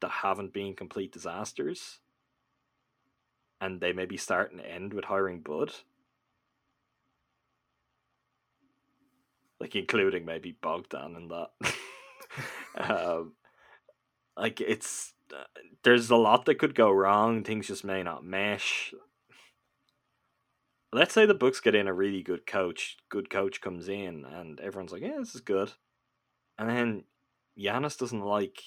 that 0.00 0.10
haven't 0.10 0.52
been 0.52 0.74
complete 0.74 1.12
disasters 1.12 2.00
and 3.60 3.80
they 3.80 3.92
maybe 3.92 4.16
start 4.16 4.52
and 4.52 4.60
end 4.60 4.92
with 4.92 5.04
hiring 5.04 5.40
bud 5.40 5.72
like 9.60 9.74
including 9.74 10.24
maybe 10.24 10.56
bogdan 10.60 11.16
and 11.16 11.30
that 11.30 11.50
um, 12.90 13.32
like 14.36 14.60
it's 14.60 15.14
there's 15.82 16.10
a 16.10 16.16
lot 16.16 16.44
that 16.44 16.58
could 16.58 16.74
go 16.74 16.90
wrong. 16.90 17.42
Things 17.42 17.66
just 17.66 17.84
may 17.84 18.02
not 18.02 18.24
mesh. 18.24 18.94
Let's 20.92 21.14
say 21.14 21.26
the 21.26 21.34
Bucks 21.34 21.60
get 21.60 21.74
in 21.74 21.88
a 21.88 21.92
really 21.92 22.22
good 22.22 22.46
coach. 22.46 22.96
Good 23.08 23.28
coach 23.28 23.60
comes 23.60 23.88
in, 23.88 24.24
and 24.24 24.60
everyone's 24.60 24.92
like, 24.92 25.02
"Yeah, 25.02 25.18
this 25.18 25.34
is 25.34 25.40
good," 25.40 25.72
and 26.58 26.68
then 26.68 27.04
Giannis 27.58 27.98
doesn't 27.98 28.20
like 28.20 28.62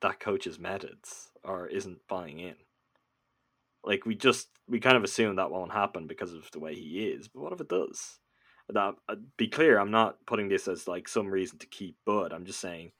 that 0.00 0.20
coach's 0.20 0.58
methods 0.58 1.30
or 1.42 1.66
isn't 1.68 2.06
buying 2.08 2.40
in. 2.40 2.56
Like 3.84 4.06
we 4.06 4.14
just 4.14 4.48
we 4.68 4.80
kind 4.80 4.96
of 4.96 5.04
assume 5.04 5.36
that 5.36 5.50
won't 5.50 5.72
happen 5.72 6.06
because 6.06 6.32
of 6.32 6.50
the 6.52 6.60
way 6.60 6.74
he 6.74 7.06
is. 7.06 7.28
But 7.28 7.42
what 7.42 7.52
if 7.52 7.60
it 7.60 7.68
does? 7.68 8.18
That 8.68 8.94
uh, 9.08 9.16
be 9.36 9.48
clear, 9.48 9.78
I'm 9.78 9.90
not 9.90 10.24
putting 10.26 10.48
this 10.48 10.68
as 10.68 10.88
like 10.88 11.06
some 11.06 11.28
reason 11.28 11.58
to 11.58 11.66
keep 11.66 11.96
Bud. 12.06 12.32
I'm 12.32 12.46
just 12.46 12.60
saying 12.60 12.92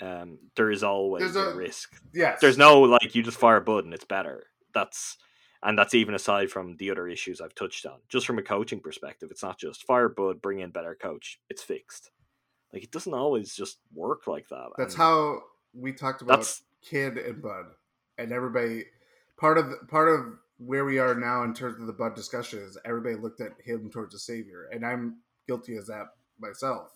um, 0.00 0.38
there 0.56 0.70
is 0.70 0.82
always 0.82 1.22
There's 1.22 1.36
a, 1.36 1.50
a- 1.50 1.54
risk. 1.54 2.00
Yes. 2.12 2.40
There's 2.40 2.58
no 2.58 2.80
like 2.82 3.14
you 3.14 3.22
just 3.22 3.38
fire 3.38 3.60
Bud 3.60 3.84
and 3.84 3.94
it's 3.94 4.04
better. 4.04 4.44
That's 4.72 5.18
and 5.62 5.78
that's 5.78 5.94
even 5.94 6.14
aside 6.14 6.50
from 6.50 6.76
the 6.76 6.90
other 6.90 7.08
issues 7.08 7.40
I've 7.40 7.54
touched 7.54 7.86
on. 7.86 7.98
Just 8.08 8.26
from 8.26 8.38
a 8.38 8.42
coaching 8.42 8.80
perspective, 8.80 9.30
it's 9.30 9.42
not 9.42 9.58
just 9.58 9.84
fire 9.84 10.08
Bud, 10.08 10.42
bring 10.42 10.60
in 10.60 10.70
better 10.70 10.94
coach. 10.94 11.38
It's 11.48 11.62
fixed. 11.62 12.10
Like 12.72 12.82
it 12.82 12.90
doesn't 12.90 13.14
always 13.14 13.54
just 13.54 13.78
work 13.94 14.26
like 14.26 14.48
that. 14.48 14.70
That's 14.76 14.94
and 14.94 15.02
how 15.02 15.40
we 15.74 15.92
talked 15.92 16.22
about 16.22 16.46
Kidd 16.82 17.18
and 17.18 17.40
Bud, 17.40 17.66
and 18.18 18.32
everybody. 18.32 18.86
Part 19.38 19.58
of 19.58 19.66
part 19.88 20.08
of 20.08 20.38
where 20.58 20.84
we 20.84 20.98
are 20.98 21.14
now 21.14 21.42
in 21.42 21.54
terms 21.54 21.80
of 21.80 21.86
the 21.86 21.92
Bud 21.92 22.14
discussion 22.14 22.60
is 22.60 22.78
everybody 22.84 23.16
looked 23.16 23.40
at 23.40 23.52
him 23.64 23.90
towards 23.90 24.14
a 24.14 24.18
savior, 24.18 24.68
and 24.72 24.86
I'm 24.86 25.18
guilty 25.46 25.76
as 25.76 25.86
that 25.88 26.06
myself, 26.38 26.90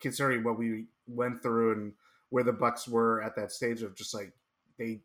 considering 0.00 0.44
what 0.44 0.58
we 0.58 0.86
went 1.06 1.42
through 1.42 1.72
and 1.72 1.92
where 2.30 2.44
the 2.44 2.52
Bucks 2.52 2.86
were 2.88 3.22
at 3.22 3.36
that 3.36 3.52
stage 3.52 3.82
of 3.82 3.96
just 3.96 4.14
like 4.14 4.32
they 4.78 5.00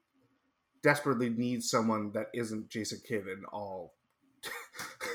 desperately 0.83 1.29
need 1.29 1.63
someone 1.63 2.11
that 2.13 2.27
isn't 2.33 2.69
Jason 2.69 2.99
Kidd 3.07 3.27
and 3.27 3.45
all 3.45 3.93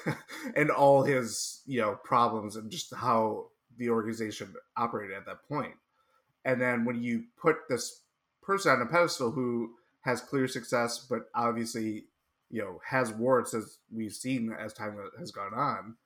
and 0.56 0.70
all 0.70 1.02
his 1.02 1.62
you 1.66 1.80
know 1.80 1.98
problems 2.04 2.56
and 2.56 2.70
just 2.70 2.94
how 2.94 3.46
the 3.78 3.90
organization 3.90 4.54
operated 4.76 5.16
at 5.16 5.26
that 5.26 5.46
point. 5.48 5.74
And 6.44 6.60
then 6.60 6.84
when 6.84 7.02
you 7.02 7.24
put 7.36 7.68
this 7.68 8.02
person 8.42 8.72
on 8.72 8.82
a 8.82 8.86
pedestal 8.86 9.32
who 9.32 9.72
has 10.06 10.20
clear 10.20 10.48
success, 10.48 11.04
but 11.10 11.28
obviously, 11.34 12.04
you 12.50 12.62
know, 12.62 12.80
has 12.88 13.12
warts 13.12 13.52
as 13.52 13.78
we've 13.92 14.14
seen 14.14 14.54
as 14.58 14.72
time 14.72 14.96
has 15.18 15.30
gone 15.30 15.52
on, 15.52 15.96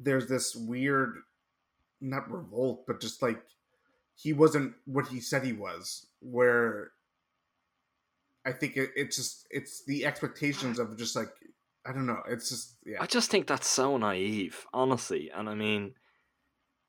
there's 0.00 0.26
this 0.26 0.56
weird, 0.56 1.14
not 2.00 2.30
revolt, 2.30 2.84
but 2.86 3.00
just 3.00 3.22
like 3.22 3.40
he 4.16 4.32
wasn't 4.32 4.74
what 4.86 5.08
he 5.08 5.20
said 5.20 5.44
he 5.44 5.52
was. 5.52 6.06
Where 6.20 6.92
I 8.44 8.52
think 8.52 8.76
it, 8.76 8.90
it's 8.96 9.16
just 9.16 9.46
it's 9.50 9.84
the 9.84 10.06
expectations 10.06 10.78
of 10.78 10.96
just 10.98 11.14
like 11.14 11.30
I 11.86 11.92
don't 11.92 12.06
know. 12.06 12.22
It's 12.28 12.48
just 12.48 12.76
yeah. 12.84 12.98
I 13.00 13.06
just 13.06 13.30
think 13.30 13.46
that's 13.46 13.68
so 13.68 13.98
naive, 13.98 14.64
honestly. 14.72 15.30
And 15.30 15.48
I 15.48 15.54
mean, 15.54 15.94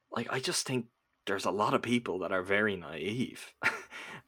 like, 0.09 0.27
I 0.31 0.39
just 0.39 0.65
think 0.65 0.85
there's 1.27 1.45
a 1.45 1.51
lot 1.51 1.73
of 1.73 1.81
people 1.81 2.19
that 2.19 2.31
are 2.31 2.43
very 2.43 2.77
naive. 2.77 3.53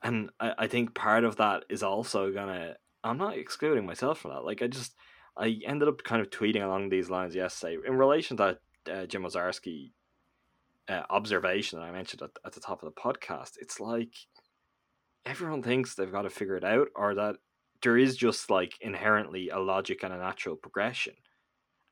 and 0.08 0.30
I, 0.40 0.54
I 0.60 0.68
think 0.68 0.94
part 0.96 1.24
of 1.24 1.36
that 1.38 1.66
is 1.70 1.84
also 1.84 2.32
gonna, 2.32 2.76
I'm 3.04 3.18
not 3.18 3.38
excluding 3.38 3.86
myself 3.86 4.20
from 4.20 4.32
that. 4.32 4.46
Like, 4.46 4.62
I 4.62 4.68
just, 4.68 4.96
I 5.38 5.60
ended 5.66 5.88
up 5.88 6.04
kind 6.04 6.22
of 6.22 6.30
tweeting 6.30 6.64
along 6.64 6.90
these 6.90 7.10
lines 7.10 7.36
yesterday 7.36 7.78
in 7.86 7.98
relation 7.98 8.38
to 8.38 8.58
uh, 8.92 9.06
Jim 9.06 9.24
Owczarski 9.24 9.92
uh, 10.90 11.04
observation 11.10 11.80
that 11.80 11.86
I 11.86 11.92
mentioned 11.92 12.22
at, 12.22 12.32
at 12.46 12.54
the 12.54 12.60
top 12.62 12.82
of 12.82 12.94
the 12.94 13.00
podcast. 13.02 13.58
It's 13.60 13.80
like 13.80 14.14
everyone 15.26 15.62
thinks 15.62 15.94
they've 15.94 16.12
got 16.12 16.22
to 16.22 16.30
figure 16.30 16.56
it 16.56 16.64
out 16.64 16.88
or 16.96 17.14
that 17.16 17.36
there 17.82 17.98
is 17.98 18.16
just 18.16 18.50
like 18.50 18.76
inherently 18.82 19.50
a 19.50 19.60
logic 19.60 20.04
and 20.04 20.14
a 20.14 20.18
natural 20.18 20.56
progression. 20.56 21.14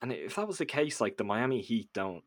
And 0.02 0.12
if 0.12 0.36
that 0.36 0.48
was 0.48 0.58
the 0.58 0.66
case, 0.66 1.02
like 1.02 1.18
the 1.18 1.24
Miami 1.24 1.62
Heat 1.62 1.90
don't 1.94 2.24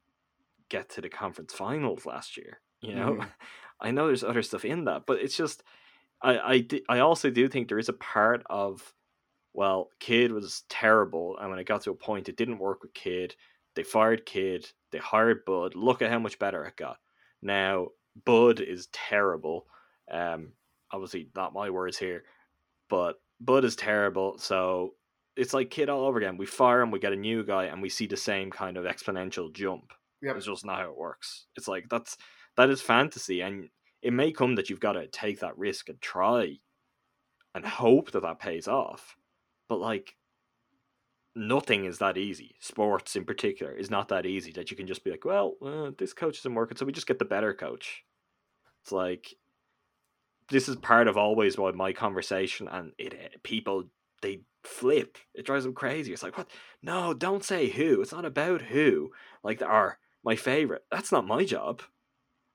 get 0.69 0.91
to 0.91 1.01
the 1.01 1.09
conference 1.09 1.55
finals 1.55 2.05
last 2.05 2.37
year, 2.37 2.61
you 2.81 2.95
know, 2.95 3.15
Mhm. 3.15 3.29
I 3.81 3.93
know 3.93 4.07
there's 4.09 4.25
other 4.25 4.43
stuff 4.43 4.65
in 4.65 4.85
that, 4.87 5.07
but 5.07 5.21
it's 5.21 5.37
just, 5.37 5.63
I, 6.23 6.39
I, 6.39 6.59
di- 6.61 6.85
I 6.89 6.99
also 7.01 7.31
do 7.31 7.49
think 7.49 7.69
there 7.69 7.79
is 7.79 7.89
a 7.89 7.95
part 7.95 8.43
of, 8.51 8.95
well, 9.55 9.89
Kidd 10.01 10.33
was 10.33 10.65
terrible. 10.69 11.37
And 11.39 11.51
when 11.51 11.59
it 11.59 11.67
got 11.67 11.83
to 11.83 11.91
a 11.91 11.95
point, 11.95 12.29
it 12.29 12.37
didn't 12.37 12.59
work 12.59 12.83
with 12.83 12.95
Kidd. 12.95 13.35
They 13.75 13.83
fired 13.83 14.27
Kidd. 14.27 14.67
They 14.91 14.99
hired 14.99 15.45
Bud. 15.45 15.75
Look 15.75 16.03
at 16.03 16.11
how 16.11 16.19
much 16.19 16.39
better 16.39 16.65
it 16.65 16.77
got. 16.77 16.99
Now, 17.43 17.89
Bud 18.25 18.61
is 18.61 18.89
terrible. 18.93 19.67
Um, 20.11 20.53
obviously, 20.91 21.31
not 21.37 21.53
my 21.53 21.71
words 21.71 21.99
here, 21.99 22.25
but 22.89 23.17
Bud 23.41 23.65
is 23.65 23.77
terrible. 23.77 24.39
So 24.39 24.95
it's 25.37 25.55
like 25.55 25.71
Kidd 25.71 25.89
all 25.89 26.07
over 26.07 26.19
again. 26.19 26.37
We 26.37 26.47
fire 26.47 26.81
him, 26.81 26.91
we 26.91 26.99
get 26.99 27.13
a 27.13 27.17
new 27.17 27.45
guy, 27.45 27.67
and 27.67 27.81
we 27.81 27.89
see 27.89 28.07
the 28.07 28.17
same 28.17 28.51
kind 28.51 28.77
of 28.77 28.85
exponential 28.85 29.53
jump. 29.53 29.93
Yep. 30.23 30.37
It's 30.37 30.47
just 30.47 30.67
not 30.67 30.81
how 30.81 30.91
it 30.91 30.97
works. 30.97 31.47
It's 31.57 31.69
like 31.69 31.85
that's 31.89 32.17
that 32.57 32.71
is 32.71 32.83
fantasy, 32.83 33.41
and 33.43 33.69
it 34.03 34.13
may 34.13 34.33
come 34.33 34.55
that 34.55 34.71
you've 34.71 34.81
got 34.81 34.93
to 34.93 35.07
take 35.07 35.41
that 35.41 35.59
risk 35.59 35.89
and 35.89 36.01
try 36.01 36.59
and 37.55 37.65
hope 37.65 38.13
that 38.13 38.23
that 38.23 38.39
pays 38.39 38.69
off. 38.69 39.17
But 39.69 39.81
like, 39.81 40.17
nothing 41.35 41.85
is 41.85 41.99
that 41.99 42.17
easy. 42.17 42.57
Sports, 42.61 43.17
in 43.17 43.25
particular, 43.25 43.73
is 43.73 43.91
not 43.91 44.09
that 44.09 44.27
easy 44.27 44.53
that 44.53 44.71
you 44.71 44.77
can 44.77 44.87
just 44.87 45.05
be 45.05 45.11
like, 45.11 45.25
well, 45.25 45.55
uh, 45.65 45.91
this 45.99 46.13
coach 46.13 46.39
isn't 46.39 46.55
working, 46.55 46.77
so 46.77 46.87
we 46.87 46.93
just 46.93 47.07
get 47.07 47.19
the 47.19 47.25
better 47.25 47.55
coach. 47.55 48.05
It's 48.83 48.93
like 48.93 49.35
this 50.51 50.69
is 50.69 50.77
part 50.77 51.09
of 51.09 51.17
always 51.17 51.59
why 51.59 51.71
my 51.73 51.93
conversation 51.93 52.69
and 52.69 52.93
it 52.99 53.13
eh, 53.13 53.29
people 53.43 53.85
they 54.23 54.41
flip. 54.65 55.19
It 55.35 55.47
drives 55.47 55.65
them 55.65 55.75
crazy. 55.75 56.13
It's 56.13 56.23
like, 56.23 56.37
what? 56.37 56.51
No, 56.83 57.15
don't 57.15 57.45
say 57.45 57.69
who. 57.69 58.03
It's 58.03 58.13
not 58.13 58.25
about 58.25 58.63
who. 58.63 59.13
Like, 59.45 59.63
are 59.63 59.99
my 60.25 60.37
favorite. 60.37 60.85
That's 60.91 61.13
not 61.13 61.27
my 61.27 61.45
job. 61.45 61.83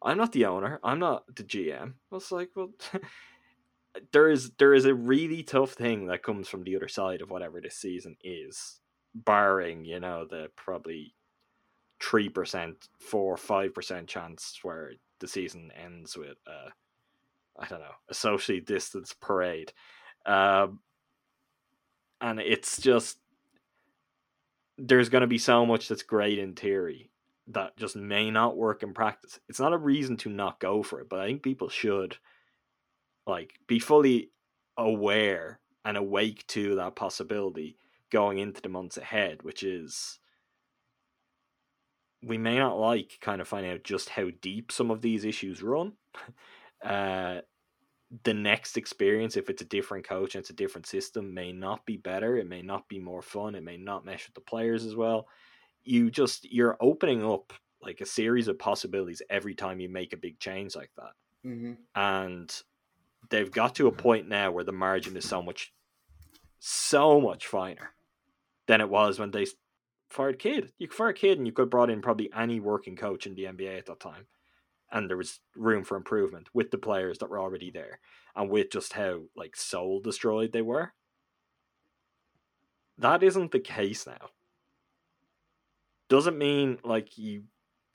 I'm 0.03 0.17
not 0.17 0.33
the 0.33 0.45
owner. 0.45 0.79
I'm 0.83 0.99
not 0.99 1.23
the 1.33 1.43
GM. 1.43 1.93
It's 2.11 2.31
like, 2.31 2.49
well, 2.55 2.71
there 4.11 4.29
is 4.29 4.51
there 4.57 4.73
is 4.73 4.85
a 4.85 4.93
really 4.93 5.43
tough 5.43 5.71
thing 5.71 6.07
that 6.07 6.23
comes 6.23 6.49
from 6.49 6.63
the 6.63 6.75
other 6.75 6.87
side 6.87 7.21
of 7.21 7.29
whatever 7.29 7.61
this 7.61 7.75
season 7.75 8.17
is, 8.23 8.79
barring 9.15 9.85
you 9.85 9.99
know 9.99 10.25
the 10.29 10.49
probably 10.55 11.15
three 12.01 12.29
percent, 12.29 12.89
four 12.99 13.37
five 13.37 13.73
percent 13.73 14.07
chance 14.07 14.59
where 14.61 14.91
the 15.19 15.27
season 15.27 15.71
ends 15.81 16.17
with 16.17 16.37
uh, 16.47 16.69
I 17.57 17.67
don't 17.67 17.79
know 17.79 17.95
a 18.09 18.13
socially 18.13 18.59
distanced 18.59 19.21
parade, 19.21 19.71
um, 20.25 20.79
and 22.19 22.39
it's 22.39 22.81
just 22.81 23.19
there's 24.77 25.09
going 25.09 25.21
to 25.21 25.27
be 25.27 25.37
so 25.37 25.65
much 25.65 25.87
that's 25.87 26.03
great 26.03 26.39
in 26.39 26.55
theory 26.55 27.11
that 27.47 27.77
just 27.77 27.95
may 27.95 28.31
not 28.31 28.57
work 28.57 28.83
in 28.83 28.93
practice. 28.93 29.39
It's 29.49 29.59
not 29.59 29.73
a 29.73 29.77
reason 29.77 30.17
to 30.17 30.29
not 30.29 30.59
go 30.59 30.83
for 30.83 31.01
it, 31.01 31.09
but 31.09 31.19
I 31.19 31.27
think 31.27 31.43
people 31.43 31.69
should 31.69 32.17
like 33.27 33.53
be 33.67 33.79
fully 33.79 34.31
aware 34.77 35.59
and 35.85 35.97
awake 35.97 36.45
to 36.47 36.75
that 36.75 36.95
possibility 36.95 37.77
going 38.11 38.37
into 38.37 38.61
the 38.61 38.69
months 38.69 38.97
ahead, 38.97 39.43
which 39.43 39.63
is 39.63 40.19
we 42.25 42.37
may 42.37 42.57
not 42.57 42.79
like 42.79 43.17
kind 43.21 43.41
of 43.41 43.47
finding 43.47 43.71
out 43.71 43.83
just 43.83 44.09
how 44.09 44.29
deep 44.41 44.71
some 44.71 44.91
of 44.91 45.01
these 45.01 45.25
issues 45.25 45.61
run. 45.61 45.93
Uh, 46.83 47.39
the 48.25 48.33
next 48.33 48.75
experience, 48.75 49.37
if 49.37 49.49
it's 49.49 49.61
a 49.61 49.65
different 49.65 50.05
coach 50.05 50.35
and 50.35 50.41
it's 50.41 50.49
a 50.49 50.53
different 50.53 50.85
system, 50.85 51.33
may 51.33 51.53
not 51.53 51.85
be 51.85 51.95
better. 51.95 52.35
It 52.35 52.45
may 52.45 52.61
not 52.61 52.89
be 52.89 52.99
more 52.99 53.21
fun. 53.21 53.55
It 53.55 53.63
may 53.63 53.77
not 53.77 54.05
mesh 54.05 54.27
with 54.27 54.35
the 54.35 54.41
players 54.41 54.85
as 54.85 54.93
well. 54.93 55.27
You 55.83 56.09
just 56.11 56.51
you're 56.51 56.77
opening 56.79 57.23
up 57.23 57.53
like 57.81 58.01
a 58.01 58.05
series 58.05 58.47
of 58.47 58.57
possibilities 58.57 59.21
every 59.29 59.55
time 59.55 59.79
you 59.79 59.89
make 59.89 60.13
a 60.13 60.17
big 60.17 60.39
change 60.39 60.75
like 60.75 60.91
that. 60.97 61.11
Hmm 61.43 61.73
and 61.95 62.63
they've 63.29 63.51
got 63.51 63.75
to 63.75 63.87
a 63.87 63.91
point 63.91 64.27
now 64.27 64.51
where 64.51 64.63
the 64.63 64.71
margin 64.71 65.17
is 65.17 65.27
so 65.27 65.41
much 65.41 65.73
so 66.59 67.19
much 67.19 67.47
finer 67.47 67.91
than 68.67 68.79
it 68.79 68.89
was 68.89 69.19
when 69.19 69.31
they 69.31 69.45
fired 70.09 70.39
Kidd. 70.39 70.71
You 70.77 70.87
could 70.87 70.97
fire 70.97 71.09
a 71.09 71.13
Kidd 71.13 71.37
and 71.37 71.47
you 71.47 71.51
could 71.51 71.63
have 71.63 71.69
brought 71.69 71.89
in 71.89 72.01
probably 72.01 72.29
any 72.35 72.59
working 72.59 72.95
coach 72.95 73.25
in 73.27 73.35
the 73.35 73.43
nba 73.43 73.79
at 73.79 73.85
that 73.87 73.99
time 73.99 74.27
and 74.91 75.09
there 75.09 75.17
was 75.17 75.39
room 75.55 75.83
for 75.83 75.97
improvement 75.97 76.47
with 76.53 76.71
the 76.71 76.77
players 76.77 77.17
that 77.17 77.29
were 77.29 77.39
already 77.39 77.71
there 77.71 77.99
and 78.35 78.49
with 78.49 78.71
just 78.71 78.93
how 78.93 79.21
like 79.35 79.55
soul 79.55 79.99
destroyed 79.99 80.53
they 80.53 80.61
were. 80.61 80.93
That 82.97 83.23
isn't 83.23 83.51
the 83.51 83.59
case 83.59 84.05
now 84.05 84.29
doesn't 86.13 86.37
mean 86.37 86.77
like 86.83 87.17
you 87.17 87.43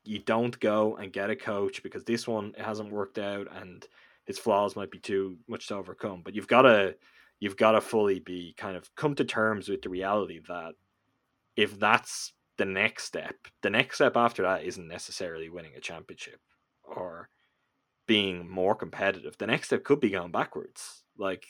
you 0.05 0.19
don't 0.19 0.59
go 0.59 0.97
and 0.97 1.13
get 1.13 1.31
a 1.31 1.37
coach 1.37 1.83
because 1.85 2.03
this 2.03 2.27
one 2.27 2.53
hasn't 2.59 2.91
worked 2.91 3.19
out 3.19 3.47
and 3.61 3.87
his 4.25 4.39
flaws 4.39 4.75
might 4.75 4.91
be 4.91 4.99
too 4.99 5.37
much 5.47 5.69
to 5.69 5.77
overcome. 5.77 6.23
But 6.25 6.35
you've 6.35 6.49
got 6.49 6.63
to 6.63 6.97
you've 7.39 7.57
got 7.57 7.73
to 7.73 7.81
fully 7.81 8.19
be 8.19 8.55
kind 8.57 8.77
of 8.77 8.93
come 8.97 9.15
to 9.15 9.25
terms 9.25 9.69
with 9.69 9.83
the 9.83 9.89
reality 9.89 10.41
that 10.49 10.73
if 11.57 11.79
that's 11.79 12.33
the 12.57 12.65
next 12.65 13.05
step, 13.05 13.37
the 13.63 13.71
next 13.71 13.97
step 13.97 14.17
after 14.17 14.43
that 14.43 14.65
isn't 14.65 14.89
necessarily 14.89 15.49
winning 15.49 15.75
a 15.77 15.81
championship 15.81 16.41
or 16.83 17.29
being 18.09 18.49
more 18.49 18.75
competitive. 18.75 19.39
The 19.39 19.47
next 19.47 19.69
step 19.69 19.85
could 19.85 20.01
be 20.01 20.11
going 20.11 20.33
backwards. 20.33 21.05
Like 21.17 21.47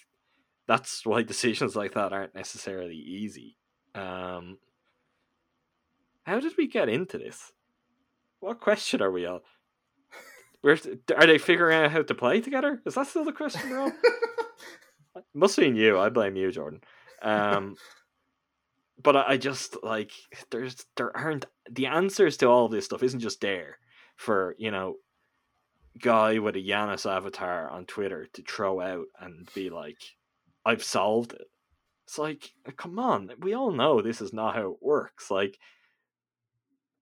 that's 0.66 1.06
why 1.06 1.22
decisions 1.34 1.74
like 1.74 1.94
that 1.94 2.12
aren't 2.12 2.34
necessarily 2.34 2.96
easy. 2.96 3.56
Um, 3.94 4.58
how 6.28 6.40
did 6.40 6.52
we 6.58 6.68
get 6.68 6.88
into 6.88 7.18
this? 7.18 7.52
What 8.40 8.60
question 8.60 9.02
are 9.02 9.10
we 9.10 9.26
on? 9.26 9.40
Where's 10.60 10.86
are 10.86 11.26
they 11.26 11.38
figuring 11.38 11.76
out 11.76 11.90
how 11.90 12.02
to 12.02 12.14
play 12.14 12.40
together? 12.40 12.82
Is 12.84 12.94
that 12.94 13.06
still 13.06 13.24
the 13.24 13.32
question, 13.32 13.68
bro? 13.68 13.90
Must 15.34 15.58
be 15.58 15.68
you. 15.68 15.98
I 15.98 16.10
blame 16.10 16.36
you, 16.36 16.50
Jordan. 16.50 16.80
Um, 17.22 17.76
but 19.02 19.16
I, 19.16 19.24
I 19.30 19.36
just 19.36 19.82
like 19.82 20.12
there's 20.50 20.84
there 20.96 21.16
aren't 21.16 21.46
the 21.70 21.86
answers 21.86 22.36
to 22.38 22.46
all 22.46 22.68
this 22.68 22.84
stuff 22.84 23.02
isn't 23.02 23.20
just 23.20 23.40
there 23.40 23.78
for 24.16 24.54
you 24.58 24.70
know 24.70 24.96
guy 25.98 26.38
with 26.38 26.56
a 26.56 26.62
Giannis 26.62 27.10
avatar 27.10 27.70
on 27.70 27.86
Twitter 27.86 28.26
to 28.34 28.42
throw 28.42 28.80
out 28.80 29.06
and 29.20 29.48
be 29.54 29.70
like, 29.70 29.98
I've 30.64 30.84
solved 30.84 31.32
it. 31.32 31.46
It's 32.06 32.18
like, 32.18 32.50
come 32.76 32.98
on, 32.98 33.30
we 33.40 33.54
all 33.54 33.70
know 33.70 34.00
this 34.00 34.20
is 34.20 34.32
not 34.32 34.54
how 34.54 34.72
it 34.72 34.78
works. 34.80 35.30
Like, 35.30 35.58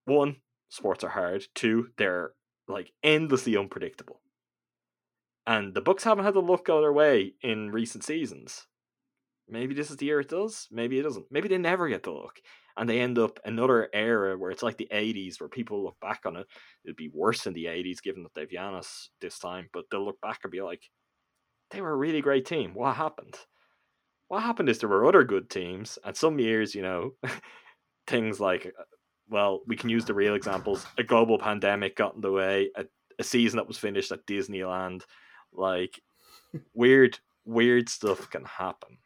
one, 0.06 0.36
sports 0.68 1.04
are 1.04 1.10
hard. 1.10 1.44
Two, 1.54 1.88
they're 1.98 2.32
like 2.68 2.92
endlessly 3.02 3.56
unpredictable. 3.56 4.20
And 5.46 5.74
the 5.74 5.80
Bucks 5.80 6.04
haven't 6.04 6.24
had 6.24 6.34
the 6.34 6.42
luck 6.42 6.64
go 6.64 6.80
their 6.80 6.92
way 6.92 7.34
in 7.42 7.70
recent 7.70 8.04
seasons. 8.04 8.66
Maybe 9.48 9.74
this 9.74 9.90
is 9.90 9.96
the 9.96 10.06
year 10.06 10.20
it 10.20 10.28
does. 10.28 10.66
Maybe 10.72 10.98
it 10.98 11.02
doesn't. 11.02 11.26
Maybe 11.30 11.48
they 11.48 11.58
never 11.58 11.88
get 11.88 12.02
the 12.02 12.10
luck. 12.10 12.40
And 12.76 12.88
they 12.88 13.00
end 13.00 13.18
up 13.18 13.38
another 13.44 13.88
era 13.92 14.36
where 14.36 14.50
it's 14.50 14.62
like 14.62 14.76
the 14.76 14.88
80s, 14.92 15.40
where 15.40 15.48
people 15.48 15.84
look 15.84 15.96
back 16.00 16.22
on 16.26 16.36
it. 16.36 16.46
It'd 16.84 16.96
be 16.96 17.10
worse 17.14 17.44
than 17.44 17.54
the 17.54 17.66
80s, 17.66 18.02
given 18.02 18.24
that 18.24 18.34
they've 18.34 18.48
Giannis 18.48 19.08
this 19.20 19.38
time. 19.38 19.68
But 19.72 19.84
they'll 19.90 20.04
look 20.04 20.20
back 20.20 20.40
and 20.42 20.50
be 20.50 20.62
like, 20.62 20.82
they 21.70 21.80
were 21.80 21.92
a 21.92 21.96
really 21.96 22.20
great 22.20 22.44
team. 22.44 22.74
What 22.74 22.96
happened? 22.96 23.36
What 24.28 24.42
happened 24.42 24.68
is 24.68 24.78
there 24.78 24.88
were 24.88 25.06
other 25.06 25.22
good 25.22 25.48
teams. 25.48 25.98
And 26.04 26.16
some 26.16 26.40
years, 26.40 26.74
you 26.74 26.82
know, 26.82 27.12
things 28.08 28.40
like, 28.40 28.66
uh, 28.66 28.82
well, 29.28 29.62
we 29.66 29.76
can 29.76 29.90
use 29.90 30.04
the 30.04 30.14
real 30.14 30.34
examples. 30.34 30.86
A 30.98 31.02
global 31.02 31.38
pandemic 31.38 31.96
got 31.96 32.14
in 32.14 32.20
the 32.20 32.30
way, 32.30 32.70
a, 32.76 32.84
a 33.18 33.24
season 33.24 33.56
that 33.56 33.68
was 33.68 33.78
finished 33.78 34.12
at 34.12 34.26
Disneyland. 34.26 35.02
Like, 35.52 36.00
weird, 36.74 37.18
weird 37.44 37.88
stuff 37.88 38.30
can 38.30 38.44
happen. 38.44 38.98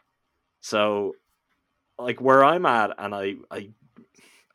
So, 0.60 1.14
like 1.98 2.20
where 2.20 2.44
I'm 2.44 2.66
at, 2.66 2.92
and 2.98 3.14
I, 3.14 3.34
I, 3.50 3.70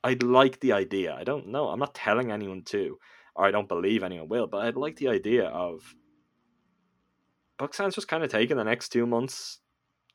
I 0.03 0.17
like 0.21 0.59
the 0.59 0.73
idea. 0.73 1.15
I 1.15 1.23
don't 1.23 1.47
know. 1.47 1.69
I'm 1.69 1.79
not 1.79 1.95
telling 1.95 2.31
anyone 2.31 2.63
to, 2.65 2.97
or 3.35 3.45
I 3.45 3.51
don't 3.51 3.67
believe 3.67 4.03
anyone 4.03 4.29
will. 4.29 4.47
But 4.47 4.65
I'd 4.65 4.75
like 4.75 4.97
the 4.97 5.09
idea 5.09 5.45
of 5.45 5.95
Bucks 7.57 7.77
fans 7.77 7.95
just 7.95 8.07
kind 8.07 8.23
of 8.23 8.29
taking 8.29 8.57
the 8.57 8.63
next 8.63 8.89
two 8.89 9.05
months, 9.05 9.59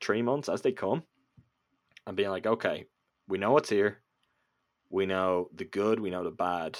three 0.01 0.21
months 0.21 0.47
as 0.47 0.61
they 0.61 0.71
come, 0.71 1.03
and 2.05 2.15
being 2.15 2.29
like, 2.29 2.45
okay, 2.45 2.85
we 3.27 3.37
know 3.37 3.51
what's 3.51 3.69
here. 3.69 4.01
We 4.91 5.05
know 5.05 5.49
the 5.55 5.65
good. 5.65 5.99
We 5.99 6.09
know 6.09 6.23
the 6.23 6.31
bad. 6.31 6.77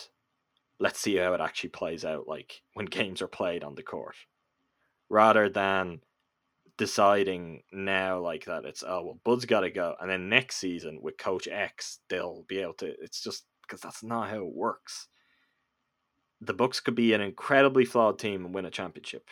Let's 0.80 1.00
see 1.00 1.16
how 1.16 1.34
it 1.34 1.42
actually 1.42 1.70
plays 1.70 2.06
out. 2.06 2.28
Like 2.28 2.62
when 2.74 2.86
games 2.88 3.22
are 3.22 3.28
played 3.28 3.64
on 3.64 3.76
the 3.76 3.84
court, 3.84 4.16
rather 5.10 5.50
than 5.50 6.02
deciding 6.78 7.62
now 7.72 8.20
like 8.20 8.46
that 8.46 8.66
it's 8.66 8.84
oh 8.88 9.04
well 9.04 9.20
bud's 9.24 9.46
got 9.46 9.60
to 9.60 9.70
go 9.70 9.94
and 10.00 10.10
then 10.10 10.30
next 10.30 10.56
season 10.56 10.98
with 11.00 11.16
coach 11.16 11.48
x 11.48 12.00
they'll 12.10 12.44
be 12.48 12.58
able 12.58 12.74
to 12.74 12.92
it's 13.02 13.22
just 13.22 13.46
because 13.62 13.82
that's 13.82 14.02
not 14.02 14.30
how 14.30 14.38
it 14.38 14.56
works 14.56 15.08
the 16.40 16.56
bucks 16.56 16.80
could 16.80 16.96
be 16.96 17.14
an 17.14 17.22
incredibly 17.22 17.86
flawed 17.86 18.18
team 18.18 18.46
and 18.46 18.56
win 18.56 18.66
a 18.66 18.72
championship 18.72 19.30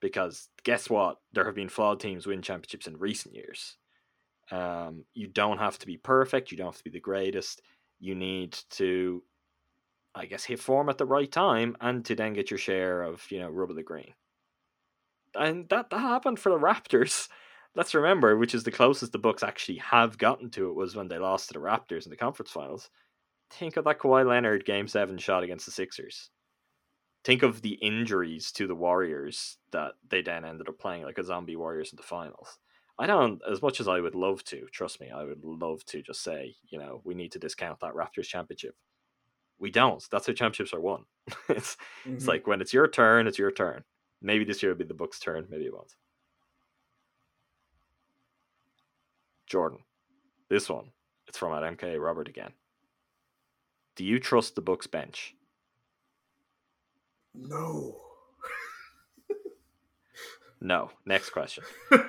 because 0.00 0.48
guess 0.64 0.88
what 0.88 1.18
there 1.34 1.44
have 1.44 1.54
been 1.54 1.68
flawed 1.68 2.00
teams 2.00 2.26
win 2.26 2.40
championships 2.40 2.86
in 2.86 2.96
recent 2.96 3.34
years 3.34 3.76
um, 4.50 5.04
you 5.12 5.26
don't 5.26 5.58
have 5.58 5.78
to 5.78 5.86
be 5.86 5.98
perfect 5.98 6.50
you 6.50 6.56
don't 6.56 6.68
have 6.68 6.78
to 6.78 6.84
be 6.84 6.90
the 6.90 6.98
greatest 6.98 7.60
you 8.00 8.14
need 8.14 8.58
to 8.70 9.22
i 10.14 10.26
guess 10.26 10.44
hit 10.44 10.58
form 10.58 10.88
at 10.88 10.98
the 10.98 11.06
right 11.06 11.30
time 11.30 11.76
and 11.80 12.04
to 12.04 12.16
then 12.16 12.32
get 12.32 12.50
your 12.50 12.58
share 12.58 13.02
of 13.02 13.24
you 13.30 13.38
know 13.38 13.48
rub 13.48 13.70
of 13.70 13.76
the 13.76 13.82
green 13.82 14.14
and 15.34 15.68
that, 15.68 15.90
that 15.90 15.98
happened 15.98 16.38
for 16.38 16.50
the 16.50 16.58
Raptors. 16.58 17.28
Let's 17.74 17.94
remember, 17.94 18.36
which 18.36 18.54
is 18.54 18.64
the 18.64 18.72
closest 18.72 19.12
the 19.12 19.18
Bucks 19.18 19.42
actually 19.42 19.78
have 19.78 20.18
gotten 20.18 20.50
to 20.50 20.70
it 20.70 20.74
was 20.74 20.96
when 20.96 21.08
they 21.08 21.18
lost 21.18 21.48
to 21.48 21.54
the 21.54 21.60
Raptors 21.60 22.04
in 22.04 22.10
the 22.10 22.16
conference 22.16 22.50
finals. 22.50 22.90
Think 23.50 23.76
of 23.76 23.84
that 23.84 23.98
Kawhi 23.98 24.26
Leonard 24.26 24.64
game 24.64 24.88
seven 24.88 25.18
shot 25.18 25.42
against 25.42 25.66
the 25.66 25.72
Sixers. 25.72 26.30
Think 27.24 27.42
of 27.42 27.62
the 27.62 27.74
injuries 27.74 28.50
to 28.52 28.66
the 28.66 28.74
Warriors 28.74 29.58
that 29.72 29.92
they 30.08 30.22
then 30.22 30.44
ended 30.44 30.68
up 30.68 30.78
playing 30.78 31.04
like 31.04 31.18
a 31.18 31.24
zombie 31.24 31.56
Warriors 31.56 31.92
in 31.92 31.96
the 31.96 32.02
finals. 32.02 32.58
I 33.00 33.06
don't, 33.06 33.40
as 33.50 33.62
much 33.62 33.80
as 33.80 33.88
I 33.88 33.98
would 33.98 34.14
love 34.14 34.44
to, 34.44 34.66
trust 34.70 35.00
me, 35.00 35.08
I 35.10 35.24
would 35.24 35.42
love 35.42 35.82
to 35.86 36.02
just 36.02 36.22
say, 36.22 36.54
you 36.68 36.78
know, 36.78 37.00
we 37.02 37.14
need 37.14 37.32
to 37.32 37.38
discount 37.38 37.80
that 37.80 37.94
Raptors 37.94 38.26
championship. 38.26 38.76
We 39.58 39.70
don't. 39.70 40.06
That's 40.12 40.26
how 40.26 40.34
championships 40.34 40.74
are 40.74 40.82
won. 40.82 41.06
it's 41.48 41.76
mm-hmm. 42.04 42.16
it's 42.16 42.28
like 42.28 42.46
when 42.46 42.60
it's 42.60 42.74
your 42.74 42.86
turn, 42.86 43.26
it's 43.26 43.38
your 43.38 43.52
turn. 43.52 43.84
Maybe 44.20 44.44
this 44.44 44.62
year 44.62 44.72
will 44.72 44.78
be 44.78 44.84
the 44.84 44.92
Bucks' 44.92 45.18
turn. 45.18 45.46
Maybe 45.48 45.64
it 45.64 45.72
won't. 45.72 45.94
Jordan, 49.46 49.78
this 50.50 50.68
one, 50.68 50.90
it's 51.26 51.38
from 51.38 51.54
at 51.54 51.78
MK 51.78 51.98
Robert 51.98 52.28
again. 52.28 52.52
Do 53.96 54.04
you 54.04 54.18
trust 54.18 54.56
the 54.56 54.60
Bucks 54.60 54.86
bench? 54.86 55.34
No. 57.34 57.96
no. 60.60 60.90
Next 61.06 61.30
question. 61.30 61.64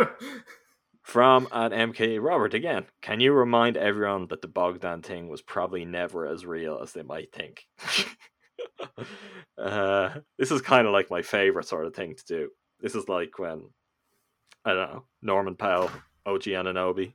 From 1.12 1.50
at 1.52 1.74
MK 1.74 2.24
Robert 2.24 2.54
again. 2.54 2.86
Can 3.02 3.20
you 3.20 3.34
remind 3.34 3.76
everyone 3.76 4.28
that 4.28 4.42
the 4.42 4.48
Bogdan 4.48 5.02
thing 5.02 5.28
was 5.28 5.42
probably 5.42 5.84
never 5.84 6.26
as 6.26 6.46
real 6.46 6.80
as 6.82 6.94
they 6.94 7.04
might 7.04 7.34
think? 7.34 7.68
uh, 9.58 10.12
this 10.38 10.52
is 10.52 10.62
kind 10.62 10.88
of 10.88 10.94
like 10.94 11.10
my 11.10 11.22
favorite 11.22 11.68
sort 11.68 11.86
of 11.86 11.94
thing 11.94 12.16
to 12.16 12.24
do. 12.26 12.50
This 12.80 12.96
is 12.96 13.10
like 13.10 13.40
when 13.40 13.72
I 14.64 14.74
don't 14.74 14.94
know 14.94 15.04
Norman 15.22 15.58
Powell, 15.58 15.92
OG 16.26 16.44
Anunoby, 16.44 17.12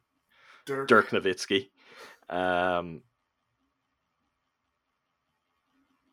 Dirk, 0.66 0.88
Dirk 0.88 1.08
Nowitzki. 1.08 1.70
Um, 2.28 3.00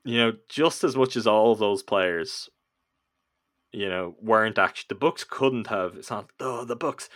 you 0.06 0.20
know, 0.20 0.32
just 0.48 0.86
as 0.86 0.96
much 0.96 1.18
as 1.18 1.28
all 1.28 1.54
those 1.54 1.84
players, 1.84 2.50
you 3.74 3.90
know, 3.90 4.16
weren't 4.22 4.58
actually 4.58 4.86
the 4.88 4.96
Bucks 4.96 5.26
couldn't 5.30 5.68
have. 5.68 5.98
It's 5.98 6.10
not 6.10 6.30
oh 6.40 6.64
the 6.64 6.78
Bucks. 6.78 7.10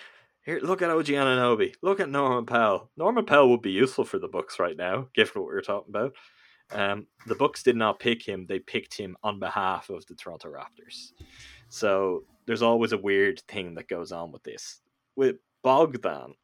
Here, 0.47 0.61
look 0.63 0.81
at 0.81 0.89
OG 0.89 1.07
Anunoby. 1.07 1.73
Look 1.81 1.99
at 1.99 2.09
Norman 2.09 2.45
Powell. 2.45 2.89
Norman 2.95 3.25
Powell 3.25 3.49
would 3.49 3.61
be 3.61 3.71
useful 3.71 4.05
for 4.05 4.17
the 4.17 4.29
Bucks 4.29 4.59
right 4.59 4.77
now, 4.77 5.09
given 5.13 5.41
what 5.41 5.51
we 5.51 5.57
are 5.57 5.61
talking 5.61 5.93
about. 5.93 6.13
Um, 6.71 7.07
the 7.25 7.35
Bucks 7.35 7.63
did 7.63 7.75
not 7.75 7.99
pick 7.99 8.25
him; 8.25 8.45
they 8.47 8.59
picked 8.59 8.95
him 8.97 9.17
on 9.21 9.41
behalf 9.41 9.89
of 9.89 10.05
the 10.05 10.15
Toronto 10.15 10.47
Raptors. 10.47 11.11
So 11.67 12.23
there's 12.45 12.61
always 12.61 12.93
a 12.93 12.97
weird 12.97 13.41
thing 13.41 13.75
that 13.75 13.89
goes 13.89 14.13
on 14.13 14.31
with 14.31 14.43
this. 14.43 14.79
With 15.17 15.35
Bogdan, 15.63 16.35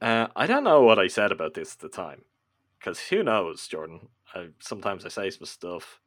uh, 0.00 0.28
I 0.34 0.46
don't 0.46 0.64
know 0.64 0.84
what 0.84 0.98
I 0.98 1.06
said 1.06 1.32
about 1.32 1.52
this 1.52 1.74
at 1.74 1.80
the 1.80 1.90
time, 1.90 2.22
because 2.78 2.98
who 2.98 3.22
knows, 3.22 3.68
Jordan? 3.68 4.08
I, 4.34 4.48
sometimes 4.60 5.04
I 5.04 5.10
say 5.10 5.28
some 5.28 5.44
stuff. 5.44 6.00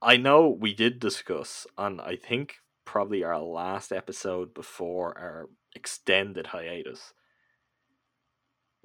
I 0.00 0.16
know 0.16 0.48
we 0.48 0.72
did 0.72 1.00
discuss 1.00 1.66
on 1.76 1.98
I 1.98 2.14
think 2.14 2.58
probably 2.86 3.22
our 3.22 3.38
last 3.38 3.92
episode 3.92 4.54
before 4.54 5.18
our 5.18 5.50
extended 5.74 6.46
hiatus 6.46 7.12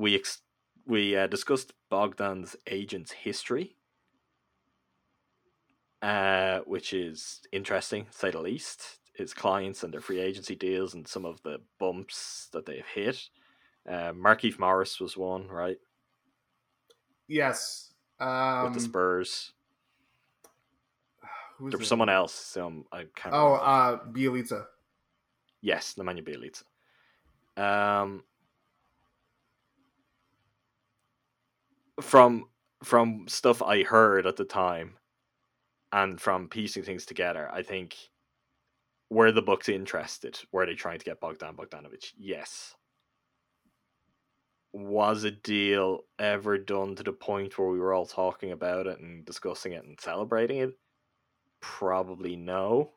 we 0.02 0.16
ex- 0.16 0.42
we 0.86 1.16
uh, 1.16 1.28
discussed 1.28 1.74
Bogdan's 1.92 2.56
agent's 2.68 3.12
history, 3.12 3.76
uh, 6.02 6.60
which 6.66 6.92
is 6.92 7.42
interesting, 7.52 8.06
to 8.06 8.12
say 8.12 8.32
the 8.32 8.42
least. 8.42 8.98
His 9.14 9.34
clients 9.34 9.84
and 9.84 9.94
their 9.94 10.02
free 10.02 10.20
agency 10.20 10.56
deals 10.56 10.96
and 10.96 11.08
some 11.08 11.26
of 11.26 11.42
the 11.44 11.60
bumps 11.80 12.48
that 12.54 12.66
they've 12.66 12.86
hit. 12.96 13.30
Uh, 13.88 14.14
Markieff 14.14 14.58
Morris 14.58 15.00
was 15.00 15.16
one, 15.16 15.48
right? 15.48 15.78
Yes. 17.28 17.94
Um, 18.20 18.64
With 18.64 18.74
the 18.74 18.80
um, 18.80 18.92
Spurs. 21.62 21.72
There 21.72 21.80
was 21.80 21.88
someone 21.88 22.10
else. 22.10 22.34
Some 22.34 22.86
I 22.92 23.06
can't. 23.16 23.34
Oh, 23.36 23.54
remember. 23.54 23.66
uh, 23.66 23.98
Bjelica. 24.12 24.66
Yes, 25.62 25.96
Nemanja 25.98 26.24
Bjelica. 26.26 26.64
Um, 27.62 28.24
from 32.02 32.46
from 32.84 33.28
stuff 33.28 33.62
I 33.62 33.84
heard 33.84 34.26
at 34.26 34.38
the 34.38 34.46
time 34.46 34.94
and 35.92 36.20
from 36.20 36.48
piecing 36.48 36.84
things 36.84 37.06
together, 37.06 37.50
I 37.54 37.62
think 37.62 37.96
were 39.12 39.32
the 39.32 39.42
Bucks 39.42 39.70
interested? 39.70 40.40
Were 40.52 40.66
they 40.66 40.74
trying 40.74 40.98
to 40.98 41.06
get 41.06 41.20
Bogdan 41.20 41.56
Bogdanovich? 41.56 42.14
Yes. 42.18 42.74
Was 44.74 45.26
a 45.26 45.32
deal 45.32 46.06
ever 46.18 46.58
done 46.58 46.96
to 46.96 47.04
the 47.04 47.12
point 47.12 47.60
where 47.60 47.68
we 47.68 47.78
were 47.78 47.94
all 47.94 48.06
talking 48.06 48.54
about 48.54 48.88
it 48.88 49.00
and 49.00 49.26
discussing 49.26 49.74
it 49.74 49.84
and 49.84 50.00
celebrating 50.00 50.60
it? 50.60 50.80
Probably 51.62 52.36
know 52.36 52.92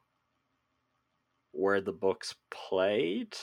Where 1.52 1.80
the 1.80 1.92
Bucks 1.92 2.34
played 2.50 3.36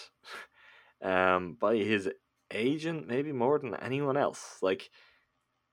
um, 1.01 1.57
by 1.59 1.77
his 1.77 2.09
agent, 2.51 3.07
maybe 3.07 3.31
more 3.31 3.59
than 3.59 3.75
anyone 3.75 4.17
else. 4.17 4.57
Like 4.61 4.89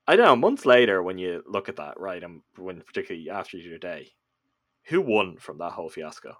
I 0.07 0.15
don't 0.15 0.25
know. 0.25 0.35
Months 0.35 0.65
later, 0.65 1.03
when 1.03 1.19
you 1.19 1.43
look 1.45 1.69
at 1.69 1.75
that, 1.75 1.99
right, 1.99 2.23
and 2.23 2.41
when 2.57 2.81
particularly 2.81 3.29
after 3.29 3.57
your 3.57 3.77
day, 3.77 4.11
who 4.85 5.01
won 5.01 5.37
from 5.37 5.59
that 5.59 5.73
whole 5.73 5.89
fiasco? 5.89 6.35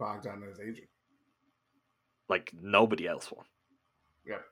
Bogdan 0.00 0.42
and 0.42 0.48
his 0.48 0.58
agent. 0.58 0.88
Like 2.28 2.52
nobody 2.60 3.06
else 3.06 3.30
won. 3.30 3.44
Yep. 4.26 4.44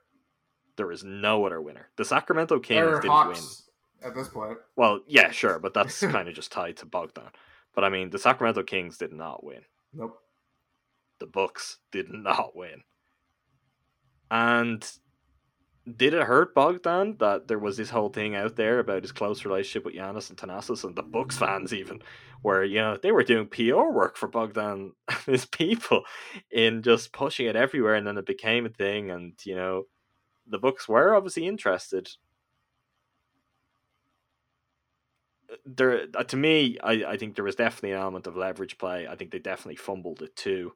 There 0.77 0.91
is 0.93 1.03
no 1.03 1.45
other 1.45 1.61
winner. 1.61 1.89
The 1.97 2.05
Sacramento 2.05 2.59
Kings 2.59 2.99
didn't 3.01 3.09
Hawks 3.09 3.66
at 4.03 4.15
this 4.15 4.27
point. 4.27 4.57
Well, 4.75 5.01
yeah, 5.07 5.31
sure, 5.31 5.59
but 5.59 5.73
that's 5.73 5.99
kind 6.01 6.27
of 6.27 6.35
just 6.35 6.51
tied 6.51 6.77
to 6.77 6.85
Bogdan. 6.85 7.29
But 7.73 7.83
I 7.83 7.89
mean, 7.89 8.09
the 8.09 8.19
Sacramento 8.19 8.63
Kings 8.63 8.97
did 8.97 9.13
not 9.13 9.43
win. 9.43 9.61
Nope. 9.93 10.19
The 11.19 11.27
Bucks 11.27 11.77
did 11.91 12.11
not 12.11 12.55
win. 12.55 12.83
And 14.29 14.87
did 15.95 16.13
it 16.13 16.23
hurt 16.23 16.53
Bogdan 16.53 17.15
that 17.19 17.47
there 17.47 17.59
was 17.59 17.77
this 17.77 17.89
whole 17.89 18.09
thing 18.09 18.35
out 18.35 18.55
there 18.55 18.79
about 18.79 19.03
his 19.03 19.11
close 19.11 19.45
relationship 19.45 19.85
with 19.85 19.95
Giannis 19.95 20.29
and 20.29 20.37
Thanasis 20.37 20.83
and 20.83 20.95
the 20.95 21.03
Bucks 21.03 21.37
fans 21.37 21.73
even, 21.73 22.01
where 22.41 22.63
you 22.63 22.79
know 22.79 22.97
they 22.97 23.11
were 23.11 23.23
doing 23.23 23.47
PR 23.47 23.89
work 23.91 24.17
for 24.17 24.27
Bogdan 24.27 24.91
and 25.07 25.19
his 25.25 25.45
people 25.45 26.03
in 26.51 26.81
just 26.83 27.13
pushing 27.13 27.45
it 27.45 27.55
everywhere, 27.55 27.95
and 27.95 28.05
then 28.05 28.17
it 28.17 28.25
became 28.25 28.65
a 28.65 28.69
thing, 28.69 29.11
and 29.11 29.33
you 29.45 29.55
know 29.55 29.83
the 30.45 30.59
Bucks 30.59 30.89
were 30.89 31.15
obviously 31.15 31.47
interested. 31.47 32.09
There, 35.65 36.07
uh, 36.15 36.23
to 36.25 36.37
me, 36.37 36.77
I, 36.83 37.03
I 37.05 37.17
think 37.17 37.35
there 37.35 37.45
was 37.45 37.55
definitely 37.55 37.91
an 37.91 38.01
element 38.01 38.27
of 38.27 38.35
leverage 38.35 38.77
play. 38.77 39.07
I 39.07 39.15
think 39.15 39.31
they 39.31 39.39
definitely 39.39 39.77
fumbled 39.77 40.21
it 40.21 40.35
too. 40.35 40.73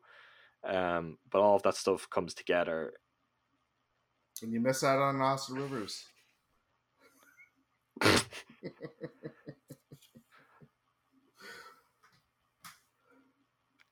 Um, 0.64 1.18
but 1.30 1.41
all 1.41 1.56
of 1.56 1.64
that 1.64 1.76
stuff 1.76 2.10
comes 2.10 2.34
together 2.34 2.93
And 4.41 4.52
you 4.53 4.60
miss 4.60 4.84
out 4.84 4.99
on 4.99 5.22
Austin 5.22 5.56
Rivers. 5.57 6.06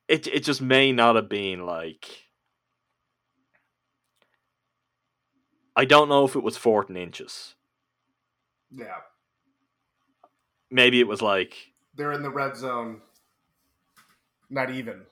it 0.07 0.27
it 0.27 0.43
just 0.43 0.61
may 0.61 0.91
not 0.91 1.15
have 1.15 1.29
been 1.29 1.65
like 1.65 2.23
I 5.75 5.85
don't 5.85 6.09
know 6.09 6.25
if 6.25 6.35
it 6.35 6.43
was 6.43 6.57
fourth 6.57 6.89
and 6.89 6.97
inches. 6.97 7.55
Yeah. 8.71 9.01
Maybe 10.71 10.99
it 10.99 11.07
was 11.07 11.21
like 11.21 11.55
They're 11.95 12.13
in 12.13 12.21
the 12.23 12.29
red 12.29 12.55
zone. 12.55 13.01
Not 14.49 14.71
even. 14.71 15.03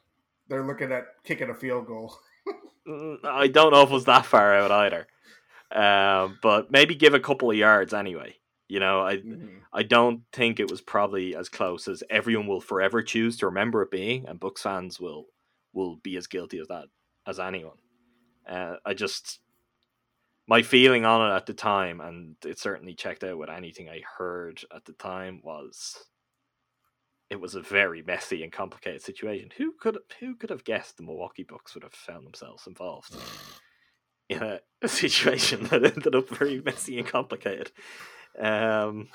They're 0.48 0.66
looking 0.66 0.92
at 0.92 1.06
kicking 1.24 1.50
a 1.50 1.54
field 1.56 1.88
goal. 1.88 2.16
mm, 2.88 3.18
I 3.26 3.48
don't 3.48 3.72
know 3.72 3.82
if 3.82 3.90
it 3.90 3.94
was 3.94 4.06
that 4.06 4.26
far 4.26 4.54
out 4.56 4.72
either. 4.72 5.08
Um, 5.72 6.40
but 6.42 6.72
maybe 6.72 6.96
give 6.96 7.14
a 7.14 7.20
couple 7.20 7.52
of 7.52 7.58
yards 7.58 7.94
anyway. 7.94 8.36
You 8.70 8.80
know, 8.80 9.02
I 9.02 9.18
Mhm. 9.18 9.62
I 9.74 9.84
don't 9.84 10.24
think 10.34 10.60
it 10.60 10.70
was 10.72 10.82
probably 10.82 11.36
as 11.36 11.50
close 11.50 11.88
as 11.88 12.04
everyone 12.10 12.48
will 12.48 12.62
forever 12.62 13.02
choose 13.02 13.38
to 13.38 13.46
remember 13.46 13.82
it 13.82 13.92
being, 13.92 14.28
and 14.28 14.40
Bucks 14.40 14.62
fans 14.62 15.00
will 15.00 15.28
will 15.74 15.98
be 15.98 16.16
as 16.18 16.28
guilty 16.28 16.58
of 16.60 16.68
that 16.70 16.86
as 17.26 17.40
anyone. 17.40 17.78
Uh, 18.48 18.78
I 18.86 18.94
just 18.94 19.40
my 20.48 20.62
feeling 20.62 21.06
on 21.06 21.30
it 21.30 21.36
at 21.36 21.46
the 21.46 21.54
time, 21.54 22.00
and 22.00 22.36
it 22.46 22.58
certainly 22.58 22.94
checked 22.94 23.24
out 23.24 23.38
with 23.38 23.50
anything 23.50 23.90
I 23.90 24.02
heard 24.18 24.62
at 24.74 24.86
the 24.86 24.94
time, 24.94 25.42
was 25.44 25.98
it 27.30 27.42
was 27.42 27.56
a 27.56 27.62
very 27.62 28.02
messy 28.02 28.44
and 28.44 28.52
complicated 28.52 29.02
situation. 29.02 29.50
Who 29.58 29.74
could 29.80 29.98
who 30.20 30.36
could 30.36 30.50
have 30.50 30.64
guessed 30.64 30.98
the 30.98 31.04
Milwaukee 31.04 31.44
Bucks 31.44 31.74
would 31.74 31.84
have 31.84 31.94
found 31.94 32.26
themselves 32.26 32.68
involved 32.68 33.16
in 34.30 34.42
a, 34.42 34.60
a 34.82 34.88
situation 34.88 35.66
that 35.66 35.84
ended 35.84 36.16
up 36.16 36.30
very 36.30 36.62
messy 36.62 36.98
and 36.98 37.08
complicated? 37.08 37.72
Um, 38.40 39.10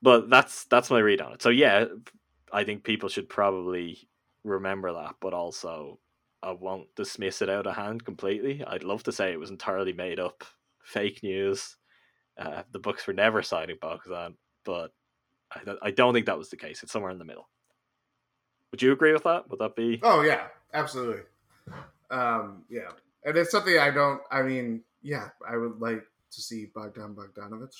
but 0.00 0.30
that's 0.30 0.64
that's 0.64 0.90
my 0.90 1.00
read 1.00 1.20
on 1.20 1.32
it. 1.32 1.42
So 1.42 1.48
yeah, 1.48 1.86
I 2.52 2.62
think 2.62 2.84
people 2.84 3.08
should 3.08 3.28
probably 3.28 4.08
remember 4.44 4.92
that, 4.92 5.16
but 5.20 5.34
also 5.34 5.98
I 6.42 6.52
won't 6.52 6.94
dismiss 6.96 7.40
it 7.42 7.48
out 7.48 7.66
of 7.66 7.76
hand 7.76 8.04
completely. 8.04 8.64
I'd 8.66 8.82
love 8.84 9.02
to 9.04 9.12
say 9.12 9.32
it 9.32 9.38
was 9.40 9.50
entirely 9.50 9.92
made 9.92 10.18
up, 10.18 10.44
fake 10.82 11.22
news. 11.22 11.76
Uh, 12.38 12.62
the 12.72 12.78
Bucks 12.78 13.06
were 13.06 13.12
never 13.12 13.42
signing 13.42 13.76
Bogdan, 13.80 14.36
but 14.64 14.92
I, 15.54 15.62
don't- 15.64 15.78
I 15.82 15.90
don't 15.90 16.14
think 16.14 16.26
that 16.26 16.38
was 16.38 16.48
the 16.50 16.56
case. 16.56 16.82
It's 16.82 16.92
somewhere 16.92 17.10
in 17.12 17.18
the 17.18 17.24
middle. 17.24 17.48
Would 18.70 18.82
you 18.82 18.92
agree 18.92 19.12
with 19.12 19.24
that? 19.24 19.50
Would 19.50 19.58
that 19.60 19.76
be? 19.76 20.00
Oh 20.02 20.22
yeah, 20.22 20.46
absolutely. 20.72 21.22
Um, 22.10 22.64
yeah, 22.70 22.88
and 23.24 23.36
it's 23.36 23.50
something 23.50 23.78
I 23.78 23.90
don't. 23.90 24.20
I 24.30 24.42
mean, 24.42 24.82
yeah, 25.02 25.28
I 25.46 25.56
would 25.58 25.78
like 25.78 26.02
to 26.30 26.40
see 26.40 26.66
Bogdan 26.74 27.14
Bogdanovich 27.14 27.76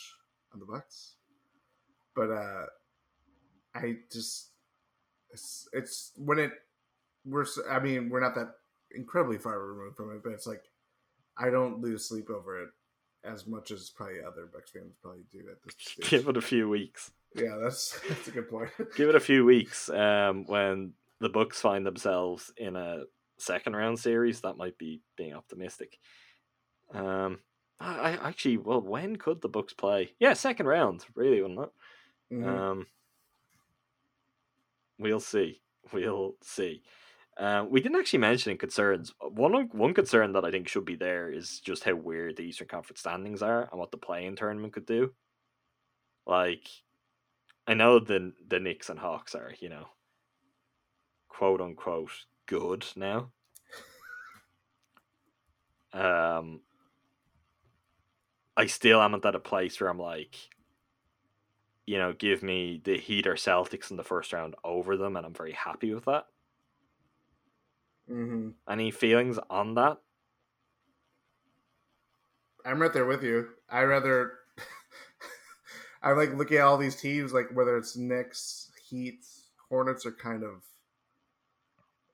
on 0.53 0.61
the 0.61 0.67
Bucks, 0.67 1.15
but 2.15 2.31
uh, 2.31 2.67
I 3.75 3.97
just 4.13 4.49
it's 5.31 5.67
it's 5.73 6.13
when 6.19 6.39
it 6.39 6.53
we're. 7.25 7.47
I 7.71 7.79
mean, 7.81 8.09
we're 8.09 8.21
not 8.21 8.35
that 8.35 8.55
incredibly 8.95 9.39
far 9.39 9.59
removed 9.59 9.97
from 9.97 10.15
it, 10.15 10.23
but 10.23 10.33
it's 10.33 10.47
like 10.47 10.65
I 11.39 11.51
don't 11.51 11.81
lose 11.81 12.09
sleep 12.09 12.31
over 12.31 12.63
it 12.63 12.69
as 13.25 13.47
much 13.47 13.71
as 13.71 13.89
probably 13.91 14.17
other 14.27 14.47
Bucks 14.53 14.71
fans 14.73 14.95
probably 15.01 15.25
do 15.31 15.39
at 15.51 15.63
this 15.65 15.75
stage. 15.79 16.11
Give 16.11 16.29
it 16.29 16.37
a 16.37 16.43
few 16.43 16.69
weeks. 16.69 17.11
yeah, 17.35 17.57
that's 17.63 17.99
that's 18.09 18.29
a 18.29 18.33
good 18.33 18.49
point. 18.51 18.71
Give 18.97 19.09
it 19.09 19.15
a 19.15 19.21
few 19.21 19.45
weeks. 19.45 19.89
Um, 19.89 20.45
when 20.47 20.93
the 21.21 21.29
Bucks 21.29 21.61
find 21.61 21.87
themselves 21.87 22.53
in 22.57 22.77
a 22.77 23.05
second 23.39 23.75
round 23.77 23.99
series, 23.99 24.41
that 24.41 24.57
might 24.57 24.77
be 24.79 25.01
being 25.17 25.35
optimistic. 25.35 25.99
Um, 26.93 27.39
I, 27.81 28.17
I 28.19 28.29
actually, 28.29 28.59
well, 28.59 28.81
when 28.81 29.17
could 29.17 29.41
the 29.41 29.49
Bucks 29.49 29.73
play? 29.73 30.13
Yeah, 30.21 30.35
second 30.35 30.67
round, 30.67 31.05
really, 31.15 31.41
wouldn't 31.43 31.61
it? 31.61 31.71
Mhm. 32.35 32.47
Um, 32.47 32.87
we'll 34.99 35.21
see. 35.21 35.61
We'll 35.93 36.35
see. 36.43 36.83
Um, 37.39 37.71
we 37.71 37.81
didn't 37.81 37.99
actually 37.99 38.19
mention 38.19 38.59
concerns. 38.59 39.15
One 39.21 39.69
one 39.73 39.95
concern 39.95 40.33
that 40.33 40.45
I 40.45 40.51
think 40.51 40.69
should 40.69 40.85
be 40.85 40.97
there 40.97 41.31
is 41.31 41.61
just 41.61 41.85
how 41.85 41.95
weird 41.95 42.37
the 42.37 42.43
Eastern 42.43 42.69
Conference 42.69 43.01
standings 43.01 43.43
are 43.43 43.69
and 43.71 43.81
what 43.81 43.91
the 43.91 43.97
play-in 43.97 44.37
tournament 44.37 44.75
could 44.75 44.87
do. 44.87 45.15
Like, 46.27 46.69
I 47.67 47.75
know 47.75 47.99
the 47.99 48.33
the 48.47 48.61
Knicks 48.61 48.91
and 48.91 48.99
Hawks 48.99 49.35
are, 49.35 49.53
you 49.61 49.71
know, 49.71 49.87
quote 51.29 51.61
unquote 51.61 52.27
good 52.47 52.85
now. 52.97 53.31
Um, 55.95 56.61
I 58.57 58.67
still 58.67 59.01
am 59.01 59.15
at 59.15 59.23
that 59.23 59.35
a 59.35 59.41
place 59.41 59.81
where 59.81 59.91
I'm 59.91 59.99
like, 59.99 60.37
you 61.87 61.99
know, 61.99 62.13
give 62.13 62.43
me 62.43 62.81
the 62.83 62.99
Heat 62.99 63.27
or 63.27 63.35
Celtics 63.35 63.91
in 63.91 63.97
the 63.97 64.05
first 64.05 64.33
round 64.33 64.55
over 64.65 64.97
them, 64.97 65.17
and 65.17 65.27
I'm 65.27 65.35
very 65.35 65.53
happy 65.53 65.93
with 65.93 66.05
that. 66.05 66.27
Mhm. 68.13 68.55
Any 68.69 68.91
feelings 68.91 69.39
on 69.49 69.75
that? 69.75 69.99
I'm 72.65 72.81
right 72.81 72.93
there 72.93 73.07
with 73.07 73.23
you. 73.23 73.49
I 73.71 73.83
rather 73.83 74.35
I 76.03 76.13
like 76.13 76.35
looking 76.35 76.59
at 76.59 76.65
all 76.65 76.77
these 76.79 76.97
teams, 77.01 77.33
like 77.33 77.49
whether 77.55 77.77
it's 77.77 77.97
Knicks, 77.97 78.71
Heat, 78.89 79.25
Hornets 79.69 80.05
are 80.07 80.13
kind 80.13 80.45
of. 80.45 80.63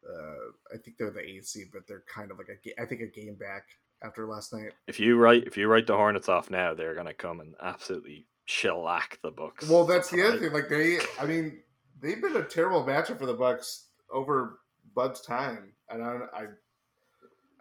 Uh, 0.08 0.52
I 0.74 0.78
think 0.78 0.96
they're 0.96 1.10
the 1.10 1.20
eighth 1.20 1.46
seed, 1.48 1.66
but 1.72 1.86
they're 1.86 2.04
kind 2.12 2.30
of 2.30 2.38
like 2.38 2.48
a, 2.48 2.80
I 2.80 2.86
think 2.86 3.02
a 3.02 3.06
game 3.06 3.34
back 3.34 3.64
after 4.02 4.26
last 4.26 4.54
night. 4.54 4.72
If 4.86 4.98
you 5.00 5.18
write 5.18 5.44
if 5.46 5.56
you 5.56 5.66
write 5.66 5.86
the 5.86 5.96
Hornets 5.96 6.28
off 6.28 6.48
now, 6.48 6.72
they're 6.74 6.94
gonna 6.94 7.12
come 7.12 7.40
and 7.40 7.54
absolutely 7.60 8.26
shellac 8.46 9.18
the 9.22 9.30
Bucks. 9.30 9.68
Well, 9.68 9.84
that's 9.84 10.10
the 10.10 10.26
other 10.26 10.38
thing. 10.38 10.52
Like 10.52 10.68
they, 10.70 10.98
I 11.20 11.26
mean, 11.26 11.60
they've 12.00 12.22
been 12.22 12.36
a 12.36 12.44
terrible 12.44 12.84
matchup 12.84 13.18
for 13.18 13.26
the 13.26 13.34
Bucks 13.34 13.88
over 14.10 14.60
Bud's 14.94 15.20
time, 15.20 15.72
and 15.90 16.02
I, 16.02 16.18
I, 16.34 16.46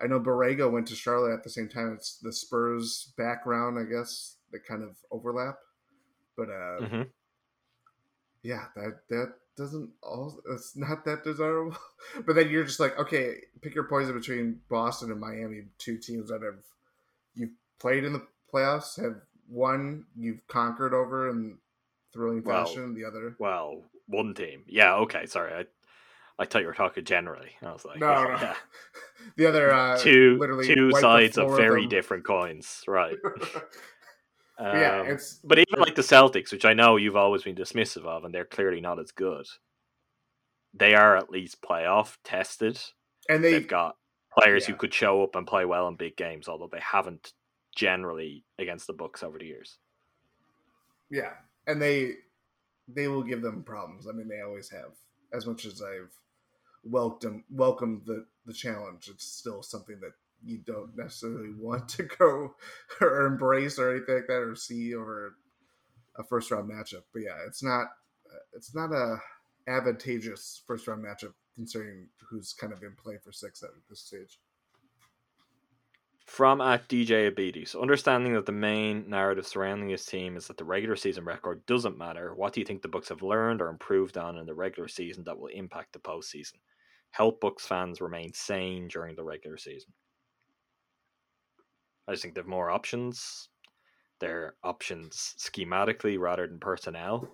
I 0.04 0.08
know 0.08 0.20
Borrego 0.20 0.72
went 0.72 0.88
to 0.88 0.96
Charlotte 0.96 1.34
at 1.34 1.44
the 1.44 1.50
same 1.50 1.70
time. 1.70 1.94
It's 1.94 2.18
the 2.20 2.32
Spurs 2.32 3.14
background, 3.18 3.80
I 3.80 3.84
guess, 3.84 4.36
that 4.52 4.66
kind 4.66 4.84
of 4.84 4.96
overlap. 5.12 5.58
But 6.36 6.50
uh, 6.50 6.82
Mhm. 6.82 7.10
yeah, 8.44 8.66
that 8.76 9.08
that 9.10 9.34
doesn't 9.56 9.92
all. 10.04 10.40
It's 10.52 10.76
not 10.76 11.04
that 11.06 11.24
desirable. 11.24 11.78
but 12.26 12.36
then 12.36 12.50
you're 12.50 12.64
just 12.64 12.80
like, 12.80 12.98
okay, 13.00 13.38
pick 13.62 13.74
your 13.74 13.86
poison 13.86 14.14
between 14.18 14.62
Boston 14.70 15.12
and 15.12 15.20
Miami, 15.20 15.64
two 15.78 15.98
teams 15.98 16.30
that 16.30 16.44
have 16.44 16.60
you've 17.36 17.52
played 17.80 18.04
in 18.04 18.14
the 18.14 18.26
playoffs, 18.54 19.02
have 19.02 19.16
one 19.50 20.06
you've 20.16 20.46
conquered 20.48 20.94
over 20.94 21.30
in 21.30 21.58
thrilling 22.14 22.44
Well, 22.44 22.66
fashion, 22.66 22.94
the 22.94 23.06
other. 23.06 23.36
Well, 23.40 23.82
one 24.08 24.34
team. 24.34 24.64
Yeah, 24.68 24.96
okay, 24.98 25.26
sorry. 25.26 25.54
I 25.54 25.66
I 26.40 26.46
thought 26.46 26.62
you 26.62 26.68
were 26.68 26.74
talking 26.74 27.04
generally. 27.04 27.52
I 27.64 27.72
was 27.74 27.86
like, 27.86 28.00
No, 28.00 28.10
yeah, 28.12 28.24
no. 28.24 28.32
yeah. 28.42 28.56
The 29.36 29.46
other 29.46 29.74
uh, 29.74 29.98
two 30.02 30.38
literally 30.40 30.66
two 30.68 30.92
sides 30.94 31.38
of 31.38 31.58
very 31.58 31.82
them. 31.82 31.90
different 31.90 32.26
coins, 32.26 32.82
right? 32.88 33.18
But 33.22 33.70
yeah, 34.60 35.02
Um, 35.02 35.08
it's 35.08 35.40
But 35.44 35.60
even 35.60 35.80
like 35.80 35.96
the 35.96 36.02
Celtics, 36.02 36.52
which 36.52 36.66
I 36.66 36.74
know 36.74 36.96
you've 36.96 37.16
always 37.16 37.44
been 37.44 37.56
dismissive 37.56 38.06
of, 38.06 38.24
and 38.24 38.34
they're 38.34 38.46
clearly 38.46 38.80
not 38.82 39.00
as 39.00 39.12
good. 39.12 39.46
They 40.74 40.94
are 40.96 41.18
at 41.18 41.30
least 41.32 41.62
playoff 41.62 42.18
tested. 42.24 42.80
and 43.30 43.44
they 43.44 43.54
They've 43.54 43.68
got 43.68 43.98
players 44.40 44.66
who 44.66 44.76
could 44.76 44.94
show 44.94 45.24
up 45.24 45.36
and 45.36 45.48
play 45.48 45.66
well 45.66 45.88
in 45.88 45.96
big 45.96 46.16
games, 46.16 46.48
although 46.48 46.70
they 46.72 46.80
haven't 46.80 47.34
generally 47.76 48.44
against 48.60 48.86
the 48.88 48.94
Bucks 48.94 49.24
over 49.24 49.40
the 49.40 49.46
years. 49.46 49.78
Yeah, 51.10 51.34
and 51.66 51.82
they 51.82 52.14
they 52.88 53.08
will 53.08 53.24
give 53.24 53.42
them 53.42 53.64
problems. 53.64 54.08
I 54.08 54.12
mean, 54.12 54.28
they 54.28 54.42
always 54.42 54.70
have. 54.70 54.92
As 55.34 55.46
much 55.46 55.66
as 55.66 55.82
I've 55.82 56.12
welcomed 56.90 57.44
welcomed 57.50 58.02
the 58.06 58.26
the 58.46 58.54
challenge, 58.54 59.10
it's 59.10 59.26
still 59.26 59.62
something 59.62 60.00
that 60.02 60.14
you 60.44 60.60
don't 60.60 60.96
necessarily 60.96 61.52
want 61.58 61.90
to 61.90 62.04
go 62.20 62.56
or 63.02 63.26
embrace 63.26 63.80
or 63.80 63.92
anything 63.92 64.16
like 64.16 64.28
that 64.28 64.42
or 64.42 64.56
see 64.56 64.96
over 64.96 65.36
a 66.18 66.24
first 66.24 66.52
round 66.52 66.70
matchup. 66.70 67.04
But 67.14 67.24
yeah, 67.24 67.38
it's 67.46 67.64
not 67.64 67.88
it's 68.54 68.74
not 68.74 68.92
a 68.92 69.18
advantageous 69.68 70.64
first 70.66 70.88
round 70.88 71.04
matchup 71.04 71.34
considering 71.56 72.08
who's 72.30 72.54
kind 72.54 72.72
of 72.72 72.84
in 72.84 72.94
play 72.96 73.16
for 73.24 73.32
six 73.32 73.64
at 73.64 73.70
this 73.90 74.02
stage. 74.02 74.40
From 76.26 76.60
uh, 76.60 76.74
at 76.74 76.90
DJ 76.90 77.32
Abidi, 77.32 77.66
so 77.66 77.82
understanding 77.82 78.34
that 78.34 78.46
the 78.46 78.52
main 78.52 79.10
narrative 79.10 79.48
surrounding 79.48 79.90
his 79.90 80.06
team 80.06 80.36
is 80.36 80.48
that 80.48 80.58
the 80.58 80.66
regular 80.66 80.98
season 80.98 81.24
record 81.24 81.66
doesn't 81.66 81.98
matter. 81.98 82.34
What 82.36 82.52
do 82.52 82.60
you 82.60 82.66
think 82.66 82.82
the 82.82 82.90
Bucks 82.90 83.10
have 83.10 83.22
learned 83.22 83.62
or 83.62 83.70
improved 83.70 84.18
on 84.18 84.38
in 84.38 84.46
the 84.46 84.54
regular 84.54 84.90
season 84.90 85.24
that 85.24 85.40
will 85.40 85.48
impact 85.48 85.94
the 85.94 86.00
postseason? 86.00 86.56
Help 87.12 87.42
Bucks 87.42 87.66
fans 87.66 88.02
remain 88.02 88.34
sane 88.34 88.88
during 88.88 89.16
the 89.16 89.24
regular 89.24 89.58
season. 89.58 89.92
I 92.08 92.12
just 92.12 92.22
think 92.22 92.36
they 92.36 92.40
have 92.40 92.48
more 92.48 92.70
options. 92.70 93.50
Their 94.20 94.56
options 94.64 95.36
schematically 95.38 96.20
rather 96.20 96.48
than 96.48 96.60
personnel, 96.60 97.28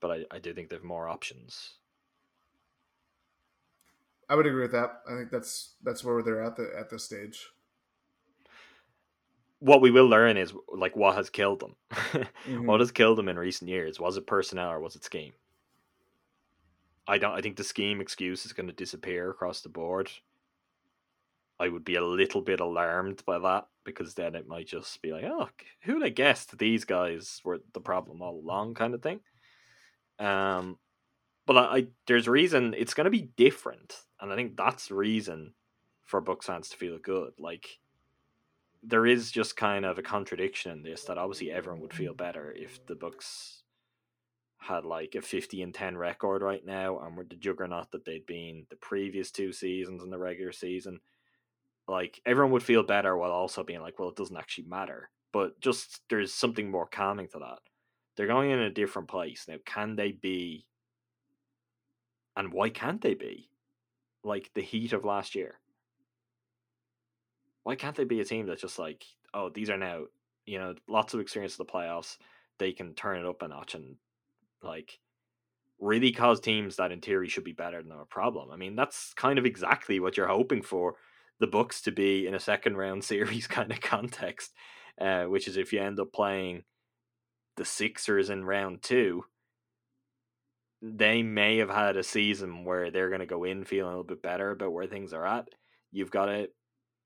but 0.00 0.10
I, 0.10 0.24
I 0.30 0.38
do 0.38 0.54
think 0.54 0.68
they 0.68 0.76
have 0.76 0.84
more 0.84 1.08
options. 1.08 1.74
I 4.28 4.36
would 4.36 4.46
agree 4.46 4.62
with 4.62 4.72
that. 4.72 5.02
I 5.10 5.16
think 5.16 5.30
that's 5.30 5.74
that's 5.82 6.04
where 6.04 6.22
they're 6.22 6.44
at 6.44 6.56
the 6.56 6.70
at 6.78 6.90
this 6.90 7.04
stage 7.04 7.48
what 9.60 9.82
we 9.82 9.90
will 9.90 10.08
learn 10.08 10.36
is 10.36 10.52
like 10.68 10.96
what 10.96 11.14
has 11.14 11.30
killed 11.30 11.60
them. 11.60 11.76
mm-hmm. 11.90 12.66
What 12.66 12.80
has 12.80 12.90
killed 12.90 13.18
them 13.18 13.28
in 13.28 13.38
recent 13.38 13.70
years? 13.70 14.00
Was 14.00 14.16
it 14.16 14.26
personnel 14.26 14.70
or 14.70 14.80
was 14.80 14.96
it 14.96 15.04
scheme? 15.04 15.32
I 17.10 17.18
don't. 17.18 17.32
I 17.32 17.40
think 17.40 17.56
the 17.56 17.64
scheme 17.64 18.00
excuse 18.00 18.46
is 18.46 18.52
going 18.52 18.68
to 18.68 18.72
disappear 18.72 19.30
across 19.30 19.62
the 19.62 19.68
board. 19.68 20.08
I 21.58 21.68
would 21.68 21.84
be 21.84 21.96
a 21.96 22.04
little 22.04 22.40
bit 22.40 22.60
alarmed 22.60 23.24
by 23.26 23.40
that 23.40 23.66
because 23.84 24.14
then 24.14 24.36
it 24.36 24.46
might 24.46 24.68
just 24.68 25.02
be 25.02 25.12
like, 25.12 25.24
oh, 25.24 25.48
who'd 25.80 26.02
have 26.02 26.14
guessed 26.14 26.56
these 26.56 26.84
guys 26.84 27.40
were 27.44 27.58
the 27.74 27.80
problem 27.80 28.22
all 28.22 28.38
along, 28.38 28.74
kind 28.74 28.94
of 28.94 29.02
thing. 29.02 29.20
Um, 30.20 30.78
but 31.46 31.56
I, 31.56 31.76
I 31.78 31.86
there's 32.06 32.28
reason 32.28 32.74
it's 32.78 32.94
going 32.94 33.06
to 33.06 33.10
be 33.10 33.30
different, 33.36 33.96
and 34.20 34.32
I 34.32 34.36
think 34.36 34.56
that's 34.56 34.86
the 34.86 34.94
reason 34.94 35.54
for 36.06 36.20
Bucks 36.20 36.46
fans 36.46 36.68
to 36.68 36.76
feel 36.76 36.98
good. 36.98 37.32
Like 37.40 37.80
there 38.84 39.04
is 39.06 39.32
just 39.32 39.56
kind 39.56 39.84
of 39.84 39.98
a 39.98 40.02
contradiction 40.02 40.70
in 40.70 40.82
this 40.84 41.04
that 41.04 41.18
obviously 41.18 41.50
everyone 41.50 41.80
would 41.80 41.92
feel 41.92 42.14
better 42.14 42.52
if 42.52 42.86
the 42.86 42.94
Bucks 42.94 43.59
had 44.60 44.84
like 44.84 45.14
a 45.14 45.22
50 45.22 45.62
and 45.62 45.74
10 45.74 45.96
record 45.96 46.42
right 46.42 46.64
now 46.64 46.98
and 47.00 47.16
were 47.16 47.24
the 47.24 47.34
juggernaut 47.34 47.90
that 47.90 48.04
they'd 48.04 48.26
been 48.26 48.66
the 48.70 48.76
previous 48.76 49.30
two 49.30 49.52
seasons 49.52 50.02
in 50.02 50.10
the 50.10 50.18
regular 50.18 50.52
season 50.52 51.00
like 51.88 52.20
everyone 52.24 52.52
would 52.52 52.62
feel 52.62 52.82
better 52.82 53.16
while 53.16 53.32
also 53.32 53.64
being 53.64 53.80
like 53.80 53.98
well 53.98 54.08
it 54.08 54.16
doesn't 54.16 54.36
actually 54.36 54.66
matter. 54.68 55.10
But 55.32 55.60
just 55.60 56.00
there's 56.08 56.32
something 56.32 56.70
more 56.70 56.86
calming 56.86 57.28
to 57.28 57.38
that. 57.38 57.58
They're 58.16 58.26
going 58.26 58.50
in 58.50 58.60
a 58.60 58.70
different 58.70 59.08
place. 59.08 59.46
Now 59.48 59.56
can 59.64 59.96
they 59.96 60.12
be 60.12 60.66
and 62.36 62.52
why 62.52 62.70
can't 62.70 63.00
they 63.00 63.14
be? 63.14 63.50
Like 64.22 64.50
the 64.54 64.62
heat 64.62 64.92
of 64.92 65.04
last 65.04 65.34
year. 65.34 65.58
Why 67.64 67.74
can't 67.74 67.96
they 67.96 68.04
be 68.04 68.20
a 68.20 68.24
team 68.24 68.46
that's 68.46 68.62
just 68.62 68.78
like, 68.78 69.04
oh, 69.34 69.50
these 69.50 69.70
are 69.70 69.76
now, 69.76 70.04
you 70.46 70.58
know, 70.58 70.74
lots 70.88 71.12
of 71.12 71.20
experience 71.20 71.58
in 71.58 71.66
the 71.66 71.72
playoffs. 71.72 72.16
They 72.58 72.72
can 72.72 72.94
turn 72.94 73.18
it 73.18 73.26
up 73.26 73.42
a 73.42 73.48
notch 73.48 73.74
and 73.74 73.96
like 74.62 74.98
really 75.80 76.12
cause 76.12 76.40
teams 76.40 76.76
that 76.76 76.92
in 76.92 77.00
theory 77.00 77.28
should 77.28 77.44
be 77.44 77.52
better 77.52 77.82
than 77.82 77.92
a 77.92 78.04
problem. 78.04 78.50
I 78.50 78.56
mean, 78.56 78.76
that's 78.76 79.14
kind 79.14 79.38
of 79.38 79.46
exactly 79.46 79.98
what 79.98 80.16
you're 80.16 80.28
hoping 80.28 80.62
for 80.62 80.96
the 81.40 81.46
Bucks 81.46 81.80
to 81.82 81.90
be 81.90 82.26
in 82.26 82.34
a 82.34 82.40
second 82.40 82.76
round 82.76 83.02
series 83.04 83.46
kind 83.46 83.72
of 83.72 83.80
context, 83.80 84.52
uh, 85.00 85.24
which 85.24 85.48
is 85.48 85.56
if 85.56 85.72
you 85.72 85.80
end 85.80 85.98
up 85.98 86.12
playing 86.12 86.64
the 87.56 87.64
Sixers 87.64 88.30
in 88.30 88.44
round 88.44 88.82
two, 88.82 89.24
they 90.82 91.22
may 91.22 91.58
have 91.58 91.70
had 91.70 91.96
a 91.96 92.02
season 92.02 92.64
where 92.64 92.90
they're 92.90 93.08
going 93.08 93.20
to 93.20 93.26
go 93.26 93.44
in 93.44 93.64
feeling 93.64 93.86
a 93.86 93.90
little 93.90 94.04
bit 94.04 94.22
better 94.22 94.50
about 94.50 94.72
where 94.72 94.86
things 94.86 95.12
are 95.12 95.26
at. 95.26 95.48
You've 95.92 96.10
got 96.10 96.28
a 96.28 96.48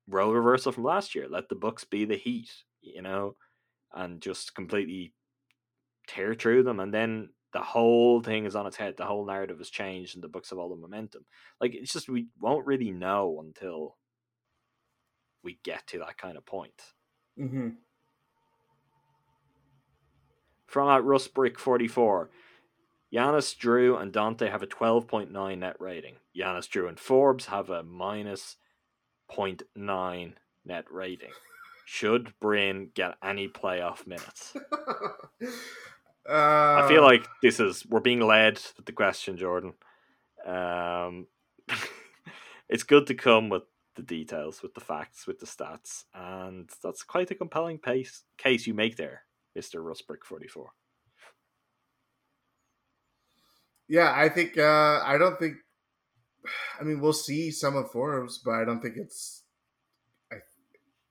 role 0.07 0.31
reversal 0.31 0.71
from 0.71 0.83
last 0.83 1.15
year. 1.15 1.27
Let 1.29 1.49
the 1.49 1.55
Bucks 1.55 1.83
be 1.83 2.05
the 2.05 2.15
Heat, 2.15 2.49
you 2.81 3.01
know, 3.01 3.35
and 3.93 4.21
just 4.21 4.55
completely 4.55 5.13
tear 6.07 6.35
through 6.35 6.63
them, 6.63 6.79
and 6.79 6.93
then 6.93 7.29
the 7.55 7.61
whole 7.61 8.21
thing 8.21 8.43
is 8.45 8.53
on 8.53 8.67
its 8.67 8.75
head. 8.75 8.97
The 8.97 9.05
whole 9.05 9.25
narrative 9.25 9.59
has 9.59 9.69
changed, 9.69 10.13
and 10.13 10.21
the 10.21 10.27
Bucks 10.27 10.49
have 10.49 10.59
all 10.59 10.67
the 10.67 10.75
momentum. 10.75 11.23
Like 11.61 11.73
it's 11.73 11.93
just 11.93 12.09
we 12.09 12.27
won't 12.37 12.65
really 12.65 12.91
know 12.91 13.41
until 13.41 13.95
we 15.41 15.57
get 15.63 15.87
to 15.87 15.99
that 15.99 16.17
kind 16.17 16.35
of 16.35 16.45
point. 16.45 16.81
Mm-hmm. 17.39 17.69
From 20.67 20.89
at 20.89 21.03
Rustbrick 21.03 21.57
forty 21.57 21.87
four. 21.87 22.29
Giannis, 23.13 23.55
Jrue, 23.57 24.01
and 24.01 24.11
Donte 24.11 24.51
have 24.51 24.61
a 24.63 24.67
12.9 24.67 25.57
net 25.57 25.77
rating. 25.79 26.15
Giannis, 26.37 26.67
Jrue, 26.67 26.89
and 26.89 26.99
Forbes 26.99 27.45
have 27.45 27.69
a 27.69 27.81
minus 27.81 28.57
0.9 29.31 30.33
net 30.65 30.85
rating. 30.91 31.29
Should 31.85 32.33
Bryn 32.41 32.89
get 32.93 33.15
any 33.23 33.47
playoff 33.47 34.05
minutes? 34.05 34.57
uh, 36.29 36.83
I 36.83 36.87
feel 36.87 37.03
like 37.03 37.27
this 37.41 37.59
is 37.59 37.85
we're 37.85 37.99
being 37.99 38.21
led 38.21 38.61
with 38.77 38.85
the 38.85 38.91
question, 38.91 39.37
Jordan. 39.37 39.73
Um, 40.45 41.27
it's 42.69 42.83
good 42.83 43.07
to 43.07 43.15
come 43.15 43.49
with 43.49 43.63
the 43.95 44.03
details, 44.03 44.61
with 44.61 44.73
the 44.73 44.81
facts, 44.81 45.25
with 45.27 45.39
the 45.39 45.45
stats, 45.45 46.03
and 46.13 46.69
that's 46.83 47.03
quite 47.03 47.31
a 47.31 47.35
compelling 47.35 47.79
pace, 47.79 48.23
case 48.37 48.67
you 48.67 48.73
make 48.73 48.97
there, 48.97 49.23
Mister 49.55 49.81
Rustbrick 49.81 50.23
forty 50.23 50.47
four. 50.47 50.71
Yeah, 53.87 54.11
I 54.15 54.29
think 54.29 54.57
uh, 54.57 55.01
I 55.03 55.17
don't 55.17 55.37
think 55.37 55.57
I 56.79 56.83
mean, 56.83 56.99
we'll 56.99 57.13
see 57.13 57.51
some 57.51 57.75
of 57.75 57.91
Forbes, 57.91 58.39
but 58.43 58.51
I 58.51 58.65
don't 58.65 58.81
think 58.81 58.95
it's 58.97 59.43
I, 60.31 60.37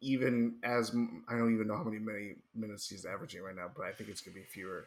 even 0.00 0.56
as 0.62 0.94
I 1.28 1.36
don't 1.36 1.54
even 1.54 1.68
know 1.68 1.76
how 1.76 1.84
many 1.84 1.98
many 1.98 2.36
minutes 2.54 2.88
he's 2.88 3.04
averaging 3.04 3.42
right 3.42 3.56
now, 3.56 3.70
but 3.74 3.86
I 3.86 3.92
think 3.92 4.10
it's 4.10 4.20
gonna 4.20 4.34
be 4.34 4.44
fewer. 4.44 4.86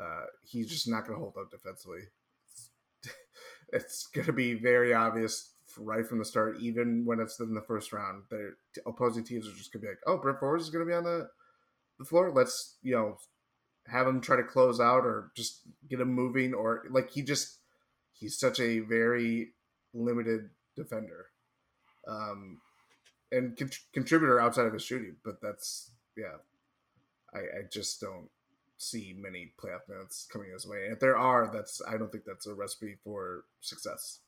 Uh, 0.00 0.26
he's 0.44 0.68
just 0.68 0.88
not 0.88 1.06
gonna 1.06 1.18
hold 1.18 1.34
up 1.38 1.50
defensively. 1.50 2.00
It's, 2.46 2.70
it's 3.72 4.06
gonna 4.14 4.32
be 4.32 4.54
very 4.54 4.94
obvious 4.94 5.52
right 5.76 6.06
from 6.06 6.18
the 6.18 6.24
start, 6.24 6.58
even 6.60 7.04
when 7.04 7.20
it's 7.20 7.38
in 7.40 7.54
the 7.54 7.62
first 7.62 7.92
round. 7.92 8.24
The 8.30 8.54
opposing 8.86 9.24
teams 9.24 9.46
are 9.46 9.52
just 9.52 9.72
gonna 9.72 9.82
be 9.82 9.88
like, 9.88 10.00
"Oh, 10.06 10.18
Bryn 10.18 10.36
Forbes 10.38 10.64
is 10.64 10.70
gonna 10.70 10.84
be 10.84 10.92
on 10.92 11.04
the 11.04 11.28
the 11.98 12.04
floor. 12.04 12.32
Let's 12.32 12.76
you 12.82 12.94
know 12.94 13.18
have 13.86 14.06
him 14.06 14.20
try 14.20 14.36
to 14.36 14.44
close 14.44 14.80
out 14.80 15.04
or 15.04 15.32
just 15.34 15.62
get 15.88 16.00
him 16.00 16.12
moving 16.12 16.54
or 16.54 16.84
like 16.90 17.10
he 17.10 17.22
just 17.22 17.58
he's 18.12 18.38
such 18.38 18.60
a 18.60 18.80
very 18.80 19.52
limited 19.94 20.50
defender 20.76 21.26
um, 22.06 22.60
and 23.32 23.56
con- 23.56 23.70
contributor 23.92 24.40
outside 24.40 24.66
of 24.66 24.72
his 24.72 24.84
shooting. 24.84 25.16
But 25.24 25.40
that's 25.40 25.90
yeah, 26.16 26.36
I, 27.34 27.38
I 27.38 27.62
just 27.70 28.00
don't 28.00 28.28
see 28.78 29.14
many 29.18 29.52
playoff 29.62 29.88
minutes 29.88 30.26
coming 30.32 30.50
his 30.52 30.66
way. 30.66 30.84
And 30.84 30.94
if 30.94 31.00
there 31.00 31.18
are, 31.18 31.50
that's 31.52 31.82
I 31.86 31.96
don't 31.98 32.10
think 32.10 32.24
that's 32.24 32.46
a 32.46 32.54
recipe 32.54 32.96
for 33.04 33.44
success. 33.60 34.20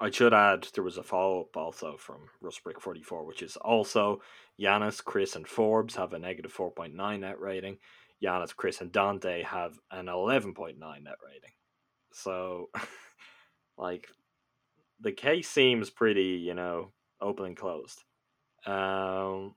I 0.00 0.10
should 0.10 0.32
add 0.32 0.68
there 0.74 0.84
was 0.84 0.96
a 0.96 1.02
follow 1.02 1.40
up 1.40 1.56
also 1.56 1.96
from 1.96 2.28
Rustbrick 2.42 2.80
forty 2.80 3.02
four, 3.02 3.24
which 3.26 3.42
is 3.42 3.56
also 3.56 4.22
Giannis, 4.60 5.02
Khris, 5.02 5.36
and 5.36 5.46
Forbes 5.46 5.96
have 5.96 6.12
a 6.12 6.18
negative 6.18 6.52
four 6.52 6.70
point 6.70 6.94
nine 6.94 7.20
net 7.20 7.40
rating. 7.40 7.78
Giannis, 8.22 8.54
Khris, 8.54 8.80
and 8.80 8.92
Donte 8.92 9.44
have 9.44 9.78
an 9.90 10.08
eleven 10.08 10.54
point 10.54 10.78
nine 10.78 11.04
net 11.04 11.16
rating. 11.24 11.50
So, 12.12 12.70
like, 13.78 14.08
the 15.00 15.12
case 15.12 15.48
seems 15.48 15.90
pretty, 15.90 16.42
you 16.44 16.54
know, 16.54 16.92
open 17.20 17.46
and 17.46 17.56
closed. 17.56 18.02
Um, 18.66 19.54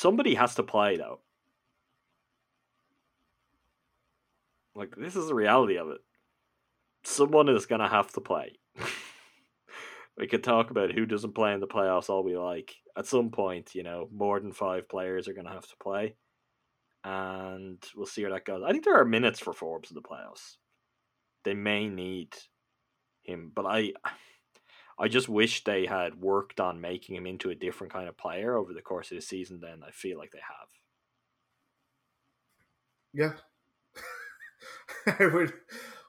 somebody 0.00 0.34
has 0.34 0.54
to 0.54 0.62
play 0.62 0.96
though. 0.96 1.20
Like, 4.74 4.94
this 4.96 5.16
is 5.16 5.26
the 5.26 5.34
reality 5.34 5.76
of 5.76 5.90
it. 5.90 6.00
Someone 7.04 7.48
is 7.48 7.66
gonna 7.66 7.88
have 7.88 8.10
to 8.12 8.20
play. 8.20 8.52
we 10.18 10.26
could 10.26 10.42
talk 10.44 10.70
about 10.70 10.92
who 10.92 11.04
doesn't 11.04 11.34
play 11.34 11.52
in 11.52 11.60
the 11.60 11.66
playoffs 11.66 12.08
all 12.08 12.24
we 12.24 12.36
like. 12.36 12.74
At 12.96 13.06
some 13.06 13.30
point, 13.30 13.74
you 13.74 13.82
know, 13.82 14.08
more 14.12 14.40
than 14.40 14.52
five 14.52 14.88
players 14.88 15.28
are 15.28 15.34
gonna 15.34 15.52
have 15.52 15.68
to 15.68 15.76
play 15.82 16.14
and 17.04 17.82
we'll 17.96 18.06
see 18.06 18.22
where 18.22 18.32
that 18.32 18.44
goes. 18.44 18.62
I 18.66 18.72
think 18.72 18.84
there 18.84 19.00
are 19.00 19.04
minutes 19.04 19.40
for 19.40 19.52
Forbes 19.52 19.90
in 19.90 19.94
the 19.94 20.02
playoffs. 20.02 20.56
They 21.44 21.54
may 21.54 21.88
need 21.88 22.34
him, 23.22 23.52
but 23.54 23.64
I, 23.66 23.92
I 25.00 25.08
just 25.08 25.30
wish 25.30 25.64
they 25.64 25.86
had 25.86 26.20
worked 26.20 26.60
on 26.60 26.80
making 26.80 27.16
him 27.16 27.26
into 27.26 27.48
a 27.48 27.54
different 27.54 27.90
kind 27.90 28.06
of 28.06 28.18
player 28.18 28.54
over 28.54 28.74
the 28.74 28.82
course 28.82 29.10
of 29.10 29.16
the 29.16 29.22
season 29.22 29.58
than 29.60 29.82
I 29.82 29.90
feel 29.90 30.18
like 30.18 30.30
they 30.30 30.38
have. 30.38 30.68
Yeah. 33.14 33.32
I 35.18 35.26
would 35.26 35.54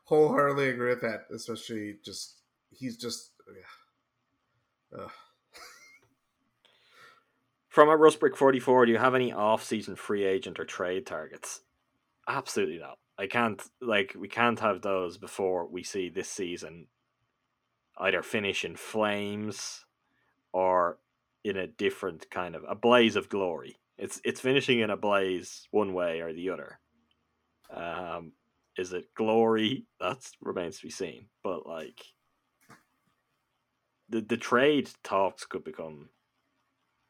wholeheartedly 0.03 0.69
agree 0.69 0.89
with 0.89 1.01
that, 1.01 1.21
especially 1.33 1.95
just 2.03 2.41
he's 2.69 2.97
just 2.97 3.31
yeah. 4.91 5.07
From 7.69 7.87
a 7.87 7.97
Rustbrick 7.97 8.35
44, 8.35 8.85
do 8.85 8.91
you 8.91 8.97
have 8.97 9.15
any 9.15 9.31
off-season 9.31 9.95
free 9.95 10.25
agent 10.25 10.59
or 10.59 10.65
trade 10.65 11.05
targets? 11.05 11.61
Absolutely 12.27 12.79
not. 12.79 12.97
I 13.17 13.27
can't 13.27 13.61
like 13.79 14.15
we 14.19 14.27
can't 14.27 14.59
have 14.59 14.81
those 14.81 15.17
before 15.17 15.67
we 15.67 15.83
see 15.83 16.09
this 16.09 16.27
season 16.27 16.87
either 18.01 18.23
finish 18.23 18.65
in 18.65 18.75
flames 18.75 19.85
or 20.51 20.97
in 21.43 21.55
a 21.55 21.67
different 21.67 22.29
kind 22.29 22.55
of 22.55 22.65
a 22.67 22.75
blaze 22.75 23.15
of 23.15 23.29
glory. 23.29 23.77
It's 23.97 24.19
it's 24.25 24.41
finishing 24.41 24.79
in 24.79 24.89
a 24.89 24.97
blaze 24.97 25.67
one 25.71 25.93
way 25.93 26.19
or 26.19 26.33
the 26.33 26.49
other. 26.49 26.79
Um, 27.73 28.33
is 28.77 28.91
it 28.91 29.13
glory? 29.15 29.85
That 29.99 30.17
remains 30.41 30.79
to 30.79 30.87
be 30.87 30.91
seen. 30.91 31.27
But 31.43 31.65
like 31.65 32.01
the 34.09 34.21
the 34.21 34.37
trade 34.37 34.89
talks 35.03 35.45
could 35.45 35.63
become 35.63 36.09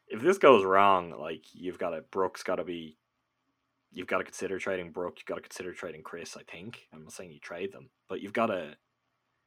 if 0.08 0.20
this 0.20 0.38
goes 0.38 0.64
wrong, 0.64 1.14
like 1.18 1.44
you've 1.54 1.78
got 1.78 1.90
to 1.90 2.02
Brooks 2.10 2.42
got 2.42 2.56
to 2.56 2.64
be 2.64 2.98
you've 3.90 4.06
got 4.06 4.18
to 4.18 4.24
consider 4.24 4.58
trading 4.58 4.90
Brook. 4.90 5.14
You've 5.18 5.26
got 5.26 5.36
to 5.36 5.40
consider 5.42 5.72
trading 5.72 6.02
Khris. 6.02 6.36
I 6.36 6.42
think 6.42 6.88
I'm 6.92 7.04
not 7.04 7.12
saying 7.12 7.32
you 7.32 7.40
trade 7.40 7.72
them, 7.72 7.90
but 8.08 8.20
you've 8.20 8.32
got 8.32 8.46
to 8.46 8.76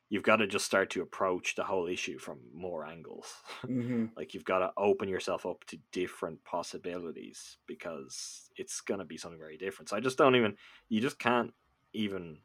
you've 0.10 0.24
got 0.24 0.38
to 0.38 0.48
just 0.48 0.66
start 0.66 0.90
to 0.92 1.02
approach 1.02 1.56
the 1.56 1.64
whole 1.64 1.88
issue 1.88 2.18
from 2.18 2.40
more 2.54 2.86
angles. 2.86 3.26
Mm-hmm. 3.66 4.06
like 4.16 4.34
you've 4.34 4.46
got 4.46 4.60
to 4.60 4.72
open 4.78 5.10
yourself 5.10 5.46
up 5.46 5.64
to 5.66 5.80
different 5.92 6.44
possibilities 6.44 7.58
because 7.66 8.50
it's 8.58 8.80
going 8.82 9.00
to 9.00 9.06
be 9.06 9.18
something 9.18 9.40
very 9.40 9.58
different. 9.58 9.90
So 9.90 9.98
I 9.98 10.02
just 10.02 10.20
don't 10.20 10.36
even 10.36 10.56
you 10.88 11.02
just 11.02 11.18
can't 11.18 11.52
even 11.94 12.38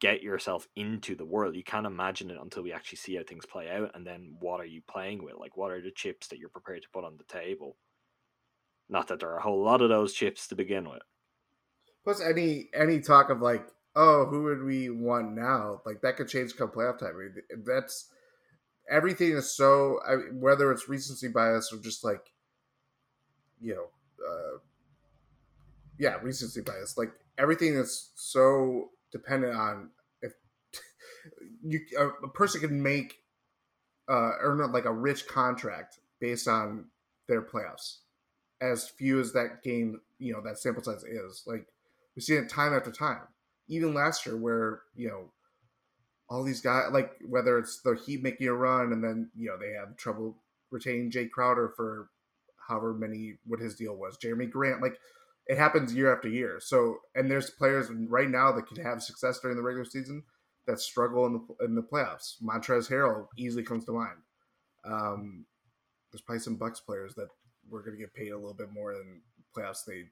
get 0.00 0.22
yourself 0.22 0.66
into 0.74 1.14
the 1.14 1.24
world. 1.24 1.54
You 1.54 1.62
can't 1.62 1.86
imagine 1.86 2.30
it 2.30 2.38
until 2.40 2.64
we 2.64 2.72
actually 2.72 2.98
see 2.98 3.14
how 3.14 3.22
things 3.22 3.46
play 3.46 3.70
out 3.70 3.92
and 3.94 4.04
then 4.04 4.34
what 4.40 4.60
are 4.60 4.66
you 4.66 4.82
playing 4.88 5.22
with? 5.22 5.34
Like 5.38 5.56
what 5.56 5.70
are 5.70 5.80
the 5.80 5.92
chips 5.92 6.26
that 6.28 6.38
you're 6.38 6.48
prepared 6.48 6.82
to 6.82 6.90
put 6.90 7.04
on 7.04 7.16
the 7.16 7.24
table? 7.32 7.76
Not 8.88 9.08
that 9.08 9.20
there 9.20 9.30
are 9.30 9.38
a 9.38 9.42
whole 9.42 9.62
lot 9.62 9.82
of 9.82 9.88
those 9.88 10.12
chips 10.12 10.48
to 10.48 10.56
begin 10.56 10.88
with. 10.88 11.02
Plus, 12.04 12.20
any 12.20 12.68
any 12.74 13.00
talk 13.00 13.30
of 13.30 13.40
like, 13.40 13.66
oh, 13.96 14.26
who 14.26 14.44
would 14.44 14.62
we 14.62 14.90
want 14.90 15.32
now? 15.32 15.80
Like 15.86 16.00
that 16.02 16.16
could 16.16 16.28
change 16.28 16.56
come 16.56 16.70
playoff 16.70 16.98
time. 16.98 17.14
I 17.16 17.18
mean, 17.18 17.64
that's 17.64 18.10
everything 18.90 19.32
is 19.32 19.50
so. 19.50 19.98
I 20.06 20.16
mean, 20.16 20.40
whether 20.40 20.70
it's 20.72 20.88
recency 20.88 21.28
bias 21.28 21.72
or 21.72 21.78
just 21.78 22.04
like, 22.04 22.32
you 23.60 23.74
know, 23.74 23.86
uh, 24.26 24.58
yeah, 25.98 26.16
recency 26.22 26.60
bias. 26.60 26.98
Like 26.98 27.12
everything 27.38 27.74
is 27.74 28.10
so 28.14 28.90
dependent 29.12 29.56
on 29.56 29.90
if 30.22 30.32
you 31.62 31.80
a, 31.98 32.08
a 32.24 32.28
person 32.28 32.60
can 32.60 32.82
make 32.82 33.22
uh, 34.08 34.32
earn 34.40 34.72
like 34.72 34.84
a 34.84 34.92
rich 34.92 35.26
contract 35.26 35.98
based 36.20 36.48
on 36.48 36.86
their 37.28 37.42
playoffs 37.42 37.98
as 38.60 38.88
few 38.88 39.20
as 39.20 39.32
that 39.32 39.62
game, 39.62 40.00
you 40.18 40.32
know, 40.32 40.40
that 40.42 40.58
sample 40.58 40.82
size 40.82 41.04
is. 41.04 41.42
Like 41.46 41.66
we've 42.14 42.22
seen 42.22 42.42
it 42.42 42.48
time 42.48 42.74
after 42.74 42.90
time. 42.90 43.22
Even 43.68 43.94
last 43.94 44.26
year, 44.26 44.36
where 44.36 44.82
you 44.94 45.08
know 45.08 45.30
all 46.28 46.42
these 46.42 46.60
guys, 46.60 46.90
like 46.92 47.12
whether 47.26 47.58
it's 47.58 47.80
the 47.82 47.98
Heat 48.06 48.22
making 48.22 48.48
a 48.48 48.54
run 48.54 48.92
and 48.92 49.02
then 49.02 49.30
you 49.36 49.48
know 49.48 49.56
they 49.58 49.72
have 49.72 49.96
trouble 49.96 50.38
retaining 50.70 51.10
Jae 51.10 51.30
Crowder 51.30 51.72
for 51.76 52.08
however 52.68 52.94
many 52.94 53.34
what 53.44 53.60
his 53.60 53.74
deal 53.74 53.96
was, 53.96 54.18
Jerami 54.18 54.50
Grant, 54.50 54.82
like 54.82 54.98
it 55.46 55.58
happens 55.58 55.94
year 55.94 56.14
after 56.14 56.28
year. 56.28 56.58
So 56.60 56.98
and 57.14 57.30
there's 57.30 57.50
players 57.50 57.90
right 58.08 58.30
now 58.30 58.52
that 58.52 58.66
could 58.66 58.78
have 58.78 59.02
success 59.02 59.40
during 59.40 59.56
the 59.56 59.62
regular 59.62 59.84
season 59.84 60.22
that 60.66 60.80
struggle 60.80 61.26
in 61.26 61.32
the 61.32 61.64
in 61.64 61.74
the 61.74 61.82
playoffs. 61.82 62.42
Montrezl 62.42 62.90
Harrell 62.90 63.26
easily 63.36 63.62
comes 63.62 63.84
to 63.84 63.92
mind. 63.92 64.18
Um, 64.84 65.46
there's 66.12 66.22
probably 66.22 66.40
some 66.40 66.56
Bucks 66.56 66.80
players 66.80 67.14
that 67.14 67.28
we're 67.68 67.82
going 67.82 67.96
to 67.96 68.00
get 68.02 68.14
paid 68.14 68.30
a 68.30 68.36
little 68.36 68.54
bit 68.54 68.72
more 68.72 68.92
than 68.92 69.22
playoffs. 69.56 69.84
They, 69.86 70.04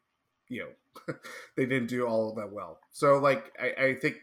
you 0.52 0.60
know, 0.60 1.14
they 1.56 1.64
didn't 1.64 1.88
do 1.88 2.06
all 2.06 2.34
that 2.34 2.52
well. 2.52 2.78
So 2.90 3.18
like, 3.18 3.52
I, 3.58 3.84
I, 3.84 3.94
think 3.94 4.16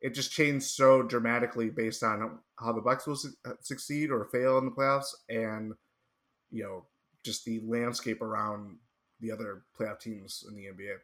it 0.00 0.12
just 0.12 0.32
changed 0.32 0.66
so 0.66 1.02
dramatically 1.02 1.70
based 1.70 2.02
on 2.02 2.40
how 2.58 2.72
the 2.72 2.80
Bucks 2.80 3.06
will 3.06 3.16
su- 3.16 3.34
uh, 3.46 3.52
succeed 3.60 4.10
or 4.10 4.24
fail 4.24 4.58
in 4.58 4.64
the 4.64 4.72
playoffs, 4.72 5.14
and 5.28 5.74
you 6.50 6.64
know, 6.64 6.86
just 7.24 7.44
the 7.44 7.60
landscape 7.64 8.20
around 8.20 8.78
the 9.20 9.30
other 9.30 9.62
playoff 9.78 10.00
teams 10.00 10.44
in 10.48 10.56
the 10.56 10.64
NBA. 10.64 10.96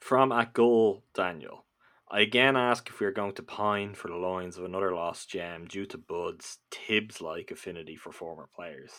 From 0.00 0.32
at 0.32 0.52
goal, 0.52 1.04
Daniel. 1.14 1.64
I 2.08 2.20
again 2.20 2.56
ask 2.56 2.88
if 2.88 3.00
we 3.00 3.06
are 3.06 3.12
going 3.12 3.34
to 3.34 3.42
pine 3.42 3.94
for 3.94 4.08
the 4.08 4.16
loins 4.16 4.58
of 4.58 4.64
another 4.64 4.92
lost 4.92 5.28
gem 5.28 5.66
due 5.66 5.86
to 5.86 5.98
Bud's 5.98 6.58
Thibs 6.70 7.20
like 7.20 7.50
affinity 7.50 7.96
for 7.96 8.12
former 8.12 8.48
players. 8.54 8.92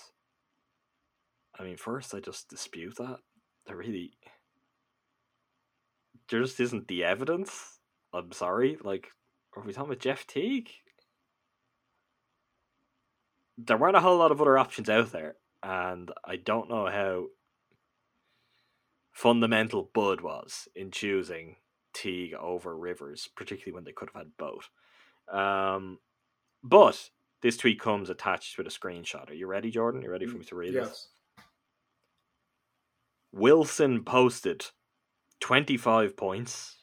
I 1.60 1.64
mean, 1.64 1.78
first, 1.78 2.14
I 2.14 2.20
just 2.20 2.50
dispute 2.50 2.96
that. 2.98 3.20
There 3.68 3.76
really. 3.76 4.14
There 6.30 6.42
just 6.42 6.60
isn't 6.60 6.88
the 6.88 7.04
evidence. 7.04 7.80
I'm 8.14 8.32
sorry. 8.32 8.78
Like, 8.82 9.10
are 9.56 9.64
we 9.64 9.74
talking 9.74 9.92
about 9.92 10.02
Jeff 10.02 10.26
Teague? 10.26 10.72
There 13.58 13.78
weren't 13.78 13.98
a 13.98 14.02
whole 14.02 14.18
lot 14.18 14.32
of 14.32 14.42
other 14.42 14.58
options 14.58 14.90
out 14.90 15.12
there, 15.12 15.36
and 15.64 16.12
I 16.26 16.36
don't 16.36 16.70
know 16.70 16.88
how 16.88 17.28
fundamental 19.12 19.90
Bud 19.94 20.22
was 20.22 20.68
in 20.76 20.92
choosing 20.92 21.56
Teague 21.94 22.36
over 22.36 22.78
Rivers, 22.78 23.28
particularly 23.36 23.74
when 23.74 23.84
they 23.84 23.92
could 23.92 24.10
have 24.14 24.22
had 24.22 24.38
both. 24.38 24.70
Um, 25.32 25.98
but 26.64 27.10
this 27.42 27.58
tweet 27.58 27.80
comes 27.80 28.10
attached 28.10 28.58
with 28.58 28.68
a 28.68 28.70
screenshot. 28.70 29.30
Are 29.30 29.34
you 29.34 29.48
ready, 29.48 29.72
Jordan? 29.72 30.04
You 30.04 30.12
ready 30.12 30.28
for 30.28 30.38
me 30.38 30.46
to 30.46 30.56
read 30.56 30.74
yes. 30.76 30.88
this? 30.88 31.08
Wilson 33.38 34.04
posted 34.04 34.66
25 35.42 36.18
points, 36.18 36.78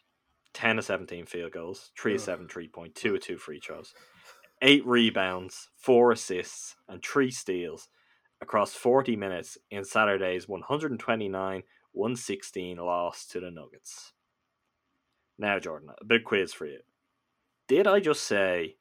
10 0.53 0.79
of 0.79 0.85
17 0.85 1.27
field 1.27 1.51
goals, 1.51 1.91
3 1.99 2.15
of 2.15 2.21
7 2.21 2.49
three 2.49 2.69
point, 2.69 2.95
2 2.95 3.17
of 3.17 3.23
2 3.23 3.39
free 3.39 3.59
throws, 3.59 3.93
8 4.63 4.87
rebounds, 4.87 5.69
4 5.79 6.13
assists, 6.13 6.77
and 6.89 7.03
3 7.05 7.31
steals 7.33 7.89
across 8.41 8.73
40 8.73 9.17
minutes 9.17 9.59
in 9.71 9.85
Saturday's 9.85 10.49
129 10.49 11.63
116 11.93 12.77
loss 12.77 13.27
to 13.27 13.41
the 13.41 13.51
Nuggets. 13.51 14.13
Now, 15.39 15.59
Jordan, 15.59 15.91
a 16.01 16.05
big 16.05 16.25
quiz 16.25 16.53
for 16.53 16.67
you. 16.67 16.81
Did 17.67 17.87
I 17.87 17.99
just 17.99 18.23
say 18.23 18.77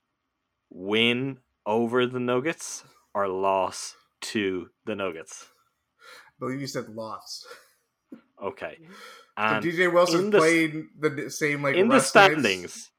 win 0.70 1.40
over 1.66 2.06
the 2.06 2.20
Nuggets 2.20 2.84
or 3.16 3.28
loss 3.28 3.96
to 4.22 4.70
the 4.86 4.96
Nuggets? 4.96 5.48
I 6.28 6.32
believe 6.40 6.62
you 6.62 6.68
said 6.68 6.90
loss. 6.90 7.46
Okay. 8.42 8.78
Mm-hmm. 8.82 8.94
So 8.94 8.98
And 9.38 9.66
DJ 9.66 9.92
Wilson 9.94 10.30
the- 10.30 10.38
played 10.38 10.86
the 11.00 11.30
same 11.30 11.64
like 11.64 11.76
in 11.76 11.88
the 11.88 11.96
Russ 11.96 12.14
Nights. 12.16 12.32
standings, 12.34 12.92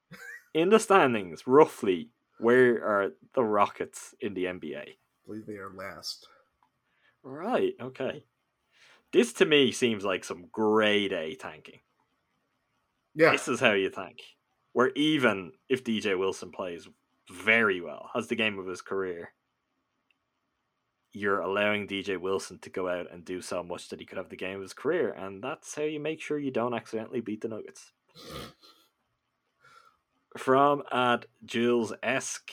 in 0.52 0.68
the 0.70 0.78
standings, 0.78 1.46
roughly, 1.46 2.10
where 2.38 2.84
are 2.84 3.10
the 3.34 3.44
Rockets 3.44 4.14
in 4.20 4.34
the 4.34 4.44
NBA? 4.46 4.76
I 4.78 4.94
believe 5.26 5.46
they 5.46 5.54
are 5.56 5.70
last. 5.72 6.26
Right. 7.22 7.72
Okay. 7.80 8.24
This 9.12 9.32
to 9.34 9.44
me 9.44 9.70
seems 9.72 10.04
like 10.04 10.24
some 10.24 10.46
grade 10.50 11.12
A 11.12 11.34
tanking. 11.36 11.80
Yeah, 13.14 13.30
This 13.30 13.46
is 13.48 13.60
how 13.60 13.72
you 13.72 13.90
tank. 13.90 14.20
Where 14.72 14.90
even 14.96 15.52
if 15.68 15.84
DJ 15.84 16.18
Wilson 16.18 16.50
plays 16.50 16.88
very 17.30 17.80
well, 17.80 18.10
has 18.12 18.26
the 18.26 18.34
game 18.34 18.58
of 18.58 18.66
his 18.66 18.82
career, 18.82 19.32
you're 21.14 21.40
allowing 21.40 21.86
DJ 21.86 22.18
Wilson 22.18 22.58
to 22.58 22.70
go 22.70 22.88
out 22.88 23.10
and 23.10 23.24
do 23.24 23.40
so 23.40 23.62
much 23.62 23.88
that 23.88 24.00
he 24.00 24.04
could 24.04 24.18
have 24.18 24.28
the 24.28 24.36
game 24.36 24.56
of 24.56 24.62
his 24.62 24.74
career, 24.74 25.12
and 25.12 25.42
that's 25.42 25.74
how 25.74 25.82
you 25.82 26.00
make 26.00 26.20
sure 26.20 26.38
you 26.38 26.50
don't 26.50 26.74
accidentally 26.74 27.20
beat 27.20 27.40
the 27.40 27.48
Nuggets. 27.48 27.92
From 30.36 30.82
at 30.90 31.26
Jules 31.44 31.92
Esk, 32.02 32.50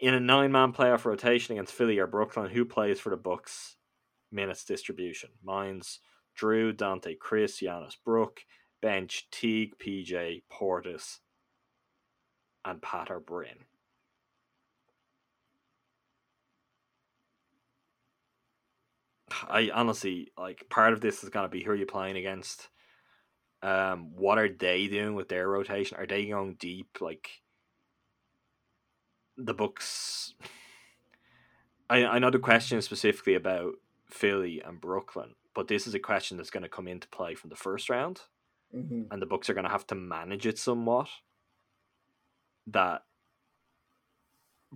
in 0.00 0.14
a 0.14 0.20
nine 0.20 0.50
man 0.50 0.72
playoff 0.72 1.04
rotation 1.04 1.52
against 1.52 1.72
Philly 1.72 1.98
or 2.00 2.08
Brooklyn, 2.08 2.50
who 2.50 2.64
plays 2.64 2.98
for 2.98 3.10
the 3.10 3.16
Bucks? 3.16 3.76
Minutes 4.32 4.64
distribution. 4.64 5.30
Mine's 5.44 6.00
Jrue, 6.36 6.72
Donte, 6.72 7.16
Khris, 7.18 7.62
Giannis, 7.62 7.94
Brook, 8.04 8.40
bench 8.80 9.28
Teague, 9.30 9.74
PJ, 9.78 10.42
Portis, 10.50 11.18
and 12.64 12.82
Pat 12.82 13.10
or 13.10 13.20
Bryn. 13.20 13.66
I 19.48 19.70
honestly 19.72 20.32
like 20.38 20.68
part 20.70 20.92
of 20.92 21.00
this 21.00 21.22
is 21.22 21.30
gonna 21.30 21.48
be 21.48 21.62
who 21.62 21.72
are 21.72 21.76
you 21.76 21.86
playing 21.86 22.16
against. 22.16 22.68
Um, 23.62 24.10
what 24.16 24.38
are 24.38 24.48
they 24.48 24.88
doing 24.88 25.14
with 25.14 25.28
their 25.28 25.48
rotation? 25.48 25.96
Are 25.96 26.06
they 26.06 26.26
going 26.26 26.54
deep? 26.54 26.98
Like, 27.00 27.42
the 29.36 29.54
Bucks. 29.54 30.34
I 31.88 32.04
I 32.04 32.18
know 32.18 32.30
the 32.30 32.40
question 32.40 32.78
is 32.78 32.84
specifically 32.84 33.34
about 33.34 33.74
Philly 34.06 34.60
and 34.60 34.80
Brooklyn, 34.80 35.34
but 35.54 35.68
this 35.68 35.86
is 35.86 35.94
a 35.94 36.00
question 36.00 36.36
that's 36.36 36.50
going 36.50 36.64
to 36.64 36.68
come 36.68 36.88
into 36.88 37.08
play 37.08 37.34
from 37.34 37.50
the 37.50 37.56
first 37.56 37.88
round, 37.88 38.22
hmm 38.72 39.02
and 39.10 39.22
the 39.22 39.26
Bucks 39.26 39.48
are 39.48 39.54
going 39.54 39.64
to 39.64 39.70
have 39.70 39.86
to 39.88 39.94
manage 39.94 40.46
it 40.46 40.58
somewhat. 40.58 41.08
That 42.66 43.04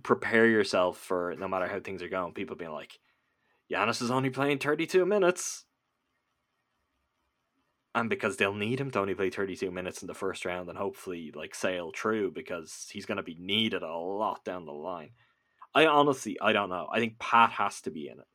prepare 0.03 0.45
yourself 0.47 0.97
for 0.97 1.35
no 1.37 1.47
matter 1.47 1.67
how 1.67 1.79
things 1.79 2.01
are 2.01 2.09
going, 2.09 2.33
people 2.33 2.55
being 2.55 2.71
like, 2.71 2.99
Giannis 3.71 4.01
is 4.01 4.11
only 4.11 4.29
playing 4.29 4.59
32 4.59 5.05
minutes. 5.05 5.65
And 7.95 8.09
because 8.09 8.37
they'll 8.37 8.53
need 8.53 8.79
him 8.79 8.91
to 8.91 8.99
only 8.99 9.15
play 9.15 9.29
32 9.29 9.71
minutes 9.71 10.01
in 10.01 10.07
the 10.07 10.13
first 10.13 10.45
round 10.45 10.69
and 10.69 10.77
hopefully 10.77 11.31
like 11.35 11.55
sail 11.55 11.91
through 11.95 12.31
because 12.31 12.87
he's 12.91 13.07
going 13.07 13.17
to 13.17 13.23
be 13.23 13.37
needed 13.39 13.81
a 13.81 13.97
lot 13.97 14.45
down 14.45 14.65
the 14.65 14.71
line. 14.71 15.11
I 15.73 15.87
honestly, 15.87 16.37
I 16.39 16.53
don't 16.53 16.69
know. 16.69 16.87
I 16.91 16.99
think 16.99 17.19
Pat 17.19 17.51
has 17.51 17.81
to 17.81 17.91
be 17.91 18.07
in 18.07 18.19
it. 18.19 18.27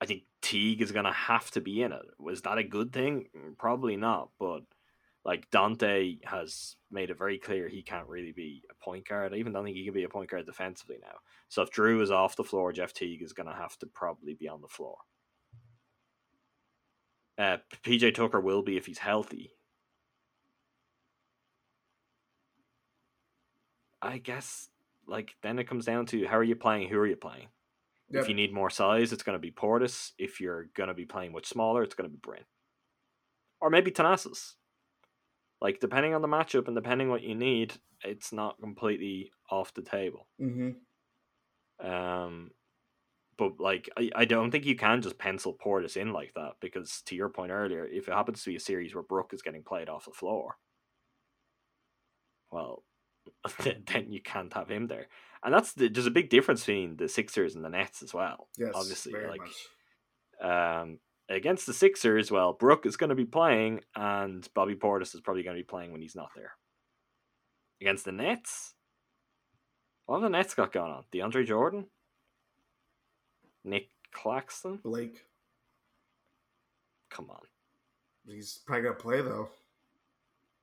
I 0.00 0.06
think 0.06 0.24
Teague 0.42 0.82
is 0.82 0.92
going 0.92 1.06
to 1.06 1.12
have 1.12 1.50
to 1.52 1.62
be 1.62 1.82
in 1.82 1.92
it. 1.92 2.02
Was 2.18 2.42
that 2.42 2.58
a 2.58 2.62
good 2.62 2.92
thing? 2.92 3.28
Mm, 3.34 3.56
Probably 3.56 3.96
not. 3.96 4.28
But 4.38 4.64
like 5.24 5.50
Donte 5.50 6.18
has 6.24 6.76
made 6.90 7.10
it 7.10 7.18
very 7.18 7.38
clear 7.38 7.68
he 7.68 7.82
can't 7.82 8.08
really 8.08 8.32
be 8.32 8.62
a 8.70 8.84
point 8.84 9.08
guard. 9.08 9.32
I 9.32 9.36
even 9.36 9.52
don't 9.52 9.64
think 9.64 9.76
he 9.76 9.84
can 9.84 9.94
be 9.94 10.04
a 10.04 10.08
point 10.08 10.30
guard 10.30 10.44
defensively 10.44 10.96
now. 11.00 11.16
So 11.48 11.62
if 11.62 11.70
Jrue 11.70 12.02
is 12.02 12.10
off 12.10 12.36
the 12.36 12.44
floor, 12.44 12.72
Jeff 12.72 12.92
Teague 12.92 13.22
is 13.22 13.32
going 13.32 13.48
to 13.48 13.54
have 13.54 13.78
to 13.78 13.86
probably 13.86 14.34
be 14.34 14.48
on 14.48 14.60
the 14.60 14.68
floor. 14.68 14.96
Uh, 17.38 17.56
PJ 17.82 18.14
Tucker 18.14 18.40
will 18.40 18.62
be 18.62 18.76
if 18.76 18.86
he's 18.86 18.98
healthy. 18.98 19.52
I 24.00 24.18
guess, 24.18 24.68
like, 25.08 25.34
then 25.42 25.58
it 25.58 25.66
comes 25.66 25.86
down 25.86 26.04
to 26.06 26.26
how 26.26 26.36
are 26.36 26.44
you 26.44 26.54
playing? 26.54 26.90
Who 26.90 26.98
are 26.98 27.06
you 27.06 27.16
playing? 27.16 27.48
Yep. 28.10 28.22
If 28.22 28.28
you 28.28 28.34
need 28.34 28.52
more 28.52 28.68
size, 28.68 29.12
it's 29.12 29.22
going 29.22 29.34
to 29.34 29.40
be 29.40 29.50
Portis. 29.50 30.12
If 30.18 30.40
you're 30.40 30.68
going 30.76 30.88
to 30.88 30.94
be 30.94 31.06
playing 31.06 31.32
much 31.32 31.46
smaller, 31.46 31.82
it's 31.82 31.94
going 31.94 32.08
to 32.08 32.12
be 32.12 32.20
Bryn. 32.20 32.44
Or 33.60 33.70
maybe 33.70 33.90
Thanasis. 33.90 34.52
Like, 35.64 35.80
depending 35.80 36.12
on 36.12 36.20
the 36.20 36.28
matchup 36.28 36.66
and 36.66 36.76
depending 36.76 37.08
what 37.08 37.22
you 37.22 37.34
need, 37.34 37.72
it's 38.04 38.34
not 38.34 38.60
completely 38.60 39.32
off 39.50 39.72
the 39.72 39.80
table. 39.80 40.26
hmm 40.38 40.72
Um, 41.80 42.50
but 43.38 43.58
like, 43.58 43.88
I, 43.96 44.10
I 44.14 44.24
don't 44.26 44.50
think 44.50 44.66
you 44.66 44.76
can 44.76 45.00
just 45.00 45.16
pencil 45.16 45.56
Portis 45.56 45.96
in 45.96 46.12
like 46.12 46.34
that 46.34 46.56
because, 46.60 47.00
to 47.06 47.16
your 47.16 47.30
point 47.30 47.50
earlier, 47.50 47.86
if 47.86 48.08
it 48.08 48.12
happens 48.12 48.44
to 48.44 48.50
be 48.50 48.56
a 48.56 48.60
series 48.60 48.94
where 48.94 49.02
Brook 49.02 49.32
is 49.32 49.40
getting 49.40 49.62
played 49.62 49.88
off 49.88 50.04
the 50.04 50.10
floor, 50.10 50.58
well, 52.52 52.84
then 53.64 54.12
you 54.12 54.20
can't 54.20 54.52
have 54.52 54.70
him 54.70 54.86
there. 54.86 55.06
And 55.42 55.54
that's 55.54 55.72
the, 55.72 55.88
there's 55.88 56.06
a 56.06 56.10
big 56.10 56.28
difference 56.28 56.60
between 56.60 56.98
the 56.98 57.08
Sixers 57.08 57.54
and 57.54 57.64
the 57.64 57.70
Nets 57.70 58.02
as 58.02 58.12
well. 58.12 58.48
Yes, 58.58 58.72
obviously, 58.74 59.14
like 59.14 59.40
much. 59.40 59.68
um, 60.42 60.98
against 61.28 61.66
the 61.66 61.72
Sixers, 61.72 62.30
well, 62.30 62.52
Brook 62.52 62.86
is 62.86 62.96
going 62.96 63.10
to 63.10 63.14
be 63.16 63.24
playing, 63.24 63.80
and 63.96 64.46
Bobby 64.54 64.74
Portis 64.74 65.14
is 65.14 65.20
probably 65.20 65.42
going 65.42 65.56
to 65.56 65.60
be 65.62 65.66
playing 65.66 65.92
when 65.92 66.02
he's 66.02 66.16
not 66.16 66.30
there. 66.36 66.52
Against 67.80 68.04
the 68.04 68.12
Nets, 68.12 68.74
what 70.06 70.16
have 70.16 70.22
the 70.22 70.28
Nets 70.36 70.54
got 70.54 70.72
going 70.72 70.92
on? 70.92 71.04
DeAndre 71.12 71.46
Jordan, 71.46 71.86
Nic 73.64 73.88
Claxton. 74.12 74.78
Blake, 74.82 75.24
Come 77.10 77.30
on. 77.30 77.40
he's 78.26 78.60
probably 78.66 78.82
gonna 78.84 78.94
play 78.96 79.20
though. 79.22 79.48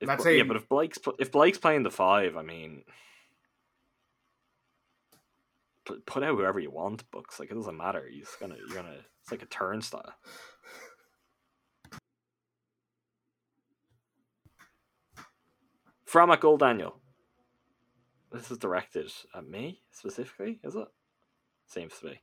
If, 0.00 0.20
saying- 0.20 0.38
yeah, 0.38 0.44
but 0.44 0.56
if 0.56 0.68
Blake's 0.68 0.98
if 1.18 1.30
Blake's 1.32 1.58
playing 1.58 1.82
the 1.82 1.90
five, 1.90 2.36
I 2.36 2.42
mean, 2.42 2.82
p- 5.86 6.00
put 6.06 6.22
out 6.22 6.36
whoever 6.36 6.58
you 6.60 6.70
want. 6.70 7.08
Bucks 7.10 7.38
like 7.40 7.50
it 7.50 7.54
doesn't 7.54 7.76
matter. 7.76 8.06
He's 8.10 8.28
gonna 8.40 8.56
you're 8.56 8.74
gonna. 8.74 8.96
It's 9.22 9.30
like 9.30 9.42
a 9.42 9.46
turnstile. 9.46 10.12
From 16.12 16.30
a 16.30 16.36
Gold 16.36 16.60
Daniel. 16.60 17.00
This 18.30 18.50
is 18.50 18.58
directed 18.58 19.10
at 19.34 19.48
me 19.48 19.80
specifically, 19.92 20.60
is 20.62 20.74
it? 20.74 20.88
Seems 21.66 21.94
to 22.00 22.04
be. 22.04 22.20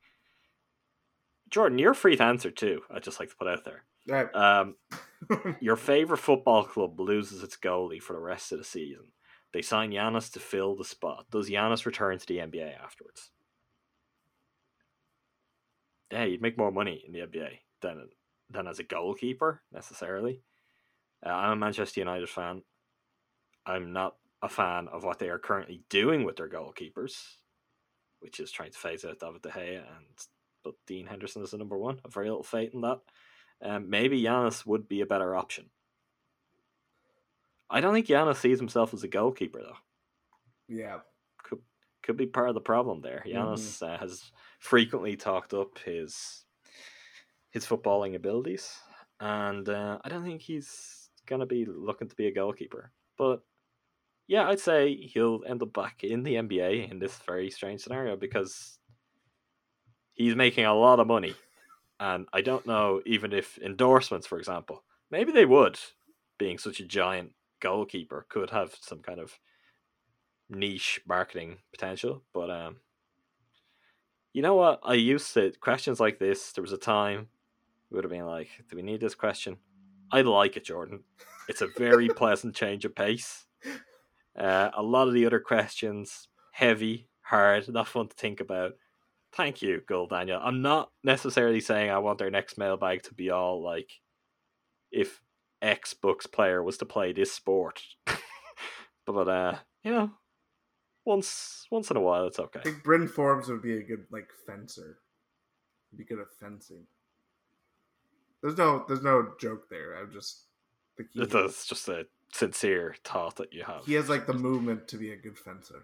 Jordan, 1.49 1.79
you're 1.79 1.95
free 1.95 2.15
to 2.15 2.23
answer 2.23 2.51
too. 2.51 2.81
I'd 2.93 3.01
just 3.01 3.19
like 3.19 3.29
to 3.31 3.35
put 3.35 3.47
out 3.47 3.65
there. 3.65 3.85
Right. 4.07 4.27
Um, 4.35 4.75
your 5.59 5.75
favorite 5.75 6.19
football 6.19 6.65
club 6.65 6.99
loses 6.99 7.41
its 7.41 7.57
goalie 7.57 7.99
for 7.99 8.13
the 8.13 8.19
rest 8.19 8.51
of 8.51 8.59
the 8.59 8.63
season. 8.63 9.05
They 9.53 9.63
sign 9.63 9.89
Giannis 9.89 10.31
to 10.33 10.39
fill 10.39 10.75
the 10.75 10.85
spot. 10.85 11.25
Does 11.31 11.49
Giannis 11.49 11.87
return 11.87 12.19
to 12.19 12.27
the 12.27 12.37
NBA 12.37 12.79
afterwards? 12.79 13.31
Yeah, 16.11 16.25
you'd 16.25 16.43
make 16.43 16.59
more 16.59 16.71
money 16.71 17.03
in 17.07 17.11
the 17.11 17.21
NBA 17.21 17.57
than 17.81 18.09
than 18.51 18.67
as 18.67 18.77
a 18.77 18.83
goalkeeper 18.83 19.63
necessarily. 19.73 20.43
Uh, 21.25 21.29
I'm 21.29 21.53
a 21.53 21.55
Manchester 21.55 22.01
United 22.01 22.29
fan. 22.29 22.61
I'm 23.69 23.93
not 23.93 24.15
a 24.41 24.49
fan 24.49 24.87
of 24.87 25.03
what 25.03 25.19
they 25.19 25.29
are 25.29 25.39
currently 25.39 25.81
doing 25.89 26.23
with 26.23 26.37
their 26.37 26.49
goalkeepers, 26.49 27.15
which 28.19 28.39
is 28.39 28.51
trying 28.51 28.71
to 28.71 28.77
phase 28.77 29.05
out 29.05 29.19
David 29.19 29.41
De 29.41 29.49
Gea 29.49 29.77
and 29.77 30.05
but 30.63 30.73
Dean 30.87 31.05
Henderson 31.07 31.41
is 31.41 31.51
the 31.51 31.57
number 31.57 31.77
one. 31.77 31.99
I've 32.05 32.13
very 32.13 32.27
little 32.27 32.43
faith 32.43 32.73
in 32.73 32.81
that. 32.81 32.99
Um, 33.61 33.89
maybe 33.89 34.21
Giannis 34.21 34.65
would 34.65 34.87
be 34.89 35.01
a 35.01 35.05
better 35.05 35.35
option. 35.35 35.69
I 37.69 37.81
don't 37.81 37.93
think 37.93 38.07
Giannis 38.07 38.37
sees 38.37 38.59
himself 38.59 38.93
as 38.93 39.03
a 39.03 39.07
goalkeeper 39.07 39.61
though. 39.61 39.77
yeah. 40.67 40.99
Could 41.43 41.59
could 42.03 42.17
be 42.17 42.25
part 42.25 42.49
of 42.49 42.55
the 42.55 42.61
problem 42.61 43.01
there. 43.01 43.23
Giannis 43.25 43.81
uh, 43.81 43.97
has 43.97 44.31
frequently 44.59 45.15
talked 45.15 45.53
up 45.53 45.77
his 45.85 46.43
his 47.51 47.65
footballing 47.65 48.15
abilities, 48.15 48.77
and 49.19 49.67
uh, 49.69 49.99
I 50.03 50.09
don't 50.09 50.23
think 50.23 50.41
he's 50.41 51.09
gonna 51.25 51.45
be 51.45 51.65
looking 51.65 52.09
to 52.09 52.15
be 52.15 52.27
a 52.27 52.33
goalkeeper. 52.33 52.91
But 53.17 53.43
yeah, 54.29 54.47
I'd 54.47 54.59
say 54.59 54.95
he'll 54.95 55.41
end 55.47 55.63
up 55.63 55.73
back 55.73 56.03
in 56.03 56.21
the 56.21 56.35
NBA 56.35 56.91
in 56.91 56.99
this 56.99 57.17
very 57.25 57.49
strange 57.49 57.81
scenario 57.81 58.15
because 58.15 58.77
he's 60.13 60.35
making 60.35 60.65
a 60.65 60.75
lot 60.75 60.99
of 60.99 61.07
money, 61.07 61.33
and 61.99 62.27
I 62.31 62.41
don't 62.41 62.67
know 62.67 63.01
even 63.07 63.33
if 63.33 63.57
endorsements, 63.57 64.27
for 64.27 64.37
example, 64.37 64.83
maybe 65.09 65.31
they 65.31 65.47
would, 65.47 65.79
being 66.37 66.59
such 66.59 66.79
a 66.79 66.85
giant 66.85 67.31
goalkeeper, 67.59 68.27
could 68.29 68.51
have 68.51 68.75
some 68.79 68.99
kind 68.99 69.19
of 69.19 69.39
niche 70.47 71.01
marketing 71.07 71.57
potential. 71.71 72.21
But 72.31 72.51
um, 72.51 72.77
you 74.31 74.43
know 74.43 74.53
what? 74.53 74.79
I 74.83 74.93
used 74.93 75.33
to 75.33 75.53
questions 75.59 75.99
like 75.99 76.19
this. 76.19 76.51
There 76.51 76.61
was 76.61 76.71
a 76.71 76.77
time 76.77 77.29
it 77.89 77.95
would 77.95 78.03
have 78.03 78.11
been 78.11 78.27
like, 78.27 78.49
"Do 78.69 78.75
we 78.75 78.83
need 78.83 79.01
this 79.01 79.15
question?" 79.15 79.57
I 80.11 80.21
like 80.21 80.55
it, 80.55 80.65
Jordan. 80.65 81.03
It's 81.47 81.63
a 81.63 81.67
very 81.79 82.09
pleasant 82.15 82.53
change 82.53 82.85
of 82.85 82.93
pace. 82.93 83.47
Uh, 84.37 84.69
a 84.75 84.83
lot 84.83 85.07
of 85.07 85.13
the 85.13 85.25
other 85.25 85.39
questions 85.39 86.27
heavy, 86.51 87.07
hard, 87.21 87.67
not 87.69 87.87
fun 87.87 88.07
to 88.07 88.15
think 88.15 88.39
about. 88.39 88.73
Thank 89.33 89.61
you, 89.61 89.81
Gold 89.87 90.09
Daniel. 90.09 90.39
I'm 90.43 90.61
not 90.61 90.91
necessarily 91.03 91.59
saying 91.59 91.91
I 91.91 91.99
want 91.99 92.17
their 92.17 92.31
next 92.31 92.57
mailbag 92.57 93.03
to 93.03 93.13
be 93.13 93.29
all 93.29 93.61
like 93.63 93.91
if 94.91 95.21
X 95.61 95.93
Bucks 95.93 96.25
player 96.25 96.63
was 96.63 96.77
to 96.79 96.85
play 96.85 97.13
this 97.13 97.31
sport. 97.31 97.81
but 99.05 99.27
uh, 99.27 99.55
you 99.83 99.91
know, 99.91 100.11
once 101.05 101.65
once 101.71 101.91
in 101.91 101.97
a 101.97 102.01
while 102.01 102.25
it's 102.25 102.39
okay. 102.39 102.59
I 102.59 102.63
think 102.63 102.83
Bryn 102.83 103.07
Forbes 103.07 103.49
would 103.49 103.61
be 103.61 103.77
a 103.77 103.83
good 103.83 104.05
like 104.11 104.29
fencer. 104.47 104.97
He'd 105.91 105.97
be 105.97 106.05
good 106.05 106.19
at 106.19 106.33
fencing. 106.39 106.85
There's 108.41 108.57
no 108.57 108.85
there's 108.87 109.03
no 109.03 109.33
joke 109.39 109.69
there. 109.69 109.95
I'm 109.95 110.11
just 110.11 110.45
think 110.97 111.09
he, 111.13 111.25
That's 111.25 111.65
just 111.65 111.87
a 111.87 112.05
sincere 112.33 112.95
thought 113.03 113.35
that 113.37 113.53
you 113.53 113.63
have. 113.63 113.85
he 113.85 113.93
has 113.93 114.09
like 114.09 114.25
the 114.27 114.33
movement 114.33 114.87
to 114.89 114.97
be 114.97 115.11
a 115.11 115.15
good 115.17 115.37
fencer. 115.37 115.83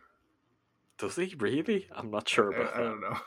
Does 0.97 1.15
he 1.17 1.35
really? 1.37 1.87
I'm 1.91 2.09
not 2.11 2.27
sure 2.29 2.53
I, 2.53 2.57
about 2.57 2.75
I 2.75 2.77
that. 2.77 2.83
don't 2.89 3.01
know. 3.01 3.17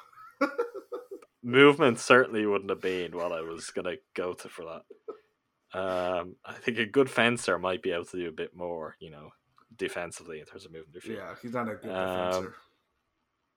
Movement 1.43 1.99
certainly 2.01 2.45
wouldn't 2.47 2.70
have 2.70 2.81
been 2.81 3.12
what 3.16 3.32
I 3.32 3.43
was 3.43 3.70
gonna 3.70 3.97
go 4.15 4.35
to 4.35 4.49
for 4.49 4.65
that. 4.65 5.78
Um, 5.78 6.36
I 6.45 6.55
think 6.55 6.78
a 6.78 6.86
good 6.86 7.09
fencer 7.11 7.59
might 7.59 7.82
be 7.82 7.90
able 7.93 8.07
to 8.07 8.16
do 8.16 8.28
a 8.28 8.32
bit 8.32 8.57
more, 8.57 8.97
you 9.01 9.11
know, 9.11 9.31
defensively 9.77 10.40
in 10.40 10.47
terms 10.47 10.65
of 10.65 10.73
moving 10.73 10.90
their 10.93 11.01
feet. 11.01 11.16
yeah, 11.16 11.35
he's 11.40 11.53
not 11.53 11.69
a 11.69 11.74
good 11.77 11.90
Um, 11.90 12.27
defender. 12.31 12.55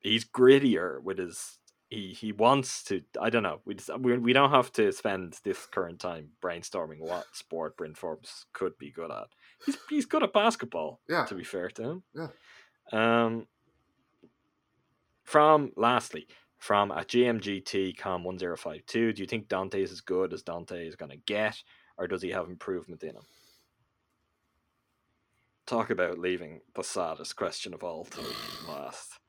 He's 0.01 0.25
grittier 0.25 1.01
with 1.01 1.17
his. 1.17 1.57
He 1.89 2.09
he 2.13 2.31
wants 2.31 2.83
to. 2.85 3.01
I 3.19 3.29
don't 3.29 3.43
know. 3.43 3.61
We 3.65 3.75
just, 3.75 3.89
we 3.99 4.17
we 4.17 4.33
don't 4.33 4.51
have 4.51 4.71
to 4.73 4.91
spend 4.91 5.39
this 5.43 5.65
current 5.65 5.99
time 5.99 6.29
brainstorming 6.41 6.99
what 6.99 7.25
sport 7.33 7.77
Bryn 7.77 7.95
Forbes 7.95 8.45
could 8.53 8.77
be 8.77 8.91
good 8.91 9.11
at. 9.11 9.27
He's 9.65 9.77
he's 9.89 10.05
good 10.05 10.23
at 10.23 10.33
basketball. 10.33 10.99
Yeah. 11.09 11.25
To 11.25 11.35
be 11.35 11.43
fair 11.43 11.69
to 11.69 11.83
him. 11.83 12.03
Yeah. 12.15 12.27
Um. 12.91 13.47
From 15.23 15.71
lastly, 15.77 16.27
from 16.57 16.91
a 16.91 17.05
GMGT 17.05 17.97
com 17.97 18.23
one 18.23 18.37
zero 18.37 18.57
five 18.57 18.85
two, 18.85 19.13
do 19.13 19.21
you 19.21 19.27
think 19.27 19.47
Donte 19.47 19.75
is 19.75 19.91
as 19.91 20.01
good 20.01 20.33
as 20.33 20.43
Donte 20.43 20.87
is 20.87 20.95
going 20.95 21.11
to 21.11 21.17
get, 21.17 21.55
or 21.97 22.07
does 22.07 22.21
he 22.21 22.29
have 22.29 22.49
improvement 22.49 23.03
in 23.03 23.15
him? 23.15 23.23
talk 25.71 25.89
about 25.89 26.19
leaving 26.19 26.59
the 26.75 26.83
saddest 26.83 27.37
question 27.37 27.73
of 27.73 27.81
all 27.81 28.03
to 28.03 28.21
last. 28.67 29.19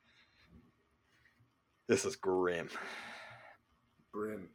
This 1.87 2.05
is 2.05 2.17
grim. 2.17 2.69
Grim. 4.13 4.49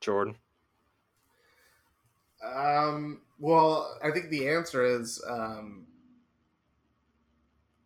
Jordan. 0.00 0.36
Um. 2.42 3.20
Well, 3.40 3.98
I 4.04 4.10
think 4.10 4.28
the 4.28 4.48
answer 4.48 4.84
is 4.84 5.22
um, 5.26 5.86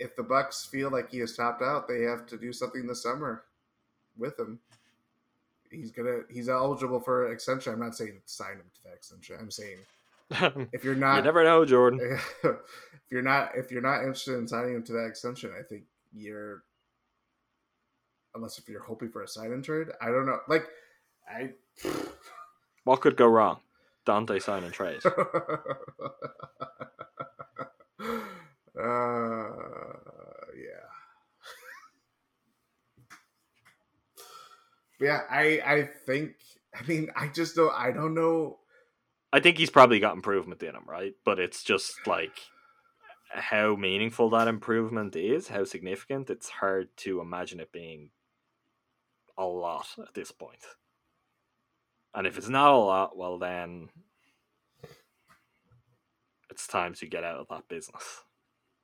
if 0.00 0.16
the 0.16 0.22
Bucks 0.24 0.66
feel 0.66 0.90
like 0.90 1.10
he 1.10 1.20
has 1.20 1.36
topped 1.36 1.62
out, 1.62 1.86
they 1.86 2.02
have 2.02 2.26
to 2.26 2.36
do 2.36 2.52
something 2.52 2.86
this 2.86 3.04
summer 3.04 3.44
with 4.18 4.38
him. 4.38 4.58
He's 5.70 5.92
gonna. 5.92 6.20
He's 6.28 6.48
eligible 6.48 7.00
for 7.00 7.32
extension. 7.32 7.72
I'm 7.72 7.80
not 7.80 7.96
saying 7.96 8.20
sign 8.26 8.54
him 8.54 8.70
to 8.74 8.82
that 8.84 8.94
extension. 8.94 9.36
I'm 9.40 9.50
saying 9.50 9.78
if 10.72 10.84
you're 10.84 10.94
not, 10.96 11.16
you 11.16 11.22
never 11.22 11.44
know, 11.44 11.64
Jordan. 11.64 12.18
if 12.44 13.10
you're 13.10 13.22
not, 13.22 13.50
if 13.54 13.70
you're 13.70 13.82
not 13.82 14.00
interested 14.00 14.38
in 14.38 14.48
signing 14.48 14.74
him 14.74 14.82
to 14.84 14.92
that 14.92 15.06
extension, 15.06 15.52
I 15.58 15.62
think 15.62 15.84
you're. 16.12 16.62
Unless 18.36 18.58
if 18.58 18.68
you're 18.68 18.82
hoping 18.82 19.10
for 19.10 19.22
a 19.22 19.28
sign 19.28 19.52
and 19.52 19.64
trade, 19.64 19.86
I 20.00 20.06
don't 20.06 20.26
know. 20.26 20.40
Like, 20.48 20.66
I. 21.28 21.50
What 22.82 23.00
could 23.00 23.16
go 23.16 23.26
wrong? 23.28 23.60
Donte 24.06 24.40
sign 24.42 24.64
and 24.64 24.72
trade. 24.72 25.00
uh, 25.06 25.12
yeah. 30.56 30.84
Yeah, 35.00 35.20
I 35.30 35.60
I 35.64 35.88
think 36.06 36.36
I 36.74 36.82
mean 36.86 37.10
I 37.16 37.28
just 37.28 37.56
don't 37.56 37.74
I 37.74 37.90
don't 37.92 38.14
know 38.14 38.58
I 39.32 39.40
think 39.40 39.58
he's 39.58 39.70
probably 39.70 39.98
got 39.98 40.14
improvement 40.14 40.62
in 40.62 40.76
him, 40.76 40.84
right? 40.86 41.14
But 41.24 41.40
it's 41.40 41.64
just 41.64 42.06
like 42.06 42.38
how 43.30 43.74
meaningful 43.74 44.30
that 44.30 44.46
improvement 44.46 45.16
is, 45.16 45.48
how 45.48 45.64
significant. 45.64 46.30
It's 46.30 46.48
hard 46.48 46.96
to 46.98 47.20
imagine 47.20 47.58
it 47.58 47.72
being 47.72 48.10
a 49.36 49.44
lot 49.44 49.88
at 49.98 50.14
this 50.14 50.30
point. 50.30 50.64
And 52.14 52.26
if 52.26 52.38
it's 52.38 52.48
not 52.48 52.72
a 52.72 52.76
lot, 52.76 53.16
well 53.16 53.38
then 53.38 53.88
it's 56.54 56.68
time 56.68 56.94
to 56.94 57.06
get 57.06 57.24
out 57.24 57.40
of 57.40 57.48
that 57.48 57.68
business. 57.68 58.22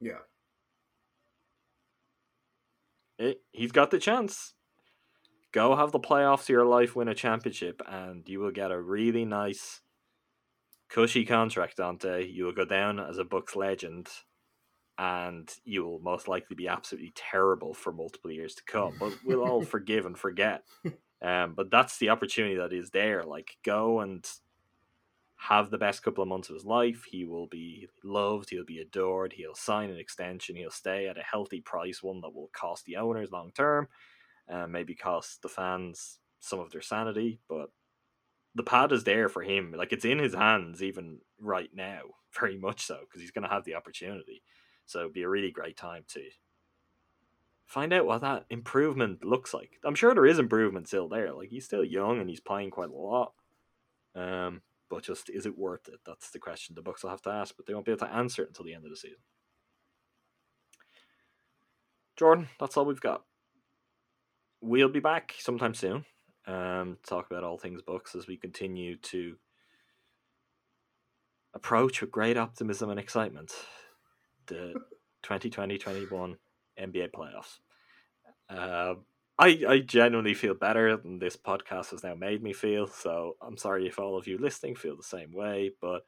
yeah. 0.01 0.19
It, 3.19 3.43
he's 3.53 3.71
got 3.71 3.91
the 3.91 3.99
chance. 3.99 4.55
Go 5.53 5.77
have 5.77 5.93
the 5.93 6.01
playoffs 6.01 6.43
of 6.43 6.49
your 6.49 6.65
life, 6.65 6.97
win 6.97 7.09
a 7.09 7.15
championship, 7.15 7.83
and 7.87 8.27
you 8.29 8.41
will 8.41 8.51
get 8.51 8.71
a 8.71 8.81
really 8.81 9.25
nice, 9.25 9.83
cushy 10.89 11.25
contract, 11.27 11.77
Donte. 11.77 12.33
You 12.33 12.47
will 12.47 12.53
go 12.53 12.65
down 12.65 12.99
as 12.99 13.19
a 13.19 13.25
Bucks 13.25 13.55
legend, 13.55 14.09
and 14.97 15.49
you 15.65 15.85
will 15.85 15.99
most 15.99 16.29
likely 16.29 16.57
be 16.57 16.67
absolutely 16.67 17.13
terrible 17.15 17.75
for 17.75 17.93
multiple 17.93 18.31
years 18.31 18.55
to 18.55 18.63
come. 18.65 18.95
But 18.99 19.19
we'll 19.25 19.45
all 19.45 19.63
forgive 19.77 20.07
and 20.07 20.19
forget. 20.19 20.63
Um, 21.23 21.55
but 21.55 21.71
that's 21.71 21.99
the 21.99 22.11
opportunity 22.11 22.57
that 22.57 22.73
is 22.73 22.91
there. 22.91 23.25
Like, 23.25 23.57
go 23.65 24.01
and 24.01 24.27
have 25.41 25.71
the 25.71 25.79
best 25.79 26.03
couple 26.03 26.23
of 26.23 26.29
months 26.29 26.51
of 26.51 26.55
his 26.55 26.67
life. 26.67 27.05
He 27.05 27.25
will 27.25 27.47
be 27.47 27.89
loved. 28.05 28.51
He'll 28.51 28.65
be 28.65 28.81
adored. 28.81 29.33
He'll 29.33 29.55
sign 29.55 29.91
an 29.91 29.97
extension. 29.97 30.55
He'll 30.55 30.71
stay 30.71 31.09
at 31.09 31.17
a 31.17 31.23
healthy 31.23 31.63
price, 31.63 32.03
one 32.03 32.21
that 32.21 32.35
will 32.35 32.51
cost 32.53 32.85
the 32.85 32.97
owners 32.97 33.33
long 33.33 33.51
term, 33.53 33.89
and 34.49 34.71
maybe 34.71 34.95
cost 34.95 35.41
the 35.41 35.49
fans 35.49 36.19
some 36.41 36.61
of 36.61 36.71
their 36.71 36.83
sanity. 36.83 37.41
But 37.49 37.71
the 38.55 38.63
pad 38.63 38.93
is 38.93 39.05
there 39.05 39.31
for 39.31 39.43
him. 39.43 39.73
Like 39.75 39.93
it's 39.93 40.05
in 40.05 40.19
his 40.19 40.35
hands 40.35 40.83
even 40.83 41.21
right 41.41 41.71
now, 41.73 42.03
very 42.39 42.59
much 42.59 42.85
so, 42.85 42.99
because 43.01 43.23
he's 43.23 43.31
going 43.31 43.49
to 43.49 43.55
have 43.55 43.65
the 43.65 43.77
opportunity. 43.77 44.43
So 44.85 45.01
it'd 45.01 45.15
be 45.15 45.23
a 45.23 45.29
really 45.29 45.51
great 45.51 45.77
time 45.77 46.05
to 46.09 46.21
find 47.71 47.93
out 47.93 48.05
what 48.05 48.21
that 48.21 48.47
improvement 48.51 49.25
looks 49.25 49.55
like. 49.55 49.79
I'm 49.85 49.95
sure 49.95 50.13
there 50.13 50.27
is 50.27 50.41
improvement 50.41 50.89
still 50.89 51.09
there. 51.09 51.33
Like 51.33 51.51
he's 51.51 51.65
still 51.65 51.85
young 51.85 52.19
and 52.19 52.29
he's 52.29 52.41
playing 52.41 52.73
quite 52.73 52.91
a 52.91 52.93
lot. 52.93 53.33
Um, 54.17 54.63
but 54.89 55.05
just 55.05 55.31
is 55.31 55.47
it 55.47 55.57
worth 55.57 55.87
it? 55.87 56.01
That's 56.05 56.31
the 56.31 56.41
question 56.41 56.75
the 56.75 56.83
Bucks 56.83 57.05
will 57.05 57.11
have 57.11 57.23
to 57.23 57.31
ask, 57.31 57.57
but 57.57 57.67
they 57.67 57.73
won't 57.73 57.87
be 57.87 57.93
able 57.93 58.05
to 58.09 58.13
answer 58.13 58.43
it 58.43 58.49
until 58.49 58.65
the 58.65 58.75
end 58.75 58.87
of 58.87 58.91
the 58.91 58.97
season. 58.97 59.19
Jordan, 62.17 62.49
that's 62.59 62.77
all 62.77 62.85
we've 62.85 63.01
got. 63.01 63.23
We'll 64.61 64.89
be 64.89 64.99
back 64.99 65.37
sometime 65.39 65.75
soon. 65.75 66.05
Um, 66.49 66.99
talk 67.07 67.31
about 67.31 67.45
all 67.45 67.57
things 67.57 67.83
Bucks 67.83 68.17
as 68.17 68.27
we 68.27 68.37
continue 68.37 68.97
to 68.97 69.37
approach 71.55 72.01
with 72.01 72.11
great 72.11 72.37
optimism 72.37 72.91
and 72.91 72.99
excitement 72.99 73.53
the 74.47 74.75
2020-21 75.23 76.37
NBA 76.79 77.11
playoffs. 77.13 77.59
Uh, 78.49 78.95
I, 79.39 79.63
I 79.67 79.79
genuinely 79.79 80.35
feel 80.35 80.55
better 80.55 80.97
than 80.97 81.19
this 81.19 81.37
podcast 81.37 81.93
has 81.93 82.05
now 82.05 82.15
made 82.15 82.43
me 82.43 82.53
feel. 82.53 82.87
So 82.87 83.37
I'm 83.41 83.57
sorry 83.57 83.87
if 83.87 83.99
all 83.99 84.19
of 84.19 84.27
you 84.27 84.37
listening 84.39 84.77
feel 84.77 84.97
the 84.97 85.03
same 85.03 85.33
way. 85.33 85.71
But 85.81 86.05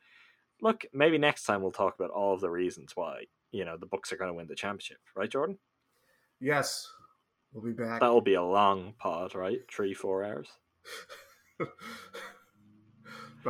look, 0.60 0.84
maybe 0.92 1.16
next 1.18 1.44
time 1.44 1.62
we'll 1.62 1.72
talk 1.72 1.94
about 1.94 2.10
all 2.10 2.34
of 2.34 2.40
the 2.40 2.50
reasons 2.50 2.92
why 2.94 3.24
you 3.50 3.64
know 3.64 3.76
the 3.76 3.86
Bucks 3.86 4.12
are 4.12 4.16
going 4.16 4.28
to 4.28 4.34
win 4.34 4.48
the 4.48 4.54
championship, 4.54 4.98
right, 5.16 5.30
Jordan? 5.30 5.58
Yes. 6.40 6.90
We'll 7.52 7.64
be 7.64 7.72
back. 7.72 8.00
That'll 8.00 8.20
be 8.20 8.34
a 8.34 8.42
long 8.42 8.94
pod, 8.98 9.34
right? 9.34 9.60
Three, 9.70 9.94
four 9.94 10.24
hours. 10.24 10.48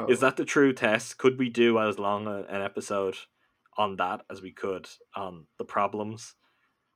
Is 0.08 0.20
that 0.20 0.36
the 0.36 0.44
true 0.44 0.72
test? 0.72 1.18
Could 1.18 1.38
we 1.38 1.48
do 1.48 1.78
as 1.78 1.98
long 1.98 2.26
an 2.26 2.62
episode 2.62 3.16
on 3.76 3.96
that 3.96 4.22
as 4.30 4.42
we 4.42 4.50
could 4.50 4.88
on 5.14 5.46
the 5.58 5.64
problems? 5.64 6.34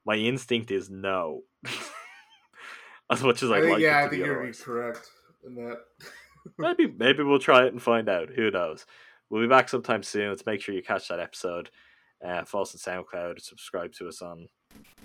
My 0.07 0.17
instinct 0.17 0.71
is 0.71 0.89
no. 0.89 1.43
as 3.11 3.23
much 3.23 3.43
as 3.43 3.51
I 3.51 3.61
think, 3.61 3.73
like 3.73 3.83
yeah, 3.83 4.05
I 4.05 4.09
think 4.09 4.25
you're 4.25 4.37
otherwise. 4.37 4.61
correct 4.61 5.11
in 5.45 5.55
that. 5.57 5.79
maybe 6.59 6.93
maybe 6.97 7.23
we'll 7.23 7.39
try 7.39 7.65
it 7.67 7.73
and 7.73 7.83
find 7.83 8.09
out. 8.09 8.31
Who 8.31 8.51
knows? 8.51 8.87
We'll 9.29 9.43
be 9.43 9.49
back 9.49 9.69
sometime 9.69 10.03
soon. 10.03 10.29
Let's 10.29 10.47
make 10.47 10.61
sure 10.61 10.75
you 10.75 10.83
catch 10.83 11.09
that 11.09 11.21
episode. 11.21 11.71
Uh, 12.25 12.45
follow 12.45 12.63
us 12.63 12.87
on 12.89 13.05
SoundCloud. 13.05 13.41
Subscribe 13.41 13.93
to 13.95 14.09
us 14.09 14.23
on 14.23 14.49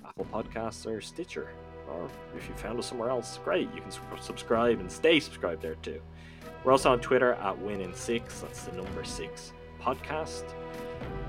Apple 0.06 0.28
Podcasts 0.32 0.86
or 0.86 1.02
Stitcher. 1.02 1.49
Or 1.90 2.07
if 2.38 2.48
you 2.48 2.56
found 2.56 2.80
us 2.80 2.86
somewhere 2.86 3.10
else, 3.10 3.40
great. 3.44 3.68
You 3.76 3.82
can 3.82 3.91
subscribe 4.22 4.80
and 4.80 4.91
stay 4.91 5.19
subscribed 5.19 5.61
there 5.61 5.76
too. 5.76 6.02
We're 6.64 6.72
also 6.72 6.91
on 6.91 7.02
Twitter 7.02 7.34
at 7.34 7.60
Win 7.60 7.82
in 7.82 7.94
Six. 7.94 8.41
That's 8.41 8.64
the 8.64 8.76
number 8.76 9.03
six 9.03 9.53
podcast. 9.82 10.53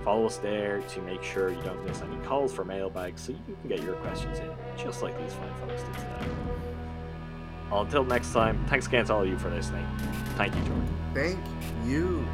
Follow 0.04 0.26
us 0.26 0.38
there 0.38 0.80
to 0.80 1.02
make 1.02 1.22
sure 1.22 1.50
you 1.50 1.62
don't 1.62 1.84
miss 1.84 2.02
any 2.02 2.16
calls 2.24 2.52
for 2.52 2.64
mailbags 2.64 3.20
so 3.22 3.32
you 3.32 3.38
can 3.60 3.68
get 3.68 3.82
your 3.82 3.94
questions 3.96 4.38
in, 4.40 4.50
just 4.76 5.02
like 5.02 5.16
these 5.18 5.32
fine 5.34 5.54
folks 5.60 5.82
did 5.82 5.94
today. 5.94 6.32
Until 7.70 8.04
next 8.04 8.32
time, 8.32 8.64
thanks 8.66 8.86
again 8.86 9.04
to 9.06 9.14
all 9.14 9.22
of 9.22 9.28
you 9.28 9.38
for 9.38 9.50
listening. 9.50 9.86
Thank 10.36 10.54
you, 10.56 10.62
Jordan. 10.62 10.88
Thank 11.14 11.38
you. 11.86 12.26